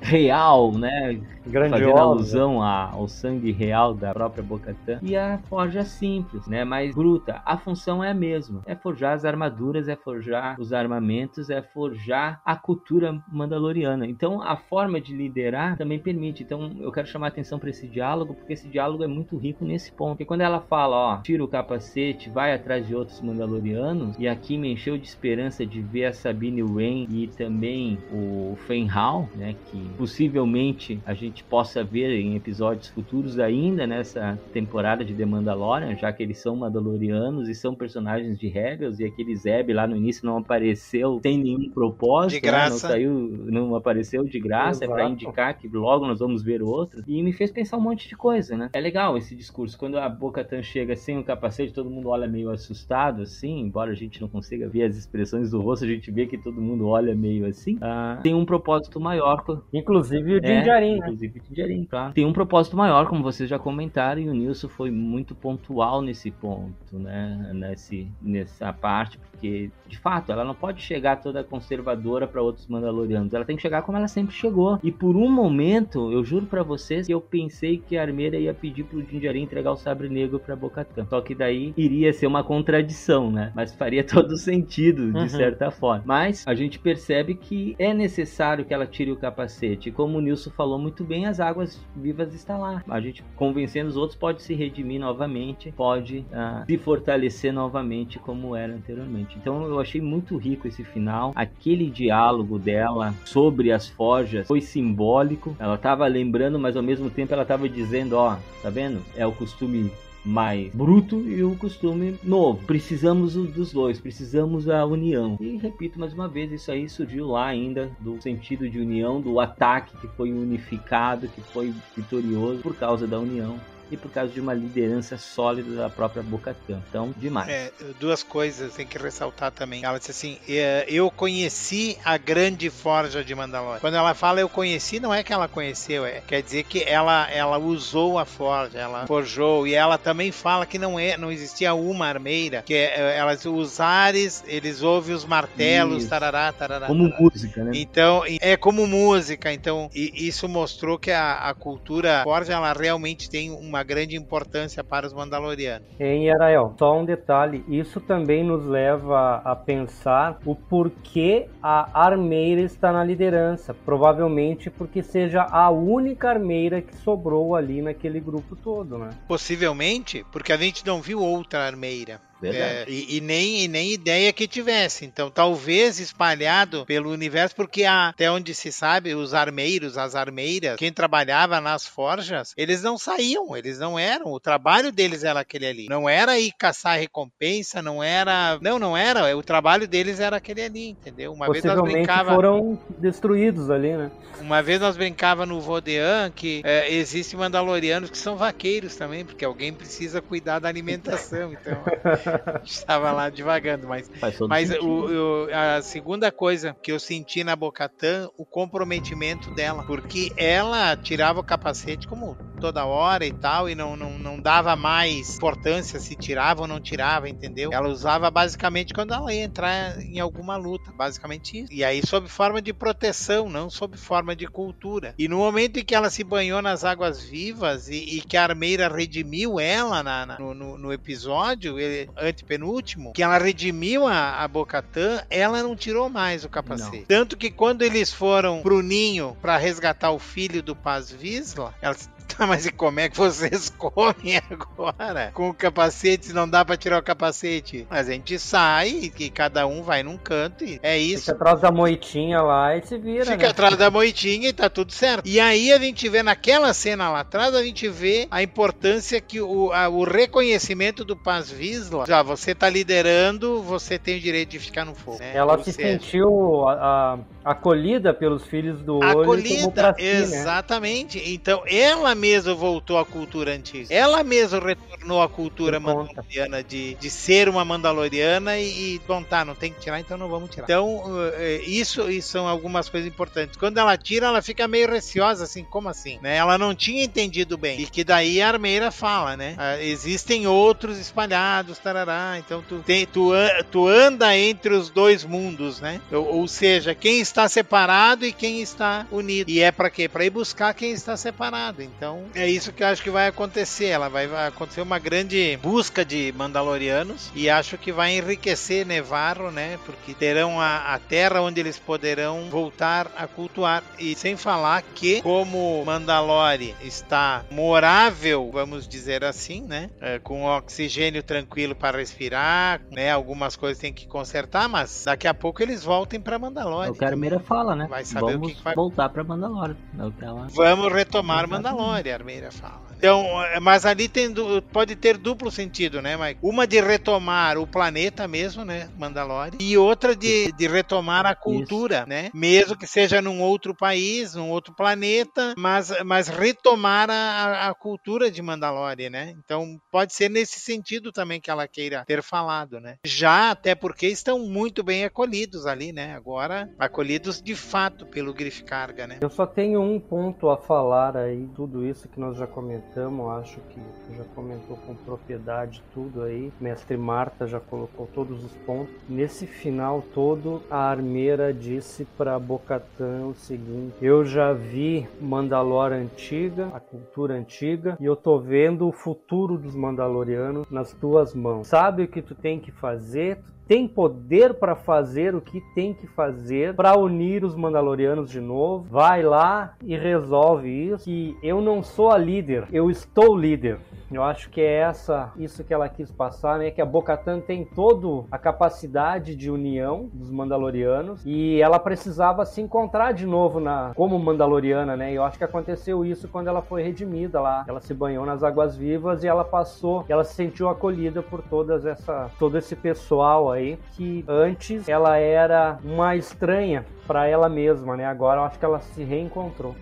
real, 0.00 0.72
né? 0.72 1.20
Grandiosa. 1.46 1.84
Fazendo 1.84 1.98
alusão 1.98 2.62
ao 2.62 3.06
sangue 3.06 3.52
real 3.52 3.92
da 3.94 4.12
própria 4.14 4.42
Bo-Katan. 4.42 4.98
E 5.02 5.14
a 5.16 5.38
forja 5.48 5.84
simples, 5.84 6.46
né? 6.46 6.64
Mais 6.64 6.94
bruta. 6.94 7.42
A 7.44 7.56
função 7.56 8.02
é 8.02 8.10
a 8.10 8.14
mesma. 8.14 8.62
É 8.66 8.74
forjar 8.74 9.12
as 9.12 9.24
armaduras, 9.24 9.88
é 9.88 9.96
forjar 9.96 10.58
os 10.58 10.72
armamentos, 10.72 11.50
é 11.50 11.60
forjar 11.60 12.40
a 12.44 12.56
cultura 12.56 13.20
mandaloriana. 13.30 14.06
Então, 14.06 14.42
a 14.42 14.56
forma 14.56 15.00
de 15.00 15.14
liderar 15.14 15.76
também 15.76 15.98
permite. 15.98 16.42
Então, 16.42 16.72
eu 16.80 16.90
quero 16.90 17.06
chamar 17.06 17.26
a 17.26 17.28
atenção 17.28 17.58
para 17.58 17.70
esse 17.70 17.86
diálogo, 17.86 18.34
porque 18.34 18.54
esse 18.54 18.68
diálogo 18.68 19.04
é 19.04 19.06
muito 19.06 19.36
rico 19.36 19.64
nesse 19.64 19.92
ponto. 19.92 20.12
Porque 20.12 20.24
quando 20.24 20.40
ela 20.40 20.60
fala, 20.60 20.96
ó, 20.96 21.16
tira 21.18 21.44
o 21.44 21.48
capacete, 21.48 22.30
vai 22.30 22.54
atrás 22.54 22.86
de 22.86 22.94
outros 22.94 23.20
mandalorianos, 23.20 24.16
e 24.18 24.26
aqui 24.26 24.56
me 24.56 24.72
encheu 24.72 24.96
de 24.96 25.06
esperança 25.06 25.66
de 25.66 25.80
ver 25.80 26.06
a 26.06 26.12
Sabine 26.12 26.62
Wren 26.62 27.06
e 27.10 27.26
também 27.26 27.98
o 28.10 28.56
Fenhal, 29.04 29.28
né? 29.34 29.54
Que 29.66 29.88
possivelmente 29.96 31.00
a 31.04 31.14
gente 31.14 31.44
possa 31.44 31.84
ver 31.84 32.10
em 32.18 32.36
episódios 32.36 32.88
futuros 32.88 33.38
ainda 33.38 33.86
nessa 33.86 34.38
temporada 34.52 35.04
de 35.04 35.14
The 35.14 35.26
Mandalorian 35.26 35.96
já 35.96 36.12
que 36.12 36.22
eles 36.22 36.38
são 36.38 36.56
Mandalorianos 36.56 37.48
e 37.48 37.54
são 37.54 37.74
personagens 37.74 38.38
de 38.38 38.48
Rebels, 38.48 38.98
e 38.98 39.04
aquele 39.04 39.36
Zeb 39.36 39.72
lá 39.72 39.86
no 39.86 39.96
início 39.96 40.24
não 40.24 40.38
apareceu 40.38 41.20
sem 41.22 41.38
nenhum 41.38 41.70
propósito, 41.70 42.40
de 42.40 42.40
graça. 42.40 42.64
Né? 42.64 42.70
não 42.70 42.78
saiu, 42.78 43.10
não 43.46 43.76
apareceu 43.76 44.24
de 44.24 44.40
graça, 44.40 44.84
é 44.84 44.86
Exato. 44.86 44.98
é 44.98 45.02
para 45.02 45.10
indicar 45.10 45.58
que 45.58 45.68
logo 45.68 46.06
nós 46.06 46.18
vamos 46.18 46.42
ver 46.42 46.62
outro. 46.62 47.02
E 47.06 47.22
me 47.22 47.32
fez 47.32 47.50
pensar 47.50 47.76
um 47.76 47.80
monte 47.80 48.08
de 48.08 48.16
coisa, 48.16 48.56
né? 48.56 48.70
É 48.72 48.80
legal 48.80 49.16
esse 49.16 49.34
discurso. 49.34 49.76
Quando 49.78 49.98
a 49.98 50.08
Boca-Tan 50.08 50.62
chega 50.62 50.96
sem 50.96 51.18
o 51.18 51.24
capacete, 51.24 51.72
todo 51.72 51.90
mundo 51.90 52.08
olha 52.08 52.26
meio 52.26 52.50
assustado, 52.50 53.22
assim, 53.22 53.60
embora 53.60 53.90
a 53.90 53.94
gente 53.94 54.20
não 54.20 54.28
consiga 54.28 54.68
ver 54.68 54.84
as 54.84 54.96
expressões 54.96 55.50
do 55.50 55.60
rosto, 55.60 55.84
a 55.84 55.88
gente 55.88 56.10
vê 56.10 56.26
que 56.26 56.38
todo 56.38 56.60
mundo 56.60 56.86
olha 56.86 57.14
meio 57.14 57.46
assim. 57.46 57.76
Ah, 57.80 58.18
tem 58.22 58.34
um 58.34 58.44
propósito 58.44 58.93
maior. 59.00 59.44
Inclusive 59.72 60.36
o 60.36 60.40
Dinjarin, 60.40 60.96
é, 60.96 60.96
né? 60.96 60.96
Inclusive 60.98 61.38
o 61.38 61.42
Dinjarin, 61.42 61.84
claro. 61.84 62.12
Tem 62.12 62.24
um 62.24 62.32
propósito 62.32 62.76
maior, 62.76 63.06
como 63.06 63.22
vocês 63.22 63.48
já 63.48 63.58
comentaram, 63.58 64.20
e 64.20 64.28
o 64.28 64.34
Nilson 64.34 64.68
foi 64.68 64.90
muito 64.90 65.34
pontual 65.34 65.54
pontual 65.64 66.02
nesse 66.02 66.30
ponto, 66.30 66.98
né? 66.98 67.50
Nesse, 67.52 68.08
nessa 68.20 68.72
parte, 68.72 69.18
porque 69.44 69.70
de 69.86 69.98
fato 69.98 70.32
ela 70.32 70.44
não 70.44 70.54
pode 70.54 70.80
chegar 70.80 71.16
toda 71.16 71.44
conservadora 71.44 72.26
para 72.26 72.40
outros 72.40 72.66
Mandalorianos, 72.66 73.34
ela 73.34 73.44
tem 73.44 73.56
que 73.56 73.62
chegar 73.62 73.82
como 73.82 73.98
ela 73.98 74.08
sempre 74.08 74.34
chegou. 74.34 74.78
E 74.82 74.90
por 74.90 75.14
um 75.14 75.30
momento, 75.30 76.10
eu 76.10 76.24
juro 76.24 76.46
para 76.46 76.62
vocês 76.62 77.06
que 77.06 77.12
eu 77.12 77.20
pensei 77.20 77.78
que 77.78 77.96
a 77.96 78.02
Armeira 78.02 78.38
ia 78.38 78.54
pedir 78.54 78.84
pro 78.84 79.02
Jinjarin 79.02 79.42
entregar 79.42 79.72
o 79.72 79.76
sabre 79.76 80.08
negro 80.08 80.38
para 80.38 80.56
Bocatan. 80.56 81.06
Só 81.06 81.20
que 81.20 81.34
daí 81.34 81.74
iria 81.76 82.12
ser 82.12 82.26
uma 82.26 82.42
contradição, 82.42 83.30
né? 83.30 83.52
Mas 83.54 83.74
faria 83.74 84.02
todo 84.04 84.36
sentido 84.36 85.12
de 85.12 85.18
uhum. 85.18 85.28
certa 85.28 85.70
forma. 85.70 86.02
Mas 86.06 86.44
a 86.46 86.54
gente 86.54 86.78
percebe 86.78 87.34
que 87.34 87.76
é 87.78 87.92
necessário 87.92 88.64
que 88.64 88.72
ela 88.72 88.86
tire 88.86 89.12
o 89.12 89.16
capacete. 89.16 89.90
E 89.90 89.92
como 89.92 90.18
o 90.18 90.20
Nilson 90.20 90.50
falou 90.50 90.78
muito 90.78 91.04
bem, 91.04 91.26
as 91.26 91.40
águas 91.40 91.80
vivas 91.94 92.34
estão 92.34 92.60
lá. 92.60 92.82
A 92.88 93.00
gente 93.00 93.22
convencendo 93.36 93.90
os 93.90 93.96
outros 93.96 94.18
pode 94.18 94.42
se 94.42 94.54
redimir 94.54 95.00
novamente 95.00 95.72
pode 95.72 96.24
uh, 96.30 96.64
se 96.66 96.78
fortalecer 96.78 97.52
novamente 97.52 98.18
como 98.18 98.56
era 98.56 98.72
anteriormente. 98.72 99.33
Então 99.36 99.64
eu 99.64 99.80
achei 99.80 100.00
muito 100.00 100.36
rico 100.36 100.68
esse 100.68 100.84
final. 100.84 101.32
Aquele 101.34 101.90
diálogo 101.90 102.58
dela 102.58 103.14
sobre 103.24 103.72
as 103.72 103.88
forjas 103.88 104.46
foi 104.46 104.60
simbólico. 104.60 105.56
Ela 105.58 105.74
estava 105.74 106.06
lembrando, 106.06 106.58
mas 106.58 106.76
ao 106.76 106.82
mesmo 106.82 107.10
tempo 107.10 107.32
ela 107.32 107.42
estava 107.42 107.68
dizendo, 107.68 108.16
ó, 108.16 108.36
tá 108.62 108.70
vendo? 108.70 109.02
É 109.16 109.26
o 109.26 109.32
costume 109.32 109.90
mais 110.24 110.72
bruto 110.72 111.20
e 111.28 111.44
o 111.44 111.54
costume 111.56 112.18
novo. 112.24 112.64
Precisamos 112.64 113.34
dos 113.34 113.72
dois, 113.72 114.00
precisamos 114.00 114.64
da 114.64 114.84
união. 114.86 115.36
E 115.40 115.56
repito 115.58 116.00
mais 116.00 116.14
uma 116.14 116.26
vez, 116.26 116.50
isso 116.50 116.72
aí 116.72 116.88
surgiu 116.88 117.28
lá 117.28 117.46
ainda 117.46 117.90
do 118.00 118.20
sentido 118.22 118.68
de 118.68 118.78
união, 118.78 119.20
do 119.20 119.38
ataque 119.38 119.96
que 119.98 120.08
foi 120.08 120.32
unificado, 120.32 121.28
que 121.28 121.42
foi 121.42 121.74
vitorioso 121.94 122.62
por 122.62 122.74
causa 122.74 123.06
da 123.06 123.18
união 123.18 123.58
e 123.90 123.96
por 123.96 124.10
causa 124.10 124.32
de 124.32 124.40
uma 124.40 124.54
liderança 124.54 125.16
sólida 125.18 125.74
da 125.74 125.90
própria 125.90 126.22
Bocatã. 126.22 126.80
Então, 126.88 127.14
demais. 127.16 127.48
É, 127.48 127.72
duas 127.98 128.22
coisas 128.22 128.74
tem 128.74 128.86
que 128.86 128.98
ressaltar 128.98 129.50
também. 129.52 129.84
Ela 129.84 129.98
disse 129.98 130.10
assim: 130.10 130.38
é, 130.48 130.84
eu 130.88 131.10
conheci 131.10 131.98
a 132.04 132.16
grande 132.16 132.70
forja 132.70 133.24
de 133.24 133.34
Mandalorian. 133.34 133.80
Quando 133.80 133.94
ela 133.94 134.14
fala 134.14 134.40
eu 134.40 134.48
conheci, 134.48 134.98
não 135.00 135.12
é 135.12 135.22
que 135.22 135.32
ela 135.32 135.48
conheceu, 135.48 136.04
é, 136.04 136.20
quer 136.26 136.42
dizer 136.42 136.64
que 136.64 136.82
ela, 136.82 137.30
ela 137.30 137.58
usou 137.58 138.18
a 138.18 138.24
forja, 138.24 138.78
ela 138.78 139.06
forjou 139.06 139.66
e 139.66 139.74
ela 139.74 139.98
também 139.98 140.32
fala 140.32 140.66
que 140.66 140.78
não 140.78 140.98
é, 140.98 141.16
não 141.16 141.30
existia 141.30 141.74
uma 141.74 142.06
armeira, 142.06 142.62
que 142.62 142.74
é, 142.74 142.94
é 142.98 143.16
elas 143.16 143.44
os 143.44 143.80
ares, 143.80 144.42
eles 144.46 144.82
ouvem 144.82 145.14
os 145.14 145.24
martelos, 145.24 146.06
tarará, 146.06 146.52
tarará. 146.52 146.86
Como 146.86 147.08
tarará. 147.08 147.22
música, 147.22 147.64
né? 147.64 147.72
Então, 147.74 148.22
é 148.40 148.56
como 148.56 148.86
música. 148.86 149.52
Então, 149.52 149.90
isso 149.94 150.48
mostrou 150.48 150.98
que 150.98 151.10
a, 151.10 151.34
a 151.34 151.54
cultura 151.54 152.22
forja 152.24 152.54
ela 152.54 152.72
realmente 152.72 153.28
tem 153.28 153.50
uma 153.50 153.73
grande 153.82 154.16
importância 154.16 154.84
para 154.84 155.06
os 155.06 155.12
Mandalorianos. 155.12 155.88
Em 155.98 156.30
Arael, 156.30 156.74
só 156.78 156.98
um 156.98 157.04
detalhe: 157.04 157.64
isso 157.68 158.00
também 158.00 158.44
nos 158.44 158.66
leva 158.66 159.42
a 159.44 159.56
pensar 159.56 160.38
o 160.44 160.54
porquê 160.54 161.48
a 161.62 162.06
armeira 162.06 162.60
está 162.60 162.92
na 162.92 163.04
liderança. 163.04 163.74
Provavelmente 163.74 164.70
porque 164.70 165.02
seja 165.02 165.42
a 165.42 165.70
única 165.70 166.28
armeira 166.28 166.80
que 166.80 166.94
sobrou 166.96 167.54
ali 167.54 167.82
naquele 167.82 168.20
grupo 168.20 168.56
todo, 168.56 168.98
né? 168.98 169.10
Possivelmente, 169.26 170.24
porque 170.30 170.52
a 170.52 170.56
gente 170.56 170.86
não 170.86 171.00
viu 171.00 171.20
outra 171.20 171.60
armeira. 171.60 172.20
É, 172.42 172.84
e, 172.88 173.16
e, 173.16 173.20
nem, 173.20 173.64
e 173.64 173.68
nem 173.68 173.92
ideia 173.92 174.32
que 174.32 174.46
tivesse. 174.46 175.04
Então, 175.04 175.30
talvez 175.30 175.98
espalhado 175.98 176.84
pelo 176.86 177.10
universo, 177.10 177.54
porque 177.54 177.84
há, 177.84 178.08
até 178.08 178.30
onde 178.30 178.54
se 178.54 178.72
sabe, 178.72 179.14
os 179.14 179.34
armeiros, 179.34 179.96
as 179.96 180.14
armeiras, 180.14 180.76
quem 180.76 180.92
trabalhava 180.92 181.60
nas 181.60 181.86
forjas, 181.86 182.52
eles 182.56 182.82
não 182.82 182.98
saíam, 182.98 183.56
eles 183.56 183.78
não 183.78 183.98
eram. 183.98 184.32
O 184.32 184.40
trabalho 184.40 184.92
deles 184.92 185.24
era 185.24 185.40
aquele 185.40 185.66
ali. 185.66 185.86
Não 185.88 186.08
era 186.08 186.38
ir 186.38 186.52
caçar 186.58 186.98
recompensa, 186.98 187.80
não 187.80 188.02
era. 188.02 188.58
Não, 188.60 188.78
não 188.78 188.96
era. 188.96 189.36
O 189.36 189.42
trabalho 189.42 189.86
deles 189.86 190.20
era 190.20 190.36
aquele 190.36 190.62
ali, 190.62 190.90
entendeu? 190.90 191.32
Uma 191.32 191.50
vez 191.50 191.64
nós 191.64 191.80
brincava. 191.80 192.34
foram 192.34 192.78
destruídos 192.98 193.70
ali, 193.70 193.96
né? 193.96 194.10
Uma 194.40 194.62
vez 194.62 194.80
nós 194.80 194.96
brincava 194.96 195.46
no 195.46 195.60
Vodean 195.60 196.30
que 196.34 196.62
é, 196.64 196.92
existem 196.92 197.38
mandalorianos 197.38 198.10
que 198.10 198.18
são 198.18 198.36
vaqueiros 198.36 198.96
também, 198.96 199.24
porque 199.24 199.44
alguém 199.44 199.72
precisa 199.72 200.20
cuidar 200.20 200.58
da 200.58 200.68
alimentação. 200.68 201.52
Então. 201.52 201.82
estava 202.64 203.12
lá 203.12 203.28
devagando, 203.28 203.86
mas, 203.86 204.10
mas 204.48 204.70
o, 204.70 205.46
o, 205.46 205.48
a 205.52 205.82
segunda 205.82 206.30
coisa 206.30 206.76
que 206.82 206.92
eu 206.92 206.98
senti 206.98 207.44
na 207.44 207.56
Bocatã, 207.56 208.28
o 208.36 208.44
comprometimento 208.44 209.50
dela, 209.54 209.84
porque 209.84 210.32
ela 210.36 210.96
tirava 210.96 211.40
o 211.40 211.44
capacete 211.44 212.06
como 212.06 212.36
toda 212.60 212.86
hora 212.86 213.26
e 213.26 213.32
tal, 213.32 213.68
e 213.68 213.74
não, 213.74 213.96
não, 213.96 214.18
não 214.18 214.40
dava 214.40 214.74
mais 214.74 215.36
importância 215.36 216.00
se 216.00 216.14
tirava 216.14 216.62
ou 216.62 216.68
não 216.68 216.80
tirava, 216.80 217.28
entendeu? 217.28 217.70
Ela 217.72 217.88
usava 217.88 218.30
basicamente 218.30 218.94
quando 218.94 219.12
ela 219.12 219.32
ia 219.32 219.44
entrar 219.44 220.00
em 220.00 220.20
alguma 220.20 220.56
luta, 220.56 220.90
basicamente 220.92 221.62
isso. 221.62 221.72
E 221.72 221.84
aí 221.84 222.04
sob 222.06 222.28
forma 222.28 222.62
de 222.62 222.72
proteção, 222.72 223.48
não 223.48 223.68
sob 223.68 223.96
forma 223.96 224.34
de 224.34 224.46
cultura. 224.46 225.14
E 225.18 225.28
no 225.28 225.38
momento 225.38 225.78
em 225.78 225.84
que 225.84 225.94
ela 225.94 226.10
se 226.10 226.24
banhou 226.24 226.62
nas 226.62 226.84
águas 226.84 227.22
vivas 227.22 227.88
e, 227.88 228.18
e 228.18 228.20
que 228.22 228.36
a 228.36 228.44
armeira 228.44 228.88
redimiu 228.88 229.60
ela 229.60 230.02
na, 230.02 230.26
na 230.26 230.38
no, 230.38 230.54
no, 230.54 230.78
no, 230.78 230.92
episódio, 230.92 231.78
ele, 231.78 232.10
antepenúltimo, 232.16 233.12
que 233.12 233.22
ela 233.22 233.38
redimiu 233.38 234.06
a, 234.06 234.42
a 234.42 234.48
Bocatã, 234.48 235.22
ela 235.28 235.62
não 235.62 235.76
tirou 235.76 236.08
mais 236.08 236.44
o 236.44 236.48
capacete. 236.48 236.98
Não. 236.98 237.04
Tanto 237.04 237.36
que 237.36 237.50
quando 237.50 237.82
eles 237.82 238.12
foram 238.12 238.62
pro 238.62 238.82
ninho 238.82 239.36
para 239.40 239.56
resgatar 239.56 240.10
o 240.10 240.18
filho 240.18 240.62
do 240.62 240.74
Paz 240.74 241.10
Visla, 241.10 241.74
ela 241.80 241.94
Tá, 242.26 242.46
mas 242.46 242.66
e 242.66 242.72
como 242.72 243.00
é 243.00 243.08
que 243.08 243.16
vocês 243.16 243.70
comem 243.78 244.40
agora? 244.50 245.30
Com 245.32 245.50
o 245.50 245.54
capacete, 245.54 246.32
não 246.32 246.48
dá 246.48 246.64
para 246.64 246.76
tirar 246.76 246.98
o 246.98 247.02
capacete. 247.02 247.86
Mas 247.88 248.08
a 248.08 248.12
gente 248.12 248.38
sai 248.38 249.12
e 249.18 249.30
cada 249.30 249.66
um 249.66 249.82
vai 249.82 250.02
num 250.02 250.16
canto 250.16 250.64
e 250.64 250.80
é 250.82 250.98
isso. 250.98 251.26
Fica 251.26 251.36
atrás 251.36 251.60
da 251.60 251.70
moitinha 251.70 252.40
lá 252.40 252.76
e 252.76 252.82
se 252.82 252.98
vira. 252.98 253.24
Fica 253.24 253.36
né? 253.36 253.48
atrás 253.48 253.76
da 253.76 253.90
moitinha 253.90 254.48
e 254.48 254.52
tá 254.52 254.68
tudo 254.68 254.92
certo. 254.92 255.26
E 255.26 255.38
aí 255.38 255.72
a 255.72 255.78
gente 255.78 256.08
vê 256.08 256.22
naquela 256.22 256.72
cena 256.72 257.10
lá 257.10 257.20
atrás, 257.20 257.54
a 257.54 257.62
gente 257.62 257.88
vê 257.88 258.26
a 258.30 258.42
importância 258.42 259.20
que 259.20 259.40
o, 259.40 259.72
a, 259.72 259.88
o 259.88 260.04
reconhecimento 260.04 261.04
do 261.04 261.16
Paz 261.16 261.50
Visla, 261.50 262.04
já 262.06 262.22
você 262.22 262.54
tá 262.54 262.68
liderando, 262.68 263.62
você 263.62 263.98
tem 263.98 264.16
o 264.16 264.20
direito 264.20 264.50
de 264.50 264.58
ficar 264.58 264.84
no 264.84 264.94
fogo. 264.94 265.18
Né? 265.18 265.32
Ela 265.34 265.56
Ou 265.56 265.64
se 265.64 265.72
seja, 265.72 265.88
sentiu 265.88 266.66
a, 266.68 267.18
a, 267.44 267.50
acolhida 267.52 268.12
pelos 268.12 268.44
filhos 268.44 268.82
do 268.82 268.96
olho. 268.96 269.22
Acolhida, 269.22 269.94
si, 269.96 270.02
né? 270.02 270.20
exatamente. 270.20 271.18
Né? 271.18 271.24
Então 271.28 271.62
ela 271.66 272.13
mesma 272.14 272.54
voltou 272.54 272.98
à 272.98 273.04
cultura 273.04 273.52
antiga. 273.52 273.92
Ela 273.92 274.22
mesma 274.22 274.58
retornou 274.58 275.22
à 275.22 275.28
cultura 275.28 275.78
mandaloriana 275.80 276.62
de, 276.62 276.94
de 276.94 277.10
ser 277.10 277.48
uma 277.48 277.64
mandaloriana 277.64 278.58
e, 278.58 278.94
e, 278.94 279.00
bom, 279.06 279.22
tá, 279.22 279.44
não 279.44 279.54
tem 279.54 279.72
que 279.72 279.80
tirar, 279.80 280.00
então 280.00 280.16
não 280.16 280.28
vamos 280.28 280.50
tirar. 280.50 280.64
Então, 280.64 280.96
uh, 280.96 281.32
isso, 281.66 282.10
isso 282.10 282.28
são 282.28 282.46
algumas 282.46 282.88
coisas 282.88 283.08
importantes. 283.08 283.56
Quando 283.56 283.78
ela 283.78 283.96
tira, 283.96 284.26
ela 284.26 284.42
fica 284.42 284.66
meio 284.68 284.88
receosa, 284.88 285.44
assim, 285.44 285.64
como 285.64 285.88
assim? 285.88 286.18
Né? 286.22 286.36
Ela 286.36 286.58
não 286.58 286.74
tinha 286.74 287.04
entendido 287.04 287.56
bem. 287.56 287.80
E 287.80 287.86
que 287.86 288.04
daí 288.04 288.40
a 288.40 288.48
armeira 288.48 288.90
fala, 288.90 289.36
né? 289.36 289.56
Uh, 289.58 289.82
existem 289.82 290.46
outros 290.46 290.98
espalhados, 290.98 291.78
tarará, 291.78 292.36
então 292.38 292.62
tu, 292.68 292.82
tem, 292.84 293.06
tu, 293.06 293.30
tu 293.70 293.88
anda 293.88 294.36
entre 294.36 294.74
os 294.74 294.90
dois 294.90 295.24
mundos, 295.24 295.80
né? 295.80 296.00
Ou, 296.10 296.38
ou 296.38 296.48
seja, 296.48 296.94
quem 296.94 297.20
está 297.20 297.48
separado 297.48 298.24
e 298.24 298.32
quem 298.32 298.60
está 298.60 299.06
unido. 299.10 299.50
E 299.50 299.60
é 299.60 299.70
para 299.70 299.90
quê? 299.90 300.08
Para 300.08 300.24
ir 300.24 300.30
buscar 300.30 300.74
quem 300.74 300.92
está 300.92 301.16
separado. 301.16 301.82
Então, 301.82 302.03
então 302.04 302.24
é 302.34 302.46
isso 302.46 302.70
que 302.70 302.82
eu 302.82 302.86
acho 302.86 303.02
que 303.02 303.10
vai 303.10 303.28
acontecer. 303.28 303.86
Ela 303.86 304.10
vai, 304.10 304.26
vai 304.26 304.46
acontecer 304.46 304.82
uma 304.82 304.98
grande 304.98 305.58
busca 305.62 306.04
de 306.04 306.34
Mandalorianos 306.36 307.32
e 307.34 307.48
acho 307.48 307.78
que 307.78 307.90
vai 307.90 308.18
enriquecer 308.18 308.84
Nevarro, 308.84 309.50
né? 309.50 309.78
Porque 309.86 310.12
terão 310.12 310.60
a, 310.60 310.94
a 310.94 310.98
terra 310.98 311.40
onde 311.40 311.60
eles 311.60 311.78
poderão 311.78 312.50
voltar 312.50 313.10
a 313.16 313.26
cultuar. 313.26 313.82
E 313.98 314.14
sem 314.14 314.36
falar 314.36 314.82
que, 314.82 315.22
como 315.22 315.82
Mandalore 315.86 316.74
está 316.82 317.42
morável, 317.50 318.50
vamos 318.52 318.86
dizer 318.86 319.24
assim, 319.24 319.62
né? 319.62 319.88
É, 319.98 320.18
com 320.18 320.44
oxigênio 320.44 321.22
tranquilo 321.22 321.74
para 321.74 321.96
respirar, 321.96 322.82
né? 322.90 323.10
Algumas 323.10 323.56
coisas 323.56 323.78
tem 323.78 323.94
que 323.94 324.06
consertar, 324.06 324.68
mas 324.68 325.04
daqui 325.06 325.26
a 325.26 325.32
pouco 325.32 325.62
eles 325.62 325.82
voltem 325.82 326.20
para 326.20 326.38
Mandalore. 326.38 326.90
O 326.90 326.94
Carmeira 326.94 327.40
fala, 327.40 327.74
né? 327.74 327.86
Vai 327.88 328.04
saber 328.04 328.32
Vamos 328.32 328.52
o 328.52 328.54
que, 328.54 328.62
vai 328.62 328.74
voltar 328.74 329.08
para 329.08 329.24
Mandalore. 329.24 329.74
É 329.98 330.24
ela... 330.24 330.46
Vamos 330.54 330.92
retomar 330.92 331.48
Mandalore. 331.48 331.93
Mandalorian, 331.94 332.14
Armeira 332.14 332.50
fala. 332.50 332.84
Então, 332.96 333.42
é, 333.42 333.60
mas 333.60 333.84
ali 333.84 334.08
tem, 334.08 334.32
pode 334.72 334.96
ter 334.96 335.18
duplo 335.18 335.50
sentido, 335.50 336.00
né, 336.00 336.16
Mike? 336.16 336.40
Uma 336.42 336.66
de 336.66 336.80
retomar 336.80 337.58
o 337.58 337.66
planeta 337.66 338.26
mesmo, 338.26 338.64
né, 338.64 338.88
Mandalorian, 338.96 339.58
e 339.60 339.76
outra 339.76 340.16
de, 340.16 340.50
de 340.52 340.66
retomar 340.66 341.26
a 341.26 341.34
cultura, 341.34 341.98
Isso. 341.98 342.08
né? 342.08 342.30
Mesmo 342.32 342.76
que 342.76 342.86
seja 342.86 343.20
num 343.20 343.42
outro 343.42 343.74
país, 343.74 344.34
num 344.34 344.50
outro 344.50 344.74
planeta, 344.74 345.54
mas, 345.56 345.92
mas 346.04 346.28
retomar 346.28 347.10
a, 347.10 347.68
a 347.68 347.74
cultura 347.74 348.30
de 348.30 348.40
Mandalorian, 348.40 349.10
né? 349.10 349.34
Então, 349.44 349.78
pode 349.90 350.14
ser 350.14 350.30
nesse 350.30 350.60
sentido 350.60 351.12
também 351.12 351.40
que 351.40 351.50
ela 351.50 351.68
queira 351.68 352.04
ter 352.06 352.22
falado, 352.22 352.80
né? 352.80 352.96
Já 353.04 353.50
até 353.50 353.74
porque 353.74 354.06
estão 354.06 354.38
muito 354.38 354.82
bem 354.82 355.04
acolhidos 355.04 355.66
ali, 355.66 355.92
né? 355.92 356.14
Agora, 356.14 356.70
acolhidos 356.78 357.42
de 357.42 357.54
fato 357.54 358.06
pelo 358.06 358.32
Griff 358.32 358.64
Carga, 358.64 359.06
né? 359.06 359.18
Eu 359.20 359.30
só 359.30 359.46
tenho 359.46 359.82
um 359.82 360.00
ponto 360.00 360.48
a 360.48 360.56
falar 360.56 361.16
aí, 361.16 361.46
tudo 361.54 361.83
isso 361.84 362.08
que 362.08 362.18
nós 362.18 362.36
já 362.36 362.46
comentamos 362.46 363.30
acho 363.32 363.60
que 363.70 363.80
já 364.16 364.24
comentou 364.34 364.76
com 364.78 364.94
propriedade 364.94 365.82
tudo 365.92 366.22
aí. 366.22 366.52
Mestre 366.60 366.96
Marta 366.96 367.46
já 367.46 367.60
colocou 367.60 368.08
todos 368.14 368.44
os 368.44 368.52
pontos. 368.58 368.94
Nesse 369.08 369.46
final 369.46 370.02
todo, 370.14 370.62
a 370.70 370.90
armeira 370.90 371.52
disse 371.52 372.04
para 372.16 372.38
Bocatã 372.38 373.26
o 373.26 373.34
seguinte: 373.34 373.94
Eu 374.00 374.24
já 374.24 374.52
vi 374.52 375.08
Mandalor 375.20 375.92
antiga, 375.92 376.68
a 376.72 376.80
cultura 376.80 377.34
antiga, 377.34 377.96
e 378.00 378.04
eu 378.04 378.16
tô 378.16 378.38
vendo 378.38 378.88
o 378.88 378.92
futuro 378.92 379.56
dos 379.58 379.74
Mandalorianos 379.74 380.70
nas 380.70 380.92
tuas 380.92 381.34
mãos. 381.34 381.68
Sabe 381.68 382.04
o 382.04 382.08
que 382.08 382.22
tu 382.22 382.34
tem 382.34 382.58
que 382.58 382.70
fazer? 382.70 383.36
Tu 383.36 383.53
tem 383.66 383.88
poder 383.88 384.54
para 384.54 384.74
fazer 384.74 385.34
o 385.34 385.40
que 385.40 385.60
tem 385.74 385.94
que 385.94 386.06
fazer 386.06 386.74
para 386.74 386.96
unir 386.98 387.44
os 387.44 387.54
Mandalorianos 387.54 388.30
de 388.30 388.40
novo. 388.40 388.86
Vai 388.90 389.22
lá 389.22 389.74
e 389.82 389.96
resolve 389.96 390.68
isso. 390.68 391.04
Que 391.04 391.36
eu 391.42 391.60
não 391.60 391.82
sou 391.82 392.10
a 392.10 392.18
líder, 392.18 392.66
eu 392.72 392.90
estou 392.90 393.36
líder. 393.36 393.78
Eu 394.12 394.22
acho 394.22 394.48
que 394.50 394.60
é 394.60 394.74
essa, 394.80 395.32
isso 395.36 395.64
que 395.64 395.74
ela 395.74 395.88
quis 395.88 396.10
passar, 396.10 396.58
né? 396.58 396.70
Que 396.70 396.80
a 396.80 396.86
Bocatan 396.86 397.40
tem 397.40 397.64
toda 397.64 398.26
a 398.30 398.38
capacidade 398.38 399.34
de 399.34 399.50
união 399.50 400.08
dos 400.12 400.30
Mandalorianos 400.30 401.22
e 401.24 401.60
ela 401.60 401.78
precisava 401.78 402.44
se 402.44 402.60
encontrar 402.60 403.12
de 403.12 403.26
novo 403.26 403.58
na 403.58 403.92
como 403.94 404.18
Mandaloriana, 404.18 404.96
né? 404.96 405.12
E 405.12 405.16
eu 405.16 405.24
acho 405.24 405.38
que 405.38 405.44
aconteceu 405.44 406.04
isso 406.04 406.28
quando 406.28 406.48
ela 406.48 406.62
foi 406.62 406.82
redimida 406.82 407.40
lá. 407.40 407.64
Ela 407.66 407.80
se 407.80 407.94
banhou 407.94 408.26
nas 408.26 408.42
águas 408.42 408.76
vivas 408.76 409.24
e 409.24 409.26
ela 409.26 409.44
passou, 409.44 410.04
ela 410.08 410.22
se 410.22 410.34
sentiu 410.34 410.68
acolhida 410.68 411.22
por 411.22 411.42
todas 411.42 411.86
essa, 411.86 412.30
todo 412.38 412.58
esse 412.58 412.76
pessoal 412.76 413.53
aí 413.54 413.78
que 413.92 414.24
antes 414.28 414.88
ela 414.88 415.16
era 415.16 415.78
uma 415.82 416.16
estranha 416.16 416.84
para 417.06 417.26
ela 417.26 417.48
mesma, 417.48 417.96
né? 417.96 418.04
Agora 418.04 418.40
eu 418.40 418.44
acho 418.44 418.58
que 418.58 418.64
ela 418.64 418.80
se 418.80 419.02
reencontrou. 419.02 419.74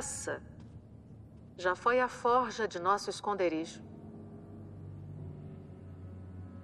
Essa 0.00 0.42
já 1.58 1.76
foi 1.76 2.00
a 2.00 2.08
forja 2.08 2.66
de 2.66 2.78
nosso 2.80 3.10
esconderijo. 3.10 3.82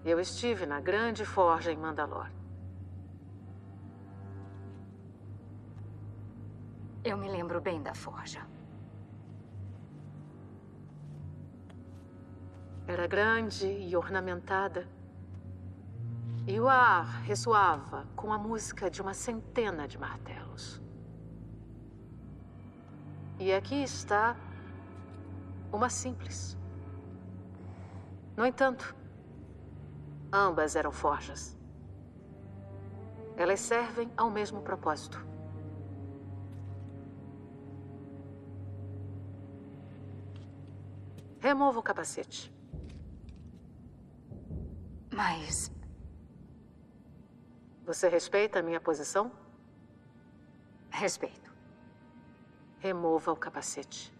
Eu 0.02 0.18
estive 0.18 0.64
na 0.64 0.80
grande 0.80 1.22
forja 1.26 1.70
em 1.70 1.76
Mandalor. 1.76 2.30
Eu 7.04 7.18
me 7.18 7.28
lembro 7.28 7.60
bem 7.60 7.82
da 7.82 7.94
forja. 7.94 8.42
Era 12.86 13.06
grande 13.06 13.66
e 13.66 13.94
ornamentada. 13.94 14.88
E 16.46 16.58
o 16.58 16.66
ar 16.70 17.20
ressoava 17.24 18.06
com 18.16 18.32
a 18.32 18.38
música 18.38 18.88
de 18.88 19.02
uma 19.02 19.12
centena 19.12 19.86
de 19.86 19.98
martelos. 19.98 20.85
E 23.38 23.52
aqui 23.52 23.82
está 23.82 24.36
uma 25.72 25.90
simples. 25.90 26.56
No 28.36 28.46
entanto, 28.46 28.96
ambas 30.32 30.74
eram 30.74 30.90
forjas. 30.90 31.56
Elas 33.36 33.60
servem 33.60 34.10
ao 34.16 34.30
mesmo 34.30 34.62
propósito. 34.62 35.24
Remova 41.38 41.78
o 41.78 41.82
capacete. 41.82 42.52
Mas. 45.12 45.70
Você 47.84 48.08
respeita 48.08 48.58
a 48.58 48.62
minha 48.62 48.80
posição? 48.80 49.30
Respeito. 50.90 51.45
Remova 52.86 53.32
o 53.32 53.36
capacete. 53.36 54.14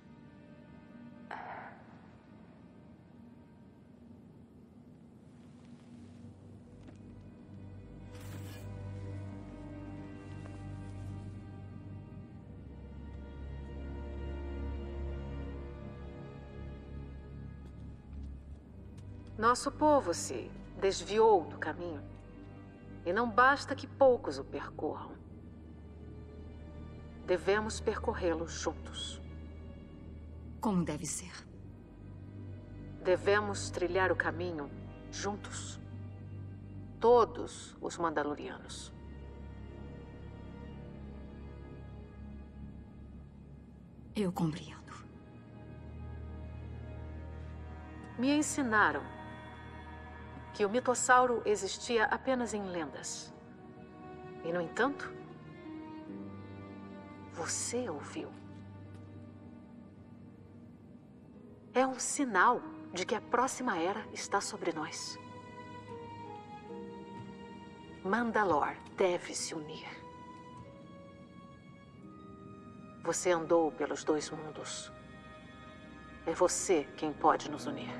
Nosso 19.39 19.71
povo 19.71 20.13
se 20.13 20.51
desviou 20.81 21.45
do 21.45 21.57
caminho. 21.57 22.03
E 23.05 23.13
não 23.13 23.31
basta 23.31 23.77
que 23.77 23.87
poucos 23.87 24.41
o 24.41 24.45
percorram. 24.45 25.26
Devemos 27.27 27.81
percorrê-lo 27.81 28.47
juntos. 28.47 29.20
Como 30.61 30.85
deve 30.85 31.05
ser? 31.05 31.32
Devemos 33.03 33.69
trilhar 33.69 34.12
o 34.12 34.16
caminho 34.16 34.70
juntos. 35.11 35.81
Todos 37.01 37.77
os 37.81 37.98
Mandalorianos. 37.98 38.93
Eu 44.15 44.31
compreendo. 44.31 44.94
Me 48.16 48.31
ensinaram 48.31 49.03
que 50.55 50.65
o 50.65 50.70
mitossauro 50.70 51.43
existia 51.44 52.05
apenas 52.05 52.55
em 52.55 52.62
lendas. 52.62 53.35
E, 54.44 54.53
no 54.53 54.61
entanto, 54.61 55.12
você 57.37 57.89
ouviu. 57.91 58.31
É 61.75 61.87
um 61.87 61.99
sinal 61.99 62.63
de 62.95 63.05
que 63.05 63.15
a 63.15 63.21
próxima 63.21 63.77
era 63.77 64.03
está 64.13 64.41
sobre 64.41 64.73
nós. 64.73 65.19
Mandalor 68.03 68.75
deve 68.97 69.35
se 69.35 69.55
unir. 69.55 69.87
Você 73.05 73.31
andou 73.31 73.71
pelos 73.71 74.03
dois 74.03 74.31
mundos. 74.31 74.91
É 76.25 76.33
você 76.33 76.89
quem 76.97 77.13
pode 77.13 77.51
nos 77.51 77.67
unir. 77.67 77.93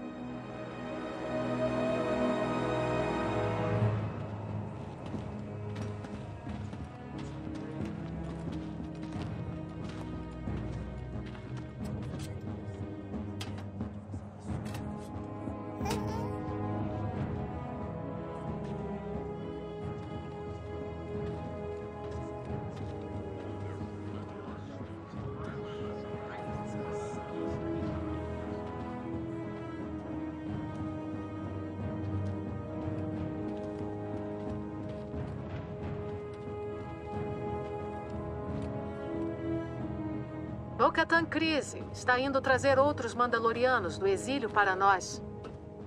Kryze 41.37 41.85
está 41.93 42.19
indo 42.19 42.41
trazer 42.41 42.79
outros 42.79 43.15
Mandalorianos 43.15 43.99
do 43.99 44.07
exílio 44.07 44.49
para 44.49 44.75
nós. 44.75 45.23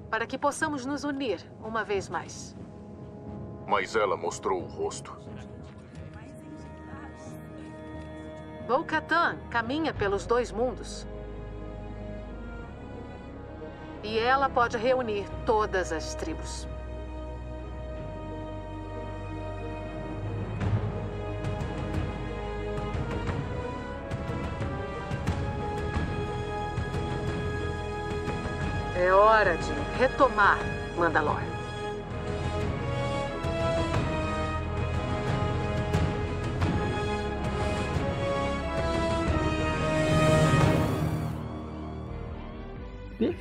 Para 0.08 0.28
que 0.28 0.38
possamos 0.38 0.86
nos 0.86 1.04
unir 1.04 1.44
uma 1.64 1.84
vez 1.84 2.08
mais. 2.08 2.56
Mas 3.66 3.96
ela 3.96 4.16
mostrou 4.16 4.62
o 4.62 4.68
rosto. 4.68 5.18
Bo-Katan 8.68 9.40
caminha 9.50 9.92
pelos 9.92 10.28
dois 10.28 10.52
mundos. 10.52 11.08
E 14.04 14.20
ela 14.20 14.52
pode 14.52 14.78
reunir 14.78 15.26
todas 15.48 15.92
as 15.92 16.14
tribos. 16.14 16.68
Hora 29.40 29.56
de 29.56 29.98
retomar 29.98 30.58
Mandalor. 30.98 31.59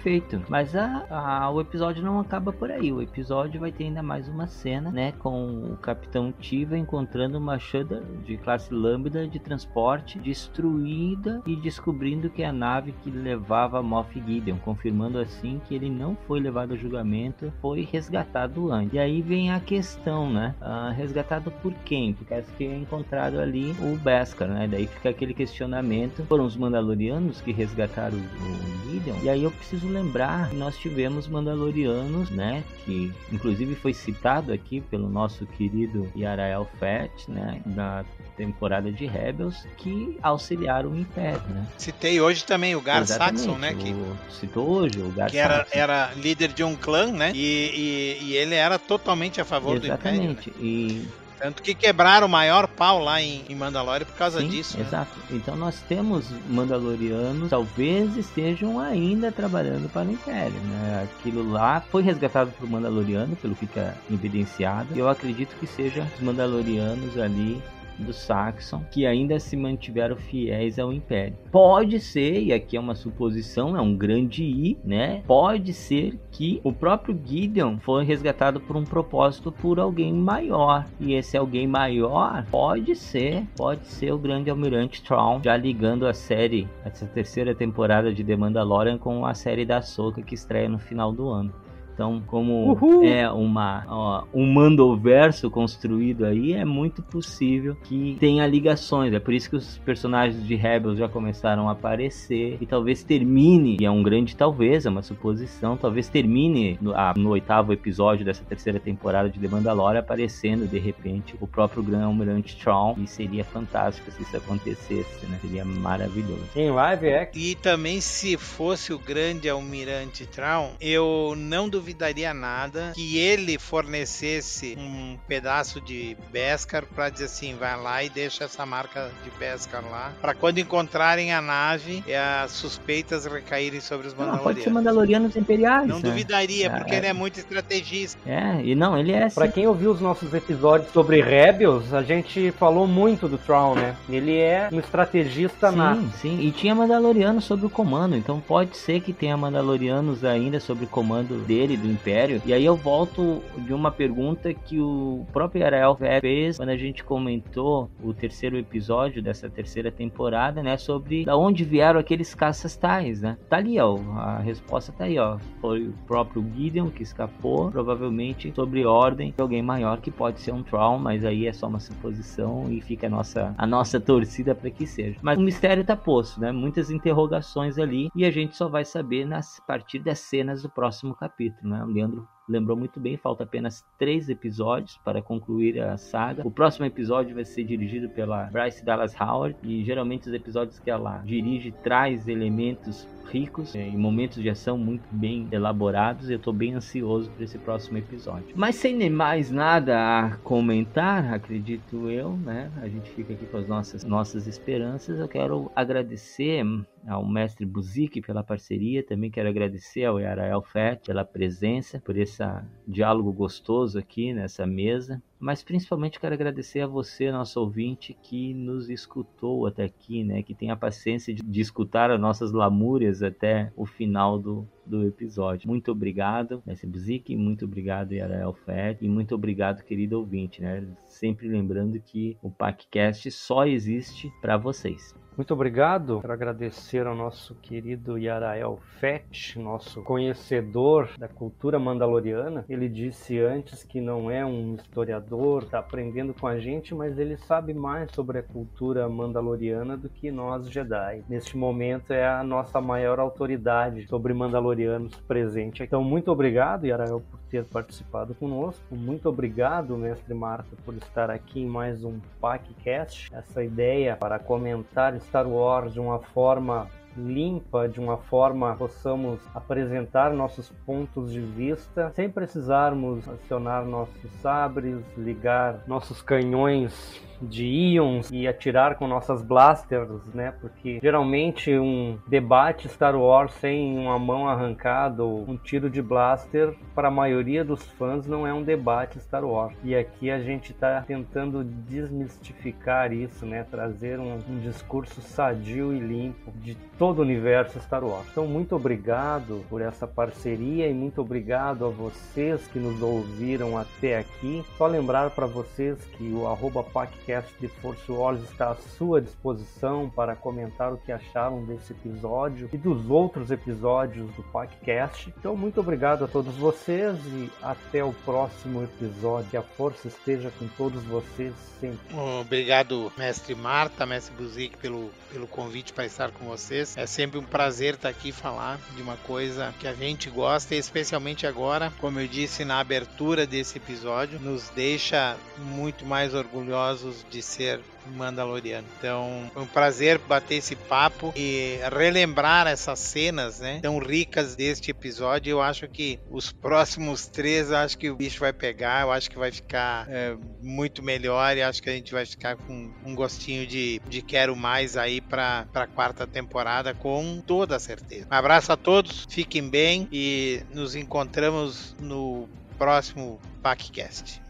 Perfeito. 0.09 0.43
Mas 0.48 0.74
a, 0.74 1.05
a, 1.10 1.51
o 1.51 1.60
episódio 1.60 2.02
não 2.02 2.18
acaba 2.18 2.51
por 2.51 2.70
aí. 2.70 2.90
O 2.90 3.02
episódio 3.02 3.60
vai 3.60 3.70
ter 3.70 3.85
ainda 3.85 4.02
mais 4.02 4.26
uma 4.26 4.47
cena, 4.47 4.90
né? 4.90 5.12
Com 5.18 5.72
o 5.72 5.76
Capitão 5.76 6.32
Tiva 6.32 6.78
encontrando 6.78 7.36
uma 7.36 7.59
Shudder 7.59 8.02
de 8.24 8.39
classe 8.39 8.72
Lambda 8.72 9.28
de 9.28 9.39
transporte 9.39 10.18
destruída 10.18 11.43
e 11.44 11.55
descobrindo 11.55 12.30
que 12.30 12.43
é 12.43 12.47
a 12.47 12.52
nave 12.52 12.94
que 13.02 13.10
levava 13.10 13.82
Moff 13.82 14.18
Gideon, 14.26 14.56
confirmando 14.56 15.18
assim 15.18 15.60
que 15.68 15.74
ele 15.74 15.90
não 15.90 16.16
foi 16.26 16.40
levado 16.40 16.72
a 16.72 16.76
julgamento, 16.76 17.52
foi 17.60 17.82
resgatado 17.82 18.72
antes. 18.72 18.94
E 18.94 18.98
aí 18.98 19.20
vem 19.20 19.52
a 19.52 19.60
questão, 19.60 20.30
né? 20.32 20.55
Ah, 20.59 20.90
resgatado 20.90 21.51
por 21.51 21.74
quem? 21.85 22.14
Porque 22.14 22.32
acho 22.32 22.51
que 22.55 22.64
é 22.64 22.74
encontrado 22.74 23.39
ali 23.39 23.76
o 23.82 23.97
Beskar, 23.98 24.48
né? 24.48 24.66
Daí 24.66 24.86
fica 24.86 25.10
aquele 25.10 25.35
questionamento. 25.35 26.24
Foram 26.24 26.47
os 26.47 26.56
Mandalorianos 26.56 27.43
que 27.43 27.52
resgataram 27.52 28.16
o, 28.16 28.89
o 28.89 28.90
Gideon? 28.90 29.16
E 29.22 29.28
aí 29.28 29.44
eu 29.44 29.51
preciso 29.51 29.97
lembrar 29.98 30.50
que 30.50 30.56
nós 30.56 30.76
tivemos 30.76 31.26
Mandalorianos, 31.26 32.30
né? 32.30 32.62
Que 32.84 33.12
inclusive 33.32 33.74
foi 33.74 33.92
citado 33.92 34.52
aqui 34.52 34.80
pelo 34.80 35.08
nosso 35.08 35.44
querido 35.46 36.10
Yarael 36.16 36.68
Fett, 36.78 37.30
né? 37.30 37.60
Na 37.66 38.04
temporada 38.36 38.90
de 38.92 39.06
Rebels, 39.06 39.66
que 39.76 40.16
auxiliaram 40.22 40.90
o 40.90 40.96
Império, 40.98 41.42
né? 41.48 41.66
Citei 41.76 42.20
hoje 42.20 42.44
também 42.44 42.74
o 42.76 42.80
Gar 42.80 43.02
Exatamente, 43.02 43.40
Saxon, 43.40 43.58
né? 43.58 43.74
Que, 43.74 43.94
citou 44.30 44.68
hoje 44.68 45.00
o 45.00 45.10
Gar 45.10 45.30
que 45.30 45.36
era, 45.36 45.58
Saxon. 45.58 45.70
era 45.78 46.12
líder 46.14 46.52
de 46.52 46.62
um 46.62 46.76
clã, 46.76 47.10
né? 47.10 47.32
E, 47.34 48.18
e, 48.22 48.24
e 48.26 48.36
ele 48.36 48.54
era 48.54 48.78
totalmente 48.78 49.40
a 49.40 49.44
favor 49.44 49.78
do 49.80 49.86
Império. 49.86 50.04
né? 50.04 50.30
Exatamente. 50.30 50.50
E 50.60 51.06
Tanto 51.39 51.62
que 51.62 51.74
quebraram 51.74 52.27
o 52.27 52.31
maior 52.31 52.66
pau 52.66 52.98
lá 53.02 53.23
em, 53.23 53.44
em 53.48 53.55
Mandalore 53.55 54.05
por 54.05 54.15
causa 54.15 54.40
Sim, 54.40 54.48
disso. 54.48 54.77
né? 54.77 54.85
Exato. 54.85 55.12
Então 55.31 55.56
nós 55.56 55.81
temos 55.89 56.27
Mandalorianos, 56.48 57.51
talvez 57.51 58.16
estejam 58.16 58.81
ainda 58.81 59.31
trabalhando 59.31 59.89
para 59.89 60.09
o 60.09 60.12
Império, 60.12 60.59
né? 60.60 61.05
Aquilo 61.05 61.48
lá 61.51 61.81
foi 61.81 62.02
resgatado 62.02 62.51
por 62.59 62.69
Mandaloriano, 62.69 63.36
pelo 63.36 63.55
que 63.55 63.69
fica 63.69 63.97
evidenciado. 64.10 64.89
E 64.94 64.98
eu 64.98 65.09
acredito 65.09 65.55
que 65.59 65.66
seja 65.66 66.06
os 66.16 66.20
Mandalorianos 66.20 67.19
ali 67.19 67.62
dos 67.98 68.16
Saxon 68.16 68.82
que 68.90 69.06
ainda 69.06 69.38
se 69.38 69.56
mantiveram 69.56 70.16
fiéis 70.16 70.78
ao 70.78 70.92
Império. 70.92 71.36
Pode 71.50 72.00
ser, 72.00 72.42
e 72.42 72.52
aqui 72.52 72.76
é 72.76 72.80
uma 72.80 72.94
suposição, 72.94 73.76
é 73.76 73.80
um 73.80 73.96
grande 73.96 74.44
I, 74.44 74.78
né? 74.84 75.22
Pode 75.26 75.72
ser 75.72 76.18
que 76.30 76.60
o 76.62 76.72
próprio 76.72 77.18
Gideon 77.24 77.78
foi 77.78 78.04
resgatado 78.04 78.60
por 78.60 78.76
um 78.76 78.84
propósito 78.84 79.50
por 79.50 79.78
alguém 79.78 80.12
maior. 80.12 80.86
E 81.00 81.14
esse 81.14 81.36
alguém 81.36 81.66
maior 81.66 82.44
pode 82.50 82.94
ser, 82.94 83.44
pode 83.56 83.86
ser 83.86 84.12
o 84.12 84.18
grande 84.18 84.50
almirante 84.50 85.02
Traum, 85.02 85.40
já 85.42 85.56
ligando 85.56 86.06
a 86.06 86.12
série, 86.12 86.68
essa 86.84 87.06
terceira 87.06 87.54
temporada 87.54 88.12
de 88.12 88.24
The 88.24 88.36
Mandalorian 88.36 88.98
com 88.98 89.24
a 89.26 89.34
série 89.34 89.64
da 89.64 89.82
Soca 89.82 90.22
que 90.22 90.34
estreia 90.34 90.68
no 90.68 90.78
final 90.78 91.12
do 91.12 91.28
ano. 91.28 91.52
Então, 91.98 92.22
como 92.24 92.74
Uhul. 92.74 93.02
é 93.02 93.28
uma, 93.28 93.84
ó, 93.88 94.24
um 94.32 94.46
mandoverso 94.46 95.50
construído 95.50 96.24
aí, 96.24 96.52
é 96.52 96.64
muito 96.64 97.02
possível 97.02 97.76
que 97.82 98.16
tenha 98.20 98.46
ligações. 98.46 99.12
É 99.12 99.18
por 99.18 99.34
isso 99.34 99.50
que 99.50 99.56
os 99.56 99.78
personagens 99.78 100.46
de 100.46 100.54
Rebels 100.54 100.96
já 100.96 101.08
começaram 101.08 101.68
a 101.68 101.72
aparecer 101.72 102.56
e 102.60 102.66
talvez 102.66 103.02
termine, 103.02 103.78
e 103.80 103.84
é 103.84 103.90
um 103.90 104.00
grande 104.00 104.36
talvez, 104.36 104.86
é 104.86 104.90
uma 104.90 105.02
suposição, 105.02 105.76
talvez 105.76 106.08
termine 106.08 106.78
no, 106.80 106.94
a, 106.94 107.14
no 107.16 107.30
oitavo 107.30 107.72
episódio 107.72 108.24
dessa 108.24 108.44
terceira 108.44 108.78
temporada 108.78 109.28
de 109.28 109.40
The 109.40 109.48
Mandalorian 109.48 109.98
aparecendo 109.98 110.68
de 110.68 110.78
repente 110.78 111.34
o 111.40 111.48
próprio 111.48 111.82
Gran 111.82 112.04
Almirante 112.04 112.56
Traum 112.56 112.94
e 113.02 113.08
seria 113.08 113.42
fantástico 113.42 114.08
se 114.12 114.22
isso 114.22 114.36
acontecesse, 114.36 115.26
né? 115.26 115.36
Seria 115.42 115.64
maravilhoso. 115.64 116.44
Em 116.54 116.70
live 116.70 117.08
é. 117.08 117.28
E 117.34 117.56
também 117.56 118.00
se 118.00 118.36
fosse 118.36 118.92
o 118.92 119.00
grande 119.00 119.48
Almirante 119.48 120.24
Traum, 120.26 120.70
eu 120.80 121.34
não 121.36 121.68
duvido 121.68 121.88
duvidaria 121.89 122.35
nada 122.35 122.93
que 122.94 123.19
ele 123.19 123.59
fornecesse 123.59 124.77
um 124.78 125.16
pedaço 125.27 125.81
de 125.81 126.16
Beskar 126.31 126.85
para 126.85 127.09
dizer 127.09 127.24
assim, 127.24 127.55
vai 127.55 127.81
lá 127.81 128.05
e 128.05 128.10
deixa 128.10 128.44
essa 128.44 128.66
marca 128.66 129.10
de 129.24 129.31
Beskar 129.39 129.82
lá, 129.90 130.12
para 130.20 130.35
quando 130.35 130.59
encontrarem 130.59 131.32
a 131.32 131.40
nave, 131.40 132.05
as 132.44 132.51
suspeitas 132.52 133.24
recaírem 133.24 133.81
sobre 133.81 134.06
os 134.06 134.12
Mandalorianos. 134.12 134.44
Não, 134.44 134.52
pode 134.52 134.62
ser 134.62 134.70
Mandalorianos 134.70 135.36
Imperiais. 135.36 135.89
Não 135.89 135.97
né? 135.97 136.02
duvidaria, 136.02 136.70
porque 136.70 136.94
é. 136.94 136.98
ele 136.98 137.06
é 137.06 137.12
muito 137.12 137.39
estrategista. 137.39 138.19
É, 138.28 138.60
e 138.62 138.74
não, 138.74 138.98
ele 138.98 139.12
é. 139.12 139.31
Para 139.31 139.48
quem 139.48 139.66
ouviu 139.66 139.90
os 139.90 140.01
nossos 140.01 140.35
episódios 140.35 140.93
sobre 140.93 141.23
Rebels, 141.23 141.94
a 141.94 142.02
gente 142.02 142.52
falou 142.52 142.86
muito 142.86 143.28
do 143.28 143.39
Traum, 143.39 143.74
né? 143.74 143.97
Ele 144.09 144.36
é 144.36 144.69
um 144.70 144.78
estrategista 144.78 145.70
sim, 145.70 145.77
nato. 145.77 146.10
Sim, 146.20 146.40
e 146.40 146.51
tinha 146.51 146.74
Mandalorianos 146.74 147.44
sobre 147.44 147.65
o 147.65 147.70
comando, 147.70 148.15
então 148.15 148.40
pode 148.40 148.77
ser 148.77 149.01
que 149.01 149.12
tenha 149.12 149.36
Mandalorianos 149.36 150.24
ainda 150.24 150.60
sobre 150.60 150.85
o 150.85 150.89
comando 150.89 151.39
dele 151.47 151.77
do 151.78 151.86
Império. 151.86 152.42
E 152.44 152.52
aí 152.52 152.64
eu 152.64 152.76
volto 152.76 153.42
de 153.59 153.72
uma 153.72 153.90
pergunta 153.90 154.52
que 154.52 154.80
o 154.80 155.26
próprio 155.32 155.64
Arael 155.64 155.96
fez 156.20 156.56
quando 156.56 156.70
a 156.70 156.76
gente 156.76 157.05
comentou 157.05 157.90
o 158.02 158.12
terceiro 158.12 158.56
episódio 158.59 159.22
dessa 159.22 159.48
terceira 159.48 159.90
temporada, 159.90 160.62
né? 160.62 160.76
Sobre 160.76 161.24
da 161.24 161.36
onde 161.36 161.64
vieram 161.64 162.00
aqueles 162.00 162.34
caças 162.34 162.76
tais, 162.76 163.22
né? 163.22 163.36
Tá 163.48 163.56
ali, 163.56 163.78
ó. 163.78 163.98
A 164.16 164.38
resposta 164.38 164.92
tá 164.92 165.05
aí, 165.05 165.18
ó. 165.18 165.38
Foi 165.60 165.88
o 165.88 165.92
próprio 166.06 166.44
Gideon 166.55 166.88
que 166.88 167.02
escapou, 167.02 167.70
provavelmente 167.70 168.52
sobre 168.55 168.84
ordem 168.84 169.32
de 169.36 169.40
alguém 169.40 169.62
maior 169.62 170.00
que 170.00 170.10
pode 170.10 170.40
ser 170.40 170.52
um 170.52 170.62
Troll, 170.62 170.98
mas 170.98 171.24
aí 171.24 171.46
é 171.46 171.52
só 171.52 171.66
uma 171.66 171.80
suposição 171.80 172.66
e 172.70 172.80
fica 172.80 173.06
a 173.06 173.10
nossa, 173.10 173.55
a 173.56 173.66
nossa 173.66 174.00
torcida 174.00 174.55
para 174.55 174.70
que 174.70 174.86
seja. 174.86 175.18
Mas 175.22 175.38
o 175.38 175.42
mistério 175.42 175.84
tá 175.84 175.96
posto, 175.96 176.40
né? 176.40 176.52
Muitas 176.52 176.90
interrogações 176.90 177.78
ali 177.78 178.09
e 178.14 178.24
a 178.24 178.30
gente 178.30 178.56
só 178.56 178.68
vai 178.68 178.84
saber 178.84 179.24
nas, 179.24 179.59
a 179.60 179.62
partir 179.62 179.98
das 179.98 180.18
cenas 180.18 180.62
do 180.62 180.68
próximo 180.68 181.14
capítulo 181.14 181.67
né? 181.68 181.82
O 181.84 181.86
Leandro 181.86 182.28
lembrou 182.48 182.76
muito 182.76 182.98
bem, 182.98 183.16
falta 183.16 183.44
apenas 183.44 183.84
três 183.98 184.28
episódios 184.28 184.98
para 185.04 185.20
concluir 185.20 185.80
a 185.80 185.96
saga. 185.96 186.46
O 186.46 186.50
próximo 186.50 186.86
episódio 186.86 187.34
vai 187.34 187.44
ser 187.44 187.64
dirigido 187.64 188.08
pela 188.08 188.44
Bryce 188.44 188.84
Dallas 188.84 189.14
Howard 189.20 189.56
e 189.62 189.84
geralmente 189.84 190.28
os 190.28 190.34
episódios 190.34 190.78
que 190.78 190.90
ela 190.90 191.18
dirige 191.24 191.72
traz 191.82 192.26
elementos 192.26 193.06
ricos 193.28 193.74
é, 193.74 193.86
e 193.86 193.96
momentos 193.96 194.42
de 194.42 194.48
ação 194.48 194.78
muito 194.78 195.04
bem 195.12 195.46
elaborados. 195.52 196.30
Eu 196.30 196.38
estou 196.38 196.52
bem 196.52 196.74
ansioso 196.74 197.30
para 197.30 197.44
esse 197.44 197.58
próximo 197.58 197.98
episódio. 197.98 198.48
Mas 198.54 198.76
sem 198.76 199.08
mais 199.10 199.50
nada 199.50 199.96
a 199.96 200.36
comentar, 200.38 201.32
acredito 201.32 202.10
eu, 202.10 202.32
né? 202.36 202.70
A 202.82 202.88
gente 202.88 203.10
fica 203.10 203.32
aqui 203.32 203.46
com 203.46 203.58
as 203.58 203.68
nossas 203.68 204.04
nossas 204.04 204.46
esperanças. 204.46 205.18
Eu 205.18 205.28
quero 205.28 205.70
agradecer 205.76 206.64
ao 207.06 207.26
mestre 207.26 207.64
Buzik 207.64 208.20
pela 208.20 208.42
parceria, 208.42 209.02
também 209.02 209.30
quero 209.30 209.48
agradecer 209.48 210.04
ao 210.04 210.18
Yarael 210.18 210.62
Fett 210.62 211.06
pela 211.06 211.24
presença, 211.24 212.00
por 212.04 212.16
esse 212.16 212.38
diálogo 212.86 213.32
gostoso 213.32 213.98
aqui 213.98 214.32
nessa 214.32 214.66
mesa. 214.66 215.23
Mas 215.39 215.62
principalmente 215.62 216.19
quero 216.19 216.35
agradecer 216.35 216.81
a 216.81 216.86
você, 216.86 217.31
nosso 217.31 217.60
ouvinte, 217.60 218.16
que 218.23 218.52
nos 218.55 218.90
escutou 218.90 219.66
até 219.66 219.85
aqui, 219.85 220.24
né? 220.24 220.43
Que 220.43 220.55
tem 220.55 220.70
a 220.70 220.77
paciência 220.77 221.35
de, 221.35 221.43
de 221.43 221.60
escutar 221.60 222.10
as 222.10 222.20
nossas 222.20 222.52
lamúrias 222.52 223.23
até 223.23 223.73
o 223.77 223.86
final 223.86 224.39
do, 224.39 224.66
do 224.89 225.06
episódio. 225.06 225.69
Muito 225.69 225.93
obrigado, 225.93 226.62
Mestre 226.66 226.89
Buzik, 226.89 227.36
muito 227.36 227.65
obrigado, 227.65 228.12
Yarael 228.12 228.52
Fett, 228.52 229.05
e 229.05 229.09
muito 229.09 229.35
obrigado, 229.35 229.85
querido 229.85 230.19
ouvinte, 230.19 230.62
né? 230.62 230.86
Sempre 231.06 231.48
lembrando 231.48 232.01
que 232.01 232.36
o 232.43 232.51
PacCast 232.51 233.31
só 233.31 233.66
existe 233.66 234.32
para 234.40 234.56
vocês. 234.56 235.15
Muito 235.39 235.55
obrigado. 235.55 236.20
Quero 236.20 236.32
agradecer 236.32 237.06
ao 237.06 237.15
nosso 237.15 237.55
querido 237.55 238.19
Yarael 238.19 238.77
Fett, 238.98 239.56
nosso 239.56 240.02
conhecedor 240.02 241.10
da 241.16 241.28
cultura 241.28 241.78
mandaloriana. 241.78 242.65
Ele 242.69 242.89
disse 242.89 243.39
antes 243.39 243.85
que 243.85 244.01
não 244.01 244.28
é 244.28 244.44
um 244.44 244.74
historiador, 244.74 245.62
está 245.62 245.78
aprendendo 245.78 246.35
com 246.35 246.48
a 246.48 246.59
gente, 246.59 246.93
mas 246.93 247.20
ele 247.20 247.36
sabe 247.36 247.73
mais 247.73 248.10
sobre 248.10 248.39
a 248.39 248.43
cultura 248.43 249.09
mandaloriana 249.09 249.97
do 249.97 250.09
que 250.09 250.28
nós 250.32 250.69
Jedi. 250.69 251.23
Neste 251.28 251.56
momento 251.56 252.12
é 252.12 252.27
a 252.27 252.43
nossa 252.43 252.81
maior 252.81 253.20
autoridade 253.20 254.09
sobre 254.09 254.35
mandalorianos 254.78 255.16
presente. 255.26 255.82
Então, 255.82 256.02
muito 256.02 256.30
obrigado, 256.30 256.86
Yarael, 256.86 257.20
por 257.20 257.40
ter 257.50 257.64
participado 257.64 258.34
conosco. 258.34 258.82
Muito 258.94 259.28
obrigado, 259.28 259.96
mestre 259.96 260.32
Marta, 260.32 260.76
por 260.84 260.94
estar 260.94 261.30
aqui 261.30 261.60
em 261.60 261.66
mais 261.66 262.05
um 262.05 262.20
PACcast. 262.40 263.34
Essa 263.34 263.64
ideia 263.64 264.16
para 264.16 264.38
comentar 264.38 265.16
Star 265.20 265.48
Wars 265.48 265.92
de 265.92 266.00
uma 266.00 266.20
forma 266.20 266.88
limpa, 267.16 267.88
de 267.88 267.98
uma 267.98 268.16
forma 268.16 268.76
possamos 268.76 269.40
apresentar 269.52 270.32
nossos 270.32 270.70
pontos 270.86 271.32
de 271.32 271.40
vista 271.40 272.12
sem 272.14 272.30
precisarmos 272.30 273.28
acionar 273.28 273.84
nossos 273.84 274.30
sabres, 274.40 275.02
ligar 275.16 275.82
nossos 275.88 276.22
canhões 276.22 277.20
de 277.40 277.65
íons 277.65 278.31
e 278.31 278.47
atirar 278.47 278.97
com 278.97 279.06
nossas 279.06 279.43
blasters, 279.43 280.24
né? 280.35 280.52
Porque 280.60 280.98
geralmente 281.02 281.77
um 281.78 282.19
debate 282.27 282.89
Star 282.89 283.16
Wars 283.16 283.52
sem 283.55 283.98
uma 283.98 284.19
mão 284.19 284.48
arrancada 284.48 285.23
ou 285.23 285.48
um 285.48 285.56
tiro 285.56 285.89
de 285.90 286.02
blaster 286.02 286.74
para 286.94 287.09
a 287.09 287.10
maioria 287.10 287.65
dos 287.65 287.82
fãs 287.93 288.27
não 288.27 288.47
é 288.47 288.52
um 288.52 288.62
debate 288.62 289.20
Star 289.20 289.44
Wars. 289.44 289.74
E 289.85 289.94
aqui 289.94 290.31
a 290.31 290.40
gente 290.40 290.73
está 290.73 291.01
tentando 291.02 291.65
desmistificar 291.65 293.12
isso, 293.12 293.47
né? 293.47 293.65
Trazer 293.65 294.19
um, 294.19 294.39
um 294.48 294.59
discurso 294.60 295.20
sadio 295.20 295.94
e 295.94 295.98
limpo 295.98 296.52
de 296.56 296.74
todo 296.98 297.20
o 297.20 297.23
universo 297.23 297.81
Star 297.81 298.05
Wars. 298.05 298.27
Então 298.31 298.47
muito 298.47 298.74
obrigado 298.74 299.65
por 299.69 299.81
essa 299.81 300.06
parceria 300.06 300.89
e 300.89 300.94
muito 300.94 301.20
obrigado 301.20 301.85
a 301.85 301.89
vocês 301.89 302.66
que 302.69 302.78
nos 302.78 303.01
ouviram 303.01 303.77
até 303.78 304.19
aqui. 304.19 304.65
Só 304.77 304.86
lembrar 304.86 305.31
para 305.31 305.47
vocês 305.47 305.98
que 306.16 306.32
o 306.32 306.47
arroba 306.47 306.82
podcast 307.28 307.55
de 307.60 307.68
Force 307.68 308.10
Wars 308.10 308.42
está 308.42 308.70
à 308.70 308.74
sua 308.74 309.20
disposição 309.20 310.09
para 310.09 310.34
comentar 310.34 310.94
o 310.94 310.96
que 310.96 311.12
acharam 311.12 311.62
desse 311.62 311.92
episódio 311.92 312.70
e 312.72 312.78
dos 312.78 313.10
outros 313.10 313.50
episódios 313.50 314.30
do 314.34 314.42
podcast. 314.44 315.32
Então, 315.38 315.55
muito 315.55 315.78
obrigado 315.78 316.24
a 316.24 316.28
todos 316.28 316.56
vocês 316.56 317.18
e 317.26 317.50
até 317.60 318.02
o 318.02 318.14
próximo 318.24 318.82
episódio. 318.82 319.50
Que 319.50 319.56
a 319.59 319.62
força 319.62 320.09
esteja 320.09 320.50
com 320.59 320.66
todos 320.68 321.02
vocês 321.05 321.52
sempre. 321.78 321.98
Obrigado, 322.40 323.12
mestre 323.16 323.55
Marta, 323.55 324.06
mestre 324.06 324.34
Buzik, 324.34 324.78
pelo, 324.78 325.10
pelo 325.30 325.46
convite 325.46 325.92
para 325.92 326.06
estar 326.06 326.30
com 326.30 326.46
vocês. 326.46 326.96
É 326.96 327.06
sempre 327.06 327.38
um 327.38 327.44
prazer 327.44 327.94
estar 327.94 328.09
aqui 328.09 328.32
falar 328.32 328.78
de 328.96 329.02
uma 329.02 329.16
coisa 329.18 329.74
que 329.78 329.86
a 329.86 329.92
gente 329.92 330.30
gosta 330.30 330.74
e 330.74 330.78
especialmente 330.78 331.46
agora, 331.46 331.92
como 332.00 332.18
eu 332.20 332.26
disse 332.26 332.64
na 332.64 332.80
abertura 332.80 333.46
desse 333.46 333.76
episódio, 333.76 334.40
nos 334.40 334.70
deixa 334.70 335.36
muito 335.59 336.06
mais 336.06 336.34
orgulhosos 336.34 337.17
de 337.30 337.42
ser 337.42 337.80
Mandaloriano. 338.16 338.86
Então, 338.98 339.50
foi 339.52 339.62
um 339.62 339.66
prazer 339.66 340.18
bater 340.18 340.56
esse 340.56 340.74
papo 340.74 341.32
e 341.36 341.78
relembrar 341.92 342.66
essas 342.66 342.98
cenas, 342.98 343.60
né, 343.60 343.80
tão 343.82 343.98
ricas 343.98 344.56
deste 344.56 344.90
episódio. 344.90 345.50
Eu 345.50 345.60
acho 345.60 345.86
que 345.88 346.18
os 346.30 346.50
próximos 346.50 347.26
três, 347.26 347.70
acho 347.70 347.98
que 347.98 348.10
o 348.10 348.16
bicho 348.16 348.40
vai 348.40 348.52
pegar, 348.52 349.02
eu 349.02 349.12
acho 349.12 349.30
que 349.30 349.38
vai 349.38 349.52
ficar 349.52 350.06
é, 350.08 350.36
muito 350.62 351.02
melhor 351.02 351.56
e 351.56 351.62
acho 351.62 351.82
que 351.82 351.90
a 351.90 351.92
gente 351.92 352.12
vai 352.12 352.24
ficar 352.24 352.56
com 352.56 352.90
um 353.04 353.14
gostinho 353.14 353.66
de, 353.66 354.00
de 354.08 354.22
quero 354.22 354.56
mais 354.56 354.96
aí 354.96 355.20
para 355.20 355.66
a 355.74 355.86
quarta 355.86 356.26
temporada, 356.26 356.94
com 356.94 357.42
toda 357.46 357.78
certeza. 357.78 358.26
Um 358.30 358.34
abraço 358.34 358.72
a 358.72 358.76
todos, 358.76 359.26
fiquem 359.28 359.68
bem 359.68 360.08
e 360.10 360.62
nos 360.72 360.94
encontramos 360.94 361.94
no 362.00 362.48
próximo 362.78 363.40
PacCast. 363.62 364.40